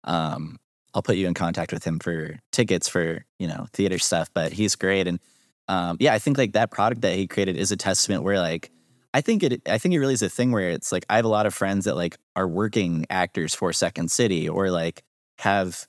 um, 0.05 0.59
I'll 0.93 1.01
put 1.01 1.17
you 1.17 1.27
in 1.27 1.33
contact 1.33 1.71
with 1.71 1.83
him 1.83 1.99
for 1.99 2.39
tickets 2.51 2.87
for 2.87 3.25
you 3.37 3.47
know 3.47 3.67
theater 3.73 3.99
stuff. 3.99 4.29
But 4.33 4.53
he's 4.53 4.75
great, 4.75 5.07
and 5.07 5.19
um, 5.67 5.97
yeah, 5.99 6.13
I 6.13 6.19
think 6.19 6.37
like 6.37 6.53
that 6.53 6.71
product 6.71 7.01
that 7.01 7.15
he 7.15 7.27
created 7.27 7.57
is 7.57 7.71
a 7.71 7.77
testament 7.77 8.23
where 8.23 8.39
like 8.39 8.71
I 9.13 9.21
think 9.21 9.43
it 9.43 9.61
I 9.67 9.77
think 9.77 9.93
it 9.93 9.99
really 9.99 10.13
is 10.13 10.21
a 10.21 10.29
thing 10.29 10.51
where 10.51 10.69
it's 10.69 10.91
like 10.91 11.05
I 11.09 11.17
have 11.17 11.25
a 11.25 11.29
lot 11.29 11.45
of 11.45 11.53
friends 11.53 11.85
that 11.85 11.95
like 11.95 12.17
are 12.35 12.47
working 12.47 13.05
actors 13.09 13.53
for 13.53 13.71
Second 13.73 14.11
City 14.11 14.49
or 14.49 14.71
like 14.71 15.03
have 15.37 15.87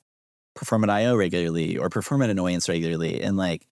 perform 0.60 0.84
at 0.84 0.90
IO 0.90 1.16
regularly 1.16 1.78
or 1.78 1.88
perform 1.88 2.20
at 2.20 2.28
Annoyance 2.28 2.68
regularly, 2.68 3.22
and 3.22 3.36
like 3.38 3.66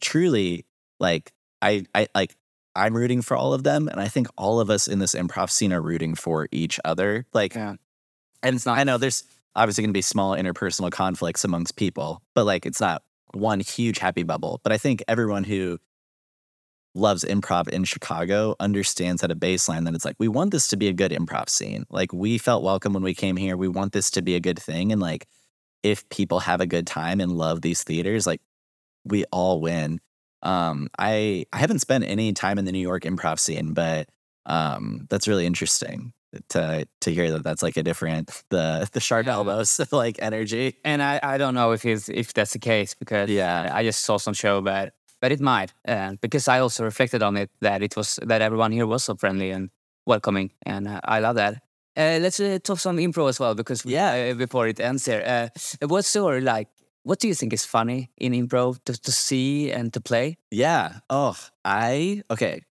truly 0.00 0.66
like 0.98 1.32
I 1.62 1.86
I 1.94 2.08
like 2.14 2.36
I'm 2.74 2.96
rooting 2.96 3.22
for 3.22 3.36
all 3.36 3.54
of 3.54 3.62
them, 3.62 3.86
and 3.86 4.00
I 4.00 4.08
think 4.08 4.26
all 4.36 4.58
of 4.58 4.68
us 4.68 4.88
in 4.88 4.98
this 4.98 5.14
improv 5.14 5.50
scene 5.50 5.72
are 5.72 5.80
rooting 5.80 6.16
for 6.16 6.48
each 6.50 6.80
other. 6.84 7.24
Like, 7.32 7.54
yeah. 7.54 7.76
and 8.42 8.56
it's 8.56 8.66
not. 8.66 8.78
I 8.78 8.84
know 8.84 8.98
there's 8.98 9.22
obviously 9.54 9.82
going 9.82 9.90
to 9.90 9.98
be 9.98 10.02
small 10.02 10.32
interpersonal 10.32 10.90
conflicts 10.90 11.44
amongst 11.44 11.76
people, 11.76 12.20
but 12.34 12.44
like 12.44 12.66
it's 12.66 12.80
not 12.80 13.02
one 13.32 13.60
huge 13.60 14.00
happy 14.00 14.24
bubble. 14.24 14.60
But 14.64 14.72
I 14.72 14.78
think 14.78 15.04
everyone 15.06 15.44
who 15.44 15.78
loves 16.96 17.24
improv 17.24 17.68
in 17.68 17.84
Chicago 17.84 18.56
understands 18.58 19.22
at 19.22 19.30
a 19.30 19.36
baseline 19.36 19.84
that 19.84 19.94
it's 19.94 20.04
like 20.04 20.16
we 20.18 20.28
want 20.28 20.50
this 20.50 20.66
to 20.68 20.76
be 20.76 20.88
a 20.88 20.92
good 20.92 21.12
improv 21.12 21.48
scene. 21.48 21.84
Like 21.90 22.12
we 22.12 22.38
felt 22.38 22.64
welcome 22.64 22.92
when 22.92 23.04
we 23.04 23.14
came 23.14 23.36
here. 23.36 23.56
We 23.56 23.68
want 23.68 23.92
this 23.92 24.10
to 24.12 24.22
be 24.22 24.34
a 24.34 24.40
good 24.40 24.58
thing 24.58 24.90
and 24.90 25.00
like 25.00 25.28
if 25.84 26.08
people 26.08 26.40
have 26.40 26.60
a 26.60 26.66
good 26.66 26.86
time 26.86 27.20
and 27.20 27.30
love 27.30 27.60
these 27.60 27.84
theaters, 27.84 28.26
like 28.26 28.40
we 29.04 29.24
all 29.30 29.60
win. 29.60 30.00
Um 30.42 30.88
I 30.98 31.44
I 31.52 31.58
haven't 31.58 31.78
spent 31.80 32.04
any 32.04 32.32
time 32.32 32.58
in 32.58 32.64
the 32.64 32.72
New 32.72 32.80
York 32.80 33.04
improv 33.04 33.38
scene, 33.38 33.74
but 33.74 34.08
um 34.46 35.06
that's 35.10 35.28
really 35.28 35.46
interesting 35.46 36.12
to 36.48 36.86
to 37.02 37.12
hear 37.12 37.30
that 37.30 37.44
that's 37.44 37.62
like 37.62 37.76
a 37.76 37.82
different 37.82 38.42
the 38.50 38.88
the 38.92 39.00
sharp 39.00 39.26
yeah. 39.26 39.34
elbows 39.34 39.80
like 39.92 40.16
energy. 40.20 40.78
And 40.84 41.02
I 41.02 41.20
I 41.22 41.38
don't 41.38 41.54
know 41.54 41.72
if 41.72 41.82
he's 41.82 42.08
if 42.08 42.32
that's 42.32 42.54
the 42.54 42.58
case 42.58 42.94
because 42.94 43.30
yeah 43.30 43.70
I 43.72 43.84
just 43.84 44.00
saw 44.00 44.16
some 44.16 44.34
show 44.34 44.60
but 44.60 44.94
but 45.20 45.32
it 45.32 45.40
might 45.40 45.72
and 45.84 46.20
because 46.20 46.48
I 46.48 46.58
also 46.60 46.84
reflected 46.84 47.22
on 47.22 47.36
it 47.36 47.50
that 47.60 47.82
it 47.82 47.96
was 47.96 48.18
that 48.22 48.42
everyone 48.42 48.72
here 48.72 48.86
was 48.86 49.04
so 49.04 49.14
friendly 49.14 49.50
and 49.50 49.70
welcoming 50.06 50.50
and 50.64 50.88
uh, 50.88 51.00
I 51.04 51.20
love 51.20 51.36
that. 51.36 51.62
Uh, 51.96 52.18
let's 52.20 52.40
uh, 52.40 52.58
talk 52.62 52.78
some 52.78 52.96
improv 52.96 53.28
as 53.28 53.38
well 53.38 53.54
because 53.54 53.84
yeah 53.86 54.30
uh, 54.30 54.34
before 54.34 54.66
it 54.66 54.80
ends 54.80 55.06
here 55.06 55.22
uh, 55.24 55.86
what's 55.86 56.12
your 56.14 56.40
like 56.40 56.68
what 57.04 57.20
do 57.20 57.28
you 57.28 57.34
think 57.34 57.52
is 57.52 57.64
funny 57.64 58.10
in 58.16 58.32
improv 58.32 58.82
to, 58.86 59.00
to 59.00 59.12
see 59.12 59.70
and 59.70 59.92
to 59.92 60.00
play? 60.00 60.38
Yeah. 60.50 61.00
Oh, 61.08 61.36
I 61.64 62.22
okay. 62.30 62.62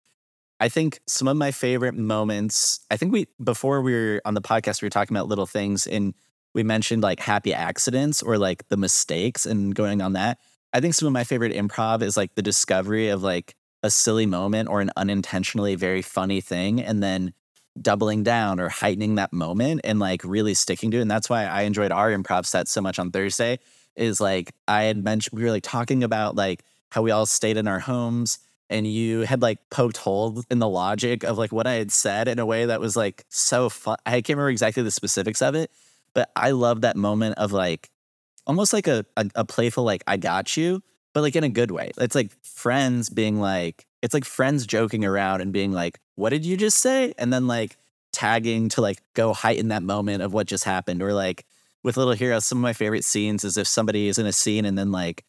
I 0.60 0.68
think 0.68 1.00
some 1.06 1.28
of 1.28 1.36
my 1.36 1.50
favorite 1.50 1.94
moments, 1.94 2.80
I 2.90 2.96
think 2.96 3.12
we, 3.12 3.26
before 3.42 3.82
we 3.82 3.92
were 3.92 4.22
on 4.24 4.34
the 4.34 4.40
podcast, 4.40 4.82
we 4.82 4.86
were 4.86 4.90
talking 4.90 5.16
about 5.16 5.28
little 5.28 5.46
things 5.46 5.86
and 5.86 6.14
we 6.54 6.62
mentioned 6.62 7.02
like 7.02 7.20
happy 7.20 7.52
accidents 7.52 8.22
or 8.22 8.38
like 8.38 8.68
the 8.68 8.76
mistakes 8.76 9.46
and 9.46 9.74
going 9.74 10.00
on 10.00 10.12
that. 10.12 10.38
I 10.72 10.80
think 10.80 10.94
some 10.94 11.06
of 11.06 11.12
my 11.12 11.24
favorite 11.24 11.52
improv 11.52 12.02
is 12.02 12.16
like 12.16 12.34
the 12.34 12.42
discovery 12.42 13.08
of 13.08 13.22
like 13.22 13.54
a 13.82 13.90
silly 13.90 14.26
moment 14.26 14.68
or 14.68 14.80
an 14.80 14.90
unintentionally 14.96 15.74
very 15.74 16.02
funny 16.02 16.40
thing 16.40 16.80
and 16.80 17.02
then 17.02 17.34
doubling 17.80 18.22
down 18.22 18.60
or 18.60 18.68
heightening 18.68 19.16
that 19.16 19.32
moment 19.32 19.80
and 19.84 19.98
like 19.98 20.22
really 20.24 20.54
sticking 20.54 20.90
to 20.92 20.98
it. 20.98 21.02
And 21.02 21.10
that's 21.10 21.28
why 21.28 21.44
I 21.44 21.62
enjoyed 21.62 21.92
our 21.92 22.10
improv 22.10 22.46
set 22.46 22.68
so 22.68 22.80
much 22.80 22.98
on 22.98 23.10
Thursday 23.10 23.58
is 23.96 24.20
like 24.20 24.52
I 24.68 24.84
had 24.84 25.02
mentioned, 25.02 25.38
we 25.38 25.44
were 25.44 25.50
like 25.50 25.62
talking 25.62 26.04
about 26.04 26.36
like 26.36 26.62
how 26.90 27.02
we 27.02 27.10
all 27.10 27.26
stayed 27.26 27.56
in 27.56 27.66
our 27.66 27.80
homes 27.80 28.38
and 28.70 28.86
you 28.86 29.20
had 29.20 29.42
like 29.42 29.58
poked 29.70 29.96
holes 29.96 30.44
in 30.50 30.58
the 30.58 30.68
logic 30.68 31.22
of 31.24 31.38
like 31.38 31.52
what 31.52 31.66
I 31.66 31.74
had 31.74 31.92
said 31.92 32.28
in 32.28 32.38
a 32.38 32.46
way 32.46 32.66
that 32.66 32.80
was 32.80 32.96
like 32.96 33.24
so 33.28 33.68
fun. 33.68 33.96
I 34.06 34.20
can't 34.20 34.30
remember 34.30 34.50
exactly 34.50 34.82
the 34.82 34.90
specifics 34.90 35.42
of 35.42 35.54
it, 35.54 35.70
but 36.14 36.30
I 36.34 36.52
love 36.52 36.80
that 36.82 36.96
moment 36.96 37.38
of 37.38 37.52
like 37.52 37.90
almost 38.46 38.72
like 38.72 38.86
a, 38.86 39.04
a, 39.16 39.26
a 39.34 39.44
playful 39.44 39.84
like 39.84 40.02
I 40.06 40.16
got 40.16 40.56
you, 40.56 40.82
but 41.14 41.22
like 41.22 41.36
in 41.36 41.44
a 41.44 41.48
good 41.48 41.70
way. 41.70 41.92
It's 41.96 42.14
like 42.14 42.32
friends 42.42 43.08
being 43.08 43.40
like 43.40 43.86
it's 44.02 44.12
like 44.12 44.26
friends 44.26 44.66
joking 44.66 45.04
around 45.04 45.40
and 45.40 45.52
being 45.52 45.72
like, 45.72 45.98
"What 46.16 46.30
did 46.30 46.44
you 46.44 46.56
just 46.58 46.78
say?" 46.78 47.14
and 47.16 47.32
then 47.32 47.46
like 47.46 47.78
tagging 48.12 48.68
to 48.70 48.80
like 48.80 49.00
go 49.14 49.32
heighten 49.32 49.68
that 49.68 49.82
moment 49.82 50.22
of 50.22 50.32
what 50.32 50.46
just 50.46 50.64
happened 50.64 51.02
or 51.02 51.12
like 51.12 51.46
with 51.82 51.96
Little 51.96 52.14
Heroes, 52.14 52.46
some 52.46 52.58
of 52.58 52.62
my 52.62 52.72
favorite 52.72 53.04
scenes 53.04 53.44
is 53.44 53.56
if 53.56 53.66
somebody 53.66 54.08
is 54.08 54.18
in 54.18 54.26
a 54.26 54.32
scene 54.32 54.64
and 54.64 54.76
then 54.78 54.90
like 54.92 55.24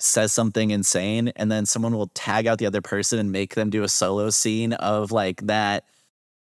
says 0.00 0.32
something 0.32 0.70
insane 0.70 1.28
and 1.36 1.52
then 1.52 1.66
someone 1.66 1.94
will 1.94 2.08
tag 2.08 2.46
out 2.46 2.58
the 2.58 2.66
other 2.66 2.80
person 2.80 3.18
and 3.18 3.30
make 3.30 3.54
them 3.54 3.70
do 3.70 3.82
a 3.82 3.88
solo 3.88 4.30
scene 4.30 4.72
of 4.74 5.12
like 5.12 5.46
that 5.46 5.84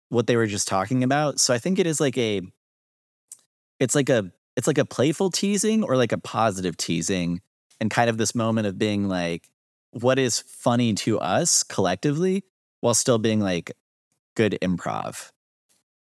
what 0.09 0.25
they 0.27 0.37
were 0.37 0.47
just 0.47 0.69
talking 0.69 1.03
about 1.03 1.37
so 1.37 1.53
i 1.53 1.57
think 1.57 1.77
it 1.77 1.85
is 1.85 1.99
like 1.99 2.17
a 2.17 2.41
it's 3.79 3.93
like 3.93 4.09
a 4.09 4.31
it's 4.55 4.67
like 4.67 4.77
a 4.77 4.85
playful 4.85 5.29
teasing 5.29 5.83
or 5.83 5.97
like 5.97 6.13
a 6.13 6.17
positive 6.17 6.77
teasing 6.77 7.41
and 7.81 7.91
kind 7.91 8.09
of 8.09 8.17
this 8.17 8.33
moment 8.33 8.67
of 8.67 8.77
being 8.77 9.09
like 9.09 9.49
what 9.91 10.17
is 10.17 10.39
funny 10.39 10.93
to 10.93 11.19
us 11.19 11.63
collectively 11.63 12.45
while 12.79 12.93
still 12.93 13.17
being 13.17 13.41
like 13.41 13.73
good 14.35 14.57
improv 14.61 15.31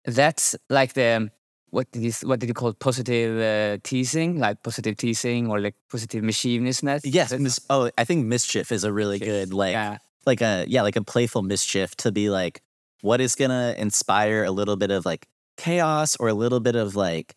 that's 0.04 0.56
like 0.68 0.94
the 0.94 1.30
what 1.70 1.90
did 1.90 2.02
you 2.02 2.12
what 2.22 2.40
did 2.40 2.48
you 2.48 2.54
call 2.54 2.70
it? 2.70 2.78
positive 2.78 3.40
uh, 3.40 3.78
teasing, 3.82 4.38
like 4.38 4.62
positive 4.62 4.96
teasing 4.96 5.50
or 5.50 5.60
like 5.60 5.74
positive 5.90 6.22
mischievousness? 6.22 7.04
Yes. 7.04 7.32
Mis- 7.32 7.60
oh, 7.68 7.90
I 7.98 8.04
think 8.04 8.24
mischief 8.24 8.72
is 8.72 8.84
a 8.84 8.92
really 8.92 9.18
good 9.18 9.52
like 9.52 9.72
yeah. 9.72 9.98
like 10.24 10.40
a 10.40 10.64
yeah 10.68 10.82
like 10.82 10.96
a 10.96 11.02
playful 11.02 11.42
mischief 11.42 11.94
to 11.96 12.12
be 12.12 12.30
like 12.30 12.62
what 13.02 13.20
is 13.20 13.34
gonna 13.34 13.74
inspire 13.76 14.44
a 14.44 14.50
little 14.50 14.76
bit 14.76 14.90
of 14.90 15.04
like 15.04 15.26
chaos 15.56 16.16
or 16.16 16.28
a 16.28 16.34
little 16.34 16.60
bit 16.60 16.76
of 16.76 16.96
like 16.96 17.34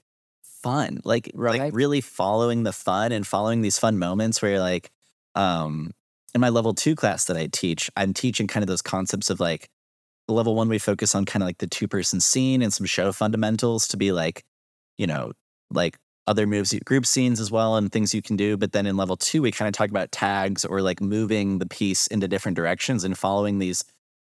fun, 0.62 1.00
like 1.04 1.32
right. 1.34 1.60
like 1.60 1.74
really 1.76 2.02
following 2.02 2.64
the 2.64 2.74
fun 2.74 3.12
and 3.12 3.26
following 3.26 3.62
these 3.62 3.80
fun 3.80 3.98
moments 3.98 4.42
where 4.42 4.52
you're 4.52 4.60
like 4.60 4.92
um 5.36 5.92
in 6.34 6.42
my 6.42 6.50
level 6.50 6.74
two 6.74 6.96
class 6.96 7.26
that 7.26 7.38
I 7.38 7.48
teach, 7.48 7.90
I'm 7.98 8.14
teaching 8.14 8.48
kind 8.48 8.64
of 8.64 8.68
those 8.68 8.82
concepts 8.82 9.30
of 9.30 9.40
like 9.40 9.70
level 10.28 10.56
one, 10.56 10.70
we 10.70 10.80
focus 10.80 11.16
on 11.16 11.26
kind 11.26 11.44
of 11.44 11.48
like 11.48 11.58
the 11.58 11.68
two 11.68 11.88
person 11.88 12.20
scene 12.20 12.62
and 12.62 12.74
some 12.74 12.86
show 12.86 13.12
fundamentals 13.12 13.88
to 13.90 13.98
be 13.98 14.12
like, 14.12 14.46
you 14.98 15.08
know, 15.08 15.32
like 15.72 15.98
other 16.28 16.46
moves, 16.46 16.74
group 16.86 17.06
scenes 17.06 17.40
as 17.40 17.50
well, 17.50 17.76
and 17.76 17.92
things 17.92 18.14
you 18.14 18.22
can 18.22 18.36
do. 18.36 18.56
But 18.58 18.72
then 18.72 18.86
in 18.86 18.98
level 18.98 19.18
two, 19.18 19.42
we 19.42 19.52
kind 19.52 19.68
of 19.68 19.74
talk 19.74 19.90
about 19.90 20.12
tags 20.12 20.64
or 20.64 20.82
like 20.82 21.02
moving 21.02 21.58
the 21.58 21.66
piece 21.66 22.08
into 22.08 22.28
different 22.28 22.56
directions 22.56 23.04
and 23.04 23.18
following 23.18 23.58
these 23.58 23.84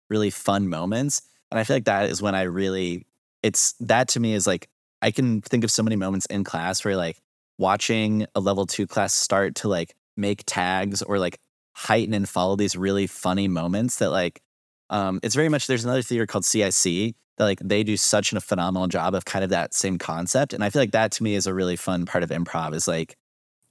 really 0.10 0.30
fun 0.30 0.68
moments. 0.68 1.22
And 1.50 1.60
I 1.60 1.64
feel 1.64 1.78
like 1.78 1.86
that 1.86 2.10
is 2.10 2.22
when 2.22 2.36
I 2.36 2.44
really, 2.44 3.06
it's 3.42 3.74
that 3.80 4.10
to 4.10 4.20
me 4.20 4.34
is 4.34 4.46
like, 4.46 4.68
I 5.04 5.12
can 5.12 5.42
think 5.42 5.66
of 5.66 5.72
so 5.72 5.84
many 5.84 5.98
moments 5.98 6.26
in 6.28 6.46
class 6.46 6.86
where 6.86 6.96
like 6.96 7.20
watching 7.58 8.26
a 8.36 8.40
level 8.40 8.66
two 8.66 8.88
class 8.88 9.14
start 9.14 9.56
to 9.56 9.68
like 9.68 9.94
make 10.16 10.44
tags 10.46 11.02
or 11.02 11.20
like 11.20 11.40
heighten 11.74 12.14
and 12.14 12.28
follow 12.28 12.56
these 12.56 12.78
really 12.78 13.06
funny 13.06 13.50
moments 13.50 13.98
that 13.98 14.12
like, 14.12 14.42
um, 14.90 15.20
it's 15.22 15.36
very 15.36 15.50
much, 15.50 15.68
there's 15.68 15.84
another 15.84 16.02
theater 16.02 16.26
called 16.26 16.46
CIC 16.46 17.16
that 17.38 17.44
like 17.44 17.60
they 17.60 17.84
do 17.84 17.98
such 17.98 18.32
a 18.32 18.40
phenomenal 18.40 18.88
job 18.88 19.14
of 19.14 19.26
kind 19.26 19.44
of 19.44 19.50
that 19.50 19.74
same 19.74 19.98
concept. 19.98 20.54
And 20.54 20.64
I 20.64 20.70
feel 20.70 20.82
like 20.82 20.92
that 20.92 21.12
to 21.14 21.24
me 21.24 21.36
is 21.36 21.48
a 21.48 21.54
really 21.54 21.76
fun 21.76 22.06
part 22.06 22.24
of 22.24 22.30
improv 22.30 22.74
is 22.74 22.88
like, 22.88 23.18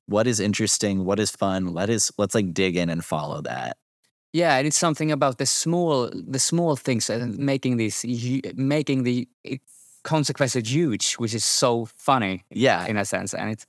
what 0.06 0.26
is 0.26 0.38
interesting, 0.38 1.06
what 1.06 1.18
is 1.18 1.30
fun, 1.30 1.72
let 1.72 1.88
us 1.88 2.12
let's 2.18 2.34
like 2.34 2.52
dig 2.52 2.76
in 2.76 2.90
and 2.90 3.02
follow 3.02 3.40
that. 3.42 3.78
Yeah, 4.34 4.56
and 4.56 4.66
it's 4.66 4.78
something 4.78 5.12
about 5.12 5.38
the 5.38 5.46
small, 5.46 6.10
the 6.12 6.38
small 6.38 6.76
things 6.76 7.08
and 7.08 7.38
making 7.38 7.76
these, 7.76 8.04
making 8.54 9.04
the 9.04 9.28
consequences 10.03 10.72
huge, 10.72 11.14
which 11.14 11.34
is 11.34 11.44
so 11.44 11.86
funny. 11.86 12.44
Yeah, 12.50 12.86
in 12.86 12.96
a 12.96 13.05
sense, 13.05 13.34
and 13.34 13.50
it's 13.50 13.66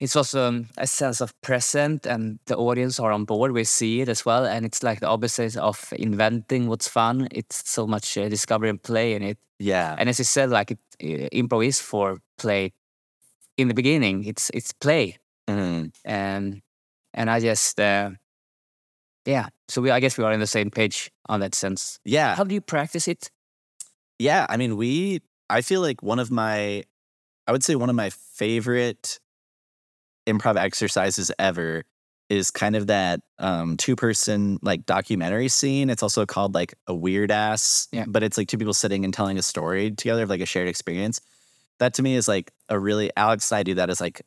it's 0.00 0.16
also 0.16 0.48
um, 0.48 0.68
a 0.76 0.86
sense 0.86 1.20
of 1.20 1.38
present, 1.40 2.06
and 2.06 2.38
the 2.46 2.56
audience 2.56 2.98
are 3.00 3.12
on 3.12 3.24
board. 3.24 3.52
We 3.52 3.64
see 3.64 4.00
it 4.00 4.08
as 4.08 4.24
well, 4.24 4.44
and 4.44 4.66
it's 4.66 4.82
like 4.82 5.00
the 5.00 5.08
opposite 5.08 5.56
of 5.56 5.92
inventing 5.96 6.68
what's 6.68 6.88
fun. 6.88 7.28
It's 7.30 7.68
so 7.68 7.86
much 7.86 8.18
uh, 8.18 8.28
discovery 8.28 8.70
and 8.70 8.82
play 8.82 9.14
in 9.14 9.22
it. 9.22 9.38
Yeah, 9.58 9.94
and 9.98 10.08
as 10.08 10.18
you 10.18 10.24
said, 10.24 10.50
like 10.50 10.72
it, 10.72 10.78
uh, 11.02 11.28
improv 11.36 11.66
is 11.66 11.80
for 11.80 12.18
play. 12.38 12.72
In 13.56 13.68
the 13.68 13.74
beginning, 13.74 14.24
it's 14.24 14.50
it's 14.52 14.72
play, 14.72 15.18
mm. 15.48 15.92
and 16.04 16.62
and 17.12 17.30
I 17.30 17.40
just. 17.40 17.80
Uh, 17.80 18.10
yeah. 19.24 19.48
So 19.68 19.80
we, 19.80 19.90
I 19.90 20.00
guess 20.00 20.18
we 20.18 20.24
are 20.24 20.32
on 20.32 20.40
the 20.40 20.46
same 20.46 20.70
page 20.70 21.10
on 21.28 21.40
that 21.40 21.54
sense. 21.54 21.98
Yeah. 22.04 22.34
How 22.34 22.44
do 22.44 22.54
you 22.54 22.60
practice 22.60 23.08
it? 23.08 23.30
Yeah. 24.18 24.46
I 24.48 24.56
mean, 24.56 24.76
we, 24.76 25.20
I 25.54 25.60
feel 25.60 25.80
like 25.80 26.02
one 26.02 26.18
of 26.18 26.32
my, 26.32 26.82
I 27.46 27.52
would 27.52 27.62
say 27.62 27.76
one 27.76 27.88
of 27.88 27.94
my 27.94 28.10
favorite 28.10 29.20
improv 30.26 30.56
exercises 30.56 31.30
ever 31.38 31.84
is 32.28 32.50
kind 32.50 32.74
of 32.74 32.88
that 32.88 33.20
um, 33.38 33.76
two 33.76 33.94
person 33.94 34.58
like 34.62 34.84
documentary 34.84 35.46
scene. 35.46 35.90
It's 35.90 36.02
also 36.02 36.26
called 36.26 36.54
like 36.54 36.74
a 36.88 36.94
weird 36.94 37.30
ass, 37.30 37.86
yeah. 37.92 38.04
but 38.08 38.24
it's 38.24 38.36
like 38.36 38.48
two 38.48 38.58
people 38.58 38.74
sitting 38.74 39.04
and 39.04 39.14
telling 39.14 39.38
a 39.38 39.42
story 39.42 39.92
together 39.92 40.24
of 40.24 40.28
like 40.28 40.40
a 40.40 40.46
shared 40.46 40.66
experience. 40.66 41.20
That 41.78 41.94
to 41.94 42.02
me 42.02 42.16
is 42.16 42.26
like 42.26 42.50
a 42.68 42.76
really, 42.76 43.12
Alex 43.16 43.52
and 43.52 43.58
I 43.58 43.62
do 43.62 43.74
that 43.74 43.90
as 43.90 44.00
like 44.00 44.22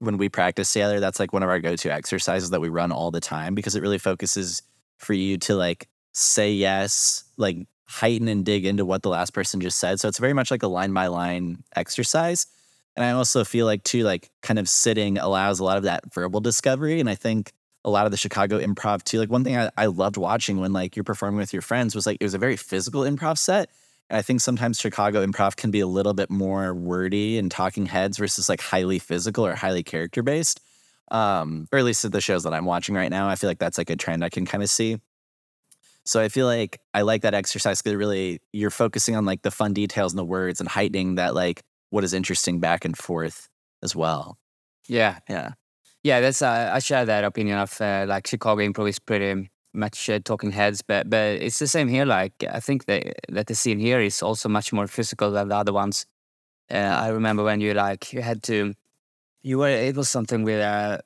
when 0.00 0.18
we 0.18 0.28
practice 0.28 0.72
together, 0.72 0.98
that's 0.98 1.20
like 1.20 1.32
one 1.32 1.44
of 1.44 1.50
our 1.50 1.60
go-to 1.60 1.92
exercises 1.92 2.50
that 2.50 2.60
we 2.60 2.68
run 2.68 2.90
all 2.90 3.12
the 3.12 3.20
time 3.20 3.54
because 3.54 3.76
it 3.76 3.82
really 3.82 3.98
focuses 3.98 4.62
for 4.98 5.12
you 5.12 5.38
to 5.38 5.54
like 5.54 5.88
say 6.14 6.50
yes, 6.50 7.22
like 7.36 7.58
heighten 7.86 8.28
and 8.28 8.44
dig 8.44 8.64
into 8.64 8.84
what 8.84 9.02
the 9.02 9.08
last 9.08 9.32
person 9.32 9.60
just 9.60 9.78
said. 9.78 10.00
So 10.00 10.08
it's 10.08 10.18
very 10.18 10.32
much 10.32 10.50
like 10.50 10.62
a 10.62 10.68
line 10.68 10.92
by 10.92 11.06
line 11.08 11.62
exercise. 11.76 12.46
And 12.96 13.04
I 13.04 13.10
also 13.10 13.44
feel 13.44 13.66
like 13.66 13.82
too, 13.84 14.04
like 14.04 14.30
kind 14.42 14.58
of 14.58 14.68
sitting 14.68 15.18
allows 15.18 15.60
a 15.60 15.64
lot 15.64 15.76
of 15.76 15.82
that 15.84 16.12
verbal 16.12 16.40
discovery. 16.40 17.00
And 17.00 17.10
I 17.10 17.14
think 17.14 17.52
a 17.84 17.90
lot 17.90 18.06
of 18.06 18.12
the 18.12 18.16
Chicago 18.16 18.58
improv 18.58 19.02
too, 19.02 19.18
like 19.18 19.30
one 19.30 19.44
thing 19.44 19.56
I, 19.56 19.70
I 19.76 19.86
loved 19.86 20.16
watching 20.16 20.60
when 20.60 20.72
like 20.72 20.96
you're 20.96 21.04
performing 21.04 21.38
with 21.38 21.52
your 21.52 21.62
friends 21.62 21.94
was 21.94 22.06
like 22.06 22.18
it 22.20 22.24
was 22.24 22.34
a 22.34 22.38
very 22.38 22.56
physical 22.56 23.02
improv 23.02 23.36
set. 23.36 23.70
And 24.10 24.18
I 24.18 24.22
think 24.22 24.40
sometimes 24.40 24.80
Chicago 24.80 25.24
improv 25.24 25.56
can 25.56 25.70
be 25.70 25.80
a 25.80 25.86
little 25.86 26.14
bit 26.14 26.30
more 26.30 26.74
wordy 26.74 27.38
and 27.38 27.50
talking 27.50 27.86
heads 27.86 28.18
versus 28.18 28.48
like 28.48 28.60
highly 28.60 28.98
physical 28.98 29.46
or 29.46 29.54
highly 29.54 29.82
character 29.82 30.22
based. 30.22 30.60
Um, 31.10 31.68
or 31.72 31.78
at 31.78 31.84
least 31.84 32.04
at 32.04 32.12
the 32.12 32.20
shows 32.20 32.44
that 32.44 32.54
I'm 32.54 32.64
watching 32.64 32.94
right 32.94 33.10
now, 33.10 33.28
I 33.28 33.34
feel 33.34 33.50
like 33.50 33.58
that's 33.58 33.78
like 33.78 33.90
a 33.90 33.96
trend 33.96 34.24
I 34.24 34.30
can 34.30 34.46
kind 34.46 34.62
of 34.62 34.70
see. 34.70 34.98
So 36.04 36.20
I 36.20 36.28
feel 36.28 36.46
like 36.46 36.80
I 36.92 37.02
like 37.02 37.22
that 37.22 37.34
exercise 37.34 37.80
because 37.80 37.96
really 37.96 38.40
you're 38.52 38.70
focusing 38.70 39.16
on 39.16 39.24
like 39.24 39.42
the 39.42 39.50
fun 39.50 39.72
details 39.72 40.12
and 40.12 40.18
the 40.18 40.24
words 40.24 40.60
and 40.60 40.68
heightening 40.68 41.14
that 41.14 41.34
like 41.34 41.62
what 41.90 42.04
is 42.04 42.12
interesting 42.12 42.60
back 42.60 42.84
and 42.84 42.96
forth 42.96 43.48
as 43.82 43.96
well. 43.96 44.36
Yeah, 44.86 45.18
yeah, 45.28 45.52
yeah. 46.02 46.20
That's 46.20 46.42
uh, 46.42 46.70
I 46.72 46.78
share 46.80 47.06
that 47.06 47.24
opinion 47.24 47.58
of 47.58 47.80
uh, 47.80 48.04
like 48.06 48.26
Chicago 48.26 48.60
improv 48.62 48.88
is 48.88 48.98
pretty 48.98 49.48
much 49.72 50.10
uh, 50.10 50.20
talking 50.22 50.50
heads, 50.52 50.82
but 50.82 51.08
but 51.08 51.42
it's 51.42 51.58
the 51.58 51.66
same 51.66 51.88
here. 51.88 52.04
Like 52.04 52.34
I 52.50 52.60
think 52.60 52.84
that 52.86 53.14
that 53.30 53.46
the 53.46 53.54
scene 53.54 53.78
here 53.78 54.00
is 54.00 54.22
also 54.22 54.48
much 54.48 54.72
more 54.72 54.86
physical 54.86 55.30
than 55.30 55.48
the 55.48 55.56
other 55.56 55.72
ones. 55.72 56.06
Uh, 56.70 56.76
I 56.76 57.08
remember 57.08 57.44
when 57.44 57.60
you 57.60 57.72
like 57.74 58.12
you 58.12 58.22
had 58.22 58.42
to, 58.44 58.74
you 59.42 59.58
were 59.58 59.68
it 59.68 59.96
was 59.96 60.10
something 60.10 60.44
with 60.44 60.60
uh, 60.60 60.98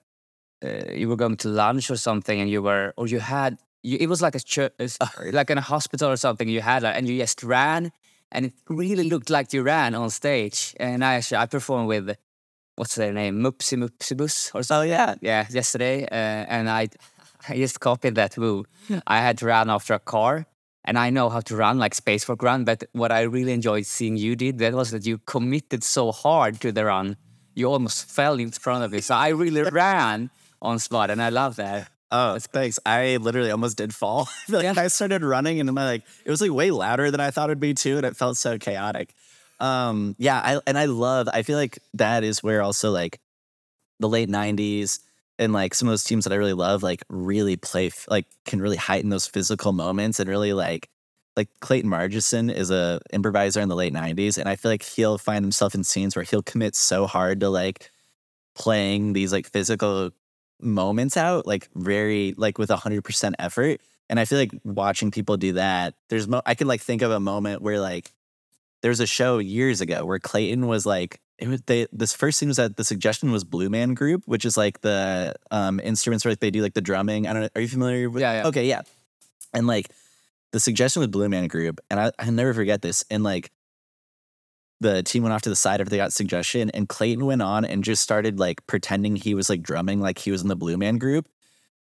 uh, 0.65 0.93
you 0.93 1.09
were 1.09 1.17
going 1.17 1.37
to 1.39 1.49
lunch 1.49 1.91
or 1.91 1.97
something, 1.97 2.41
and 2.41 2.51
you 2.51 2.63
were 2.63 2.95
or 2.97 3.07
you 3.07 3.21
had 3.21 3.59
you, 3.83 3.99
it 4.01 4.09
was 4.09 4.21
like 4.23 4.35
a 4.35 4.41
church, 4.41 4.73
like 5.33 5.51
in 5.51 5.59
a 5.59 5.63
hospital 5.63 6.11
or 6.11 6.17
something. 6.17 6.49
You 6.49 6.61
had 6.61 6.83
like, 6.83 6.97
and 6.97 7.09
you 7.09 7.19
just 7.19 7.43
ran, 7.43 7.93
and 8.33 8.47
it 8.47 8.55
really 8.69 9.09
looked 9.09 9.31
like 9.31 9.53
you 9.53 9.63
ran 9.63 9.95
on 9.95 10.11
stage. 10.11 10.75
And 10.79 11.05
I 11.05 11.15
actually 11.15 11.39
I 11.39 11.47
performed 11.47 11.89
with 11.89 12.17
what's 12.77 12.95
their 12.95 13.13
name, 13.13 13.41
Mupsi 13.41 13.77
Mupsi 13.77 14.17
Bus 14.17 14.51
or 14.55 14.63
something. 14.63 14.91
Oh 14.91 14.93
yeah, 14.93 15.15
yeah, 15.21 15.47
yesterday, 15.51 16.05
uh, 16.05 16.45
and 16.49 16.69
I 16.69 16.89
I 17.49 17.57
just 17.57 17.81
copied 17.81 18.15
that 18.17 18.37
move. 18.37 18.67
I 19.07 19.19
had 19.19 19.39
to 19.39 19.47
run 19.47 19.71
after 19.71 19.95
a 19.95 19.99
car, 19.99 20.47
and 20.85 20.99
I 20.99 21.11
know 21.11 21.29
how 21.29 21.41
to 21.41 21.57
run 21.57 21.79
like 21.79 21.95
Space 21.95 22.25
for 22.25 22.37
run. 22.41 22.65
But 22.65 22.85
what 22.93 23.13
I 23.13 23.23
really 23.23 23.53
enjoyed 23.53 23.87
seeing 23.87 24.17
you 24.17 24.37
did 24.37 24.59
that 24.59 24.75
was 24.75 24.91
that 24.91 25.07
you 25.07 25.19
committed 25.19 25.85
so 25.85 26.13
hard 26.13 26.61
to 26.61 26.73
the 26.73 26.85
run, 26.85 27.17
you 27.55 27.71
almost 27.71 28.11
fell 28.11 28.39
in 28.39 28.51
front 28.51 28.85
of 28.85 28.95
it. 28.95 29.05
So 29.05 29.15
I 29.15 29.29
really 29.29 29.63
ran 29.71 30.31
on 30.61 30.79
spot, 30.79 31.11
and 31.11 31.23
I 31.23 31.29
love 31.29 31.57
that. 31.57 31.91
Oh, 32.11 32.39
thanks. 32.39 32.79
I 32.87 33.19
literally 33.19 33.51
almost 33.51 33.77
did 33.77 33.95
fall. 33.95 34.29
like 34.49 34.65
yeah. 34.65 34.75
I 34.77 34.89
started 34.89 35.23
running, 35.23 35.61
and 35.61 35.73
my 35.73 35.85
like 35.85 36.03
it 36.25 36.31
was 36.31 36.41
like 36.41 36.53
way 36.53 36.71
louder 36.71 37.11
than 37.11 37.21
I 37.21 37.31
thought 37.31 37.51
it'd 37.51 37.61
be 37.61 37.75
too, 37.75 37.97
and 37.99 38.07
it 38.07 38.17
felt 38.17 38.37
so 38.37 38.59
chaotic. 38.59 39.15
Um, 39.61 40.15
yeah, 40.19 40.41
I 40.43 40.61
and 40.67 40.79
I 40.79 40.87
love. 40.87 41.29
I 41.33 41.43
feel 41.43 41.59
like 41.59 41.79
that 41.95 42.25
is 42.25 42.43
where 42.43 42.63
also 42.63 42.91
like 42.91 43.21
the 44.01 44.09
late 44.09 44.29
'90s 44.29 45.01
and 45.39 45.53
like 45.53 45.75
some 45.75 45.89
of 45.89 45.93
those 45.93 46.05
teams 46.05 46.25
that 46.25 46.33
I 46.33 46.37
really 46.37 46.55
love, 46.55 46.83
like 46.83 47.03
really 47.09 47.57
play, 47.57 47.91
like 48.09 48.27
can 48.47 48.61
really 48.61 48.77
heighten 48.77 49.11
those 49.11 49.27
physical 49.27 49.73
moments 49.73 50.19
and 50.19 50.29
really 50.29 50.53
like, 50.53 50.89
like 51.37 51.49
Clayton 51.61 51.91
Margison 51.91 52.53
is 52.53 52.71
a 52.71 53.01
improviser 53.13 53.61
in 53.61 53.69
the 53.69 53.77
late 53.77 53.93
'90s, 53.93 54.39
and 54.39 54.49
I 54.49 54.57
feel 54.57 54.71
like 54.71 54.83
he'll 54.83 55.19
find 55.19 55.45
himself 55.45 55.75
in 55.75 55.85
scenes 55.85 56.17
where 56.17 56.25
he'll 56.25 56.43
commit 56.43 56.75
so 56.75 57.07
hard 57.07 57.41
to 57.41 57.51
like 57.51 57.91
playing 58.55 59.13
these 59.13 59.33
like 59.33 59.47
physical 59.47 60.11
moments 60.61 61.17
out, 61.17 61.47
like 61.47 61.69
very 61.75 62.35
like 62.37 62.59
with 62.59 62.71
a 62.71 62.77
hundred 62.77 63.05
percent 63.05 63.37
effort. 63.39 63.81
And 64.11 64.19
I 64.19 64.25
feel 64.25 64.39
like 64.39 64.53
watching 64.65 65.11
people 65.11 65.37
do 65.37 65.53
that, 65.55 65.95
there's 66.09 66.27
mo- 66.27 66.43
I 66.47 66.55
can 66.55 66.67
like 66.67 66.81
think 66.81 67.03
of 67.03 67.11
a 67.11 67.21
moment 67.21 67.63
where 67.63 67.79
like 67.79 68.13
there 68.83 68.91
was 68.91 69.01
a 69.01 69.07
show 69.07 69.39
years 69.39 69.81
ago 69.81 70.05
where 70.05 70.19
Clayton 70.19 70.67
was 70.67 70.87
like 70.87 71.21
it 71.39 71.49
was 71.49 71.61
they 71.63 71.87
this 71.93 72.15
first 72.15 72.41
thing 72.41 72.49
was 72.49 72.57
that 72.57 72.77
the 72.77 72.85
suggestion 72.85 73.31
was 73.31 73.45
Blue 73.45 73.69
Man 73.69 73.95
Group, 73.95 74.23
which 74.27 74.45
is 74.45 74.57
like 74.57 74.81
the 74.81 75.35
um 75.51 75.81
instruments 75.81 76.25
where 76.25 76.33
like 76.33 76.41
they 76.41 76.51
do 76.51 76.63
like 76.63 76.75
the 76.75 76.81
drumming. 76.81 77.27
I 77.27 77.33
don't 77.33 77.43
know. 77.43 77.49
Are 77.55 77.61
you 77.61 77.69
familiar 77.69 78.11
with? 78.11 78.21
Yeah. 78.21 78.43
yeah. 78.43 78.49
Okay. 78.49 78.67
Yeah. 78.67 78.83
And 79.55 79.67
like 79.67 79.91
the 80.53 80.61
suggestion 80.61 81.01
was 81.01 81.09
Blue 81.09 81.29
Man 81.29 81.47
Group, 81.47 81.81
and 81.91 82.01
I 82.01 82.13
I 82.19 82.31
never 82.31 82.55
forget 82.55 82.83
this. 82.83 83.05
And 83.11 83.23
like 83.23 83.51
the 84.81 85.03
team 85.03 85.23
went 85.23 85.33
off 85.33 85.43
to 85.43 85.49
the 85.49 85.57
side 85.57 85.81
after 85.81 85.91
they 85.91 85.97
got 85.97 86.13
suggestion, 86.13 86.71
and 86.71 86.89
Clayton 86.89 87.25
went 87.27 87.43
on 87.43 87.65
and 87.65 87.83
just 87.83 88.03
started 88.03 88.39
like 88.39 88.67
pretending 88.67 89.17
he 89.17 89.35
was 89.35 89.51
like 89.51 89.63
drumming 89.63 90.01
like 90.01 90.19
he 90.19 90.31
was 90.31 90.43
in 90.43 90.49
the 90.49 90.57
Blue 90.57 90.77
Man 90.77 90.99
Group, 90.99 91.29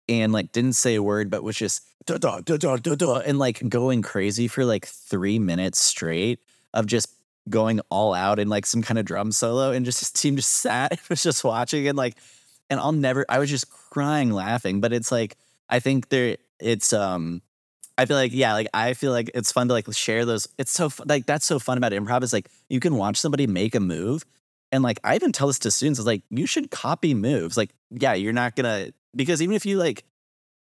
and 0.08 0.32
like 0.32 0.52
didn't 0.52 0.74
say 0.74 0.94
a 0.94 1.02
word, 1.02 1.30
but 1.30 1.42
was 1.42 1.56
just 1.56 1.82
da 2.06 2.18
da 2.18 2.40
da 2.40 2.56
da 2.56 2.76
da, 2.76 3.16
and 3.20 3.38
like 3.38 3.66
going 3.68 4.02
crazy 4.02 4.48
for 4.48 4.64
like 4.64 4.86
three 4.86 5.38
minutes 5.38 5.80
straight 5.80 6.40
of 6.74 6.86
just 6.86 7.08
going 7.48 7.80
all 7.90 8.14
out 8.14 8.38
in 8.38 8.48
like 8.48 8.66
some 8.66 8.82
kind 8.82 8.98
of 8.98 9.04
drum 9.04 9.32
solo 9.32 9.72
and 9.72 9.84
just 9.84 10.00
his 10.00 10.10
team 10.10 10.36
just 10.36 10.50
sat 10.50 10.90
and 10.92 11.00
was 11.08 11.22
just 11.22 11.44
watching 11.44 11.88
and 11.88 11.98
like 11.98 12.16
and 12.70 12.78
I'll 12.78 12.92
never 12.92 13.24
I 13.28 13.38
was 13.38 13.50
just 13.50 13.70
crying 13.70 14.30
laughing 14.30 14.80
but 14.80 14.92
it's 14.92 15.10
like 15.10 15.36
I 15.68 15.80
think 15.80 16.08
there 16.08 16.36
it's 16.60 16.92
um 16.92 17.42
I 17.98 18.06
feel 18.06 18.16
like 18.16 18.32
yeah 18.32 18.52
like 18.54 18.68
I 18.72 18.94
feel 18.94 19.12
like 19.12 19.30
it's 19.34 19.52
fun 19.52 19.68
to 19.68 19.74
like 19.74 19.92
share 19.92 20.24
those 20.24 20.48
it's 20.58 20.72
so 20.72 20.90
like 21.04 21.26
that's 21.26 21.46
so 21.46 21.58
fun 21.58 21.78
about 21.78 21.92
improv 21.92 22.22
is 22.22 22.32
like 22.32 22.48
you 22.68 22.80
can 22.80 22.96
watch 22.96 23.16
somebody 23.16 23.46
make 23.46 23.74
a 23.74 23.80
move 23.80 24.24
and 24.70 24.82
like 24.82 24.98
I 25.04 25.14
even 25.14 25.32
tell 25.32 25.46
this 25.46 25.58
to 25.60 25.70
students 25.70 25.98
is 25.98 26.06
like 26.06 26.22
you 26.30 26.46
should 26.46 26.70
copy 26.70 27.14
moves 27.14 27.56
like 27.56 27.70
yeah 27.90 28.14
you're 28.14 28.32
not 28.32 28.56
gonna 28.56 28.88
because 29.14 29.42
even 29.42 29.54
if 29.54 29.66
you 29.66 29.78
like 29.78 30.04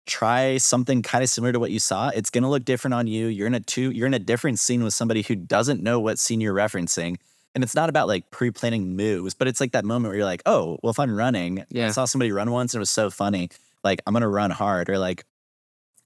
try 0.07 0.59
something 0.59 1.03
kind 1.03 1.23
of 1.23 1.31
similar 1.31 1.53
to 1.53 1.61
what 1.61 1.71
you 1.71 1.79
saw. 1.79 2.09
It's 2.09 2.31
to 2.31 2.49
look 2.49 2.65
different 2.65 2.95
on 2.95 3.07
you. 3.07 3.27
You're 3.27 3.47
in 3.47 3.55
a 3.55 3.61
two 3.61 3.91
you're 3.91 4.07
in 4.07 4.15
a 4.15 4.19
different 4.19 4.59
scene 4.59 4.83
with 4.83 4.95
somebody 4.95 5.23
who 5.23 5.37
doesn't 5.37 5.83
know 5.83 6.01
what 6.01 6.19
scene 6.19 6.41
you're 6.41 6.55
referencing. 6.55 7.17
And 7.55 7.65
it's 7.65 7.75
not 7.75 7.89
about 7.89 8.07
like 8.07 8.31
pre-planning 8.31 8.97
moves, 8.97 9.35
but 9.35 9.49
it's 9.49 9.61
like 9.61 9.73
that 9.73 9.85
moment 9.85 10.11
where 10.11 10.17
you're 10.17 10.25
like, 10.25 10.43
"Oh, 10.47 10.79
well 10.83 10.91
if 10.91 10.99
I'm 10.99 11.15
running, 11.15 11.65
yeah. 11.71 11.89
I 11.89 11.91
saw 11.91 12.05
somebody 12.05 12.33
run 12.33 12.51
once 12.51 12.75
and 12.75 12.79
it 12.79 12.83
was 12.83 12.91
so 12.91 13.11
funny. 13.11 13.51
Like 13.83 14.01
I'm 14.07 14.15
to 14.15 14.29
run 14.29 14.51
hard 14.51 14.89
or 14.91 14.99
like 14.99 15.25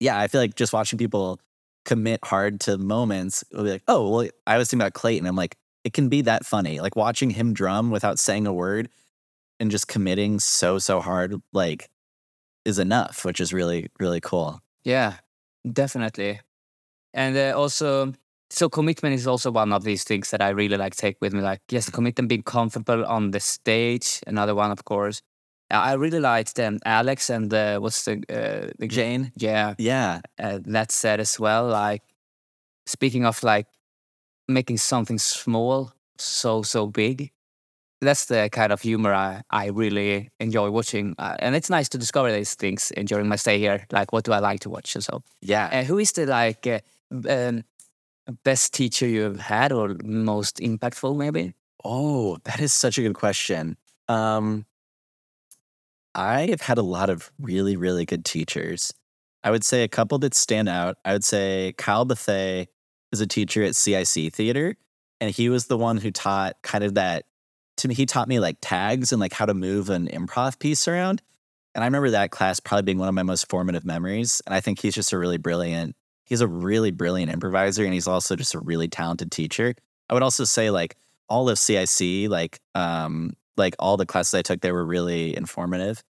yeah, 0.00 0.18
I 0.18 0.28
feel 0.28 0.40
like 0.40 0.54
just 0.54 0.72
watching 0.72 0.98
people 0.98 1.40
commit 1.84 2.20
hard 2.24 2.60
to 2.60 2.78
moments 2.78 3.44
will 3.52 3.64
be 3.64 3.70
like, 3.70 3.82
"Oh, 3.88 4.08
well 4.10 4.28
I 4.46 4.58
was 4.58 4.68
thinking 4.68 4.82
about 4.82 4.94
Clayton. 4.94 5.26
I'm 5.26 5.36
like, 5.36 5.56
it 5.84 5.92
can 5.92 6.08
be 6.08 6.22
that 6.22 6.46
funny. 6.46 6.80
Like 6.80 6.96
watching 6.96 7.30
him 7.30 7.52
drum 7.52 7.90
without 7.90 8.18
saying 8.18 8.46
a 8.46 8.52
word 8.52 8.88
and 9.60 9.70
just 9.70 9.88
committing 9.88 10.40
so 10.40 10.78
so 10.78 11.00
hard 11.00 11.40
like 11.52 11.88
is 12.64 12.78
enough, 12.78 13.24
which 13.24 13.40
is 13.40 13.52
really 13.52 13.88
really 14.00 14.20
cool. 14.20 14.60
Yeah, 14.84 15.14
definitely. 15.70 16.40
And 17.14 17.36
uh, 17.36 17.56
also, 17.56 18.12
so 18.50 18.68
commitment 18.68 19.14
is 19.14 19.26
also 19.26 19.50
one 19.50 19.72
of 19.72 19.84
these 19.84 20.04
things 20.04 20.30
that 20.30 20.42
I 20.42 20.50
really 20.50 20.76
like 20.76 20.96
take 20.96 21.16
with 21.20 21.32
me. 21.32 21.40
Like, 21.40 21.60
yes, 21.70 21.88
commitment, 21.88 22.28
being 22.28 22.42
comfortable 22.42 23.04
on 23.06 23.30
the 23.30 23.40
stage. 23.40 24.20
Another 24.26 24.54
one, 24.54 24.70
of 24.72 24.84
course. 24.84 25.22
I 25.80 25.94
really 25.94 26.20
liked 26.20 26.58
um, 26.60 26.78
Alex 26.84 27.30
and 27.30 27.52
uh, 27.52 27.78
what's 27.78 28.04
the, 28.04 28.22
uh, 28.28 28.70
the 28.78 28.88
Jane? 28.88 29.32
Yeah, 29.36 29.74
Yeah. 29.78 30.20
uh, 30.38 30.58
that 30.66 30.92
said 30.92 31.20
as 31.20 31.38
well. 31.40 31.68
Like, 31.68 32.02
speaking 32.86 33.24
of 33.24 33.42
like 33.42 33.66
making 34.48 34.78
something 34.78 35.18
small 35.18 35.92
so 36.18 36.62
so 36.62 36.86
big, 36.86 37.32
that's 38.00 38.26
the 38.26 38.48
kind 38.52 38.72
of 38.72 38.82
humor 38.82 39.12
I, 39.14 39.42
I 39.50 39.66
really 39.68 40.30
enjoy 40.40 40.70
watching, 40.70 41.14
uh, 41.18 41.36
and 41.38 41.54
it's 41.54 41.70
nice 41.70 41.88
to 41.90 41.98
discover 41.98 42.30
these 42.32 42.54
things 42.54 42.92
during 43.04 43.28
my 43.28 43.36
stay 43.36 43.58
here. 43.58 43.86
Like, 43.92 44.12
what 44.12 44.24
do 44.24 44.32
I 44.32 44.38
like 44.40 44.60
to 44.60 44.70
watch? 44.70 44.96
So, 45.00 45.22
Yeah. 45.40 45.68
uh, 45.72 45.84
who 45.84 45.98
is 45.98 46.12
the 46.12 46.26
like 46.26 46.66
uh, 46.66 46.80
um, 47.28 47.64
best 48.44 48.74
teacher 48.74 49.06
you've 49.06 49.40
had, 49.40 49.72
or 49.72 49.96
most 50.04 50.58
impactful, 50.58 51.16
maybe? 51.16 51.54
Oh, 51.84 52.38
that 52.44 52.60
is 52.60 52.72
such 52.72 52.98
a 52.98 53.02
good 53.02 53.14
question. 53.14 53.76
Um, 54.08 54.66
I 56.14 56.46
have 56.46 56.60
had 56.60 56.78
a 56.78 56.82
lot 56.82 57.10
of 57.10 57.32
really, 57.40 57.76
really 57.76 58.04
good 58.04 58.24
teachers. 58.24 58.92
I 59.42 59.50
would 59.50 59.64
say 59.64 59.82
a 59.82 59.88
couple 59.88 60.18
that 60.18 60.34
stand 60.34 60.68
out. 60.68 60.96
I 61.04 61.12
would 61.12 61.24
say 61.24 61.74
Kyle 61.76 62.06
Bethay 62.06 62.66
is 63.12 63.20
a 63.20 63.26
teacher 63.26 63.62
at 63.62 63.76
CIC 63.76 64.32
Theater, 64.32 64.76
and 65.20 65.30
he 65.30 65.48
was 65.48 65.66
the 65.66 65.76
one 65.76 65.98
who 65.98 66.10
taught 66.10 66.56
kind 66.62 66.84
of 66.84 66.94
that. 66.94 67.24
To 67.78 67.88
me, 67.88 67.94
he 67.94 68.06
taught 68.06 68.28
me 68.28 68.38
like 68.38 68.58
tags 68.60 69.12
and 69.12 69.20
like 69.20 69.32
how 69.32 69.46
to 69.46 69.54
move 69.54 69.90
an 69.90 70.06
improv 70.08 70.58
piece 70.60 70.86
around. 70.86 71.20
And 71.74 71.82
I 71.82 71.86
remember 71.88 72.10
that 72.10 72.30
class 72.30 72.60
probably 72.60 72.82
being 72.82 72.98
one 72.98 73.08
of 73.08 73.14
my 73.14 73.24
most 73.24 73.48
formative 73.48 73.84
memories. 73.84 74.40
And 74.46 74.54
I 74.54 74.60
think 74.60 74.80
he's 74.80 74.94
just 74.94 75.12
a 75.12 75.18
really 75.18 75.38
brilliant. 75.38 75.96
He's 76.24 76.40
a 76.40 76.46
really 76.46 76.92
brilliant 76.92 77.32
improviser, 77.32 77.84
and 77.84 77.92
he's 77.92 78.06
also 78.06 78.36
just 78.36 78.54
a 78.54 78.60
really 78.60 78.88
talented 78.88 79.32
teacher. 79.32 79.74
I 80.08 80.14
would 80.14 80.22
also 80.22 80.44
say 80.44 80.70
like 80.70 80.96
all 81.28 81.48
of 81.48 81.58
CIC, 81.58 82.30
like 82.30 82.60
um, 82.74 83.34
like 83.56 83.74
all 83.78 83.96
the 83.96 84.06
classes 84.06 84.34
I 84.34 84.42
took, 84.42 84.60
they 84.60 84.72
were 84.72 84.84
really 84.84 85.36
informative. 85.36 86.02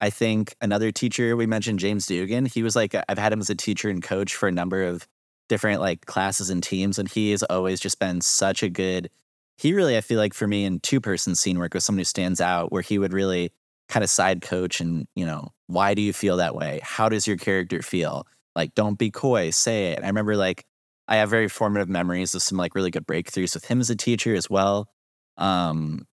I 0.00 0.10
think 0.10 0.54
another 0.60 0.92
teacher 0.92 1.36
we 1.36 1.46
mentioned, 1.46 1.78
James 1.78 2.06
Dugan. 2.06 2.46
He 2.46 2.62
was 2.62 2.74
like 2.74 2.94
I've 3.08 3.18
had 3.18 3.32
him 3.32 3.40
as 3.40 3.50
a 3.50 3.54
teacher 3.54 3.88
and 3.90 4.02
coach 4.02 4.34
for 4.34 4.48
a 4.48 4.52
number 4.52 4.82
of 4.82 5.06
different 5.48 5.80
like 5.80 6.06
classes 6.06 6.48
and 6.50 6.62
teams, 6.62 6.98
and 6.98 7.08
he 7.08 7.32
has 7.32 7.42
always 7.44 7.80
just 7.80 7.98
been 7.98 8.20
such 8.20 8.62
a 8.62 8.70
good. 8.70 9.10
He 9.58 9.74
really, 9.74 9.96
I 9.96 10.00
feel 10.00 10.18
like 10.18 10.32
for 10.32 10.46
me 10.46 10.64
in 10.64 10.80
two 10.80 11.00
person 11.00 11.34
scene 11.34 11.58
work 11.58 11.74
was 11.74 11.84
someone 11.84 11.98
who 12.00 12.04
stands 12.04 12.40
out, 12.40 12.72
where 12.72 12.82
he 12.82 12.98
would 12.98 13.12
really 13.12 13.52
kind 13.88 14.04
of 14.04 14.08
side 14.08 14.40
coach 14.40 14.80
and 14.80 15.06
you 15.16 15.26
know 15.26 15.48
why 15.66 15.94
do 15.94 16.00
you 16.00 16.12
feel 16.12 16.38
that 16.38 16.54
way? 16.54 16.80
How 16.82 17.08
does 17.08 17.26
your 17.26 17.36
character 17.36 17.82
feel? 17.82 18.26
Like 18.56 18.74
don't 18.74 18.98
be 18.98 19.10
coy, 19.10 19.50
say 19.50 19.88
it. 19.88 20.02
I 20.02 20.06
remember 20.06 20.36
like 20.36 20.64
I 21.08 21.16
have 21.16 21.28
very 21.28 21.48
formative 21.48 21.88
memories 21.88 22.34
of 22.34 22.42
some 22.42 22.56
like 22.56 22.74
really 22.74 22.90
good 22.90 23.06
breakthroughs 23.06 23.54
with 23.54 23.66
him 23.66 23.80
as 23.80 23.90
a 23.90 23.96
teacher 23.96 24.34
as 24.34 24.48
well. 24.48 24.88
Um, 25.36 26.06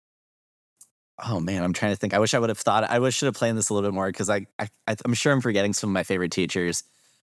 oh 1.22 1.40
man, 1.40 1.62
I'm 1.62 1.72
trying 1.72 1.92
to 1.92 1.96
think. 1.96 2.14
I 2.14 2.18
wish 2.18 2.34
I 2.34 2.38
would 2.38 2.48
have 2.50 2.58
thought. 2.58 2.84
I 2.84 2.98
wish 2.98 3.14
I 3.14 3.18
should 3.18 3.26
have 3.26 3.34
planned 3.34 3.58
this 3.58 3.68
a 3.68 3.74
little 3.74 3.88
bit 3.88 3.94
more 3.94 4.06
because 4.06 4.30
I, 4.30 4.46
I, 4.58 4.68
I'm 5.04 5.14
sure 5.14 5.32
I'm 5.32 5.40
forgetting 5.40 5.72
some 5.72 5.90
of 5.90 5.94
my 5.94 6.02
favorite 6.02 6.32
teachers. 6.32 6.82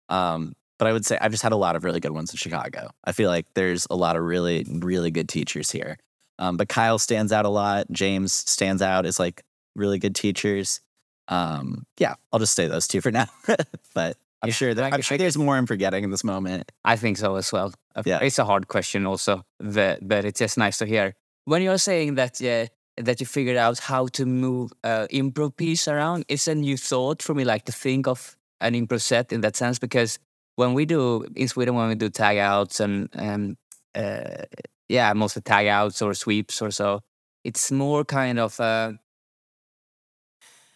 Um, 0.09 0.55
but 0.77 0.87
I 0.87 0.93
would 0.93 1.05
say 1.05 1.17
I've 1.19 1.31
just 1.31 1.43
had 1.43 1.51
a 1.51 1.57
lot 1.57 1.75
of 1.75 1.83
really 1.83 1.99
good 1.99 2.11
ones 2.11 2.31
in 2.31 2.37
Chicago. 2.37 2.89
I 3.03 3.11
feel 3.11 3.29
like 3.29 3.45
there's 3.53 3.85
a 3.89 3.95
lot 3.95 4.15
of 4.15 4.23
really, 4.23 4.65
really 4.69 5.11
good 5.11 5.27
teachers 5.27 5.71
here. 5.71 5.97
Um, 6.39 6.55
but 6.55 6.69
Kyle 6.69 6.97
stands 6.97 7.33
out 7.33 7.45
a 7.45 7.49
lot. 7.49 7.85
James 7.91 8.33
stands 8.33 8.81
out 8.81 9.05
as 9.05 9.19
like 9.19 9.43
really 9.75 9.99
good 9.99 10.15
teachers. 10.15 10.79
Um, 11.27 11.85
yeah, 11.97 12.15
I'll 12.31 12.39
just 12.39 12.55
say 12.55 12.67
those 12.67 12.87
two 12.87 13.01
for 13.01 13.11
now. 13.11 13.27
but 13.93 14.17
I'm 14.41 14.47
Yeah, 14.47 14.53
sure 14.53 14.73
that 14.73 14.83
I 14.83 14.95
I'm 14.95 15.01
sure 15.01 15.15
I 15.15 15.17
there's 15.17 15.37
more 15.37 15.57
I'm 15.57 15.67
forgetting 15.67 16.05
in 16.05 16.11
this 16.11 16.23
moment. 16.23 16.71
I 16.85 16.95
think 16.95 17.17
so 17.17 17.35
as 17.35 17.51
well. 17.51 17.73
Uh, 17.93 18.03
Yeah. 18.05 18.19
It's 18.21 18.39
a 18.39 18.45
hard 18.45 18.69
question 18.69 19.05
also, 19.05 19.43
but, 19.59 20.07
but 20.07 20.23
it's 20.23 20.39
just 20.39 20.57
nice 20.57 20.77
to 20.77 20.85
hear. 20.85 21.13
When 21.43 21.61
you're 21.61 21.77
saying 21.77 22.15
that 22.15 22.41
uh, 22.41 22.67
that 22.99 23.19
you 23.19 23.25
figured 23.25 23.57
out 23.57 23.79
how 23.79 24.07
to 24.07 24.25
move 24.25 24.71
uh, 24.83 25.07
improv 25.11 25.55
piece 25.55 25.87
around, 25.87 26.25
it's 26.27 26.47
a 26.47 26.55
new 26.55 26.77
thought 26.77 27.21
for 27.21 27.33
me, 27.33 27.43
like 27.43 27.65
to 27.65 27.71
think 27.71 28.07
of 28.07 28.35
an 28.61 28.73
improv 28.73 29.01
set 29.01 29.31
in 29.31 29.41
that 29.41 29.55
sense, 29.55 29.79
because 29.79 30.19
when 30.55 30.73
we 30.73 30.85
do 30.85 31.25
in 31.35 31.47
Sweden, 31.47 31.75
when 31.75 31.87
we 31.87 31.95
do 31.95 32.09
tag 32.09 32.37
outs 32.37 32.79
and 32.79 33.09
um, 33.15 33.57
uh, 33.95 34.43
yeah, 34.89 35.13
mostly 35.13 35.41
tag 35.41 35.67
outs 35.67 36.01
or 36.01 36.13
sweeps 36.13 36.61
or 36.61 36.71
so, 36.71 37.01
it's 37.43 37.71
more 37.71 38.03
kind 38.03 38.39
of 38.39 38.59
uh, 38.59 38.91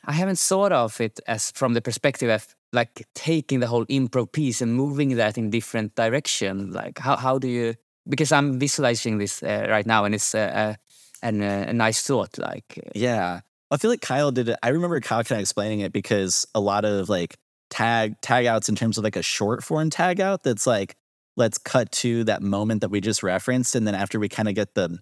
I 0.06 0.14
haven't 0.14 0.40
thought 0.40 0.72
of 0.72 1.00
it 1.00 1.20
as 1.28 1.52
from 1.52 1.74
the 1.74 1.82
perspective 1.82 2.30
of 2.30 2.56
like 2.72 3.08
taking 3.16 3.60
the 3.60 3.68
whole 3.68 3.86
improv 3.86 4.32
piece 4.32 4.62
and 4.62 4.74
moving 4.74 5.16
that 5.16 5.38
in 5.38 5.50
different 5.50 5.96
direction. 5.96 6.72
Like 6.72 7.00
how 7.00 7.16
how 7.18 7.38
do 7.38 7.48
you? 7.48 7.76
Because 8.08 8.32
I'm 8.34 8.60
visualizing 8.60 9.18
this 9.18 9.42
uh, 9.44 9.68
right 9.70 9.86
now, 9.86 10.04
and 10.04 10.14
it's 10.16 10.36
uh, 10.36 10.76
uh, 11.24 11.28
an, 11.28 11.42
uh, 11.42 11.66
a 11.70 11.74
nice 11.74 12.02
thought. 12.02 12.38
Like 12.38 12.80
uh, 12.86 12.90
Yeah. 12.96 13.42
I 13.72 13.78
feel 13.78 13.90
like 13.90 14.02
Kyle 14.02 14.32
did 14.32 14.50
it. 14.50 14.60
I 14.62 14.70
remember 14.70 15.00
Kyle 15.00 15.24
kind 15.24 15.40
of 15.40 15.42
explaining 15.42 15.80
it 15.80 15.92
because 15.92 16.46
a 16.54 16.60
lot 16.60 16.86
of 16.86 17.10
like 17.10 17.38
tag 17.70 18.16
tag 18.22 18.46
outs 18.46 18.70
in 18.70 18.76
terms 18.76 19.00
of 19.00 19.04
like 19.04 19.16
a 19.16 19.24
short 19.24 19.64
form 19.64 19.90
tag 19.90 20.22
out 20.22 20.44
that's 20.44 20.68
like 20.68 20.96
let's 21.36 21.58
cut 21.58 21.92
to 21.92 22.24
that 22.26 22.44
moment 22.44 22.82
that 22.82 22.90
we 22.90 23.02
just 23.02 23.24
referenced 23.24 23.74
and 23.74 23.88
then 23.88 23.96
after 23.96 24.20
we 24.20 24.30
kind 24.30 24.48
of 24.48 24.54
get 24.54 24.76
the 24.76 25.00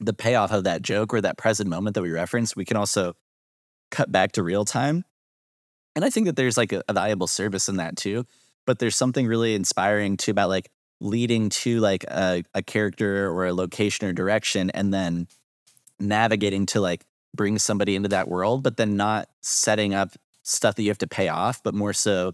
the 0.00 0.12
payoff 0.12 0.52
of 0.52 0.64
that 0.64 0.82
joke 0.82 1.14
or 1.14 1.20
that 1.20 1.38
present 1.38 1.68
moment 1.68 1.94
that 1.94 2.02
we 2.02 2.10
referenced, 2.10 2.56
we 2.56 2.64
can 2.64 2.76
also 2.76 3.14
cut 3.90 4.10
back 4.10 4.32
to 4.32 4.42
real 4.42 4.64
time. 4.64 5.04
And 5.94 6.04
I 6.04 6.10
think 6.10 6.26
that 6.26 6.36
there's 6.36 6.56
like 6.56 6.72
a, 6.72 6.82
a 6.88 6.92
valuable 6.92 7.26
service 7.26 7.68
in 7.68 7.76
that 7.76 7.96
too. 7.96 8.24
But 8.66 8.78
there's 8.78 8.96
something 8.96 9.26
really 9.26 9.54
inspiring 9.54 10.16
too 10.16 10.32
about 10.32 10.48
like 10.48 10.70
leading 11.00 11.48
to 11.50 11.80
like 11.80 12.04
a, 12.04 12.42
a 12.54 12.62
character 12.62 13.30
or 13.30 13.46
a 13.46 13.54
location 13.54 14.06
or 14.08 14.12
direction 14.12 14.70
and 14.70 14.92
then 14.92 15.28
navigating 16.00 16.66
to 16.66 16.80
like 16.80 17.04
bring 17.34 17.58
somebody 17.58 17.96
into 17.96 18.08
that 18.08 18.28
world, 18.28 18.62
but 18.62 18.76
then 18.76 18.96
not 18.96 19.28
setting 19.40 19.94
up 19.94 20.12
stuff 20.42 20.74
that 20.76 20.82
you 20.82 20.90
have 20.90 20.98
to 20.98 21.06
pay 21.06 21.28
off, 21.28 21.62
but 21.62 21.74
more 21.74 21.92
so 21.92 22.32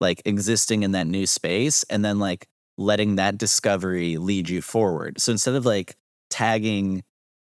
like 0.00 0.20
existing 0.24 0.82
in 0.82 0.92
that 0.92 1.06
new 1.06 1.26
space 1.26 1.84
and 1.84 2.04
then 2.04 2.18
like 2.18 2.46
letting 2.76 3.16
that 3.16 3.38
discovery 3.38 4.16
lead 4.16 4.48
you 4.48 4.60
forward. 4.60 5.20
So 5.20 5.32
instead 5.32 5.54
of 5.54 5.64
like 5.64 5.96
tagging 6.30 7.02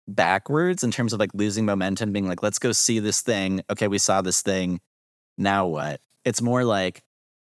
backwards 0.07 0.83
in 0.83 0.91
terms 0.91 1.11
of 1.13 1.19
like 1.19 1.31
losing 1.33 1.65
momentum, 1.65 2.13
being 2.13 2.27
like, 2.27 2.41
let's 2.41 2.59
go 2.59 2.71
see 2.71 2.99
this 2.99 3.21
thing. 3.21 3.61
Okay, 3.69 3.87
we 3.87 3.97
saw 3.97 4.21
this 4.21 4.41
thing. 4.41 4.79
Now 5.37 5.67
what? 5.67 5.99
It's 6.23 6.41
more 6.41 6.63
like, 6.63 7.03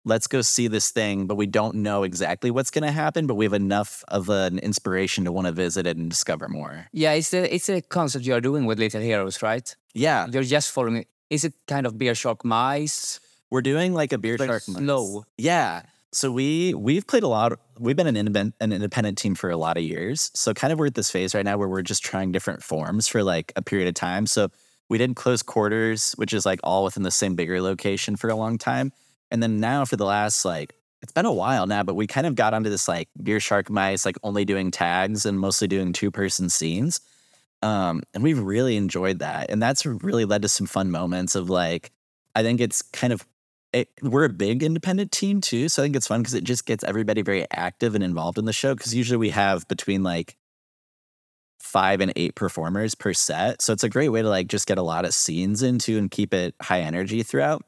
let's 0.04 0.26
go 0.26 0.42
see 0.42 0.68
this 0.68 0.90
thing, 0.90 1.26
but 1.26 1.36
we 1.36 1.46
don't 1.46 1.76
know 1.76 2.02
exactly 2.02 2.50
what's 2.50 2.70
going 2.70 2.84
to 2.84 2.92
happen, 2.92 3.26
but 3.26 3.34
we 3.34 3.44
have 3.44 3.52
enough 3.54 4.04
of 4.08 4.28
an 4.28 4.58
inspiration 4.58 5.24
to 5.24 5.32
want 5.32 5.46
to 5.46 5.52
visit 5.52 5.86
it 5.86 5.96
and 5.96 6.10
discover 6.10 6.48
more. 6.48 6.86
yeah, 6.92 7.12
it's 7.12 7.32
a 7.34 7.54
it's 7.54 7.68
a 7.68 7.80
concept 7.80 8.24
you 8.24 8.34
are 8.34 8.40
doing 8.40 8.66
with 8.66 8.78
Little 8.78 9.00
Heroes, 9.00 9.42
right? 9.42 9.74
Yeah, 9.94 10.26
You're 10.30 10.42
just 10.42 10.70
following. 10.70 11.06
Is 11.30 11.44
it 11.44 11.54
kind 11.66 11.86
of 11.86 11.96
beer 11.98 12.14
shark 12.14 12.44
mice? 12.44 13.20
we're 13.50 13.62
doing 13.62 13.94
like 13.94 14.12
a 14.12 14.18
beer 14.18 14.36
shark 14.36 14.66
month. 14.68 14.84
slow. 14.84 15.24
Yeah. 15.38 15.82
So 16.12 16.30
we 16.32 16.74
we've 16.74 17.06
played 17.06 17.22
a 17.22 17.28
lot. 17.28 17.58
We've 17.78 17.96
been 17.96 18.06
an 18.08 18.16
independent 18.16 18.54
an 18.60 18.72
independent 18.72 19.16
team 19.18 19.34
for 19.34 19.50
a 19.50 19.56
lot 19.56 19.76
of 19.76 19.84
years. 19.84 20.30
So 20.34 20.52
kind 20.54 20.72
of 20.72 20.78
we're 20.78 20.86
at 20.86 20.94
this 20.94 21.10
phase 21.10 21.34
right 21.34 21.44
now 21.44 21.56
where 21.56 21.68
we're 21.68 21.82
just 21.82 22.02
trying 22.04 22.32
different 22.32 22.62
forms 22.62 23.06
for 23.08 23.22
like 23.22 23.52
a 23.56 23.62
period 23.62 23.88
of 23.88 23.94
time. 23.94 24.26
So 24.26 24.48
we 24.88 24.98
did 24.98 25.14
close 25.16 25.42
quarters, 25.42 26.12
which 26.16 26.32
is 26.32 26.44
like 26.44 26.60
all 26.62 26.84
within 26.84 27.04
the 27.04 27.10
same 27.10 27.34
bigger 27.36 27.60
location 27.60 28.16
for 28.16 28.28
a 28.28 28.36
long 28.36 28.58
time. 28.58 28.92
And 29.34 29.42
then 29.42 29.58
now 29.58 29.84
for 29.84 29.96
the 29.96 30.04
last 30.04 30.44
like 30.44 30.76
it's 31.02 31.10
been 31.10 31.26
a 31.26 31.32
while 31.32 31.66
now, 31.66 31.82
but 31.82 31.96
we 31.96 32.06
kind 32.06 32.24
of 32.24 32.36
got 32.36 32.54
onto 32.54 32.70
this 32.70 32.86
like 32.86 33.08
beer 33.20 33.40
shark 33.40 33.68
mice, 33.68 34.06
like 34.06 34.16
only 34.22 34.44
doing 34.44 34.70
tags 34.70 35.26
and 35.26 35.40
mostly 35.40 35.66
doing 35.66 35.92
two 35.92 36.12
person 36.12 36.48
scenes. 36.48 37.00
Um, 37.60 38.04
and 38.14 38.22
we've 38.22 38.38
really 38.38 38.76
enjoyed 38.76 39.18
that. 39.18 39.50
And 39.50 39.60
that's 39.60 39.84
really 39.84 40.24
led 40.24 40.42
to 40.42 40.48
some 40.48 40.68
fun 40.68 40.92
moments 40.92 41.34
of 41.34 41.50
like, 41.50 41.90
I 42.36 42.44
think 42.44 42.60
it's 42.60 42.80
kind 42.80 43.12
of 43.12 43.26
it, 43.72 43.88
we're 44.02 44.24
a 44.24 44.28
big 44.28 44.62
independent 44.62 45.10
team 45.10 45.40
too, 45.40 45.68
so 45.68 45.82
I 45.82 45.84
think 45.84 45.96
it's 45.96 46.06
fun 46.06 46.20
because 46.20 46.34
it 46.34 46.44
just 46.44 46.64
gets 46.64 46.84
everybody 46.84 47.22
very 47.22 47.44
active 47.50 47.96
and 47.96 48.04
involved 48.04 48.38
in 48.38 48.44
the 48.44 48.52
show. 48.52 48.76
Because 48.76 48.94
usually 48.94 49.16
we 49.16 49.30
have 49.30 49.66
between 49.66 50.04
like 50.04 50.36
five 51.58 52.00
and 52.00 52.12
eight 52.14 52.36
performers 52.36 52.94
per 52.94 53.12
set, 53.12 53.62
so 53.62 53.72
it's 53.72 53.82
a 53.82 53.88
great 53.88 54.10
way 54.10 54.22
to 54.22 54.28
like 54.28 54.46
just 54.46 54.68
get 54.68 54.78
a 54.78 54.82
lot 54.82 55.04
of 55.04 55.12
scenes 55.12 55.60
into 55.60 55.98
and 55.98 56.08
keep 56.08 56.32
it 56.32 56.54
high 56.62 56.82
energy 56.82 57.24
throughout. 57.24 57.64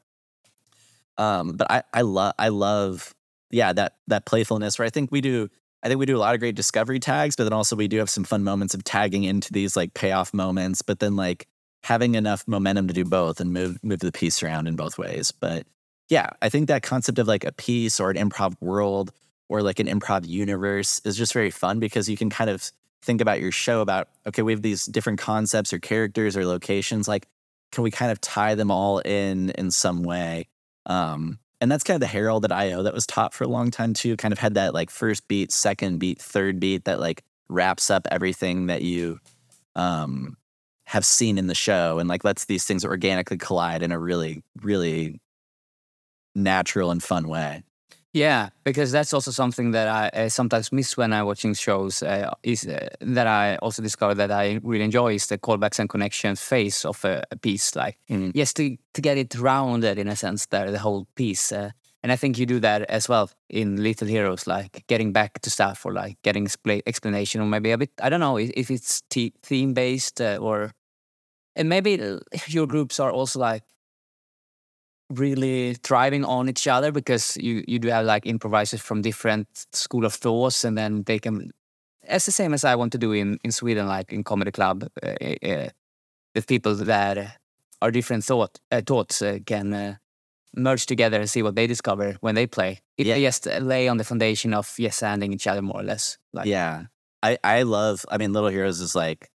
Um, 1.17 1.53
but 1.53 1.69
I 1.69 1.83
I 1.93 2.01
love 2.01 2.33
I 2.37 2.49
love 2.49 3.13
yeah 3.49 3.73
that 3.73 3.95
that 4.07 4.25
playfulness 4.25 4.77
where 4.77 4.85
I 4.85 4.89
think 4.89 5.11
we 5.11 5.21
do 5.21 5.49
I 5.83 5.87
think 5.87 5.99
we 5.99 6.05
do 6.05 6.17
a 6.17 6.19
lot 6.19 6.33
of 6.33 6.39
great 6.39 6.55
discovery 6.55 6.99
tags, 6.99 7.35
but 7.35 7.43
then 7.43 7.53
also 7.53 7.75
we 7.75 7.87
do 7.87 7.97
have 7.99 8.09
some 8.09 8.23
fun 8.23 8.43
moments 8.43 8.73
of 8.73 8.83
tagging 8.83 9.23
into 9.23 9.53
these 9.53 9.75
like 9.75 9.93
payoff 9.93 10.33
moments, 10.33 10.81
but 10.81 10.99
then 10.99 11.15
like 11.15 11.47
having 11.83 12.15
enough 12.15 12.43
momentum 12.47 12.87
to 12.87 12.93
do 12.93 13.05
both 13.05 13.39
and 13.39 13.53
move 13.53 13.81
move 13.83 13.99
the 13.99 14.11
piece 14.11 14.41
around 14.43 14.67
in 14.67 14.75
both 14.75 14.97
ways. 14.97 15.31
But 15.31 15.65
yeah, 16.09 16.29
I 16.41 16.49
think 16.49 16.67
that 16.67 16.83
concept 16.83 17.19
of 17.19 17.27
like 17.27 17.43
a 17.43 17.51
piece 17.51 17.99
or 17.99 18.09
an 18.09 18.17
improv 18.17 18.55
world 18.59 19.11
or 19.49 19.61
like 19.61 19.79
an 19.79 19.87
improv 19.87 20.27
universe 20.27 20.99
is 21.05 21.15
just 21.15 21.33
very 21.33 21.51
fun 21.51 21.79
because 21.79 22.09
you 22.09 22.17
can 22.17 22.29
kind 22.29 22.49
of 22.49 22.71
think 23.01 23.21
about 23.21 23.39
your 23.39 23.51
show 23.51 23.81
about 23.81 24.09
okay, 24.25 24.41
we 24.41 24.51
have 24.51 24.61
these 24.61 24.85
different 24.85 25.19
concepts 25.19 25.71
or 25.71 25.79
characters 25.79 26.35
or 26.35 26.45
locations. 26.45 27.07
Like, 27.07 27.27
can 27.71 27.83
we 27.83 27.91
kind 27.91 28.11
of 28.11 28.19
tie 28.19 28.55
them 28.55 28.71
all 28.71 28.99
in 28.99 29.51
in 29.51 29.71
some 29.71 30.03
way? 30.03 30.47
Um, 30.87 31.39
and 31.59 31.71
that's 31.71 31.83
kind 31.83 31.95
of 31.95 32.01
the 32.01 32.07
Harold 32.07 32.45
at 32.45 32.51
IO 32.51 32.83
that 32.83 32.93
was 32.93 33.05
taught 33.05 33.33
for 33.33 33.43
a 33.43 33.47
long 33.47 33.71
time 33.71 33.93
too. 33.93 34.17
Kind 34.17 34.31
of 34.31 34.39
had 34.39 34.55
that 34.55 34.73
like 34.73 34.89
first 34.89 35.27
beat, 35.27 35.51
second 35.51 35.99
beat, 35.99 36.21
third 36.21 36.59
beat 36.59 36.85
that 36.85 36.99
like 36.99 37.23
wraps 37.49 37.89
up 37.89 38.07
everything 38.11 38.67
that 38.67 38.81
you 38.81 39.19
um, 39.75 40.37
have 40.85 41.05
seen 41.05 41.37
in 41.37 41.47
the 41.47 41.55
show 41.55 41.99
and 41.99 42.07
like 42.07 42.23
lets 42.23 42.45
these 42.45 42.65
things 42.65 42.85
organically 42.85 43.37
collide 43.37 43.83
in 43.83 43.91
a 43.91 43.99
really, 43.99 44.43
really 44.61 45.19
natural 46.35 46.91
and 46.91 47.01
fun 47.03 47.27
way. 47.27 47.63
Yeah, 48.13 48.49
because 48.63 48.91
that's 48.91 49.13
also 49.13 49.31
something 49.31 49.71
that 49.71 49.87
I 49.87 50.25
uh, 50.25 50.29
sometimes 50.29 50.71
miss 50.71 50.97
when 50.97 51.13
I'm 51.13 51.25
watching 51.25 51.53
shows. 51.53 52.01
Uh, 52.01 52.33
is 52.41 52.65
uh, 52.65 52.87
that 53.01 53.27
I 53.27 53.57
also 53.57 53.81
discovered 53.83 54.15
that 54.15 54.31
I 54.31 54.59
really 54.63 54.85
enjoy 54.85 55.13
is 55.15 55.27
the 55.27 55.37
callbacks 55.37 55.77
and 55.79 55.87
connections 55.89 56.41
phase 56.41 56.83
of 56.85 57.03
a, 57.05 57.23
a 57.31 57.35
piece. 57.35 57.75
Like, 57.75 57.97
Mm. 58.09 58.31
yes, 58.33 58.53
to 58.53 58.77
to 58.93 59.01
get 59.01 59.17
it 59.17 59.35
rounded 59.35 59.99
in 59.99 60.07
a 60.07 60.15
sense, 60.15 60.47
that 60.47 60.71
the 60.71 60.79
whole 60.79 61.05
piece. 61.15 61.51
Uh, 61.51 61.71
and 62.01 62.11
I 62.11 62.15
think 62.15 62.37
you 62.39 62.45
do 62.45 62.59
that 62.61 62.83
as 62.89 63.09
well 63.09 63.29
in 63.49 63.83
Little 63.83 64.07
Heroes, 64.07 64.47
like 64.47 64.83
getting 64.87 65.11
back 65.13 65.39
to 65.41 65.49
stuff 65.49 65.85
or 65.85 65.93
like 65.93 66.17
getting 66.23 66.45
expla- 66.47 66.83
explanation 66.85 67.41
or 67.41 67.45
maybe 67.45 67.71
a 67.71 67.77
bit. 67.77 67.91
I 68.01 68.09
don't 68.09 68.19
know 68.21 68.37
if, 68.37 68.71
it's 68.71 69.01
t- 69.09 69.33
theme 69.43 69.73
based 69.73 70.21
uh, 70.21 70.37
or, 70.39 70.71
and 71.55 71.67
maybe 71.69 71.99
your 72.47 72.67
groups 72.67 72.99
are 72.99 73.11
also 73.11 73.39
like 73.39 73.63
really 75.09 75.75
thriving 75.83 76.25
on 76.25 76.49
each 76.49 76.67
other 76.67 76.91
because 76.91 77.37
you 77.37 77.63
you 77.67 77.79
do 77.79 77.87
have 77.87 78.05
like 78.05 78.25
improvisers 78.25 78.81
from 78.81 79.01
different 79.01 79.47
school 79.71 80.05
of 80.05 80.13
thoughts 80.13 80.63
and 80.65 80.77
then 80.77 81.03
they 81.03 81.17
can 81.19 81.51
it's 82.03 82.25
the 82.25 82.31
same 82.31 82.53
as 82.53 82.63
i 82.65 82.75
want 82.75 82.91
to 82.91 82.97
do 82.97 83.13
in 83.13 83.39
in 83.43 83.51
sweden 83.51 83.87
like 83.87 84.11
in 84.11 84.23
comedy 84.23 84.51
club 84.51 84.83
uh, 85.03 85.13
uh, 85.45 85.69
with 86.35 86.45
people 86.47 86.75
that 86.75 87.37
are 87.81 87.91
different 87.91 88.23
thought 88.25 88.59
uh, 88.71 88.81
thoughts 88.85 89.21
uh, 89.21 89.37
can 89.45 89.73
uh, 89.73 89.95
merge 90.55 90.85
together 90.85 91.19
and 91.19 91.29
see 91.29 91.41
what 91.41 91.55
they 91.55 91.67
discover 91.67 92.17
when 92.19 92.35
they 92.35 92.45
play 92.47 92.81
if 92.97 93.07
Yeah. 93.07 93.15
they 93.15 93.21
just 93.21 93.45
lay 93.61 93.87
on 93.87 93.97
the 93.97 94.03
foundation 94.03 94.53
of 94.53 94.73
yes 94.77 94.99
handing 94.99 95.31
each 95.31 95.47
other 95.47 95.61
more 95.61 95.79
or 95.79 95.83
less 95.83 96.17
like 96.33 96.47
yeah. 96.47 96.87
I, 97.23 97.37
I 97.43 97.63
love, 97.63 98.05
I 98.11 98.19
mean, 98.19 98.31
Little 98.31 98.49
Heroes 98.49 98.79
is 98.79 98.93
like, 98.95 99.31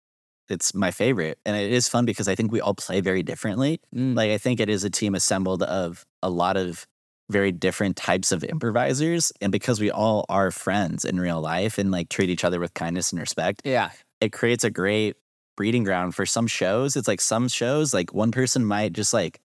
it's 0.52 0.74
my 0.74 0.91
favorite. 0.91 1.39
And 1.45 1.56
it 1.56 1.72
is 1.72 1.88
fun 1.88 2.06
because 2.06 2.28
I 2.28 2.36
think 2.36 2.52
we 2.52 2.62
all 2.62 2.76
play 2.76 3.02
very 3.02 3.24
differently. 3.24 3.80
Mm. 3.95 4.16
Like, 4.16 4.32
I 4.32 4.38
think 4.38 4.60
it 4.60 4.70
is 4.70 4.84
a 4.84 4.89
team 4.89 5.16
assembled 5.16 5.64
of 5.64 6.06
a 6.22 6.30
lot 6.30 6.58
of 6.58 6.86
very 7.30 7.52
different 7.52 7.95
types 7.95 8.32
of 8.32 8.43
improvisers. 8.43 9.32
And 9.41 9.52
because 9.52 9.80
we 9.80 9.89
all 9.89 10.26
are 10.28 10.52
friends 10.52 11.06
in 11.06 11.20
real 11.20 11.41
life 11.41 11.78
and 11.78 11.89
like 11.89 12.10
treat 12.10 12.30
each 12.30 12.43
other 12.43 12.60
with 12.60 12.74
kindness 12.74 13.12
and 13.12 13.22
respect, 13.22 13.62
yeah 13.64 13.91
it 14.22 14.32
creates 14.32 14.64
a 14.64 14.70
great 14.70 15.18
breeding 15.58 15.84
ground 15.84 16.16
for 16.16 16.26
some 16.26 16.47
shows. 16.47 16.95
It's 16.95 17.08
like 17.08 17.20
some 17.20 17.49
shows, 17.49 17.93
like 17.93 18.14
one 18.14 18.32
person 18.32 18.64
might 18.64 18.93
just 18.93 19.14
like 19.14 19.41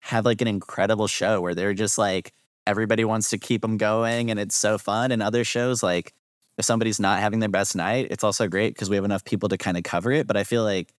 have 0.00 0.24
like 0.24 0.40
an 0.40 0.48
incredible 0.48 1.08
show 1.08 1.40
where 1.40 1.54
they're 1.54 1.74
just 1.74 1.98
like 1.98 2.32
everybody 2.66 3.04
wants 3.04 3.28
to 3.30 3.38
keep 3.38 3.60
them 3.60 3.76
going 3.76 4.30
and 4.30 4.40
it's 4.40 4.56
so 4.56 4.78
fun. 4.78 5.10
And 5.10 5.22
other 5.22 5.44
shows, 5.44 5.82
like 5.82 6.14
if 6.58 6.64
somebody's 6.64 7.00
not 7.00 7.20
having 7.20 7.40
their 7.40 7.48
best 7.48 7.74
night, 7.74 8.08
it's 8.10 8.24
also 8.24 8.48
great 8.48 8.74
because 8.74 8.90
we 8.90 8.96
have 8.96 9.04
enough 9.04 9.24
people 9.24 9.48
to 9.48 9.58
kind 9.58 9.76
of 9.76 9.82
cover 9.82 10.12
it. 10.12 10.26
But 10.26 10.36
I 10.36 10.44
feel 10.44 10.62
like 10.62 10.92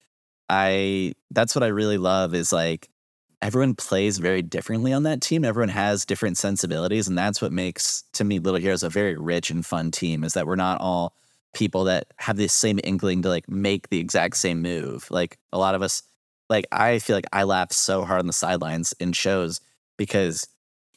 I 0.49 1.14
that's 1.32 1.56
what 1.56 1.64
I 1.64 1.68
really 1.68 1.97
love 1.97 2.34
is 2.34 2.51
like 2.51 2.89
everyone 3.41 3.76
plays 3.76 4.18
very 4.18 4.41
differently 4.41 4.93
on 4.93 5.03
that 5.03 5.22
team. 5.22 5.45
Everyone 5.45 5.70
has 5.70 6.06
different 6.06 6.38
sensibilities, 6.38 7.08
and 7.08 7.18
that's 7.18 7.41
what 7.41 7.51
makes 7.51 8.03
to 8.14 8.24
me 8.24 8.39
Little 8.39 8.60
Heroes 8.60 8.84
a 8.84 8.89
very 8.89 9.16
rich 9.16 9.49
and 9.49 9.66
fun 9.66 9.91
team. 9.91 10.24
Is 10.24 10.34
that 10.34 10.47
we're 10.47 10.56
not 10.56 10.82
all 10.82 11.16
people 11.53 11.86
that 11.86 12.08
have 12.18 12.38
the 12.38 12.47
same 12.47 12.80
inkling 12.84 13.22
to 13.24 13.30
like 13.30 13.49
make 13.49 13.89
the 13.89 13.99
exact 13.99 14.38
same 14.38 14.62
move. 14.62 15.08
Like 15.10 15.39
a 15.53 15.58
lot 15.58 15.74
of 15.74 15.82
us, 15.82 16.03
like 16.49 16.66
I 16.72 16.99
feel 16.99 17.16
like 17.16 17.28
I 17.34 17.43
laugh 17.43 17.72
so 17.72 18.03
hard 18.03 18.20
on 18.20 18.28
the 18.28 18.34
sidelines 18.34 18.93
in 18.99 19.14
shows 19.14 19.62
because 19.97 20.47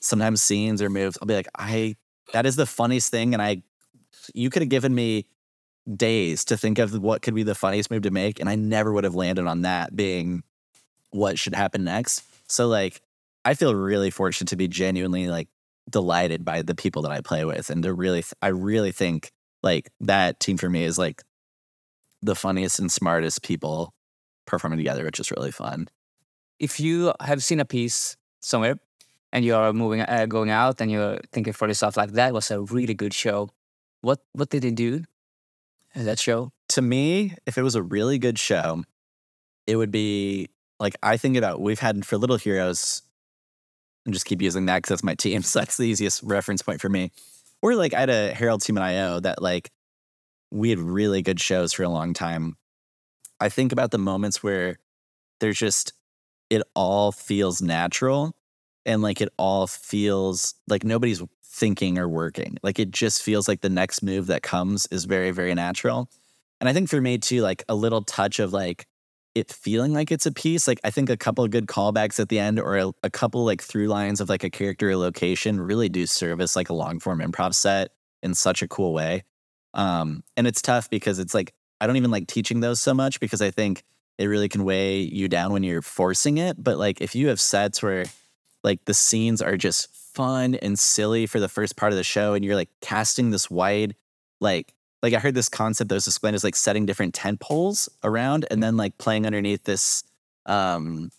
sometimes 0.01 0.43
scenes 0.43 0.83
or 0.83 0.91
moves, 0.91 1.17
I'll 1.23 1.29
be 1.29 1.35
like, 1.35 1.49
I 1.57 1.97
that 2.33 2.45
is 2.45 2.57
the 2.57 2.67
funniest 2.67 3.11
thing, 3.11 3.33
and 3.33 3.43
I 3.43 3.63
you 4.35 4.51
could 4.51 4.63
have 4.63 4.69
given 4.69 4.95
me 4.95 5.27
days 5.97 6.45
to 6.47 6.57
think 6.57 6.79
of 6.79 6.99
what 6.99 7.23
could 7.23 7.35
be 7.35 7.43
the 7.43 7.55
funniest 7.55 7.91
move 7.91 8.03
to 8.03 8.11
make, 8.11 8.41
and 8.41 8.49
I 8.49 8.55
never 8.57 8.93
would 8.93 9.05
have 9.05 9.15
landed 9.15 9.47
on 9.47 9.63
that 9.63 9.97
being 9.97 10.43
what 11.11 11.39
should 11.39 11.55
happen 11.55 11.85
next. 11.85 12.23
So 12.51 12.67
like 12.69 13.01
I 13.45 13.55
feel 13.55 13.75
really 13.75 14.11
fortunate 14.11 14.49
to 14.49 14.57
be 14.57 14.69
genuinely 14.69 15.29
like 15.29 15.49
delighted 15.89 16.45
by 16.45 16.63
the 16.63 16.75
people 16.75 17.03
that 17.03 17.13
I 17.13 17.21
play 17.23 17.45
with 17.45 17.71
and 17.71 17.83
to 17.83 17.95
really 17.95 18.23
I 18.43 18.49
really 18.49 18.93
think 18.93 19.31
like 19.63 19.91
that 20.01 20.41
team 20.41 20.59
for 20.59 20.69
me 20.69 20.85
is 20.85 20.99
like 20.99 21.23
the 22.23 22.35
funniest 22.35 22.79
and 22.79 22.93
smartest 22.93 23.43
people 23.43 23.95
performing 24.47 24.79
together, 24.79 25.05
which 25.05 25.21
is 25.21 25.31
really 25.31 25.51
fun. 25.53 25.89
if 26.59 26.81
you 26.81 27.13
have 27.21 27.43
seen 27.43 27.61
a 27.61 27.65
piece 27.65 28.17
somewhere 28.41 28.79
and 29.33 29.45
you're 29.45 29.73
moving 29.73 30.01
uh, 30.03 30.27
going 30.27 30.51
out 30.51 30.81
and 30.81 30.91
you're 30.91 31.19
thinking 31.33 31.53
for 31.53 31.69
yourself 31.69 31.97
like 31.97 32.13
that 32.13 32.33
was 32.33 32.51
a 32.51 32.61
really 32.61 32.95
good 32.95 33.15
show 33.15 33.49
what 34.01 34.21
what 34.33 34.51
did 34.51 34.63
they 34.63 34.71
do 34.71 35.05
that 35.95 36.19
show 36.19 36.53
To 36.71 36.83
me, 36.83 37.35
if 37.47 37.59
it 37.59 37.63
was 37.63 37.75
a 37.75 37.83
really 37.83 38.19
good 38.19 38.39
show, 38.39 38.85
it 39.67 39.77
would 39.77 39.91
be 39.91 40.49
like 40.79 40.97
I 41.03 41.17
think 41.17 41.37
about 41.37 41.61
we've 41.61 41.81
had 41.81 42.07
for 42.07 42.17
Little 42.19 42.37
Heroes 42.37 43.03
and 44.05 44.15
just 44.15 44.27
keep 44.27 44.41
using 44.41 44.67
that 44.67 44.79
because 44.79 44.91
that's 44.91 45.05
my 45.05 45.15
team. 45.15 45.43
So 45.49 45.61
that's 45.61 45.77
the 45.77 45.85
easiest 45.85 46.23
reference 46.23 46.63
point 46.63 46.81
for 46.81 46.89
me. 46.89 47.11
Or 47.63 47.75
like 47.75 47.95
I 47.95 48.01
had 48.01 48.11
a 48.11 48.35
Harold 48.35 48.63
team 48.63 48.77
in 48.77 48.83
IO 48.83 49.21
that 49.21 49.43
like 49.43 49.71
we 50.51 50.71
had 50.71 50.79
really 50.79 51.23
good 51.23 51.41
shows 51.41 51.73
for 51.73 51.83
a 51.83 51.89
long 51.89 52.15
time. 52.15 52.57
I 53.41 53.49
think 53.49 53.73
about 53.73 53.91
the 53.91 53.99
moments 53.99 54.43
where 54.43 54.79
there's 55.41 55.59
just 55.59 55.93
it 56.51 56.63
all 56.75 57.13
feels 57.13 57.61
natural 57.61 58.35
and 58.89 59.03
like 59.03 59.21
it 59.21 59.29
all 59.37 59.67
feels 59.67 60.55
like 60.67 60.83
nobody's 60.83 61.23
thinking 61.45 61.99
or 61.99 62.09
working. 62.09 62.57
Like 62.63 62.79
it 62.79 62.91
just 62.91 63.23
feels 63.23 63.47
like 63.47 63.61
the 63.61 63.69
next 63.69 64.03
move 64.03 64.29
that 64.29 64.43
comes 64.43 64.87
is 64.87 65.05
very, 65.05 65.31
very 65.31 65.55
natural. 65.55 66.09
And 66.61 66.69
I 66.69 66.73
think 66.73 66.89
for 66.89 67.01
me 67.01 67.19
too, 67.19 67.43
like 67.43 67.63
a 67.69 67.75
little 67.75 68.03
touch 68.03 68.41
of 68.41 68.53
like 68.53 68.87
it 69.35 69.53
feeling 69.53 69.93
like 69.93 70.11
it's 70.11 70.25
a 70.25 70.33
piece. 70.33 70.67
Like 70.67 70.81
I 70.85 70.91
think 70.91 71.11
a 71.11 71.19
couple 71.19 71.45
of 71.45 71.51
good 71.51 71.67
callbacks 71.67 72.19
at 72.19 72.31
the 72.31 72.39
end 72.39 72.59
or 72.59 72.79
a, 72.79 72.91
a 73.03 73.11
couple 73.11 73.45
like 73.45 73.63
through 73.63 73.89
lines 73.89 74.23
of 74.23 74.31
like 74.31 74.43
a 74.43 74.51
character 74.51 74.89
or 74.89 74.97
location 74.97 75.61
really 75.61 75.91
do 75.91 76.07
service 76.07 76.57
like 76.57 76.71
a 76.71 76.75
long 76.75 76.99
form 76.99 77.21
improv 77.21 77.55
set 77.55 77.91
in 78.23 78.35
such 78.35 78.63
a 78.63 78.69
cool 78.69 78.95
way. 78.95 79.23
Um, 79.75 80.25
and 80.37 80.47
it's 80.47 80.63
tough 80.63 80.89
because 80.89 81.19
it's 81.19 81.35
like 81.35 81.53
I 81.79 81.87
don't 81.87 81.97
even 81.97 82.11
like 82.11 82.27
teaching 82.27 82.61
those 82.61 82.81
so 82.81 82.95
much 82.95 83.21
because 83.21 83.43
I 83.43 83.51
think 83.51 83.85
it 84.17 84.27
really 84.27 84.49
can 84.49 84.65
weigh 84.65 85.01
you 85.01 85.29
down 85.29 85.53
when 85.53 85.63
you're 85.63 85.83
forcing 85.83 86.39
it. 86.39 86.57
But 86.59 86.79
like 86.79 87.03
if 87.03 87.15
you 87.15 87.29
have 87.29 87.39
sets 87.39 87.83
where 87.83 88.07
like 88.65 88.85
the 88.85 88.95
scenes 88.95 89.41
are 89.41 89.57
just 89.57 89.95
fun 89.95 90.55
and 90.57 90.79
silly 90.79 91.27
for 91.27 91.41
the 91.41 91.49
first 91.49 91.77
part 91.77 91.93
of 91.93 91.97
the 91.97 92.05
show 92.05 92.35
and 92.35 92.45
you're 92.45 92.57
like 92.57 92.71
casting 92.81 93.31
this 93.31 93.51
wide 93.51 93.95
like 94.41 94.75
like 95.03 95.15
I 95.15 95.19
heard 95.19 95.35
this 95.35 95.49
concept 95.49 95.89
that 95.89 95.95
was 95.95 96.07
explained 96.07 96.35
as 96.35 96.45
like 96.45 96.57
setting 96.57 96.87
different 96.87 97.15
tent 97.15 97.41
poles 97.41 97.89
around 98.03 98.47
and 98.51 98.63
then 98.63 98.77
like 98.77 98.99
playing 98.99 99.27
underneath 99.27 99.65
this 99.65 100.03
um 100.47 101.11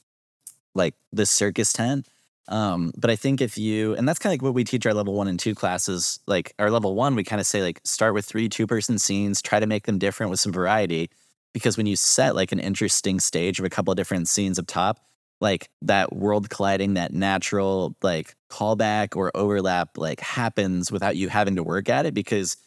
like 0.75 0.95
this 1.11 1.29
circus 1.29 1.73
tent. 1.73 2.07
Um, 2.47 2.91
but 2.97 3.11
I 3.11 3.15
think 3.15 3.41
if 3.41 3.57
you 3.57 3.93
and 3.93 4.07
that's 4.07 4.17
kind 4.17 4.31
of 4.31 4.33
like 4.33 4.41
what 4.41 4.55
we 4.55 4.63
teach 4.63 4.85
our 4.85 4.93
level 4.93 5.13
one 5.13 5.27
and 5.27 5.39
two 5.39 5.53
classes, 5.53 6.19
like 6.25 6.53
our 6.57 6.71
level 6.71 6.95
one, 6.95 7.15
we 7.15 7.23
kind 7.23 7.39
of 7.39 7.45
say 7.45 7.61
like 7.61 7.79
start 7.83 8.13
with 8.13 8.25
three 8.25 8.49
two 8.49 8.65
person 8.65 8.97
scenes, 8.97 9.41
try 9.41 9.59
to 9.59 9.67
make 9.67 9.85
them 9.85 9.99
different 9.99 10.31
with 10.31 10.39
some 10.39 10.51
variety. 10.51 11.09
Because 11.53 11.77
when 11.77 11.85
you 11.85 11.95
set 11.95 12.35
like 12.35 12.51
an 12.51 12.59
interesting 12.59 13.19
stage 13.19 13.59
of 13.59 13.65
a 13.65 13.69
couple 13.69 13.91
of 13.91 13.97
different 13.97 14.27
scenes 14.27 14.57
up 14.57 14.65
top, 14.67 14.99
like 15.41 15.69
that 15.81 16.15
world 16.15 16.49
colliding, 16.49 16.95
that 16.95 17.13
natural 17.13 17.95
like 18.01 18.35
callback 18.49 19.15
or 19.15 19.31
overlap 19.35 19.97
like 19.97 20.19
happens 20.19 20.91
without 20.91 21.15
you 21.15 21.29
having 21.29 21.55
to 21.55 21.63
work 21.63 21.89
at 21.89 22.05
it 22.05 22.13
because 22.13 22.57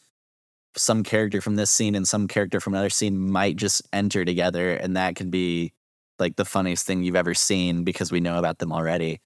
some 0.77 1.03
character 1.03 1.41
from 1.41 1.57
this 1.57 1.71
scene 1.71 1.95
and 1.95 2.09
some 2.09 2.27
character 2.27 2.61
from 2.61 2.75
another 2.75 2.91
scene 2.91 3.19
might 3.19 3.57
just 3.57 3.83
enter 3.93 4.25
together 4.25 4.73
and 4.73 4.97
that 4.97 5.17
can 5.17 5.31
be 5.31 5.73
like 6.19 6.37
the 6.37 6.45
funniest 6.45 6.87
thing 6.87 7.03
you've 7.03 7.17
ever 7.17 7.35
seen 7.35 7.85
because 7.85 8.11
we 8.11 8.21
know 8.21 8.39
about 8.39 8.59
them 8.59 8.73
already. 8.73 9.21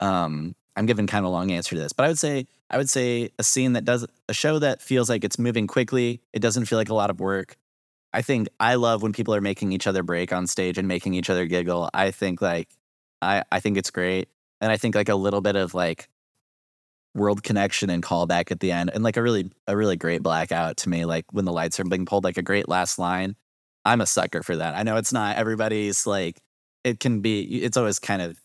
Um, 0.00 0.54
I'm 0.76 0.86
giving 0.86 1.06
kind 1.06 1.24
of 1.24 1.30
a 1.30 1.32
long 1.32 1.50
answer 1.50 1.74
to 1.74 1.80
this, 1.80 1.92
but 1.92 2.04
I 2.04 2.08
would 2.08 2.18
say 2.18 2.46
I 2.70 2.78
would 2.78 2.88
say 2.88 3.30
a 3.38 3.42
scene 3.42 3.74
that 3.74 3.84
does 3.84 4.06
a 4.28 4.32
show 4.32 4.58
that 4.58 4.80
feels 4.80 5.10
like 5.10 5.24
it's 5.24 5.38
moving 5.38 5.66
quickly. 5.66 6.20
It 6.32 6.40
doesn't 6.40 6.66
feel 6.66 6.78
like 6.78 6.88
a 6.88 6.94
lot 6.94 7.10
of 7.10 7.20
work. 7.20 7.56
I 8.14 8.22
think 8.22 8.48
I 8.60 8.76
love 8.76 9.02
when 9.02 9.12
people 9.12 9.34
are 9.34 9.40
making 9.40 9.72
each 9.72 9.86
other 9.86 10.02
break 10.02 10.32
on 10.32 10.46
stage 10.46 10.78
and 10.78 10.86
making 10.86 11.14
each 11.14 11.30
other 11.30 11.46
giggle. 11.46 11.90
I 11.92 12.10
think 12.10 12.40
like 12.40 12.68
I 13.22 13.44
I 13.52 13.60
think 13.60 13.78
it's 13.78 13.90
great, 13.90 14.28
and 14.60 14.72
I 14.72 14.76
think 14.76 14.94
like 14.94 15.08
a 15.08 15.14
little 15.14 15.40
bit 15.40 15.56
of 15.56 15.74
like 15.74 16.08
world 17.14 17.42
connection 17.42 17.90
and 17.90 18.02
callback 18.02 18.50
at 18.50 18.60
the 18.60 18.72
end, 18.72 18.90
and 18.94 19.04
like 19.04 19.16
a 19.16 19.22
really 19.22 19.50
a 19.66 19.76
really 19.76 19.96
great 19.96 20.22
blackout 20.22 20.76
to 20.78 20.88
me. 20.88 21.04
Like 21.04 21.26
when 21.32 21.44
the 21.44 21.52
lights 21.52 21.78
are 21.80 21.84
being 21.84 22.06
pulled, 22.06 22.24
like 22.24 22.38
a 22.38 22.42
great 22.42 22.68
last 22.68 22.98
line. 22.98 23.36
I'm 23.84 24.00
a 24.00 24.06
sucker 24.06 24.42
for 24.42 24.56
that. 24.56 24.76
I 24.76 24.84
know 24.84 24.96
it's 24.96 25.12
not 25.12 25.36
everybody's 25.36 26.06
like 26.06 26.40
it 26.84 27.00
can 27.00 27.20
be. 27.20 27.62
It's 27.62 27.76
always 27.76 27.98
kind 27.98 28.22
of 28.22 28.38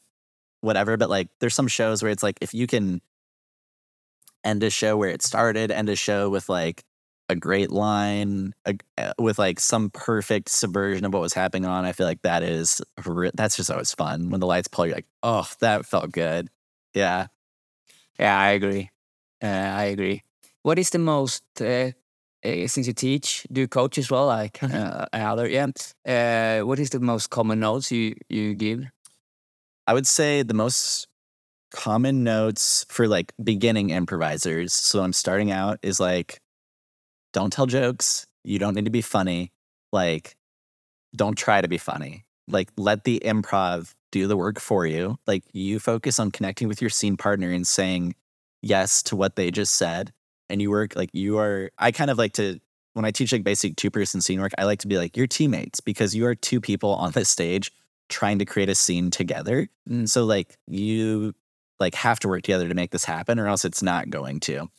whatever, 0.62 0.98
but 0.98 1.10
like 1.10 1.30
there's 1.40 1.56
some 1.56 1.68
shows 1.68 2.02
where 2.04 2.12
it's 2.12 2.24
like 2.24 2.38
if 2.42 2.54
you 2.54 2.68
can 2.68 3.02
end 4.44 4.64
a 4.64 4.70
show 4.70 4.98
where 4.98 5.10
it 5.10 5.22
started, 5.22 5.72
end 5.72 5.90
a 5.90 5.96
show 5.96 6.30
with 6.30 6.50
like 6.50 6.84
a 7.30 7.36
great 7.36 7.72
line 7.72 8.54
a, 8.66 8.76
uh, 8.98 9.14
with 9.20 9.38
like 9.38 9.60
some 9.60 9.90
perfect 9.90 10.50
subversion 10.50 11.06
of 11.06 11.14
what 11.14 11.22
was 11.22 11.34
happening 11.34 11.66
on. 11.66 11.86
I 11.86 11.92
feel 11.92 12.08
like 12.08 12.22
that 12.22 12.44
is 12.44 12.82
that's 13.34 13.58
just 13.58 13.72
always 13.72 13.94
fun 13.94 14.30
when 14.30 14.40
the 14.40 14.48
lights 14.48 14.68
pull. 14.68 14.86
You're 14.86 14.96
like, 14.96 15.08
oh, 15.24 15.48
that 15.60 15.86
felt 15.86 16.12
good. 16.12 16.50
Yeah, 16.94 17.28
yeah, 18.20 18.40
I 18.40 18.50
agree. 18.52 18.90
Uh, 19.44 19.48
I 19.48 19.84
agree. 19.86 20.24
What 20.64 20.80
is 20.80 20.90
the 20.90 21.00
most 21.00 21.44
uh, 21.62 21.92
uh, 22.44 22.68
since 22.68 22.88
you 22.88 22.94
teach, 22.94 23.46
do 23.52 23.62
you 23.62 23.68
coach 23.68 23.98
as 23.98 24.10
well, 24.10 24.28
like 24.28 24.62
uh, 24.64 25.06
other? 25.14 25.48
Yeah. 25.48 25.68
Uh, 26.06 26.66
what 26.66 26.80
is 26.80 26.90
the 26.90 27.00
most 27.00 27.30
common 27.30 27.60
notes 27.60 27.92
you 27.92 28.16
you 28.30 28.54
give? 28.56 28.86
I 29.86 29.94
would 29.94 30.08
say 30.08 30.44
the 30.44 30.54
most 30.54 31.08
common 31.72 32.24
notes 32.24 32.86
for 32.90 33.08
like 33.08 33.34
beginning 33.44 33.90
improvisers. 33.90 34.74
So 34.74 35.02
I'm 35.02 35.14
starting 35.14 35.52
out 35.52 35.80
is 35.82 36.00
like, 36.00 36.40
don't 37.38 37.54
tell 37.54 37.68
jokes. 37.68 38.26
You 38.44 38.58
don't 38.58 38.74
need 38.74 38.86
to 38.86 38.92
be 38.92 39.04
funny. 39.04 39.52
Like, 39.92 40.36
don't 41.16 41.38
try 41.38 41.62
to 41.62 41.68
be 41.68 41.78
funny. 41.78 42.26
Like, 42.48 42.70
let 42.78 43.04
the 43.04 43.22
improv 43.24 43.94
do 44.12 44.26
the 44.26 44.36
work 44.36 44.60
for 44.60 44.88
you. 44.88 45.20
Like, 45.28 45.44
you 45.54 45.78
focus 45.78 46.18
on 46.18 46.32
connecting 46.32 46.68
with 46.68 46.82
your 46.82 46.90
scene 46.90 47.16
partner 47.16 47.52
and 47.52 47.68
saying 47.68 48.16
yes 48.64 49.04
to 49.04 49.16
what 49.16 49.36
they 49.36 49.52
just 49.52 49.76
said. 49.76 50.14
And 50.50 50.64
you 50.64 50.72
work 50.72 50.96
like 50.96 51.12
you 51.14 51.38
are. 51.38 51.70
I 51.78 51.92
kind 51.92 52.10
of 52.10 52.18
like 52.18 52.34
to, 52.34 52.60
when 52.94 53.06
I 53.06 53.12
teach 53.12 53.32
like 53.32 53.44
basic 53.44 53.76
two 53.76 53.92
person 53.92 54.20
scene 54.20 54.42
work, 54.42 54.54
I 54.58 54.64
like 54.64 54.80
to 54.80 54.88
be 54.88 54.98
like 54.98 55.16
your 55.16 55.28
teammates 55.28 55.80
because 55.80 56.16
you 56.16 56.26
are 56.26 56.34
two 56.34 56.60
people 56.60 56.96
on 56.96 57.12
this 57.12 57.30
stage 57.30 57.72
trying 58.10 58.40
to 58.40 58.46
create 58.46 58.70
a 58.70 58.74
scene 58.74 59.12
together. 59.12 59.68
Mm. 59.88 60.10
So, 60.10 60.26
like, 60.26 60.58
you 60.66 61.36
like 61.80 61.94
have 61.94 62.20
to 62.22 62.30
work 62.30 62.42
together 62.42 62.68
to 62.68 62.74
make 62.74 62.90
this 62.90 63.06
happen 63.06 63.38
or 63.38 63.48
else 63.48 63.64
it's 63.64 63.84
not 63.84 64.10
going 64.10 64.40
to. 64.40 64.72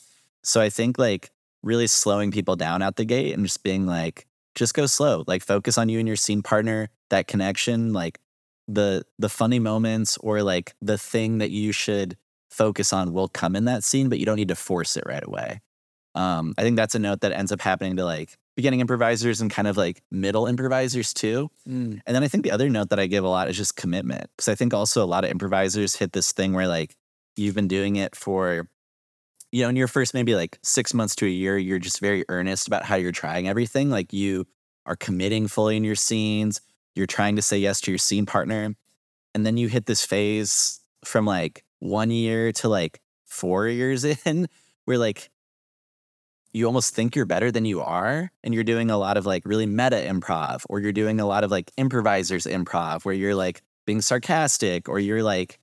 So 0.42 0.60
I 0.60 0.70
think 0.70 0.98
like 0.98 1.30
really 1.62 1.86
slowing 1.86 2.30
people 2.30 2.56
down 2.56 2.82
out 2.82 2.96
the 2.96 3.04
gate 3.04 3.34
and 3.34 3.44
just 3.44 3.62
being 3.62 3.86
like 3.86 4.26
just 4.54 4.74
go 4.74 4.86
slow, 4.86 5.24
like 5.26 5.42
focus 5.42 5.78
on 5.78 5.88
you 5.88 5.98
and 5.98 6.08
your 6.08 6.16
scene 6.16 6.42
partner, 6.42 6.90
that 7.10 7.26
connection, 7.26 7.92
like 7.92 8.18
the 8.66 9.04
the 9.18 9.28
funny 9.28 9.58
moments 9.58 10.18
or 10.18 10.42
like 10.42 10.74
the 10.82 10.98
thing 10.98 11.38
that 11.38 11.50
you 11.50 11.72
should 11.72 12.16
focus 12.50 12.92
on 12.92 13.12
will 13.12 13.28
come 13.28 13.56
in 13.56 13.64
that 13.66 13.84
scene, 13.84 14.08
but 14.08 14.18
you 14.18 14.26
don't 14.26 14.36
need 14.36 14.48
to 14.48 14.56
force 14.56 14.96
it 14.96 15.04
right 15.06 15.24
away. 15.24 15.60
Um, 16.14 16.54
I 16.58 16.62
think 16.62 16.76
that's 16.76 16.94
a 16.94 16.98
note 16.98 17.20
that 17.20 17.32
ends 17.32 17.52
up 17.52 17.60
happening 17.60 17.96
to 17.96 18.04
like 18.04 18.36
beginning 18.56 18.80
improvisers 18.80 19.40
and 19.40 19.50
kind 19.50 19.68
of 19.68 19.76
like 19.76 20.02
middle 20.10 20.46
improvisers 20.46 21.14
too. 21.14 21.48
Mm. 21.68 22.00
And 22.04 22.16
then 22.16 22.24
I 22.24 22.28
think 22.28 22.42
the 22.42 22.50
other 22.50 22.68
note 22.68 22.90
that 22.90 22.98
I 22.98 23.06
give 23.06 23.22
a 23.22 23.28
lot 23.28 23.48
is 23.48 23.56
just 23.56 23.76
commitment. 23.76 24.28
Cause 24.36 24.48
I 24.48 24.56
think 24.56 24.74
also 24.74 25.04
a 25.04 25.06
lot 25.06 25.24
of 25.24 25.30
improvisers 25.30 25.94
hit 25.94 26.12
this 26.12 26.32
thing 26.32 26.54
where 26.54 26.66
like 26.66 26.96
you've 27.36 27.54
been 27.54 27.68
doing 27.68 27.96
it 27.96 28.16
for, 28.16 28.68
you 29.52 29.62
know, 29.62 29.68
in 29.68 29.76
your 29.76 29.88
first 29.88 30.14
maybe 30.14 30.34
like 30.34 30.58
six 30.62 30.92
months 30.92 31.14
to 31.16 31.26
a 31.26 31.30
year, 31.30 31.56
you're 31.56 31.78
just 31.78 32.00
very 32.00 32.24
earnest 32.28 32.66
about 32.66 32.84
how 32.84 32.96
you're 32.96 33.12
trying 33.12 33.48
everything. 33.48 33.90
Like 33.90 34.12
you 34.12 34.46
are 34.86 34.96
committing 34.96 35.48
fully 35.48 35.76
in 35.76 35.84
your 35.84 35.94
scenes, 35.94 36.60
you're 36.94 37.06
trying 37.06 37.36
to 37.36 37.42
say 37.42 37.58
yes 37.58 37.80
to 37.82 37.90
your 37.90 37.98
scene 37.98 38.26
partner. 38.26 38.74
And 39.34 39.46
then 39.46 39.56
you 39.56 39.68
hit 39.68 39.86
this 39.86 40.04
phase 40.04 40.80
from 41.04 41.24
like 41.24 41.64
one 41.78 42.10
year 42.10 42.52
to 42.52 42.68
like 42.68 43.00
four 43.24 43.68
years 43.68 44.04
in 44.04 44.48
where 44.84 44.98
like 44.98 45.30
you 46.52 46.66
almost 46.66 46.94
think 46.94 47.14
you're 47.14 47.26
better 47.26 47.50
than 47.50 47.64
you 47.64 47.80
are 47.80 48.32
and 48.42 48.54
you're 48.54 48.64
doing 48.64 48.90
a 48.90 48.96
lot 48.96 49.16
of 49.16 49.26
like 49.26 49.44
really 49.44 49.66
meta 49.66 49.96
improv 49.96 50.62
or 50.68 50.80
you're 50.80 50.92
doing 50.92 51.20
a 51.20 51.26
lot 51.26 51.44
of 51.44 51.50
like 51.50 51.70
improvisers 51.76 52.46
improv 52.46 53.04
where 53.04 53.14
you're 53.14 53.34
like 53.34 53.62
being 53.86 54.00
sarcastic 54.00 54.88
or 54.88 54.98
you're 54.98 55.22
like 55.22 55.58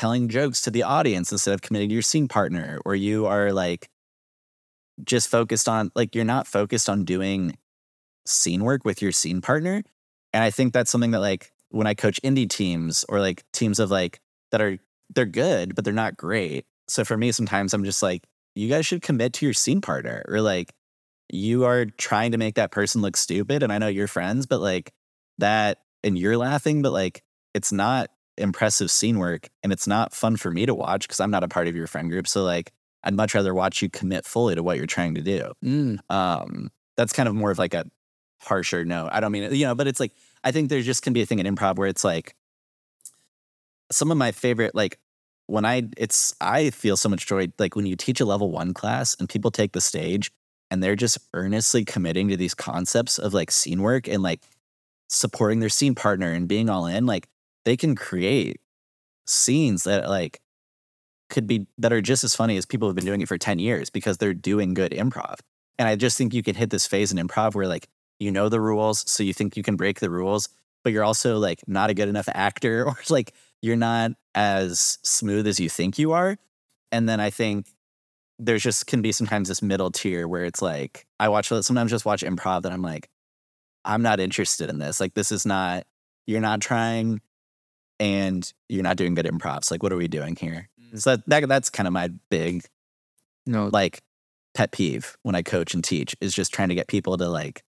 telling 0.00 0.30
jokes 0.30 0.62
to 0.62 0.70
the 0.70 0.82
audience 0.82 1.30
instead 1.30 1.52
of 1.52 1.60
committing 1.60 1.90
to 1.90 1.92
your 1.92 2.00
scene 2.00 2.26
partner 2.26 2.80
or 2.86 2.94
you 2.94 3.26
are 3.26 3.52
like 3.52 3.90
just 5.04 5.28
focused 5.28 5.68
on 5.68 5.92
like 5.94 6.14
you're 6.14 6.24
not 6.24 6.46
focused 6.46 6.88
on 6.88 7.04
doing 7.04 7.54
scene 8.26 8.64
work 8.64 8.82
with 8.82 9.02
your 9.02 9.12
scene 9.12 9.42
partner. 9.42 9.82
And 10.32 10.42
i 10.42 10.50
think 10.50 10.72
that's 10.72 10.90
something 10.90 11.10
that 11.10 11.20
like 11.20 11.52
when 11.68 11.86
i 11.86 11.92
coach 11.92 12.18
indie 12.24 12.48
teams 12.48 13.04
or 13.10 13.20
like 13.20 13.44
teams 13.52 13.78
of 13.78 13.90
like 13.90 14.20
that 14.52 14.62
are 14.62 14.78
they're 15.14 15.26
good 15.26 15.74
but 15.74 15.84
they're 15.84 15.92
not 15.92 16.16
great. 16.16 16.64
So 16.88 17.04
for 17.04 17.18
me 17.18 17.30
sometimes 17.30 17.74
i'm 17.74 17.84
just 17.84 18.02
like 18.02 18.24
you 18.54 18.70
guys 18.70 18.86
should 18.86 19.02
commit 19.02 19.34
to 19.34 19.44
your 19.44 19.52
scene 19.52 19.82
partner 19.82 20.24
or 20.28 20.40
like 20.40 20.72
you 21.28 21.66
are 21.66 21.84
trying 21.84 22.32
to 22.32 22.38
make 22.38 22.54
that 22.54 22.70
person 22.70 23.02
look 23.02 23.18
stupid 23.18 23.62
and 23.62 23.70
I 23.70 23.76
know 23.76 23.88
you're 23.88 24.08
friends 24.08 24.46
but 24.46 24.62
like 24.62 24.94
that 25.36 25.82
and 26.02 26.18
you're 26.18 26.38
laughing 26.38 26.80
but 26.80 26.92
like 26.92 27.22
it's 27.52 27.70
not 27.70 28.08
impressive 28.40 28.90
scene 28.90 29.18
work 29.18 29.48
and 29.62 29.72
it's 29.72 29.86
not 29.86 30.12
fun 30.12 30.36
for 30.36 30.50
me 30.50 30.66
to 30.66 30.74
watch 30.74 31.06
because 31.06 31.20
I'm 31.20 31.30
not 31.30 31.44
a 31.44 31.48
part 31.48 31.68
of 31.68 31.76
your 31.76 31.86
friend 31.86 32.10
group 32.10 32.26
so 32.26 32.42
like 32.42 32.72
I'd 33.02 33.14
much 33.14 33.34
rather 33.34 33.54
watch 33.54 33.80
you 33.82 33.88
commit 33.88 34.26
fully 34.26 34.54
to 34.54 34.62
what 34.62 34.76
you're 34.76 34.86
trying 34.86 35.14
to 35.14 35.22
do. 35.22 35.52
Mm. 35.64 35.98
Um 36.10 36.70
that's 36.96 37.12
kind 37.12 37.28
of 37.28 37.34
more 37.34 37.50
of 37.50 37.58
like 37.58 37.74
a 37.74 37.84
harsher 38.42 38.84
no. 38.84 39.08
I 39.10 39.20
don't 39.20 39.32
mean 39.32 39.44
it, 39.44 39.52
you 39.52 39.66
know 39.66 39.74
but 39.74 39.86
it's 39.86 40.00
like 40.00 40.12
I 40.42 40.52
think 40.52 40.68
there 40.68 40.82
just 40.82 41.02
can 41.02 41.12
be 41.12 41.22
a 41.22 41.26
thing 41.26 41.38
in 41.38 41.54
improv 41.54 41.76
where 41.76 41.88
it's 41.88 42.04
like 42.04 42.34
some 43.92 44.10
of 44.10 44.16
my 44.16 44.32
favorite 44.32 44.74
like 44.74 44.98
when 45.46 45.64
I 45.64 45.82
it's 45.96 46.34
I 46.40 46.70
feel 46.70 46.96
so 46.96 47.08
much 47.08 47.26
joy 47.26 47.48
like 47.58 47.76
when 47.76 47.86
you 47.86 47.96
teach 47.96 48.20
a 48.20 48.24
level 48.24 48.50
1 48.50 48.72
class 48.74 49.16
and 49.18 49.28
people 49.28 49.50
take 49.50 49.72
the 49.72 49.80
stage 49.80 50.30
and 50.70 50.82
they're 50.82 50.96
just 50.96 51.18
earnestly 51.34 51.84
committing 51.84 52.28
to 52.28 52.36
these 52.36 52.54
concepts 52.54 53.18
of 53.18 53.34
like 53.34 53.50
scene 53.50 53.82
work 53.82 54.08
and 54.08 54.22
like 54.22 54.40
supporting 55.08 55.58
their 55.58 55.68
scene 55.68 55.94
partner 55.94 56.30
and 56.30 56.46
being 56.46 56.70
all 56.70 56.86
in 56.86 57.04
like 57.04 57.26
they 57.64 57.76
can 57.76 57.94
create 57.94 58.60
scenes 59.26 59.84
that 59.84 60.08
like 60.08 60.40
could 61.28 61.46
be 61.46 61.66
that 61.78 61.92
are 61.92 62.00
just 62.00 62.24
as 62.24 62.34
funny 62.34 62.56
as 62.56 62.66
people 62.66 62.88
have 62.88 62.96
been 62.96 63.04
doing 63.04 63.20
it 63.20 63.28
for 63.28 63.38
10 63.38 63.58
years 63.58 63.90
because 63.90 64.18
they're 64.18 64.34
doing 64.34 64.74
good 64.74 64.92
improv. 64.92 65.38
And 65.78 65.88
I 65.88 65.96
just 65.96 66.18
think 66.18 66.34
you 66.34 66.42
can 66.42 66.56
hit 66.56 66.70
this 66.70 66.86
phase 66.86 67.12
in 67.12 67.18
improv 67.18 67.54
where 67.54 67.68
like 67.68 67.88
you 68.18 68.30
know 68.30 68.48
the 68.48 68.60
rules 68.60 69.08
so 69.10 69.22
you 69.22 69.32
think 69.32 69.56
you 69.56 69.62
can 69.62 69.76
break 69.76 70.00
the 70.00 70.10
rules 70.10 70.48
but 70.82 70.92
you're 70.92 71.04
also 71.04 71.38
like 71.38 71.66
not 71.66 71.90
a 71.90 71.94
good 71.94 72.08
enough 72.08 72.28
actor 72.32 72.84
or 72.86 72.96
like 73.08 73.32
you're 73.62 73.76
not 73.76 74.12
as 74.34 74.98
smooth 75.02 75.46
as 75.46 75.60
you 75.60 75.68
think 75.68 75.98
you 75.98 76.12
are. 76.12 76.36
And 76.92 77.08
then 77.08 77.20
I 77.20 77.30
think 77.30 77.66
there's 78.38 78.62
just 78.62 78.86
can 78.86 79.02
be 79.02 79.12
sometimes 79.12 79.48
this 79.48 79.62
middle 79.62 79.90
tier 79.90 80.26
where 80.26 80.44
it's 80.44 80.62
like 80.62 81.06
I 81.18 81.28
watch 81.28 81.48
sometimes 81.48 81.90
just 81.90 82.06
watch 82.06 82.22
improv 82.22 82.62
that 82.62 82.72
I'm 82.72 82.82
like, 82.82 83.10
I'm 83.84 84.02
not 84.02 84.20
interested 84.20 84.70
in 84.70 84.78
this. 84.78 85.00
Like 85.00 85.14
this 85.14 85.30
is 85.30 85.44
not 85.44 85.86
you're 86.26 86.40
not 86.40 86.60
trying 86.60 87.20
and 88.00 88.52
you're 88.68 88.82
not 88.82 88.96
doing 88.96 89.14
good 89.14 89.26
improvs. 89.26 89.70
Like 89.70 89.82
what 89.82 89.92
are 89.92 89.96
we 89.96 90.08
doing 90.08 90.34
here? 90.34 90.68
Mm. 90.92 91.00
So 91.00 91.16
that, 91.26 91.48
that's 91.48 91.70
kind 91.70 91.86
of 91.86 91.92
my 91.92 92.08
big 92.30 92.64
no 93.46 93.70
like 93.72 94.02
pet 94.54 94.72
peeve 94.72 95.16
when 95.22 95.34
I 95.34 95.42
coach 95.42 95.74
and 95.74 95.84
teach 95.84 96.16
is 96.20 96.34
just 96.34 96.52
trying 96.52 96.70
to 96.70 96.74
get 96.74 96.88
people 96.88 97.16
to 97.16 97.28
like 97.28 97.62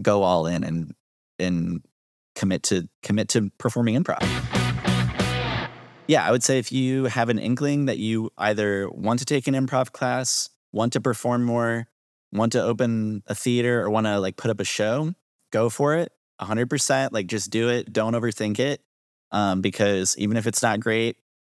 go 0.00 0.22
all 0.22 0.46
in 0.46 0.64
and 0.64 0.94
and 1.38 1.82
commit 2.34 2.62
to 2.64 2.88
commit 3.02 3.28
to 3.30 3.50
performing 3.58 4.02
improv 4.02 4.22
yeah, 6.08 6.26
I 6.26 6.30
would 6.30 6.42
say 6.42 6.58
if 6.58 6.70
you 6.72 7.04
have 7.04 7.28
an 7.28 7.38
inkling 7.38 7.86
that 7.86 7.98
you 7.98 8.30
either 8.38 8.88
want 8.90 9.18
to 9.20 9.24
take 9.24 9.46
an 9.48 9.54
improv 9.54 9.92
class, 9.92 10.48
want 10.72 10.92
to 10.92 11.00
perform 11.00 11.44
more, 11.44 11.88
want 12.32 12.52
to 12.52 12.62
open 12.62 13.22
a 13.26 13.34
theater, 13.34 13.82
or 13.82 13.90
want 13.90 14.06
to 14.06 14.20
like 14.20 14.36
put 14.36 14.50
up 14.50 14.60
a 14.60 14.64
show, 14.64 15.14
go 15.50 15.68
for 15.68 15.96
it 15.96 16.12
100%. 16.40 17.10
Like 17.12 17.26
just 17.26 17.50
do 17.50 17.68
it. 17.68 17.92
Don't 17.92 18.14
overthink 18.14 18.58
it. 18.58 18.82
Um, 19.32 19.60
because 19.60 20.16
even 20.18 20.36
if 20.36 20.46
it's 20.46 20.62
not 20.62 20.80
great 20.80 21.16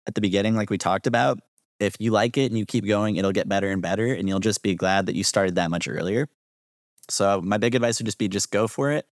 at 0.07 0.15
the 0.15 0.21
beginning, 0.21 0.55
like 0.55 0.69
we 0.69 0.77
talked 0.77 1.07
about, 1.07 1.39
if 1.79 1.95
you 1.99 2.11
like 2.11 2.37
it 2.37 2.45
and 2.45 2.57
you 2.57 2.65
keep 2.65 2.85
going, 2.85 3.17
it'll 3.17 3.31
get 3.31 3.47
better 3.47 3.69
and 3.69 3.81
better. 3.81 4.13
And 4.13 4.27
you'll 4.27 4.39
just 4.39 4.63
be 4.63 4.75
glad 4.75 5.05
that 5.05 5.15
you 5.15 5.23
started 5.23 5.55
that 5.55 5.69
much 5.69 5.87
earlier. 5.87 6.27
So, 7.09 7.41
my 7.41 7.57
big 7.57 7.75
advice 7.75 7.99
would 7.99 8.05
just 8.05 8.17
be 8.17 8.27
just 8.27 8.51
go 8.51 8.67
for 8.67 8.91
it. 8.91 9.05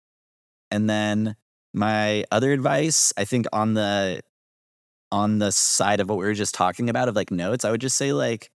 And 0.72 0.90
then 0.90 1.36
my 1.74 2.26
other 2.32 2.52
advice, 2.52 3.14
I 3.18 3.26
think 3.26 3.46
on 3.54 3.74
the 3.74 4.22
on 5.12 5.40
the 5.40 5.52
side 5.52 6.00
of 6.00 6.10
what 6.10 6.18
we 6.18 6.26
were 6.26 6.34
just 6.34 6.56
talking 6.56 6.90
about 6.90 7.08
of 7.08 7.16
like 7.16 7.32
notes, 7.32 7.64
I 7.64 7.72
would 7.72 7.82
just 7.82 7.98
say 7.98 8.12
like, 8.12 8.52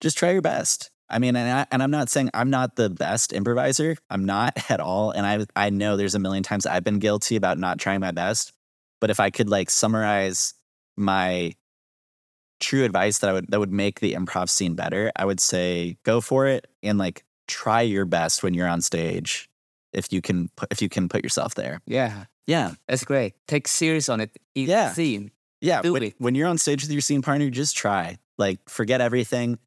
just 0.00 0.18
try 0.18 0.32
your 0.32 0.42
best. 0.42 0.90
I 1.08 1.18
mean, 1.18 1.34
and, 1.36 1.50
I, 1.50 1.66
and 1.72 1.82
I'm 1.82 1.90
not 1.90 2.08
saying 2.08 2.30
I'm 2.34 2.50
not 2.50 2.76
the 2.76 2.88
best 2.88 3.32
improviser. 3.32 3.96
I'm 4.10 4.24
not 4.24 4.58
at 4.70 4.80
all. 4.80 5.10
And 5.10 5.26
I 5.26 5.46
I 5.56 5.70
know 5.70 5.96
there's 5.96 6.14
a 6.14 6.18
million 6.18 6.42
times 6.42 6.66
I've 6.66 6.84
been 6.84 6.98
guilty 6.98 7.36
about 7.36 7.58
not 7.58 7.78
trying 7.78 8.00
my 8.00 8.12
best. 8.12 8.52
But 9.00 9.10
if 9.10 9.20
I 9.20 9.30
could 9.30 9.48
like 9.48 9.70
summarize 9.70 10.54
my 10.96 11.54
true 12.60 12.84
advice 12.84 13.18
that 13.18 13.30
I 13.30 13.32
would 13.32 13.46
that 13.50 13.58
would 13.58 13.72
make 13.72 14.00
the 14.00 14.14
improv 14.14 14.48
scene 14.48 14.74
better, 14.74 15.10
I 15.16 15.24
would 15.24 15.40
say 15.40 15.96
go 16.04 16.20
for 16.20 16.46
it 16.46 16.66
and 16.82 16.98
like 16.98 17.24
try 17.48 17.80
your 17.80 18.04
best 18.04 18.42
when 18.42 18.54
you're 18.54 18.68
on 18.68 18.80
stage 18.80 19.50
if 19.92 20.12
you 20.12 20.22
can 20.22 20.48
put, 20.56 20.70
if 20.70 20.80
you 20.80 20.88
can 20.88 21.08
put 21.08 21.22
yourself 21.24 21.54
there. 21.54 21.80
Yeah. 21.86 22.24
Yeah. 22.46 22.74
That's 22.88 23.04
great. 23.04 23.34
Take 23.46 23.68
serious 23.68 24.08
on 24.08 24.20
it. 24.20 24.30
yeah. 24.54 24.92
Scene. 24.92 25.30
Yeah, 25.62 25.82
when, 25.82 26.12
when, 26.16 26.34
you're 26.34 26.48
on 26.48 26.56
stage 26.56 26.82
with 26.82 26.90
your 26.90 27.02
scene 27.02 27.20
partner, 27.20 27.50
just 27.50 27.76
try. 27.76 28.16
Like, 28.38 28.66
forget 28.66 29.02
everything. 29.02 29.58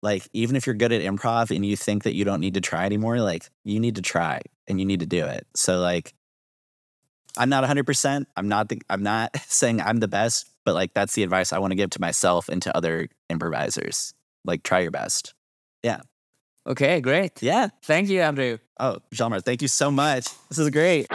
Like, 0.00 0.28
even 0.32 0.54
if 0.54 0.64
you're 0.64 0.76
good 0.76 0.92
at 0.92 1.02
improv 1.02 1.54
and 1.54 1.66
you 1.66 1.76
think 1.76 2.04
that 2.04 2.14
you 2.14 2.24
don't 2.24 2.38
need 2.38 2.54
to 2.54 2.60
try 2.60 2.86
anymore, 2.86 3.18
like, 3.18 3.50
you 3.64 3.80
need 3.80 3.96
to 3.96 4.02
try 4.02 4.42
and 4.68 4.78
you 4.78 4.86
need 4.86 5.00
to 5.00 5.06
do 5.06 5.24
it. 5.24 5.48
So, 5.56 5.80
like, 5.80 6.14
I'm 7.36 7.48
not 7.48 7.64
100%. 7.64 8.26
I'm 8.36 8.48
not 8.48 8.68
the, 8.68 8.80
I'm 8.88 9.02
not 9.02 9.36
saying 9.46 9.80
I'm 9.80 9.98
the 9.98 10.08
best, 10.08 10.48
but 10.64 10.74
like 10.74 10.94
that's 10.94 11.14
the 11.14 11.22
advice 11.22 11.52
I 11.52 11.58
want 11.58 11.72
to 11.72 11.76
give 11.76 11.90
to 11.90 12.00
myself 12.00 12.48
and 12.48 12.62
to 12.62 12.76
other 12.76 13.08
improvisers. 13.28 14.12
Like 14.44 14.62
try 14.62 14.80
your 14.80 14.90
best. 14.90 15.34
Yeah. 15.82 16.00
Okay, 16.66 17.00
great. 17.00 17.42
Yeah. 17.42 17.68
Thank 17.82 18.08
you, 18.08 18.20
Andrew. 18.20 18.58
Oh, 18.78 18.98
Jalmar, 19.14 19.42
thank 19.42 19.62
you 19.62 19.68
so 19.68 19.90
much. 19.90 20.26
This 20.48 20.58
is 20.58 20.70
great. 20.70 21.06